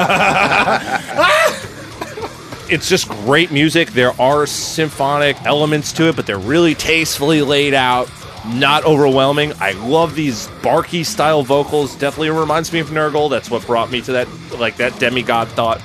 it's 2.70 2.88
just 2.88 3.08
great 3.08 3.50
music. 3.52 3.90
There 3.92 4.18
are 4.20 4.46
symphonic 4.46 5.40
elements 5.44 5.92
to 5.94 6.08
it, 6.08 6.16
but 6.16 6.26
they're 6.26 6.38
really 6.38 6.74
tastefully 6.74 7.42
laid 7.42 7.74
out, 7.74 8.10
not 8.46 8.84
overwhelming. 8.84 9.52
I 9.60 9.72
love 9.72 10.14
these 10.14 10.48
barky 10.62 11.04
style 11.04 11.42
vocals. 11.42 11.94
Definitely 11.96 12.30
reminds 12.30 12.72
me 12.72 12.80
of 12.80 12.88
Nurgle. 12.88 13.30
That's 13.30 13.50
what 13.50 13.66
brought 13.66 13.90
me 13.90 14.00
to 14.02 14.12
that 14.12 14.28
like 14.58 14.76
that 14.76 14.98
demigod 14.98 15.48
thought. 15.48 15.80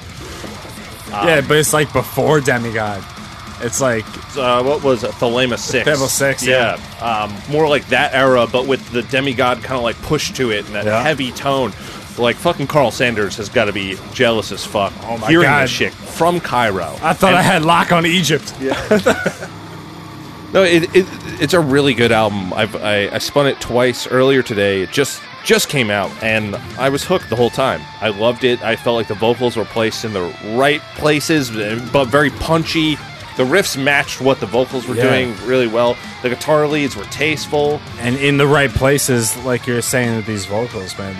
yeah, 1.10 1.42
but 1.42 1.58
it's 1.58 1.74
like 1.74 1.92
before 1.94 2.40
Demigod. 2.42 3.04
It's 3.64 3.80
like 3.80 4.06
uh, 4.38 4.64
what 4.64 4.82
was 4.84 5.04
it? 5.04 5.12
Thelema 5.12 5.58
six. 5.60 5.88
Thelema 5.88 6.08
6, 6.08 6.48
Yeah. 6.48 6.80
Um, 7.00 7.36
more 7.52 7.68
like 7.68 7.86
that 7.90 8.14
era, 8.16 8.48
but 8.52 8.66
with 8.66 8.90
the 8.92 9.04
demigod 9.04 9.62
kind 9.62 9.78
of 9.78 9.84
like 9.84 10.02
push 10.02 10.32
to 10.34 10.50
it 10.52 10.66
and 10.66 10.74
that 10.74 10.86
Yeah. 10.86 11.04
heavy 11.04 11.32
tone. 11.32 11.72
Like 12.18 12.36
fucking 12.36 12.68
Karl 12.68 12.92
Sanders 12.92 13.38
has 13.38 13.50
got 13.50 13.66
to 13.66 13.74
be 13.74 13.98
jealous 14.14 14.52
as 14.52 14.66
fuck. 14.66 14.94
Oh 15.04 15.18
my 15.18 15.28
hearing 15.28 15.46
God. 15.46 15.64
this 15.64 15.72
shit 15.72 15.94
from 15.94 16.40
Cairo. 16.40 16.96
I 17.02 17.14
thought 17.14 17.30
And- 17.30 17.38
I 17.38 17.42
had 17.42 17.64
lock 17.64 17.92
on 17.92 18.06
Egypt. 18.06 18.54
Yeah. 18.60 18.78
No, 20.54 20.64
it, 20.64 20.94
it 20.94 21.06
it's 21.40 21.54
a 21.54 21.62
really 21.62 21.94
good 21.94 22.12
album. 22.12 22.52
I've 22.54 22.76
I, 22.76 23.08
I 23.08 23.20
spun 23.20 23.48
it 23.48 23.62
twice 23.62 24.06
earlier 24.06 24.44
today. 24.44 24.82
It 24.82 24.92
just 24.92 25.22
just 25.46 25.70
came 25.70 25.90
out, 25.90 26.12
and 26.22 26.58
I 26.78 26.90
was 26.90 27.06
hooked 27.06 27.30
the 27.30 27.38
whole 27.38 27.50
time. 27.50 27.80
I 28.02 28.10
loved 28.10 28.44
it. 28.44 28.62
I 28.62 28.76
felt 28.76 28.98
like 28.98 29.08
the 29.08 29.14
vocals 29.16 29.56
were 29.56 29.64
placed 29.64 30.04
in 30.04 30.12
the 30.12 30.24
right 30.58 30.82
places, 30.96 31.50
but 31.94 32.10
very 32.10 32.32
punchy. 32.32 32.96
The 33.38 33.44
riffs 33.46 33.82
matched 33.82 34.20
what 34.20 34.42
the 34.42 34.46
vocals 34.46 34.86
were 34.90 34.96
Yeah. 34.96 35.04
doing 35.10 35.38
really 35.48 35.68
well. 35.68 35.96
The 36.22 36.28
guitar 36.28 36.68
leads 36.68 36.98
were 36.98 37.06
tasteful. 37.06 37.80
And 38.00 38.18
in 38.18 38.36
the 38.36 38.46
right 38.46 38.70
places, 38.70 39.38
like 39.46 39.66
you're 39.66 39.82
saying 39.82 40.18
with 40.18 40.26
these 40.26 40.46
vocals, 40.46 40.98
man. 40.98 41.16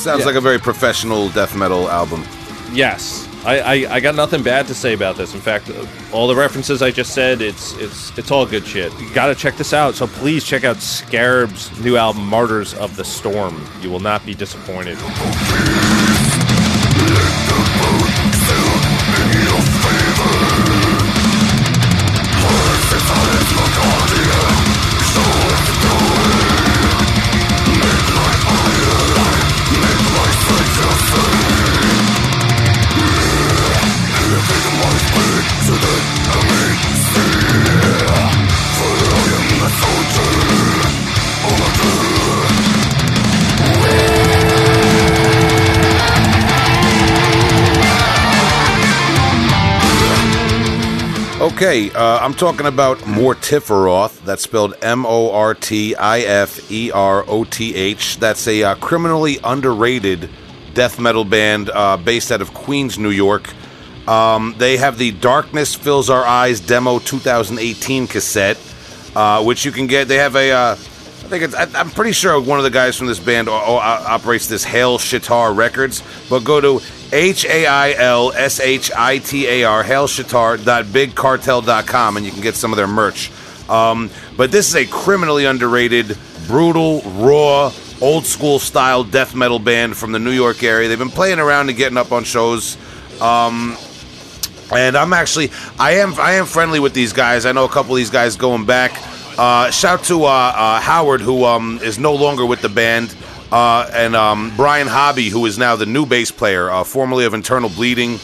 Sounds 0.00 0.20
Yeah. 0.20 0.26
like 0.26 0.34
a 0.36 0.40
very 0.40 0.58
professional 0.58 1.28
death 1.30 1.54
metal 1.54 1.90
album. 1.90 2.24
Yes, 2.72 3.28
I, 3.44 3.60
I, 3.60 3.72
I 3.96 4.00
got 4.00 4.14
nothing 4.14 4.42
bad 4.42 4.66
to 4.68 4.74
say 4.74 4.92
about 4.94 5.16
this. 5.16 5.34
In 5.34 5.40
fact, 5.40 5.70
all 6.12 6.26
the 6.28 6.34
references 6.36 6.80
I 6.82 6.90
just 6.90 7.12
said, 7.14 7.40
it's 7.42 7.74
it's 7.74 8.16
it's 8.18 8.30
all 8.30 8.46
good 8.46 8.66
shit. 8.66 8.92
You 9.00 9.12
got 9.12 9.26
to 9.26 9.34
check 9.34 9.56
this 9.56 9.72
out. 9.74 9.94
So 9.94 10.06
please 10.06 10.44
check 10.44 10.64
out 10.64 10.76
Scarab's 10.80 11.70
new 11.80 11.96
album, 11.96 12.26
Martyrs 12.26 12.72
of 12.74 12.96
the 12.96 13.04
Storm. 13.04 13.60
You 13.82 13.90
will 13.90 14.00
not 14.00 14.24
be 14.24 14.34
disappointed. 14.34 14.96
Okay, 51.62 51.90
uh, 51.90 52.18
I'm 52.20 52.32
talking 52.32 52.64
about 52.64 52.96
Mortiferoth. 53.00 54.24
That's 54.24 54.42
spelled 54.42 54.72
M 54.80 55.04
O 55.04 55.30
R 55.30 55.52
T 55.52 55.94
I 55.94 56.20
F 56.20 56.72
E 56.72 56.90
R 56.90 57.22
O 57.28 57.44
T 57.44 57.74
H. 57.74 58.16
That's 58.16 58.48
a 58.48 58.62
uh, 58.62 58.74
criminally 58.76 59.38
underrated 59.44 60.30
death 60.72 60.98
metal 60.98 61.22
band 61.22 61.68
uh, 61.68 61.98
based 61.98 62.32
out 62.32 62.40
of 62.40 62.54
Queens, 62.54 62.98
New 62.98 63.10
York. 63.10 63.52
Um, 64.08 64.54
they 64.56 64.78
have 64.78 64.96
the 64.96 65.10
Darkness 65.10 65.74
Fills 65.74 66.08
Our 66.08 66.24
Eyes 66.24 66.60
demo 66.60 66.98
2018 66.98 68.06
cassette, 68.06 68.58
uh, 69.14 69.44
which 69.44 69.66
you 69.66 69.70
can 69.70 69.86
get. 69.86 70.08
They 70.08 70.16
have 70.16 70.36
a. 70.36 70.50
Uh, 70.52 70.70
I 70.70 70.74
think 71.30 71.44
it's, 71.44 71.54
I, 71.54 71.68
I'm 71.78 71.90
pretty 71.90 72.12
sure 72.12 72.40
one 72.40 72.58
of 72.58 72.64
the 72.64 72.70
guys 72.70 72.96
from 72.96 73.06
this 73.06 73.20
band 73.20 73.50
o- 73.50 73.52
o- 73.52 73.76
operates 73.76 74.46
this 74.48 74.64
Hail 74.64 74.96
Shitar 74.96 75.54
Records. 75.54 76.02
But 76.30 76.42
go 76.42 76.62
to 76.62 76.82
H 77.12 77.44
A 77.44 77.66
I 77.66 77.92
L 77.92 78.32
S 78.32 78.58
H 78.60 78.90
I 78.96 79.18
T 79.18 79.46
A 79.46 79.64
R 79.64 79.84
hailshitar.bigcartel.com 79.84 82.16
and 82.16 82.24
you 82.24 82.32
can 82.32 82.40
get 82.40 82.54
some 82.54 82.72
of 82.72 82.76
their 82.76 82.86
merch. 82.86 83.30
Um, 83.68 84.08
but 84.36 84.50
this 84.50 84.68
is 84.68 84.76
a 84.76 84.86
criminally 84.86 85.44
underrated, 85.44 86.16
brutal, 86.46 87.02
raw, 87.02 87.72
old 88.00 88.26
school 88.26 88.58
style 88.58 89.04
death 89.04 89.34
metal 89.34 89.58
band 89.58 89.96
from 89.96 90.12
the 90.12 90.18
New 90.18 90.32
York 90.32 90.62
area. 90.62 90.88
They've 90.88 90.98
been 90.98 91.10
playing 91.10 91.38
around 91.38 91.68
and 91.68 91.78
getting 91.78 91.98
up 91.98 92.12
on 92.12 92.24
shows. 92.24 92.76
Um, 93.20 93.76
and 94.72 94.96
I'm 94.96 95.12
actually 95.12 95.50
I 95.78 95.92
am 95.92 96.14
I 96.18 96.32
am 96.32 96.46
friendly 96.46 96.80
with 96.80 96.94
these 96.94 97.12
guys. 97.12 97.46
I 97.46 97.52
know 97.52 97.64
a 97.64 97.68
couple 97.68 97.92
of 97.92 97.96
these 97.96 98.10
guys 98.10 98.36
going 98.36 98.64
back. 98.64 98.92
Uh, 99.38 99.70
shout 99.70 100.04
to 100.04 100.24
uh, 100.24 100.28
uh, 100.28 100.80
Howard 100.80 101.20
who 101.20 101.44
um, 101.44 101.78
is 101.82 101.98
no 101.98 102.14
longer 102.14 102.44
with 102.44 102.60
the 102.60 102.68
band, 102.68 103.16
uh, 103.52 103.90
and 103.92 104.14
um, 104.16 104.52
Brian 104.56 104.86
Hobby 104.86 105.28
who 105.28 105.46
is 105.46 105.58
now 105.58 105.76
the 105.76 105.86
new 105.86 106.06
bass 106.06 106.30
player, 106.30 106.70
uh, 106.70 106.84
formerly 106.84 107.24
of 107.24 107.34
Internal 107.34 107.68
Bleeding, 107.68 108.18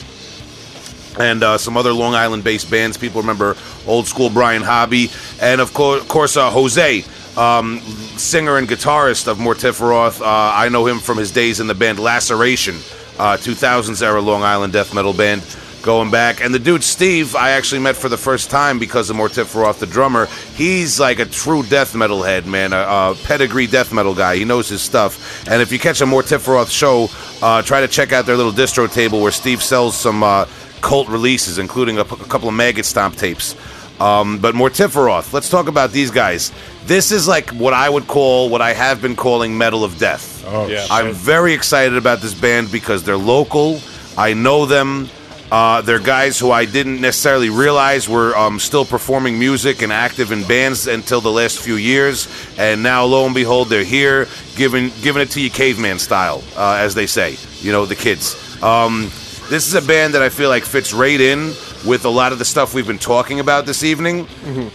and 1.19 1.43
uh, 1.43 1.59
some 1.59 1.77
other 1.77 1.93
Long 1.93 2.15
Island 2.15 2.45
based 2.45 2.71
bands. 2.71 2.97
People 2.97 3.21
remember 3.21 3.57
old 3.87 4.07
school 4.07 4.31
Brian 4.31 4.63
Hobby, 4.63 5.11
and 5.41 5.61
of 5.61 5.73
course, 5.75 6.03
of 6.03 6.09
course 6.09 6.37
uh, 6.37 6.51
Jose. 6.51 7.05
Um, 7.37 7.81
singer 8.17 8.57
and 8.57 8.67
guitarist 8.67 9.29
of 9.29 9.37
Mortiferoth. 9.37 10.23
Uh, 10.23 10.25
I 10.25 10.71
know 10.71 10.87
him 10.87 11.01
from 11.01 11.19
his 11.19 11.31
days 11.31 11.61
in 11.61 11.67
the 11.67 11.75
band 11.75 11.99
Laceration, 11.99 12.77
uh, 13.19 13.37
2000s 13.37 14.03
era 14.03 14.23
Long 14.23 14.43
Island 14.43 14.73
death 14.73 14.95
metal 14.95 15.13
band 15.13 15.43
going 15.87 16.11
back. 16.11 16.43
And 16.45 16.53
the 16.53 16.59
dude 16.59 16.85
Steve, 16.85 17.35
I 17.35 17.51
actually 17.53 17.81
met 17.81 17.97
for 17.97 18.11
the 18.11 18.19
first 18.19 18.51
time 18.51 18.79
because 18.79 19.09
of 19.09 19.17
Mortiferoth, 19.17 19.79
the 19.79 19.87
drummer. 19.87 20.27
He's 20.55 21.01
like 21.01 21.19
a 21.21 21.25
true 21.25 21.63
death 21.63 21.95
metal 21.95 22.23
head, 22.23 22.45
man, 22.47 22.75
a, 22.75 22.77
a 22.77 23.17
pedigree 23.25 23.67
death 23.69 23.93
metal 23.93 24.15
guy. 24.15 24.37
He 24.37 24.45
knows 24.45 24.69
his 24.69 24.83
stuff. 24.83 25.49
And 25.49 25.63
if 25.63 25.73
you 25.73 25.79
catch 25.79 26.03
a 26.03 26.05
Mortiferoth 26.05 26.71
show, 26.71 27.09
uh, 27.41 27.63
try 27.63 27.81
to 27.81 27.89
check 27.89 28.13
out 28.13 28.27
their 28.27 28.37
little 28.37 28.53
distro 28.53 28.93
table 28.93 29.23
where 29.23 29.33
Steve 29.33 29.63
sells 29.63 29.97
some 29.97 30.23
uh, 30.23 30.47
cult 30.83 31.09
releases, 31.09 31.57
including 31.59 31.99
a, 31.99 32.05
p- 32.05 32.17
a 32.21 32.25
couple 32.27 32.49
of 32.49 32.55
Maggot 32.55 32.85
Stomp 32.85 33.17
tapes. 33.17 33.55
Um, 34.01 34.39
but 34.41 34.55
Mortiferoth, 34.55 35.33
let's 35.33 35.49
talk 35.49 35.69
about 35.69 35.91
these 35.93 36.11
guys. 36.11 36.53
This 36.85 37.11
is 37.13 37.27
like 37.27 37.49
what 37.51 37.73
I 37.73 37.89
would 37.89 38.07
call, 38.07 38.51
what 38.51 38.61
I 38.61 38.75
have 38.75 39.01
been 39.01 39.17
calling 39.17 39.57
Metal 39.57 39.85
of 39.85 39.97
Death. 39.99 40.45
Oh, 40.49 40.67
Yeah. 40.67 40.87
I'm 40.91 41.13
very 41.13 41.55
excited 41.55 41.97
about 41.97 42.21
this 42.21 42.35
band 42.35 42.71
because 42.71 43.05
they're 43.05 43.17
local. 43.17 43.81
I 44.19 44.35
know 44.35 44.67
them. 44.67 45.09
Uh, 45.51 45.81
they're 45.81 46.01
guys 46.01 46.39
who 46.39 46.51
I 46.51 46.65
didn't 46.65 47.01
necessarily 47.01 47.51
realize 47.51 48.09
were 48.09 48.37
um, 48.37 48.59
still 48.59 48.85
performing 48.85 49.39
music 49.39 49.83
and 49.83 49.93
active 49.93 50.33
in 50.33 50.43
bands 50.45 50.87
until 50.87 51.21
the 51.21 51.31
last 51.31 51.61
few 51.61 51.77
years, 51.77 52.29
and 52.59 52.83
now 52.83 53.05
lo 53.05 53.27
and 53.27 53.35
behold, 53.35 53.69
they're 53.69 53.85
here, 53.85 54.27
giving 54.57 54.91
giving 55.03 55.23
it 55.23 55.31
to 55.31 55.41
you 55.41 55.51
caveman 55.51 55.99
style, 55.99 56.43
uh, 56.57 56.77
as 56.81 56.95
they 56.95 57.07
say. 57.07 57.37
You 57.61 57.73
know, 57.73 57.87
the 57.87 57.95
kids. 57.95 58.61
Um, 58.63 59.11
this 59.49 59.69
is 59.69 59.75
a 59.75 59.83
band 59.83 60.15
that 60.15 60.23
I 60.23 60.29
feel 60.29 60.49
like 60.49 60.65
fits 60.65 60.93
right 60.93 61.21
in 61.21 61.53
with 61.87 62.05
a 62.05 62.09
lot 62.09 62.33
of 62.33 62.41
the 62.41 62.45
stuff 62.45 62.75
we've 62.75 62.87
been 62.87 62.99
talking 62.99 63.39
about 63.39 63.65
this 63.65 63.85
evening. 63.85 64.27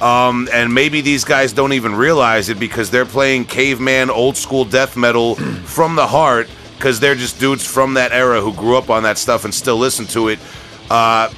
Um, 0.02 0.48
and 0.54 0.74
maybe 0.74 1.02
these 1.02 1.26
guys 1.26 1.52
don't 1.52 1.74
even 1.74 1.94
realize 1.94 2.48
it 2.48 2.58
because 2.58 2.90
they're 2.90 3.06
playing 3.06 3.46
caveman, 3.46 4.10
old 4.10 4.38
school 4.38 4.64
death 4.64 4.96
metal 4.96 5.36
from 5.66 5.98
the 5.98 6.08
heart 6.08 6.50
because 6.78 7.00
they're 7.00 7.16
just 7.16 7.40
dudes 7.40 7.66
from 7.66 7.96
that 7.96 8.12
era 8.12 8.42
who 8.42 8.54
grew 8.54 8.78
up 8.78 8.90
on 8.90 9.04
that 9.04 9.18
stuff 9.18 9.44
and 9.46 9.54
still 9.54 9.78
listen 9.78 10.06
to 10.08 10.30
it. 10.30 10.40
Uh, 10.92 11.30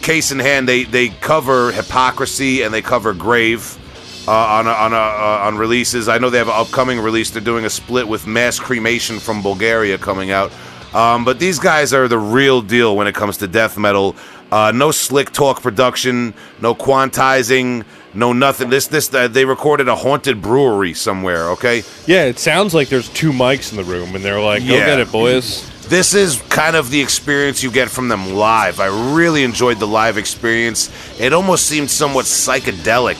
case 0.00 0.32
in 0.32 0.38
hand, 0.38 0.66
they, 0.66 0.84
they 0.84 1.08
cover 1.10 1.72
Hypocrisy 1.72 2.62
and 2.62 2.72
they 2.72 2.80
cover 2.82 3.12
Grave. 3.12 3.78
Uh, 4.26 4.32
on 4.32 4.66
a, 4.66 4.70
on 4.70 4.92
a, 4.94 4.96
uh, 4.96 5.40
on 5.46 5.58
releases, 5.58 6.08
I 6.08 6.16
know 6.16 6.30
they 6.30 6.38
have 6.38 6.48
an 6.48 6.54
upcoming 6.56 6.98
release. 6.98 7.30
They're 7.30 7.42
doing 7.42 7.66
a 7.66 7.70
split 7.70 8.08
with 8.08 8.26
Mass 8.26 8.58
Cremation 8.58 9.18
from 9.18 9.42
Bulgaria 9.42 9.98
coming 9.98 10.30
out. 10.30 10.50
Um, 10.94 11.26
but 11.26 11.38
these 11.38 11.58
guys 11.58 11.92
are 11.92 12.08
the 12.08 12.16
real 12.16 12.62
deal 12.62 12.96
when 12.96 13.06
it 13.06 13.14
comes 13.14 13.36
to 13.38 13.46
death 13.46 13.76
metal. 13.76 14.16
Uh, 14.50 14.72
no 14.74 14.90
slick 14.92 15.30
talk 15.32 15.60
production, 15.60 16.32
no 16.62 16.74
quantizing, 16.74 17.84
no 18.14 18.32
nothing. 18.32 18.70
This 18.70 18.86
this 18.86 19.12
uh, 19.12 19.28
they 19.28 19.44
recorded 19.44 19.88
a 19.88 19.96
haunted 19.96 20.40
brewery 20.40 20.94
somewhere. 20.94 21.50
Okay, 21.50 21.82
Yeah, 22.06 22.24
it 22.24 22.38
sounds 22.38 22.72
like 22.72 22.88
there's 22.88 23.08
two 23.10 23.32
mics 23.32 23.72
in 23.72 23.76
the 23.76 23.84
room, 23.84 24.14
and 24.14 24.24
they're 24.24 24.40
like, 24.40 24.66
"Go 24.66 24.74
Yeah. 24.76 24.86
get 24.86 25.00
it, 25.00 25.10
boys." 25.12 25.68
This 25.88 26.14
is 26.14 26.40
kind 26.48 26.76
of 26.76 26.90
the 26.90 27.00
experience 27.00 27.62
you 27.62 27.70
get 27.70 27.90
from 27.90 28.08
them 28.08 28.34
live. 28.34 28.80
I 28.80 29.14
really 29.14 29.44
enjoyed 29.44 29.78
the 29.78 29.86
live 29.86 30.16
experience. 30.18 30.90
It 31.20 31.32
almost 31.32 31.66
seemed 31.66 31.90
somewhat 31.90 32.24
psychedelic 32.24 33.18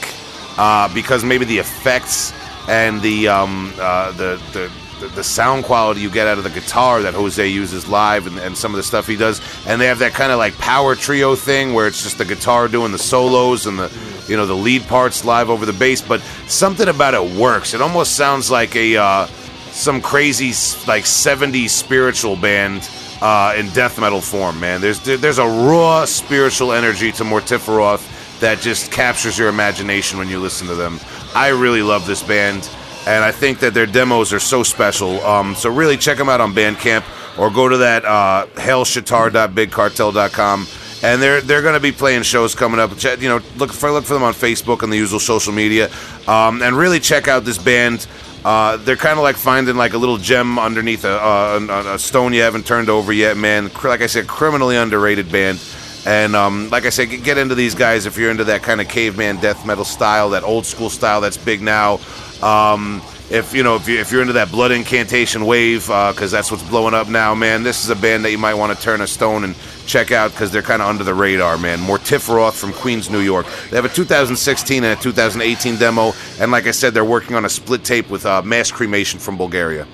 uh, 0.58 0.92
because 0.94 1.24
maybe 1.24 1.44
the 1.44 1.58
effects 1.58 2.32
and 2.68 3.02
the 3.02 3.28
um, 3.28 3.72
uh, 3.78 4.12
the, 4.12 4.40
the 4.52 4.70
the 5.08 5.24
sound 5.24 5.64
quality 5.64 6.00
you 6.00 6.08
get 6.08 6.26
out 6.26 6.38
of 6.38 6.44
the 6.44 6.50
guitar 6.50 7.02
that 7.02 7.14
Jose 7.14 7.46
uses 7.46 7.86
live 7.88 8.26
and, 8.26 8.38
and 8.38 8.56
some 8.56 8.72
of 8.72 8.76
the 8.76 8.82
stuff 8.82 9.06
he 9.06 9.16
does, 9.16 9.40
and 9.66 9.80
they 9.80 9.86
have 9.86 9.98
that 9.98 10.12
kind 10.12 10.32
of 10.32 10.38
like 10.38 10.56
power 10.58 10.94
trio 10.94 11.34
thing 11.34 11.74
where 11.74 11.86
it's 11.86 12.02
just 12.02 12.18
the 12.18 12.24
guitar 12.24 12.68
doing 12.68 12.92
the 12.92 12.98
solos 12.98 13.66
and 13.66 13.78
the 13.78 13.92
you 14.28 14.36
know 14.36 14.46
the 14.46 14.56
lead 14.56 14.82
parts 14.84 15.24
live 15.24 15.50
over 15.50 15.66
the 15.66 15.72
bass, 15.72 16.00
but 16.00 16.20
something 16.46 16.88
about 16.88 17.14
it 17.14 17.38
works. 17.38 17.74
It 17.74 17.82
almost 17.82 18.16
sounds 18.16 18.50
like 18.50 18.74
a 18.76 18.96
uh, 18.96 19.26
some 19.74 20.00
crazy 20.00 20.48
like 20.86 21.04
70s 21.04 21.70
spiritual 21.70 22.36
band 22.36 22.88
uh, 23.20 23.54
in 23.56 23.68
death 23.70 24.00
metal 24.00 24.20
form, 24.20 24.60
man. 24.60 24.80
There's 24.80 25.00
there's 25.00 25.38
a 25.38 25.46
raw 25.46 26.04
spiritual 26.04 26.72
energy 26.72 27.10
to 27.12 27.24
Mortiferoth 27.24 28.40
that 28.40 28.60
just 28.60 28.92
captures 28.92 29.38
your 29.38 29.48
imagination 29.48 30.18
when 30.18 30.28
you 30.28 30.38
listen 30.38 30.66
to 30.68 30.74
them. 30.74 31.00
I 31.34 31.48
really 31.48 31.82
love 31.82 32.06
this 32.06 32.22
band, 32.22 32.68
and 33.06 33.24
I 33.24 33.32
think 33.32 33.58
that 33.60 33.74
their 33.74 33.86
demos 33.86 34.32
are 34.32 34.40
so 34.40 34.62
special. 34.62 35.20
Um, 35.22 35.54
so 35.54 35.70
really 35.70 35.96
check 35.96 36.18
them 36.18 36.28
out 36.28 36.40
on 36.40 36.52
Bandcamp. 36.52 37.04
or 37.38 37.50
go 37.50 37.68
to 37.68 37.76
that 37.78 38.04
uh, 38.04 38.46
hailshitar.bigcartel.com. 38.54 40.66
And 41.02 41.20
they're 41.20 41.40
they're 41.42 41.62
going 41.62 41.74
to 41.74 41.80
be 41.80 41.92
playing 41.92 42.22
shows 42.22 42.54
coming 42.54 42.80
up. 42.80 42.92
You 43.20 43.28
know, 43.28 43.40
look 43.56 43.72
for 43.72 43.90
look 43.90 44.04
for 44.04 44.14
them 44.14 44.22
on 44.22 44.32
Facebook 44.32 44.82
and 44.82 44.90
the 44.90 44.96
usual 44.96 45.20
social 45.20 45.52
media, 45.52 45.90
um, 46.26 46.62
and 46.62 46.74
really 46.76 46.98
check 46.98 47.28
out 47.28 47.44
this 47.44 47.58
band. 47.58 48.06
Uh, 48.44 48.76
they're 48.78 48.96
kind 48.96 49.18
of 49.18 49.22
like 49.22 49.36
finding 49.36 49.76
like 49.76 49.94
a 49.94 49.98
little 49.98 50.18
gem 50.18 50.58
underneath 50.58 51.04
a, 51.04 51.12
uh, 51.12 51.60
a, 51.68 51.94
a 51.94 51.98
stone 51.98 52.32
you 52.34 52.42
haven't 52.42 52.66
turned 52.66 52.90
over 52.90 53.12
yet, 53.12 53.36
man. 53.36 53.70
Like 53.82 54.02
I 54.02 54.06
said, 54.06 54.26
criminally 54.26 54.76
underrated 54.76 55.32
band. 55.32 55.60
And 56.06 56.36
um, 56.36 56.68
like 56.68 56.84
I 56.84 56.90
said, 56.90 57.06
get- 57.06 57.38
into 57.38 57.54
these 57.54 57.74
guys 57.74 58.04
if 58.04 58.18
you're 58.18 58.30
into 58.30 58.44
that 58.44 58.62
kind 58.62 58.80
of 58.82 58.88
caveman 58.88 59.36
death 59.38 59.64
metal 59.64 59.84
style, 59.84 60.30
that 60.30 60.42
old 60.44 60.66
school 60.66 60.90
style 60.90 61.22
that's 61.22 61.38
big 61.38 61.62
now. 61.62 61.98
Um, 62.42 63.00
if 63.34 63.52
you 63.52 63.64
know 63.64 63.74
if, 63.74 63.88
you, 63.88 63.98
if 63.98 64.12
you're 64.12 64.20
into 64.20 64.34
that 64.34 64.52
blood 64.52 64.70
incantation 64.70 65.44
wave, 65.44 65.88
because 65.88 66.30
that's 66.30 66.52
what's 66.52 66.62
blowing 66.62 66.94
up 66.94 67.08
now, 67.08 67.34
man. 67.34 67.64
This 67.64 67.82
is 67.82 67.90
a 67.90 67.96
band 67.96 68.24
that 68.24 68.30
you 68.30 68.38
might 68.38 68.54
want 68.54 68.76
to 68.76 68.80
turn 68.80 69.00
a 69.00 69.06
stone 69.08 69.42
and 69.42 69.56
check 69.86 70.12
out 70.12 70.30
because 70.30 70.52
they're 70.52 70.62
kind 70.62 70.80
of 70.80 70.88
under 70.88 71.02
the 71.02 71.14
radar, 71.14 71.58
man. 71.58 71.80
Mortiferoth 71.80 72.52
from 72.52 72.72
Queens, 72.72 73.10
New 73.10 73.20
York. 73.20 73.46
They 73.70 73.76
have 73.76 73.84
a 73.84 73.88
2016 73.88 74.84
and 74.84 74.98
a 74.98 75.02
2018 75.02 75.76
demo, 75.76 76.12
and 76.38 76.52
like 76.52 76.68
I 76.68 76.70
said, 76.70 76.94
they're 76.94 77.04
working 77.04 77.34
on 77.34 77.44
a 77.44 77.50
split 77.50 77.82
tape 77.82 78.08
with 78.08 78.24
uh, 78.24 78.42
Mass 78.42 78.70
Cremation 78.70 79.18
from 79.18 79.36
Bulgaria. 79.36 79.86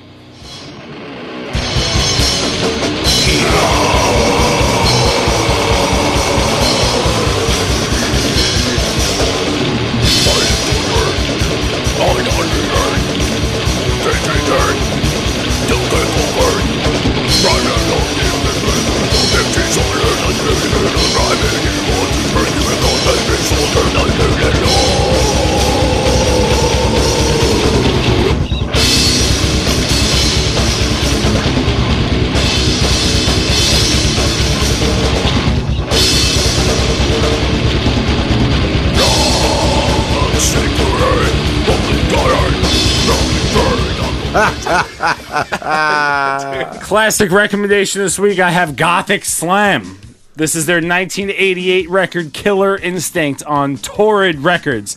Classic 46.82 47.30
recommendation 47.30 48.02
this 48.02 48.18
week. 48.18 48.38
I 48.38 48.50
have 48.50 48.76
Gothic 48.76 49.24
Slam. 49.24 49.98
This 50.36 50.54
is 50.54 50.66
their 50.66 50.76
1988 50.76 51.88
record 51.90 52.32
Killer 52.32 52.76
Instinct 52.76 53.42
on 53.44 53.76
Torrid 53.76 54.38
Records. 54.40 54.96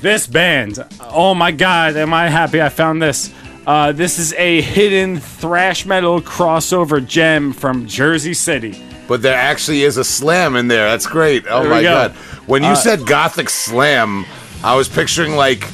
This 0.00 0.26
band, 0.26 0.78
oh 1.00 1.34
my 1.34 1.50
god, 1.50 1.96
am 1.96 2.12
I 2.12 2.28
happy 2.28 2.60
I 2.60 2.68
found 2.68 3.00
this. 3.00 3.32
Uh, 3.66 3.92
this 3.92 4.18
is 4.18 4.34
a 4.34 4.60
hidden 4.60 5.18
thrash 5.18 5.86
metal 5.86 6.20
crossover 6.20 7.04
gem 7.06 7.52
from 7.54 7.86
Jersey 7.86 8.34
City. 8.34 8.82
But 9.08 9.22
there 9.22 9.36
actually 9.36 9.82
is 9.82 9.96
a 9.96 10.04
slam 10.04 10.56
in 10.56 10.68
there. 10.68 10.90
That's 10.90 11.06
great. 11.06 11.44
Oh 11.48 11.62
There 11.62 11.70
my 11.70 11.82
go. 11.82 11.94
god! 11.94 12.12
When 12.46 12.62
you 12.62 12.70
Uh, 12.70 12.74
said 12.74 13.06
Gothic 13.06 13.48
slam, 13.48 14.26
I 14.62 14.74
was 14.76 14.88
picturing 14.88 15.36
like 15.36 15.66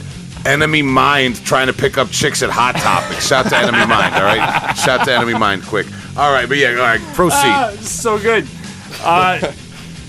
Enemy 0.46 0.82
Mind 0.82 1.44
trying 1.44 1.66
to 1.66 1.72
pick 1.72 1.98
up 1.98 2.10
chicks 2.10 2.42
at 2.42 2.50
Hot 2.50 2.74
Topic. 2.76 3.18
Shout 3.18 3.48
to 3.48 3.56
Enemy 3.56 3.86
Mind, 3.86 4.14
all 4.14 4.22
right? 4.22 4.74
Shout 4.74 5.04
to 5.04 5.14
Enemy 5.14 5.34
Mind, 5.38 5.62
quick. 5.64 5.86
All 6.16 6.32
right, 6.32 6.48
but 6.48 6.58
yeah, 6.58 6.70
all 6.70 6.76
right, 6.76 7.00
proceed. 7.14 7.38
Ah, 7.44 7.74
so 7.80 8.18
good. 8.18 8.46
Uh, 9.02 9.52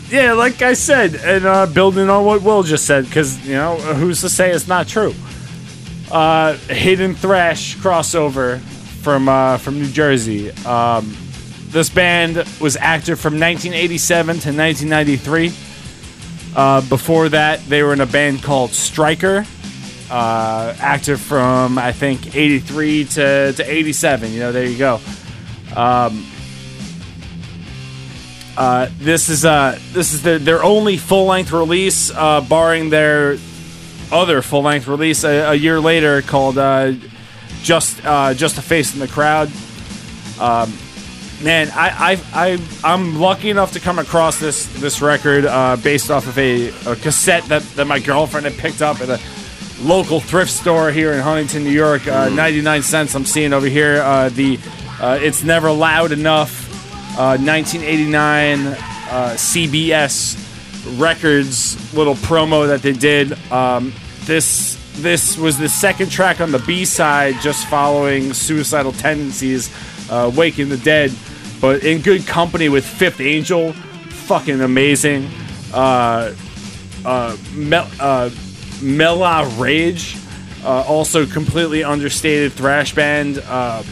yeah, 0.09 0.33
like 0.33 0.61
I 0.61 0.73
said, 0.73 1.15
and 1.15 1.45
uh, 1.45 1.65
building 1.67 2.09
on 2.09 2.25
what 2.25 2.41
Will 2.41 2.63
just 2.63 2.85
said, 2.85 3.05
because 3.05 3.45
you 3.47 3.53
know 3.53 3.75
who's 3.77 4.21
to 4.21 4.29
say 4.29 4.51
it's 4.51 4.67
not 4.67 4.87
true. 4.87 5.13
Uh, 6.11 6.53
hidden 6.67 7.15
thrash 7.15 7.75
crossover 7.77 8.59
from 9.01 9.29
uh, 9.29 9.57
from 9.57 9.79
New 9.79 9.89
Jersey. 9.89 10.51
Um, 10.65 11.15
this 11.69 11.89
band 11.89 12.35
was 12.59 12.75
active 12.75 13.19
from 13.19 13.39
1987 13.39 14.25
to 14.39 14.49
1993. 14.49 15.53
Uh, 16.53 16.81
before 16.89 17.29
that, 17.29 17.63
they 17.67 17.81
were 17.81 17.93
in 17.93 18.01
a 18.01 18.05
band 18.05 18.43
called 18.43 18.71
Striker. 18.71 19.45
Uh, 20.11 20.75
active 20.79 21.21
from 21.21 21.77
I 21.77 21.93
think 21.93 22.35
83 22.35 23.05
to, 23.05 23.53
to 23.53 23.63
87. 23.63 24.33
You 24.33 24.39
know, 24.41 24.51
there 24.51 24.65
you 24.65 24.77
go. 24.77 24.99
Uh, 28.57 28.89
this 28.99 29.29
is 29.29 29.45
uh 29.45 29.79
this 29.93 30.13
is 30.13 30.21
their, 30.21 30.63
only 30.63 30.97
full 30.97 31.25
length 31.25 31.51
release, 31.51 32.11
uh, 32.13 32.41
barring 32.41 32.89
their 32.89 33.37
other 34.11 34.41
full 34.41 34.63
length 34.63 34.87
release 34.87 35.23
a, 35.23 35.51
a 35.51 35.55
year 35.55 35.79
later 35.79 36.21
called 36.21 36.57
uh, 36.57 36.91
just 37.63 38.03
uh, 38.05 38.33
just 38.33 38.57
a 38.57 38.61
face 38.61 38.93
in 38.93 38.99
the 38.99 39.07
crowd. 39.07 39.49
Um, 40.39 40.73
man, 41.41 41.69
I, 41.73 42.11
I 42.11 42.21
I 42.33 42.59
I'm 42.83 43.19
lucky 43.19 43.49
enough 43.49 43.71
to 43.73 43.79
come 43.79 43.99
across 43.99 44.39
this 44.39 44.65
this 44.81 45.01
record 45.01 45.45
uh, 45.45 45.77
based 45.77 46.11
off 46.11 46.27
of 46.27 46.37
a, 46.37 46.69
a 46.85 46.95
cassette 46.97 47.45
that, 47.45 47.61
that 47.75 47.85
my 47.85 47.99
girlfriend 47.99 48.45
had 48.45 48.57
picked 48.57 48.81
up 48.81 48.99
at 48.99 49.09
a 49.09 49.19
local 49.79 50.19
thrift 50.19 50.51
store 50.51 50.91
here 50.91 51.13
in 51.13 51.19
Huntington, 51.19 51.63
New 51.63 51.71
York. 51.71 52.07
Uh, 52.07 52.29
99 52.29 52.81
cents 52.83 53.15
I'm 53.15 53.25
seeing 53.25 53.53
over 53.53 53.67
here. 53.67 54.01
Uh, 54.01 54.29
the 54.29 54.59
uh, 54.99 55.17
it's 55.21 55.43
never 55.43 55.71
loud 55.71 56.11
enough. 56.11 56.69
Uh, 57.17 57.37
1989 57.37 58.67
uh, 58.67 58.75
CBS 59.35 60.37
Records 60.99 61.93
little 61.93 62.15
promo 62.15 62.67
that 62.67 62.81
they 62.81 62.93
did. 62.93 63.33
Um, 63.51 63.93
this 64.21 64.77
this 65.01 65.37
was 65.37 65.57
the 65.57 65.69
second 65.69 66.11
track 66.11 66.41
on 66.41 66.51
the 66.51 66.59
B 66.59 66.85
side, 66.85 67.35
just 67.41 67.67
following 67.67 68.33
Suicidal 68.33 68.91
Tendencies, 68.91 69.69
uh, 70.09 70.31
Waking 70.35 70.69
the 70.69 70.77
Dead, 70.77 71.13
but 71.59 71.83
in 71.83 72.01
good 72.01 72.25
company 72.25 72.69
with 72.69 72.85
Fifth 72.85 73.21
Angel, 73.21 73.73
fucking 73.73 74.61
amazing. 74.61 75.29
Uh, 75.73 76.33
uh, 77.05 77.37
Mel, 77.53 77.89
uh, 77.99 78.29
Meliah 78.81 79.47
Rage, 79.59 80.17
uh, 80.63 80.83
also 80.87 81.25
completely 81.25 81.83
understated 81.83 82.53
thrash 82.53 82.93
band. 82.93 83.39
Uh, 83.39 83.83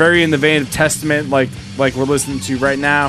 very 0.00 0.22
in 0.22 0.30
the 0.30 0.38
vein 0.38 0.62
of 0.62 0.70
Testament, 0.70 1.28
like 1.28 1.50
like 1.76 1.94
we're 1.94 2.04
listening 2.04 2.40
to 2.40 2.56
right 2.58 2.78
now. 2.78 3.08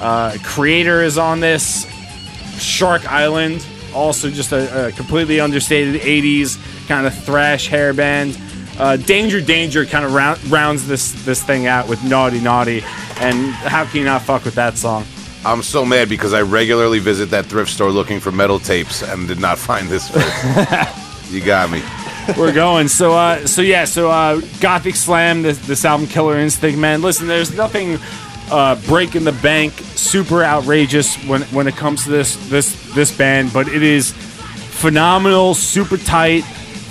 Uh, 0.00 0.32
Kreator 0.38 1.04
is 1.04 1.18
on 1.18 1.40
this. 1.40 1.86
Shark 2.58 3.10
Island, 3.10 3.64
also 3.94 4.30
just 4.30 4.50
a, 4.50 4.88
a 4.88 4.92
completely 4.92 5.38
understated 5.38 6.00
'80s 6.00 6.58
kind 6.88 7.06
of 7.06 7.16
thrash 7.24 7.68
hair 7.68 7.92
band. 7.92 8.38
Uh, 8.78 8.96
Danger 8.96 9.40
Danger 9.40 9.84
kind 9.86 10.04
of 10.04 10.12
round, 10.12 10.44
rounds 10.50 10.86
this 10.88 11.12
this 11.24 11.42
thing 11.42 11.66
out 11.66 11.88
with 11.88 12.02
Naughty 12.04 12.40
Naughty, 12.40 12.82
and 13.20 13.52
how 13.52 13.84
can 13.84 13.98
you 13.98 14.04
not 14.04 14.22
fuck 14.22 14.44
with 14.44 14.54
that 14.54 14.76
song? 14.76 15.04
I'm 15.44 15.62
so 15.62 15.84
mad 15.84 16.08
because 16.08 16.34
I 16.34 16.42
regularly 16.42 16.98
visit 16.98 17.30
that 17.30 17.46
thrift 17.46 17.70
store 17.70 17.90
looking 17.90 18.20
for 18.20 18.32
metal 18.32 18.58
tapes 18.58 19.02
and 19.02 19.28
did 19.28 19.40
not 19.40 19.58
find 19.58 19.88
this. 19.88 20.08
first. 20.08 21.30
you 21.32 21.44
got 21.44 21.70
me. 21.70 21.82
We're 22.36 22.52
going. 22.52 22.88
So, 22.88 23.12
uh, 23.12 23.46
so 23.46 23.62
yeah. 23.62 23.84
So, 23.84 24.10
uh, 24.10 24.40
Gothic 24.60 24.96
Slam, 24.96 25.42
this, 25.42 25.58
this 25.66 25.84
album, 25.84 26.06
Killer 26.08 26.38
Instinct, 26.38 26.78
man. 26.78 27.00
Listen, 27.00 27.26
there's 27.26 27.56
nothing 27.56 27.98
uh, 28.50 28.74
breaking 28.86 29.24
the 29.24 29.32
bank, 29.32 29.72
super 29.94 30.42
outrageous 30.42 31.16
when 31.26 31.42
when 31.42 31.66
it 31.66 31.76
comes 31.76 32.04
to 32.04 32.10
this 32.10 32.36
this 32.48 32.94
this 32.94 33.16
band, 33.16 33.52
but 33.52 33.68
it 33.68 33.82
is 33.82 34.12
phenomenal, 34.12 35.54
super 35.54 35.96
tight 35.96 36.42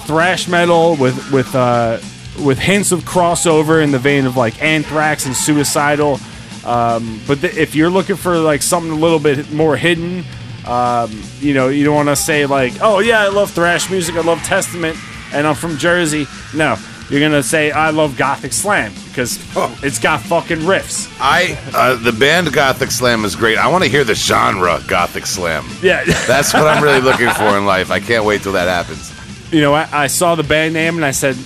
thrash 0.05 0.47
metal 0.47 0.95
with 0.95 1.31
with 1.31 1.53
uh, 1.53 1.99
with 2.43 2.57
hints 2.59 2.91
of 2.91 3.01
crossover 3.01 3.83
in 3.83 3.91
the 3.91 3.99
vein 3.99 4.25
of 4.25 4.37
like 4.37 4.61
Anthrax 4.61 5.25
and 5.25 5.35
Suicidal. 5.35 6.19
Um, 6.67 7.21
but 7.27 7.39
th- 7.39 7.55
if 7.55 7.75
you're 7.75 7.89
looking 7.89 8.17
for 8.17 8.37
like 8.37 8.61
something 8.61 8.91
a 8.91 8.95
little 8.95 9.19
bit 9.19 9.51
more 9.53 9.77
hidden, 9.77 10.23
um, 10.65 11.23
you 11.39 11.53
know, 11.53 11.69
you 11.69 11.85
don't 11.85 11.95
want 11.95 12.09
to 12.09 12.15
say 12.15 12.45
like, 12.45 12.73
"Oh 12.81 12.99
yeah, 12.99 13.21
I 13.21 13.29
love 13.29 13.51
thrash 13.51 13.89
music, 13.89 14.15
I 14.15 14.21
love 14.21 14.41
Testament, 14.43 14.97
and 15.33 15.47
I'm 15.47 15.55
from 15.55 15.77
Jersey." 15.77 16.27
No, 16.53 16.75
you're 17.09 17.21
gonna 17.21 17.41
say, 17.41 17.71
"I 17.71 17.91
love 17.91 18.17
Gothic 18.17 18.51
Slam" 18.51 18.91
because 19.07 19.39
it's 19.81 19.97
got 19.97 20.19
fucking 20.21 20.59
riffs. 20.59 21.07
I 21.21 21.57
uh, 21.73 21.95
the 21.95 22.11
band 22.11 22.51
Gothic 22.51 22.91
Slam 22.91 23.23
is 23.23 23.37
great. 23.37 23.57
I 23.57 23.67
want 23.69 23.85
to 23.85 23.89
hear 23.89 24.03
the 24.03 24.15
genre 24.15 24.81
Gothic 24.87 25.25
Slam. 25.25 25.65
Yeah, 25.81 26.03
That's 26.27 26.53
what 26.53 26.67
I'm 26.67 26.83
really 26.83 26.99
looking 27.01 27.29
for 27.29 27.57
in 27.57 27.65
life. 27.65 27.91
I 27.91 28.01
can't 28.01 28.25
wait 28.25 28.41
till 28.41 28.53
that 28.53 28.67
happens. 28.67 29.13
you 29.53 29.61
know, 29.61 29.73
I, 29.73 29.87
I 30.03 30.07
saw 30.07 30.35
the 30.35 30.43
band 30.43 30.73
name 30.73 30.97
and 30.97 31.05
I 31.05 31.11
said, 31.11 31.37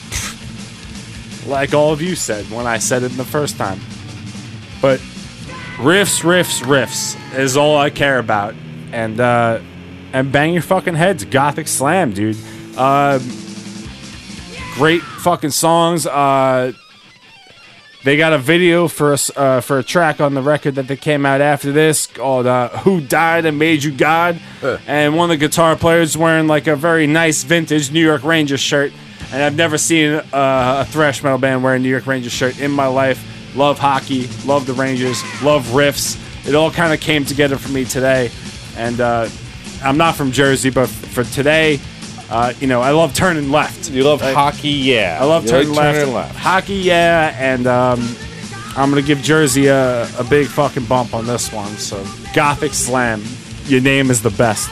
like 1.47 1.75
all 1.75 1.93
of 1.93 2.01
you 2.01 2.15
said 2.15 2.45
when 2.49 2.65
I 2.65 2.79
said 2.79 3.03
it 3.03 3.09
the 3.09 3.23
first 3.23 3.57
time. 3.57 3.79
But 4.81 4.99
riffs, 5.77 6.21
riffs, 6.21 6.61
riffs 6.63 7.37
is 7.37 7.57
all 7.57 7.77
I 7.77 7.89
care 7.89 8.19
about, 8.19 8.55
and 8.91 9.19
uh, 9.19 9.59
and 10.13 10.31
bang 10.31 10.53
your 10.53 10.61
fucking 10.61 10.95
heads, 10.95 11.25
Gothic 11.25 11.67
Slam, 11.67 12.13
dude. 12.13 12.37
Uh, 12.77 13.19
great 14.75 15.01
fucking 15.01 15.51
songs. 15.51 16.05
Uh, 16.05 16.73
they 18.03 18.17
got 18.17 18.33
a 18.33 18.39
video 18.39 18.87
for 18.87 19.13
us 19.13 19.29
uh, 19.35 19.61
for 19.61 19.77
a 19.77 19.83
track 19.83 20.19
on 20.19 20.33
the 20.33 20.41
record 20.41 20.75
that 20.75 20.87
they 20.87 20.95
came 20.95 21.23
out 21.25 21.39
after 21.39 21.71
this 21.71 22.07
called 22.07 22.47
uh, 22.47 22.69
"Who 22.79 22.99
Died 22.99 23.45
and 23.45 23.59
Made 23.59 23.83
You 23.83 23.91
God," 23.91 24.39
and 24.87 25.15
one 25.15 25.29
of 25.29 25.39
the 25.39 25.45
guitar 25.45 25.75
players 25.75 26.17
wearing 26.17 26.47
like 26.47 26.67
a 26.67 26.75
very 26.75 27.05
nice 27.07 27.43
vintage 27.43 27.91
New 27.91 28.03
York 28.03 28.23
Rangers 28.23 28.59
shirt. 28.59 28.91
And 29.31 29.41
I've 29.41 29.55
never 29.55 29.77
seen 29.77 30.13
uh, 30.13 30.23
a 30.33 30.85
thrash 30.85 31.23
metal 31.23 31.37
band 31.37 31.63
wearing 31.63 31.81
a 31.81 31.83
New 31.83 31.89
York 31.89 32.05
Rangers 32.05 32.33
shirt 32.33 32.59
in 32.59 32.71
my 32.71 32.87
life. 32.87 33.25
Love 33.55 33.79
hockey, 33.79 34.27
love 34.45 34.65
the 34.65 34.73
Rangers, 34.73 35.21
love 35.43 35.65
riffs. 35.67 36.17
It 36.47 36.55
all 36.55 36.71
kind 36.71 36.93
of 36.93 36.99
came 37.01 37.25
together 37.25 37.57
for 37.57 37.69
me 37.69 37.85
today. 37.85 38.31
And 38.77 38.99
uh, 39.01 39.27
I'm 39.83 39.97
not 39.97 40.15
from 40.15 40.31
Jersey, 40.31 40.69
but 40.69 40.87
for 40.87 41.23
today, 41.23 41.79
uh, 42.29 42.53
you 42.61 42.67
know, 42.67 42.81
I 42.81 42.91
love 42.91 43.13
turning 43.13 43.51
left. 43.51 43.91
You 43.91 44.03
love 44.05 44.21
hockey, 44.21 44.69
yeah. 44.69 45.17
I 45.19 45.25
love 45.25 45.43
You 45.43 45.49
turning, 45.49 45.69
like 45.69 45.77
left. 45.77 45.97
turning 45.99 46.13
left. 46.15 46.35
Hockey, 46.37 46.75
yeah, 46.75 47.35
and 47.37 47.67
um, 47.67 48.15
I'm 48.77 48.89
gonna 48.89 49.01
give 49.01 49.21
Jersey 49.21 49.67
a, 49.67 50.03
a 50.17 50.23
big 50.23 50.47
fucking 50.47 50.85
bump 50.85 51.13
on 51.13 51.27
this 51.27 51.51
one. 51.51 51.71
So 51.77 52.01
Gothic 52.33 52.73
Slam, 52.73 53.21
your 53.65 53.81
name 53.81 54.09
is 54.09 54.21
the 54.21 54.29
best. 54.31 54.69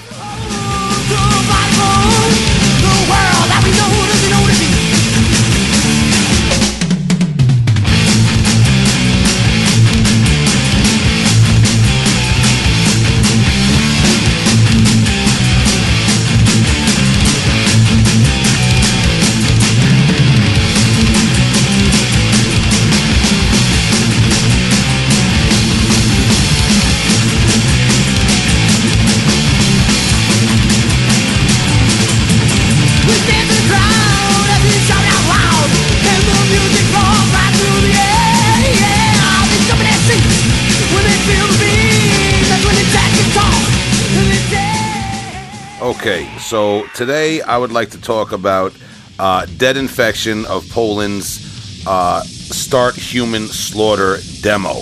So 46.49 46.88
today 46.95 47.41
I 47.41 47.59
would 47.59 47.71
like 47.71 47.91
to 47.91 48.01
talk 48.01 48.31
about 48.31 48.73
uh, 49.19 49.45
Dead 49.57 49.77
Infection 49.77 50.47
of 50.47 50.67
Poland's 50.71 51.85
uh, 51.85 52.23
Start 52.23 52.95
Human 52.95 53.45
Slaughter 53.45 54.17
demo. 54.41 54.81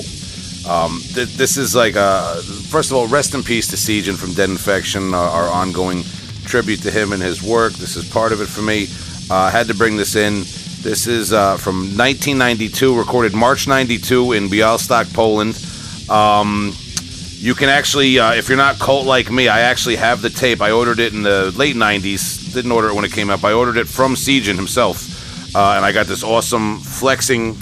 Um, 0.66 1.02
th- 1.14 1.36
this 1.36 1.58
is 1.58 1.76
like 1.76 1.98
a 1.98 2.42
first 2.70 2.90
of 2.90 2.96
all, 2.96 3.08
rest 3.08 3.36
in 3.36 3.44
peace 3.44 3.68
to 3.72 3.76
Cyjan 3.76 4.16
from 4.16 4.32
Dead 4.32 4.50
Infection, 4.50 5.14
our, 5.14 5.28
our 5.28 5.50
ongoing 5.50 6.04
tribute 6.46 6.84
to 6.84 6.90
him 6.90 7.12
and 7.12 7.22
his 7.22 7.44
work. 7.44 7.74
This 7.74 7.98
is 7.98 8.10
part 8.10 8.32
of 8.32 8.40
it 8.40 8.48
for 8.48 8.62
me. 8.62 8.88
Uh, 9.30 9.36
I 9.36 9.50
had 9.50 9.68
to 9.68 9.74
bring 9.74 9.98
this 9.98 10.16
in. 10.16 10.44
This 10.84 11.06
is 11.06 11.34
uh, 11.34 11.58
from 11.58 11.98
1992, 11.98 12.98
recorded 12.98 13.34
March 13.34 13.68
92 13.68 14.32
in 14.32 14.48
Bialystok, 14.48 15.14
Poland. 15.14 15.60
Um, 16.10 16.72
you 17.40 17.54
can 17.54 17.70
actually, 17.70 18.18
uh, 18.18 18.34
if 18.34 18.50
you're 18.50 18.58
not 18.58 18.80
cult 18.80 19.06
like 19.06 19.30
me, 19.30 19.48
I 19.48 19.62
actually 19.62 19.96
have 19.98 20.22
the 20.22 20.30
tape. 20.30 20.60
I 20.60 20.72
ordered 20.72 21.00
it 21.00 21.14
in 21.14 21.22
the 21.22 21.52
late 21.56 21.76
90s. 21.76 22.52
Didn't 22.54 22.72
order 22.72 22.90
it 22.90 22.96
when 22.96 23.06
it 23.06 23.12
came 23.12 23.30
out. 23.30 23.44
I 23.44 23.54
ordered 23.54 23.78
it 23.78 23.88
from 23.88 24.16
Cyjan 24.16 24.56
himself. 24.56 25.56
Uh, 25.56 25.74
and 25.76 25.86
I 25.86 25.92
got 25.92 26.08
this 26.08 26.24
awesome 26.24 26.80
flexing 26.80 27.56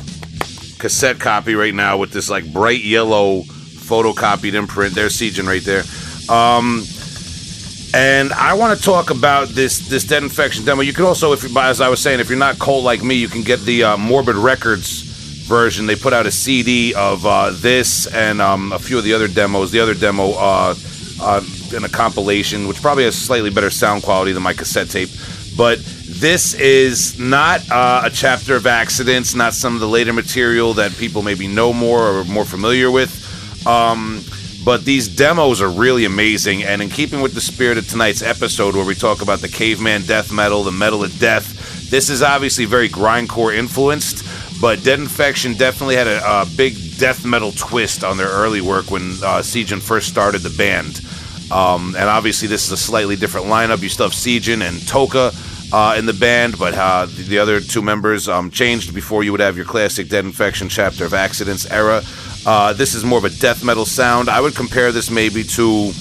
cassette 0.79 1.19
copy 1.19 1.55
right 1.55 1.73
now 1.73 1.97
with 1.97 2.11
this 2.11 2.29
like 2.29 2.51
bright 2.53 2.83
yellow 2.83 3.41
photocopied 3.41 4.53
imprint. 4.53 4.95
There's 4.95 5.17
Cyjan 5.17 5.45
right 5.45 5.63
there. 5.63 5.83
Um, 6.29 6.83
and 7.93 8.31
I 8.33 8.53
want 8.53 8.77
to 8.77 8.83
talk 8.83 9.09
about 9.09 9.49
this 9.49 9.87
this 9.89 10.03
Dead 10.05 10.23
Infection 10.23 10.65
demo. 10.65 10.81
You 10.81 10.93
can 10.93 11.05
also, 11.05 11.33
if 11.33 11.43
you, 11.43 11.57
as 11.59 11.81
I 11.81 11.89
was 11.89 12.01
saying, 12.01 12.19
if 12.19 12.29
you're 12.29 12.39
not 12.39 12.59
cold 12.59 12.83
like 12.83 13.03
me, 13.03 13.15
you 13.15 13.27
can 13.27 13.41
get 13.41 13.59
the 13.61 13.83
uh, 13.83 13.97
Morbid 13.97 14.35
Records 14.35 15.04
version. 15.45 15.85
They 15.85 15.95
put 15.95 16.13
out 16.13 16.25
a 16.25 16.31
CD 16.31 16.93
of 16.93 17.25
uh, 17.25 17.51
this 17.53 18.07
and 18.07 18.41
um, 18.41 18.71
a 18.71 18.79
few 18.79 18.97
of 18.97 19.03
the 19.03 19.13
other 19.13 19.27
demos. 19.27 19.71
The 19.71 19.79
other 19.79 19.93
demo 19.93 20.31
uh, 20.31 20.75
uh, 21.21 21.41
in 21.73 21.83
a 21.83 21.89
compilation, 21.89 22.67
which 22.67 22.81
probably 22.81 23.05
has 23.05 23.15
slightly 23.15 23.49
better 23.49 23.69
sound 23.69 24.03
quality 24.03 24.33
than 24.33 24.43
my 24.43 24.53
cassette 24.53 24.89
tape. 24.89 25.09
But 25.55 25.79
this 25.79 26.53
is 26.55 27.17
not 27.17 27.61
uh, 27.71 28.01
a 28.05 28.09
chapter 28.09 28.55
of 28.55 28.67
accidents, 28.67 29.35
not 29.35 29.53
some 29.53 29.73
of 29.75 29.79
the 29.79 29.87
later 29.87 30.11
material 30.11 30.73
that 30.73 30.91
people 30.97 31.21
maybe 31.21 31.47
know 31.47 31.71
more 31.71 32.01
or 32.01 32.19
are 32.21 32.25
more 32.25 32.45
familiar 32.45 32.91
with. 32.91 33.21
Um, 33.65 34.21
but 34.65 34.83
these 34.83 35.07
demos 35.07 35.61
are 35.61 35.69
really 35.69 36.05
amazing, 36.05 36.63
and 36.63 36.81
in 36.81 36.89
keeping 36.89 37.21
with 37.21 37.35
the 37.35 37.41
spirit 37.41 37.77
of 37.77 37.87
tonight's 37.87 38.23
episode, 38.23 38.75
where 38.75 38.83
we 38.83 38.95
talk 38.95 39.21
about 39.21 39.39
the 39.39 39.47
caveman 39.47 40.01
death 40.01 40.31
metal, 40.31 40.63
the 40.63 40.71
metal 40.71 41.03
of 41.03 41.17
death, 41.19 41.89
this 41.91 42.09
is 42.09 42.23
obviously 42.23 42.65
very 42.65 42.89
grindcore 42.89 43.55
influenced. 43.55 44.25
But 44.61 44.83
Dead 44.83 44.99
Infection 44.99 45.53
definitely 45.53 45.95
had 45.95 46.07
a, 46.07 46.41
a 46.41 46.45
big 46.55 46.75
death 46.97 47.25
metal 47.25 47.51
twist 47.51 48.03
on 48.03 48.17
their 48.17 48.29
early 48.29 48.61
work 48.61 48.89
when 48.89 49.01
uh, 49.01 49.41
Cyjan 49.41 49.81
first 49.81 50.07
started 50.07 50.41
the 50.41 50.55
band. 50.57 51.01
Um, 51.51 51.95
and 51.95 52.09
obviously, 52.09 52.47
this 52.47 52.65
is 52.65 52.71
a 52.71 52.77
slightly 52.77 53.15
different 53.15 53.47
lineup. 53.47 53.81
You 53.81 53.89
still 53.89 54.07
have 54.07 54.13
Cyjan 54.13 54.67
and 54.67 54.85
Toka 54.87 55.31
uh, 55.71 55.95
in 55.97 56.05
the 56.05 56.13
band, 56.13 56.57
but 56.57 56.73
uh, 56.73 57.05
the, 57.05 57.23
the 57.23 57.37
other 57.39 57.59
two 57.59 57.81
members 57.81 58.27
um, 58.27 58.49
changed 58.49 58.93
before 58.93 59.23
you 59.23 59.31
would 59.31 59.41
have 59.41 59.57
your 59.57 59.65
classic 59.65 60.09
Dead 60.09 60.25
Infection 60.25 60.69
chapter 60.69 61.05
of 61.05 61.13
Accidents 61.13 61.69
era. 61.69 62.01
Uh, 62.45 62.73
this 62.73 62.95
is 62.95 63.03
more 63.03 63.19
of 63.19 63.25
a 63.25 63.29
death 63.29 63.63
metal 63.63 63.85
sound. 63.85 64.29
I 64.29 64.39
would 64.39 64.55
compare 64.55 64.91
this 64.91 65.09
maybe 65.11 65.43
to 65.43 65.91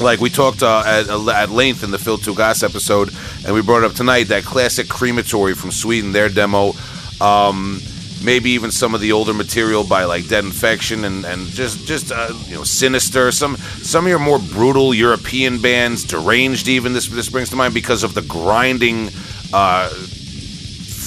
like 0.00 0.20
we 0.20 0.30
talked 0.30 0.62
uh, 0.62 0.82
at, 0.86 1.08
at 1.08 1.50
length 1.50 1.82
in 1.82 1.90
the 1.90 1.98
Phil 1.98 2.16
Tougas 2.16 2.62
episode, 2.62 3.10
and 3.44 3.54
we 3.54 3.62
brought 3.62 3.82
it 3.82 3.90
up 3.90 3.94
tonight. 3.94 4.24
That 4.28 4.44
classic 4.44 4.88
crematory 4.88 5.54
from 5.54 5.70
Sweden, 5.70 6.12
their 6.12 6.28
demo, 6.28 6.72
um, 7.20 7.80
maybe 8.22 8.50
even 8.50 8.70
some 8.70 8.94
of 8.94 9.00
the 9.00 9.12
older 9.12 9.32
material 9.34 9.84
by 9.84 10.04
like 10.04 10.28
Dead 10.28 10.44
Infection 10.44 11.04
and 11.04 11.24
and 11.24 11.46
just 11.46 11.86
just 11.86 12.12
uh, 12.12 12.32
you 12.46 12.56
know 12.56 12.64
Sinister. 12.64 13.32
Some 13.32 13.56
some 13.56 14.04
of 14.04 14.10
your 14.10 14.18
more 14.18 14.38
brutal 14.38 14.94
European 14.94 15.60
bands, 15.60 16.04
Deranged 16.04 16.68
even 16.68 16.92
this 16.92 17.08
this 17.08 17.28
brings 17.28 17.50
to 17.50 17.56
mind 17.56 17.74
because 17.74 18.02
of 18.02 18.14
the 18.14 18.22
grinding. 18.22 19.10
Uh, 19.52 19.88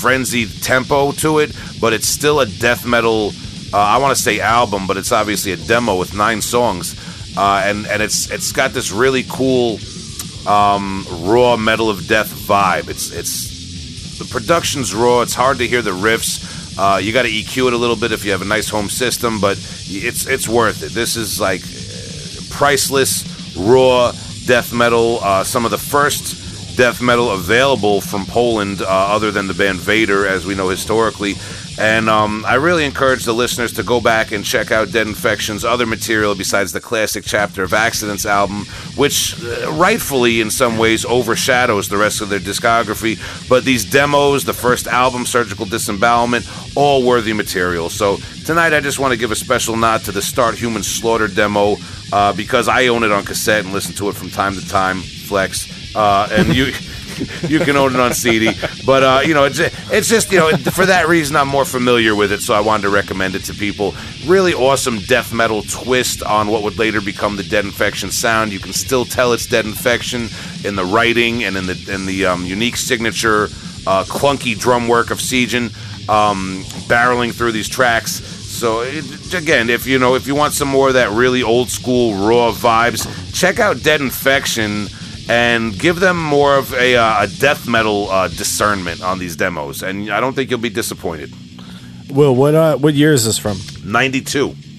frenzied 0.04 0.50
tempo 0.62 1.14
to 1.14 1.40
it, 1.40 1.56
but 1.80 1.94
it's 1.94 2.10
still 2.10 2.42
a 2.42 2.46
death 2.46 2.86
metal. 2.86 3.32
Uh, 3.74 3.78
I 3.78 3.98
want 4.00 4.14
to 4.14 4.22
say 4.22 4.42
album, 4.42 4.86
but 4.86 4.98
it's 4.98 5.14
obviously 5.14 5.54
a 5.54 5.56
demo 5.56 5.98
with 5.98 6.14
nine 6.14 6.42
songs, 6.42 6.94
uh, 7.38 7.62
and 7.64 7.88
and 7.88 8.04
it's 8.04 8.30
it's 8.30 8.52
got 8.52 8.74
this 8.74 8.92
really 8.92 9.24
cool 9.30 9.80
um, 10.46 11.06
raw 11.22 11.56
metal 11.56 11.90
of 11.90 12.06
death 12.06 12.34
vibe. 12.34 12.90
It's 12.90 13.12
it's 13.12 13.53
the 14.18 14.26
production's 14.26 14.94
raw. 14.94 15.22
It's 15.22 15.34
hard 15.34 15.58
to 15.60 15.68
hear 15.68 15.82
the 15.82 15.92
riffs. 15.92 16.78
Uh, 16.78 16.98
you 16.98 17.14
got 17.14 17.24
to 17.24 17.30
EQ 17.30 17.68
it 17.68 17.74
a 17.74 17.78
little 17.78 17.96
bit 17.96 18.12
if 18.12 18.26
you 18.26 18.32
have 18.32 18.42
a 18.42 18.46
nice 18.46 18.70
home 18.70 18.90
system, 18.90 19.40
but 19.40 19.58
it's 19.88 20.26
it's 20.26 20.48
worth 20.48 20.84
it. 20.84 20.92
This 20.92 21.16
is 21.16 21.40
like 21.40 21.62
priceless 22.50 23.24
raw 23.56 24.12
death 24.46 24.74
metal. 24.74 25.20
Uh, 25.22 25.44
some 25.44 25.66
of 25.66 25.72
the 25.72 25.78
first 25.78 26.76
death 26.76 27.02
metal 27.02 27.32
available 27.32 28.02
from 28.02 28.26
Poland, 28.26 28.82
uh, 28.82 28.86
other 28.88 29.32
than 29.32 29.48
the 29.48 29.54
band 29.54 29.80
Vader, 29.80 30.26
as 30.26 30.46
we 30.46 30.56
know 30.56 30.70
historically. 30.70 31.36
And 31.80 32.08
um, 32.08 32.46
I 32.46 32.56
really 32.56 32.86
encourage 32.86 33.26
the 33.26 33.34
listeners 33.34 33.74
to 33.74 33.84
go 33.84 34.00
back 34.00 34.32
and 34.32 34.46
check 34.46 34.72
out 34.72 34.92
Dead 34.92 35.08
Infection's 35.08 35.66
other 35.66 35.86
material 35.86 36.36
besides 36.36 36.72
the 36.72 36.80
classic 36.80 37.24
Chapter 37.26 37.64
of 37.64 37.74
Accidents 37.74 38.26
album, 38.26 38.66
which 38.96 39.42
uh, 39.44 39.72
rightfully, 39.72 40.40
in 40.40 40.52
some 40.52 40.78
ways, 40.78 41.04
overshadows 41.04 41.90
the 41.90 41.98
rest 41.98 42.22
of 42.22 42.30
their 42.30 42.40
discography. 42.40 43.18
But 43.50 43.66
these 43.66 43.86
demos, 43.86 44.44
the 44.44 44.54
first 44.54 44.86
album, 44.86 45.26
Surgical 45.26 45.66
Disembowelment, 45.66 46.48
all 46.76 47.06
worthy 47.06 47.34
material. 47.34 47.90
So 47.90 48.18
tonight, 48.46 48.74
I 48.74 48.80
just 48.80 49.00
want 49.00 49.12
to 49.14 49.18
give 49.18 49.32
a 49.32 49.36
special 49.36 49.76
nod 49.76 50.02
to 50.02 50.12
the 50.12 50.22
Start 50.22 50.56
Human 50.56 50.84
Slaughter 50.84 51.28
demo 51.28 51.78
uh, 52.12 52.34
because 52.34 52.68
I 52.68 52.88
own 52.88 53.04
it 53.04 53.12
on 53.12 53.26
cassette 53.26 53.66
and 53.66 53.74
listen 53.74 53.96
to 53.96 54.10
it 54.10 54.16
from 54.16 54.30
time 54.30 54.54
to 54.54 54.68
time. 54.68 55.02
Flex. 55.02 55.96
Uh, 55.96 56.28
and 56.32 56.56
you 56.56 56.72
you 57.48 57.60
can 57.60 57.76
own 57.76 57.94
it 57.94 58.00
on 58.00 58.14
CD. 58.14 58.52
But 58.86 59.04
uh, 59.04 59.22
you 59.26 59.34
know, 59.34 59.46
it's 59.46 59.60
it's 59.60 60.10
just 60.10 60.32
you 60.32 60.40
know 60.40 60.56
for 60.58 60.86
that 60.86 61.08
reason 61.08 61.36
I'm 61.36 61.48
more 61.48 61.66
familiar 61.66 62.16
with 62.16 62.32
it, 62.32 62.42
so 62.42 62.54
I 62.54 62.62
wanted 62.62 62.84
to 62.84 62.90
recommend 62.90 63.36
it 63.36 63.44
to 63.46 63.54
people. 63.54 63.94
Really 64.26 64.54
awesome 64.54 65.00
death 65.00 65.34
metal 65.34 65.64
twist 65.64 66.24
on 66.24 66.48
what 66.48 66.64
would 66.64 66.78
later 66.78 67.02
become 67.02 67.36
the 67.36 67.44
Dead 67.44 67.66
Infection 67.66 68.12
sound. 68.12 68.52
You 68.52 68.60
can 68.60 68.74
still 68.74 69.06
tell 69.06 69.34
it's 69.34 69.46
Dead 69.46 69.66
Infection 69.66 70.30
in 70.64 70.76
the 70.76 70.86
writing 70.86 71.44
and 71.44 71.58
in 71.58 71.66
the 71.66 71.90
in 71.92 72.06
the 72.06 72.26
um, 72.26 72.46
unique 72.46 72.78
signature 72.78 73.46
uh, 73.86 74.04
clunky 74.06 74.58
drum 74.58 74.88
work 74.88 75.12
of 75.12 75.20
Cyjan 75.20 75.74
um, 76.10 76.64
barreling 76.88 77.34
through 77.34 77.52
these 77.52 77.70
tracks. 77.70 78.24
So 78.54 78.82
it, 78.82 79.34
again, 79.34 79.70
if 79.70 79.88
you 79.88 80.00
know 80.00 80.16
if 80.16 80.28
you 80.28 80.36
want 80.36 80.54
some 80.54 80.68
more 80.68 80.90
of 80.90 80.94
that 80.94 81.12
really 81.12 81.44
old 81.44 81.70
school 81.70 82.14
raw 82.14 82.52
vibes, 82.52 83.08
check 83.34 83.60
out 83.60 83.84
Dead 83.84 84.02
Infection 84.02 84.88
and 85.30 85.78
give 85.78 86.00
them 86.00 86.22
more 86.22 86.56
of 86.56 86.74
a, 86.74 86.96
uh, 86.96 87.24
a 87.24 87.28
death 87.28 87.68
metal 87.68 88.10
uh, 88.10 88.28
discernment 88.28 89.02
on 89.02 89.20
these 89.20 89.36
demos, 89.36 89.84
and 89.84 90.10
I 90.10 90.20
don't 90.20 90.34
think 90.34 90.50
you'll 90.50 90.60
be 90.60 90.70
disappointed. 90.70 91.34
Will, 92.10 92.36
what 92.36 92.54
uh, 92.56 92.78
what 92.78 92.94
year 92.94 93.14
is 93.14 93.26
this 93.26 93.38
from? 93.38 93.58
92. 93.84 94.48
We 94.50 94.73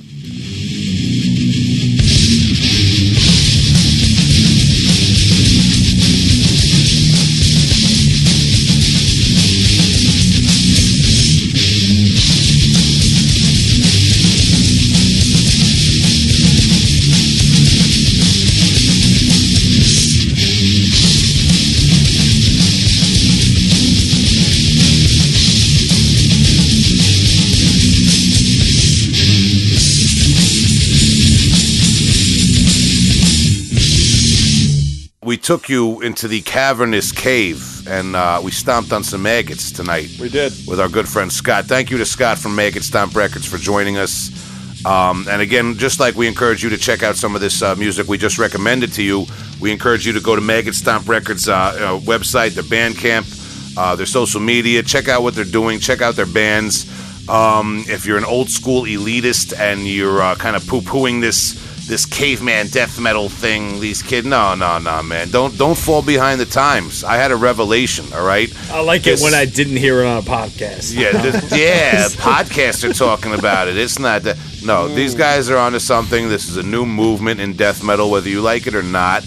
took 35.45 35.69
you 35.69 36.01
into 36.01 36.27
the 36.27 36.41
cavernous 36.41 37.13
cave 37.13 37.87
and 37.87 38.17
uh, 38.17 38.41
we 38.43 38.51
stomped 38.51 38.95
on 38.95 39.05
some 39.05 39.23
maggots 39.23 39.71
tonight. 39.71 40.09
We 40.19 40.31
did. 40.31 40.55
with 40.67 40.81
our 40.81 40.89
good 40.89 41.07
friend 41.07 41.31
Scott. 41.31 41.67
Thank 41.67 41.91
you 41.91 41.99
to 41.99 42.07
Scott 42.07 42.39
from 42.39 42.57
Maggot 42.57 42.83
Stomp 42.83 43.15
Records 43.15 43.45
for 43.45 43.59
joining 43.59 43.99
us. 43.99 44.31
Um, 44.87 45.27
and 45.29 45.43
again, 45.43 45.77
just 45.77 46.01
like 46.01 46.15
we 46.15 46.27
encourage 46.27 46.63
you 46.63 46.71
to 46.71 46.79
check 46.79 47.03
out 47.03 47.17
some 47.17 47.35
of 47.35 47.43
this 47.43 47.61
uh, 47.61 47.75
music 47.77 48.09
we 48.09 48.17
just 48.17 48.39
recommended 48.39 48.95
to 48.95 49.03
you, 49.03 49.27
we 49.61 49.71
encourage 49.71 50.07
you 50.07 50.15
to 50.15 50.21
go 50.21 50.35
to 50.35 50.41
Maggot 50.41 50.75
Stomp 50.75 51.07
Records 51.07 51.47
uh, 51.47 51.55
uh, 51.55 52.01
website, 52.01 52.55
their 52.55 52.65
Bandcamp, 52.65 53.77
uh, 53.77 53.95
their 53.97 54.07
social 54.07 54.41
media. 54.41 54.83
Check 54.83 55.09
out 55.09 55.23
what 55.23 55.35
they're 55.35 55.45
doing. 55.45 55.79
Check 55.79 56.01
out 56.01 56.17
their 56.17 56.27
bands. 56.27 56.89
Um, 57.29 57.85
if 57.87 58.07
you're 58.07 58.19
an 58.19 58.25
old 58.25 58.49
school 58.49 58.85
elitist 58.85 59.59
and 59.59 59.87
you're 59.87 60.23
uh, 60.23 60.37
kind 60.37 60.57
of 60.57 60.67
poo 60.67 60.81
pooing 60.81 61.21
this 61.21 61.64
this 61.87 62.07
caveman 62.07 62.69
death 62.69 62.99
metal 62.99 63.29
thing, 63.29 63.79
these 63.81 64.03
kids, 64.03 64.27
no, 64.27 64.55
no, 64.55 64.79
no, 64.79 65.03
man, 65.03 65.31
don't 65.31 65.57
don't 65.59 65.77
fall 65.77 66.01
behind 66.03 66.41
the 66.41 66.47
times. 66.47 67.05
I 67.05 67.17
had 67.17 67.31
a 67.31 67.37
revelation. 67.37 68.07
All 68.15 68.25
right. 68.27 68.49
I 68.71 68.81
like 68.81 69.03
This- 69.03 69.21
it 69.21 69.25
when 69.25 69.35
I 69.35 69.45
didn't 69.45 69.77
hear 69.77 70.01
it 70.03 70.07
on 70.07 70.17
a 70.19 70.23
podcast. 70.23 70.95
yeah, 70.97 71.13
this, 71.23 71.53
yeah. 71.57 72.09
Podcasts 72.09 72.89
are 72.89 72.95
talking 72.95 73.35
about 73.35 73.69
it. 73.69 73.77
It's 73.77 73.99
not 73.99 74.23
that. 74.23 74.37
No, 74.65 74.89
these 74.89 75.15
guys 75.15 75.51
are 75.51 75.59
onto 75.59 75.79
something. 75.79 76.29
This 76.31 76.49
is 76.49 76.57
a 76.57 76.63
new 76.63 76.87
movement 76.87 77.39
in 77.41 77.55
death 77.55 77.83
metal, 77.85 78.11
whether 78.11 78.29
you 78.31 78.41
like 78.41 78.67
it 78.67 78.75
or 78.75 78.83
not. 78.83 79.25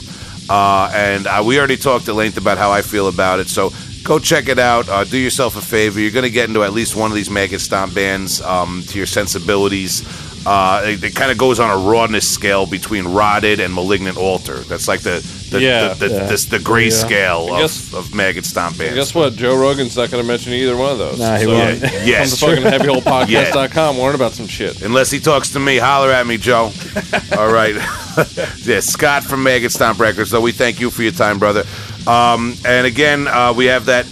Uh, 0.50 0.90
and 0.96 1.28
uh, 1.28 1.44
we 1.46 1.60
already 1.60 1.78
talked 1.78 2.08
at 2.10 2.16
length 2.16 2.38
about 2.38 2.58
how 2.58 2.72
I 2.72 2.82
feel 2.82 3.08
about 3.08 3.40
it. 3.40 3.48
So 3.50 3.72
go 4.04 4.18
check 4.18 4.48
it 4.48 4.58
out. 4.58 4.88
Uh, 4.90 5.04
do 5.04 5.18
yourself 5.18 5.56
a 5.58 5.62
favor. 5.62 6.00
You're 6.00 6.12
going 6.12 6.24
to 6.24 6.32
get 6.32 6.48
into 6.50 6.64
at 6.64 6.74
least 6.74 6.96
one 6.96 7.12
of 7.12 7.16
these 7.16 7.30
Maggot 7.30 7.60
Stomp 7.62 7.94
bands 7.94 8.42
um, 8.42 8.82
to 8.88 8.98
your 8.98 9.06
sensibilities. 9.06 10.02
Uh, 10.46 10.82
it, 10.86 11.04
it 11.04 11.16
kind 11.16 11.30
of 11.32 11.38
goes 11.38 11.60
on 11.60 11.70
a 11.70 11.90
rawness 11.90 12.26
scale 12.30 12.66
between 12.66 13.06
rotted 13.06 13.60
and 13.60 13.74
malignant 13.74 14.18
altar. 14.18 14.60
That's 14.60 14.88
like 14.88 15.02
the 15.02 15.20
the 15.52 15.62
Yeah. 15.62 15.94
the, 15.94 16.08
the, 16.08 16.14
Yeah. 16.16 16.26
this- 16.28 16.46
the 16.46 16.60
gray 16.60 16.86
Yeah. 16.86 16.90
scale 16.92 17.50
I 17.52 17.62
guess- 17.62 17.88
of, 17.94 17.94
of 17.96 18.16
Maggot 18.16 18.46
Stomp 18.46 18.78
bands. 18.78 18.96
Guess 18.96 19.16
what? 19.16 19.36
Joe 19.36 19.58
Rogan's 19.58 19.96
not 19.98 20.10
going 20.12 20.24
to 20.24 20.28
mention 20.28 20.54
either 20.54 20.76
one 20.78 20.92
of 20.92 20.98
those. 20.98 21.20
Nah, 21.20 21.36
he 21.38 21.44
so 21.46 21.50
won't. 21.54 21.82
Yeah, 21.82 21.90
yes. 22.06 22.40
Come 22.40 22.56
to 22.56 22.62
fucking 22.62 22.80
heavyholepodcast.com. 22.80 23.98
Learn 24.00 24.16
about 24.16 24.34
some 24.34 24.48
shit. 24.48 24.82
Unless 24.82 25.12
he 25.12 25.20
talks 25.20 25.50
to 25.54 25.60
me, 25.60 25.78
holler 25.78 26.12
at 26.12 26.26
me, 26.28 26.38
Joe. 26.38 26.72
All 27.38 27.52
right. 27.52 27.76
yeah, 28.64 28.80
Scott 28.80 29.24
from 29.24 29.44
Maggot 29.44 29.72
Stomp 29.72 30.00
Records. 30.00 30.30
So 30.30 30.40
we 30.42 30.52
thank 30.52 30.80
you 30.80 30.90
for 30.90 31.04
your 31.04 31.12
time, 31.14 31.40
brother. 31.40 31.64
Um, 32.06 32.56
and 32.66 32.86
again, 32.88 33.28
uh, 33.28 33.54
we 33.56 33.66
have 33.66 33.86
that 33.88 34.06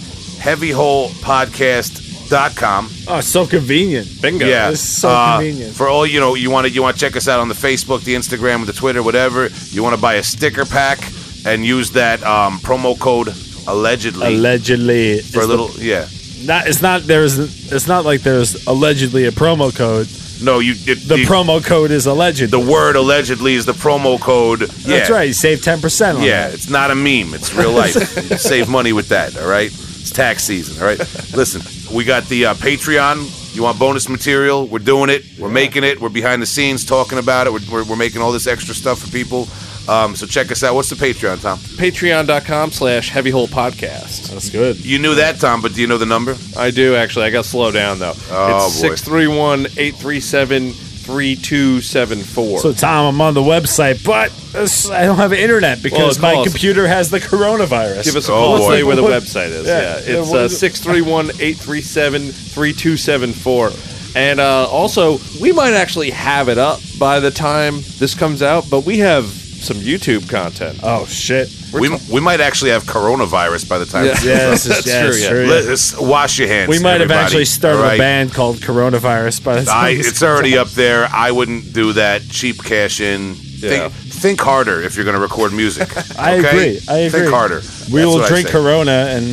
heavyholepodcast.com. 2.30 2.88
Oh, 3.08 3.18
it's 3.18 3.28
so 3.28 3.46
convenient. 3.46 4.20
Bingo. 4.22 4.46
Yeah, 4.46 4.70
It's 4.70 4.80
so 4.80 5.08
uh, 5.10 5.36
convenient. 5.38 5.74
For 5.74 5.88
all 5.88 6.06
you 6.06 6.20
know, 6.20 6.34
you 6.34 6.50
want 6.50 6.66
to 6.66 6.72
you 6.72 6.82
want 6.82 6.96
to 6.96 7.00
check 7.00 7.16
us 7.16 7.28
out 7.28 7.40
on 7.40 7.48
the 7.48 7.54
Facebook, 7.54 8.04
the 8.04 8.14
Instagram, 8.14 8.66
the 8.66 8.72
Twitter, 8.72 9.02
whatever. 9.02 9.48
You 9.70 9.82
want 9.82 9.94
to 9.94 10.00
buy 10.00 10.14
a 10.14 10.22
sticker 10.22 10.64
pack 10.64 10.98
and 11.44 11.64
use 11.64 11.92
that 11.92 12.22
um, 12.24 12.58
promo 12.58 12.98
code 12.98 13.28
allegedly 13.68 14.34
Allegedly, 14.34 15.20
for 15.20 15.40
a 15.42 15.46
little. 15.46 15.68
the- 15.68 15.84
yeah. 15.84 16.08
not. 16.44 16.66
It's 16.68 16.82
not. 16.82 17.02
There's. 17.02 17.38
It's 17.72 17.86
not 17.86 18.04
like 18.04 18.22
there's 18.22 18.66
allegedly 18.66 19.26
a 19.26 19.30
promo 19.32 19.74
code. 19.74 20.08
No, 20.42 20.58
you. 20.58 20.72
It, 20.76 21.08
The 21.08 21.24
promo 21.24 21.64
code 21.64 21.90
is 21.90 22.04
alleged. 22.06 22.50
The 22.50 22.60
word 22.60 22.94
allegedly 22.96 23.54
is 23.54 23.64
the 23.64 23.72
promo 23.72 24.20
code. 24.20 24.60
That's 24.60 25.08
right. 25.10 25.28
You 25.28 25.32
save 25.32 25.62
ten 25.62 25.80
percent 25.80 26.18
on 26.18 26.24
Yeah, 26.24 26.48
that. 26.48 26.54
it's 26.54 26.68
not 26.68 26.90
a 26.90 26.94
meme. 26.94 27.32
It's 27.34 27.54
real 27.54 27.72
life. 27.72 27.94
Save 28.38 28.68
money 28.68 28.92
with 28.92 29.08
that. 29.08 29.36
All 29.38 29.48
right. 29.48 29.70
It's 29.72 30.10
tax 30.10 30.44
season. 30.44 30.78
All 30.80 30.86
right. 30.86 30.98
Listen, 31.34 31.62
we 31.92 32.04
got 32.04 32.24
the 32.24 32.46
uh, 32.46 32.54
Patreon. 32.54 33.54
You 33.54 33.62
want 33.62 33.78
bonus 33.78 34.08
material? 34.08 34.66
We're 34.66 34.80
doing 34.80 35.08
it. 35.08 35.24
We're 35.38 35.48
making 35.48 35.84
it. 35.84 36.00
We're 36.00 36.10
behind 36.10 36.42
the 36.42 36.46
scenes 36.46 36.84
talking 36.84 37.18
about 37.18 37.46
it. 37.46 37.52
We're, 37.52 37.60
we're, 37.72 37.84
we're 37.84 37.96
making 37.96 38.20
all 38.20 38.32
this 38.32 38.46
extra 38.46 38.74
stuff 38.74 38.98
for 38.98 39.10
people. 39.10 39.48
Um, 39.88 40.16
so 40.16 40.26
check 40.26 40.50
us 40.50 40.62
out. 40.62 40.74
What's 40.74 40.90
the 40.90 40.96
Patreon, 40.96 41.40
Tom? 41.42 41.58
Patreon.com 41.58 42.72
slash 42.72 43.10
heavyholepodcast. 43.10 44.30
That's 44.30 44.50
good. 44.50 44.84
You 44.84 44.98
knew 44.98 45.14
that, 45.14 45.38
Tom, 45.38 45.62
but 45.62 45.74
do 45.74 45.80
you 45.80 45.86
know 45.86 45.98
the 45.98 46.06
number? 46.06 46.36
I 46.56 46.70
do, 46.70 46.96
actually. 46.96 47.26
I 47.26 47.30
got 47.30 47.44
to 47.44 47.48
slow 47.48 47.70
down, 47.70 47.98
though. 47.98 48.14
Oh, 48.30 48.66
it's 48.66 48.82
boy. 48.82 48.88
631 48.94 49.66
837 49.78 50.72
3274. 51.06 52.60
So 52.60 52.72
Tom, 52.72 53.14
I'm 53.14 53.20
on 53.20 53.34
the 53.34 53.40
website, 53.42 54.04
but 54.04 54.30
uh, 54.54 54.66
I 54.94 55.04
don't 55.06 55.16
have 55.16 55.32
internet 55.32 55.82
because 55.82 56.18
Well, 56.20 56.30
my 56.30 56.34
call 56.36 56.42
us. 56.46 56.50
computer 56.52 56.86
has 56.86 57.10
the 57.10 57.20
coronavirus. 57.20 58.04
Give 58.04 58.16
us 58.16 58.28
a 58.28 58.32
Oh, 58.32 58.34
call. 58.34 58.58
boy. 58.58 58.68
Tell 58.68 58.78
you 58.78 58.86
where 58.86 58.96
the 58.96 59.02
What- 59.02 59.22
website 59.22 59.48
is. 59.50 59.66
Yeah. 59.66 59.80
Yeah, 59.80 60.00
Yeah, 60.06 60.20
it's 60.20 60.30
what 60.30 60.40
uh, 60.40 60.44
is 60.44 60.52
it? 60.52 60.58
631 60.58 61.30
837 61.40 62.32
3274. 62.32 63.72
And 64.14 64.40
uh, 64.40 64.66
also, 64.68 65.18
we 65.40 65.52
might 65.52 65.74
actually 65.74 66.10
have 66.10 66.48
it 66.48 66.58
up 66.58 66.80
by 66.98 67.20
the 67.20 67.30
time 67.30 67.82
this 67.98 68.14
comes 68.14 68.42
out, 68.42 68.64
but 68.70 68.84
we 68.86 68.98
have 68.98 69.24
some 69.26 69.76
YouTube 69.78 70.28
content. 70.28 70.78
oh 70.82 71.04
shit. 71.06 71.48
We, 71.72 71.90
we 72.12 72.20
might 72.20 72.40
actually 72.40 72.70
have 72.70 72.84
coronavirus 72.84 73.68
by 73.68 73.78
the 73.78 73.86
time. 73.86 74.06
Yeah. 74.06 74.14
this 74.14 74.24
Yeah, 74.24 74.38
comes 74.48 74.64
this 74.64 74.70
out. 74.72 74.78
is 74.78 74.84
That's 74.84 74.86
yeah, 74.86 75.00
true, 75.00 75.08
it's 75.10 75.22
yeah. 75.22 75.28
true, 75.30 75.46
Let's 75.46 75.98
wash 76.00 76.38
your 76.38 76.48
hands. 76.48 76.68
We 76.70 76.78
might 76.78 77.00
have 77.00 77.10
actually 77.10 77.44
started 77.44 77.78
All 77.78 77.84
right? 77.84 77.94
a 77.94 77.98
band 77.98 78.32
called 78.32 78.56
Coronavirus 78.56 79.42
by 79.44 79.60
the 79.60 79.64
time 79.66 79.84
I, 79.84 79.94
this 79.94 80.08
it's 80.08 80.22
already 80.22 80.56
out. 80.58 80.68
up 80.68 80.72
there. 80.74 81.08
I 81.12 81.30
wouldn't 81.32 81.72
do 81.72 81.92
that. 81.94 82.22
Cheap 82.28 82.62
cash 82.62 83.00
in. 83.00 83.34
Yeah. 83.58 83.88
Think, 83.88 83.92
think 83.94 84.40
harder 84.40 84.82
if 84.82 84.96
you're 84.96 85.04
going 85.04 85.16
to 85.16 85.20
record 85.20 85.52
music. 85.52 85.88
I 86.18 86.38
okay? 86.38 86.48
agree. 86.48 86.80
I 86.88 86.98
agree. 86.98 87.20
Think 87.20 87.32
harder. 87.32 87.56
We 87.56 87.60
That's 88.00 88.06
will 88.06 88.26
drink. 88.26 88.48
Corona 88.48 89.06
and 89.10 89.24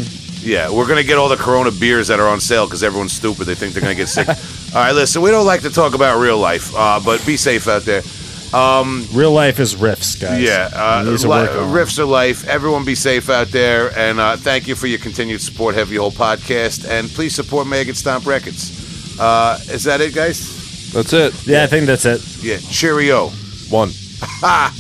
Yeah, 0.42 0.72
we're 0.72 0.88
going 0.88 1.02
to 1.02 1.04
get 1.08 1.18
all 1.18 1.28
the 1.30 1.36
Corona 1.36 1.72
beers 1.72 2.08
that 2.08 2.20
are 2.20 2.28
on 2.28 2.40
sale 2.40 2.66
because 2.66 2.84
everyone's 2.84 3.12
stupid. 3.14 3.46
They 3.46 3.56
think 3.56 3.74
they're 3.74 3.84
going 3.84 3.96
to 3.96 4.02
get 4.02 4.08
sick. 4.08 4.28
all 4.76 4.82
right, 4.82 4.94
listen, 4.94 5.22
we 5.22 5.30
don't 5.30 5.46
like 5.46 5.62
to 5.62 5.70
talk 5.70 5.94
about 5.94 6.20
real 6.20 6.38
life, 6.38 6.74
uh, 6.76 7.00
but 7.04 7.24
be 7.26 7.36
safe 7.38 7.68
out 7.68 7.84
there. 7.84 8.02
Real 8.54 9.32
life 9.32 9.60
is 9.60 9.76
riffs, 9.76 10.20
guys. 10.20 10.42
Yeah, 10.42 10.70
uh, 10.74 11.04
These 11.04 11.26
are 11.26 11.28
li- 11.30 11.48
working 11.48 11.62
riffs 11.74 11.98
are 12.00 12.06
life. 12.06 12.48
Everyone 12.48 12.86
be 12.86 12.96
safe 12.96 13.30
out 13.30 13.48
there. 13.48 13.98
And 13.98 14.20
uh, 14.20 14.38
thank 14.38 14.68
you 14.68 14.76
for 14.76 14.88
your 14.88 15.00
continued 15.00 15.42
support, 15.42 15.76
Heavy 15.76 15.96
Hole 15.96 16.12
Podcast. 16.12 16.88
And 16.88 17.10
please 17.10 17.34
support 17.36 17.68
Maggot 17.68 17.96
Stomp 17.96 18.26
Records. 18.26 19.20
Uh, 19.20 19.60
is 19.70 19.84
that 19.86 20.02
it, 20.02 20.14
guys? 20.14 20.92
That's 20.94 21.14
it. 21.14 21.34
Yeah, 21.48 21.64
I 21.64 21.68
think 21.68 21.86
that's 21.88 22.06
it. 22.06 22.22
Yeah, 22.44 22.58
cheerio. 22.70 23.30
One. 23.70 23.90
Ha! 24.26 24.74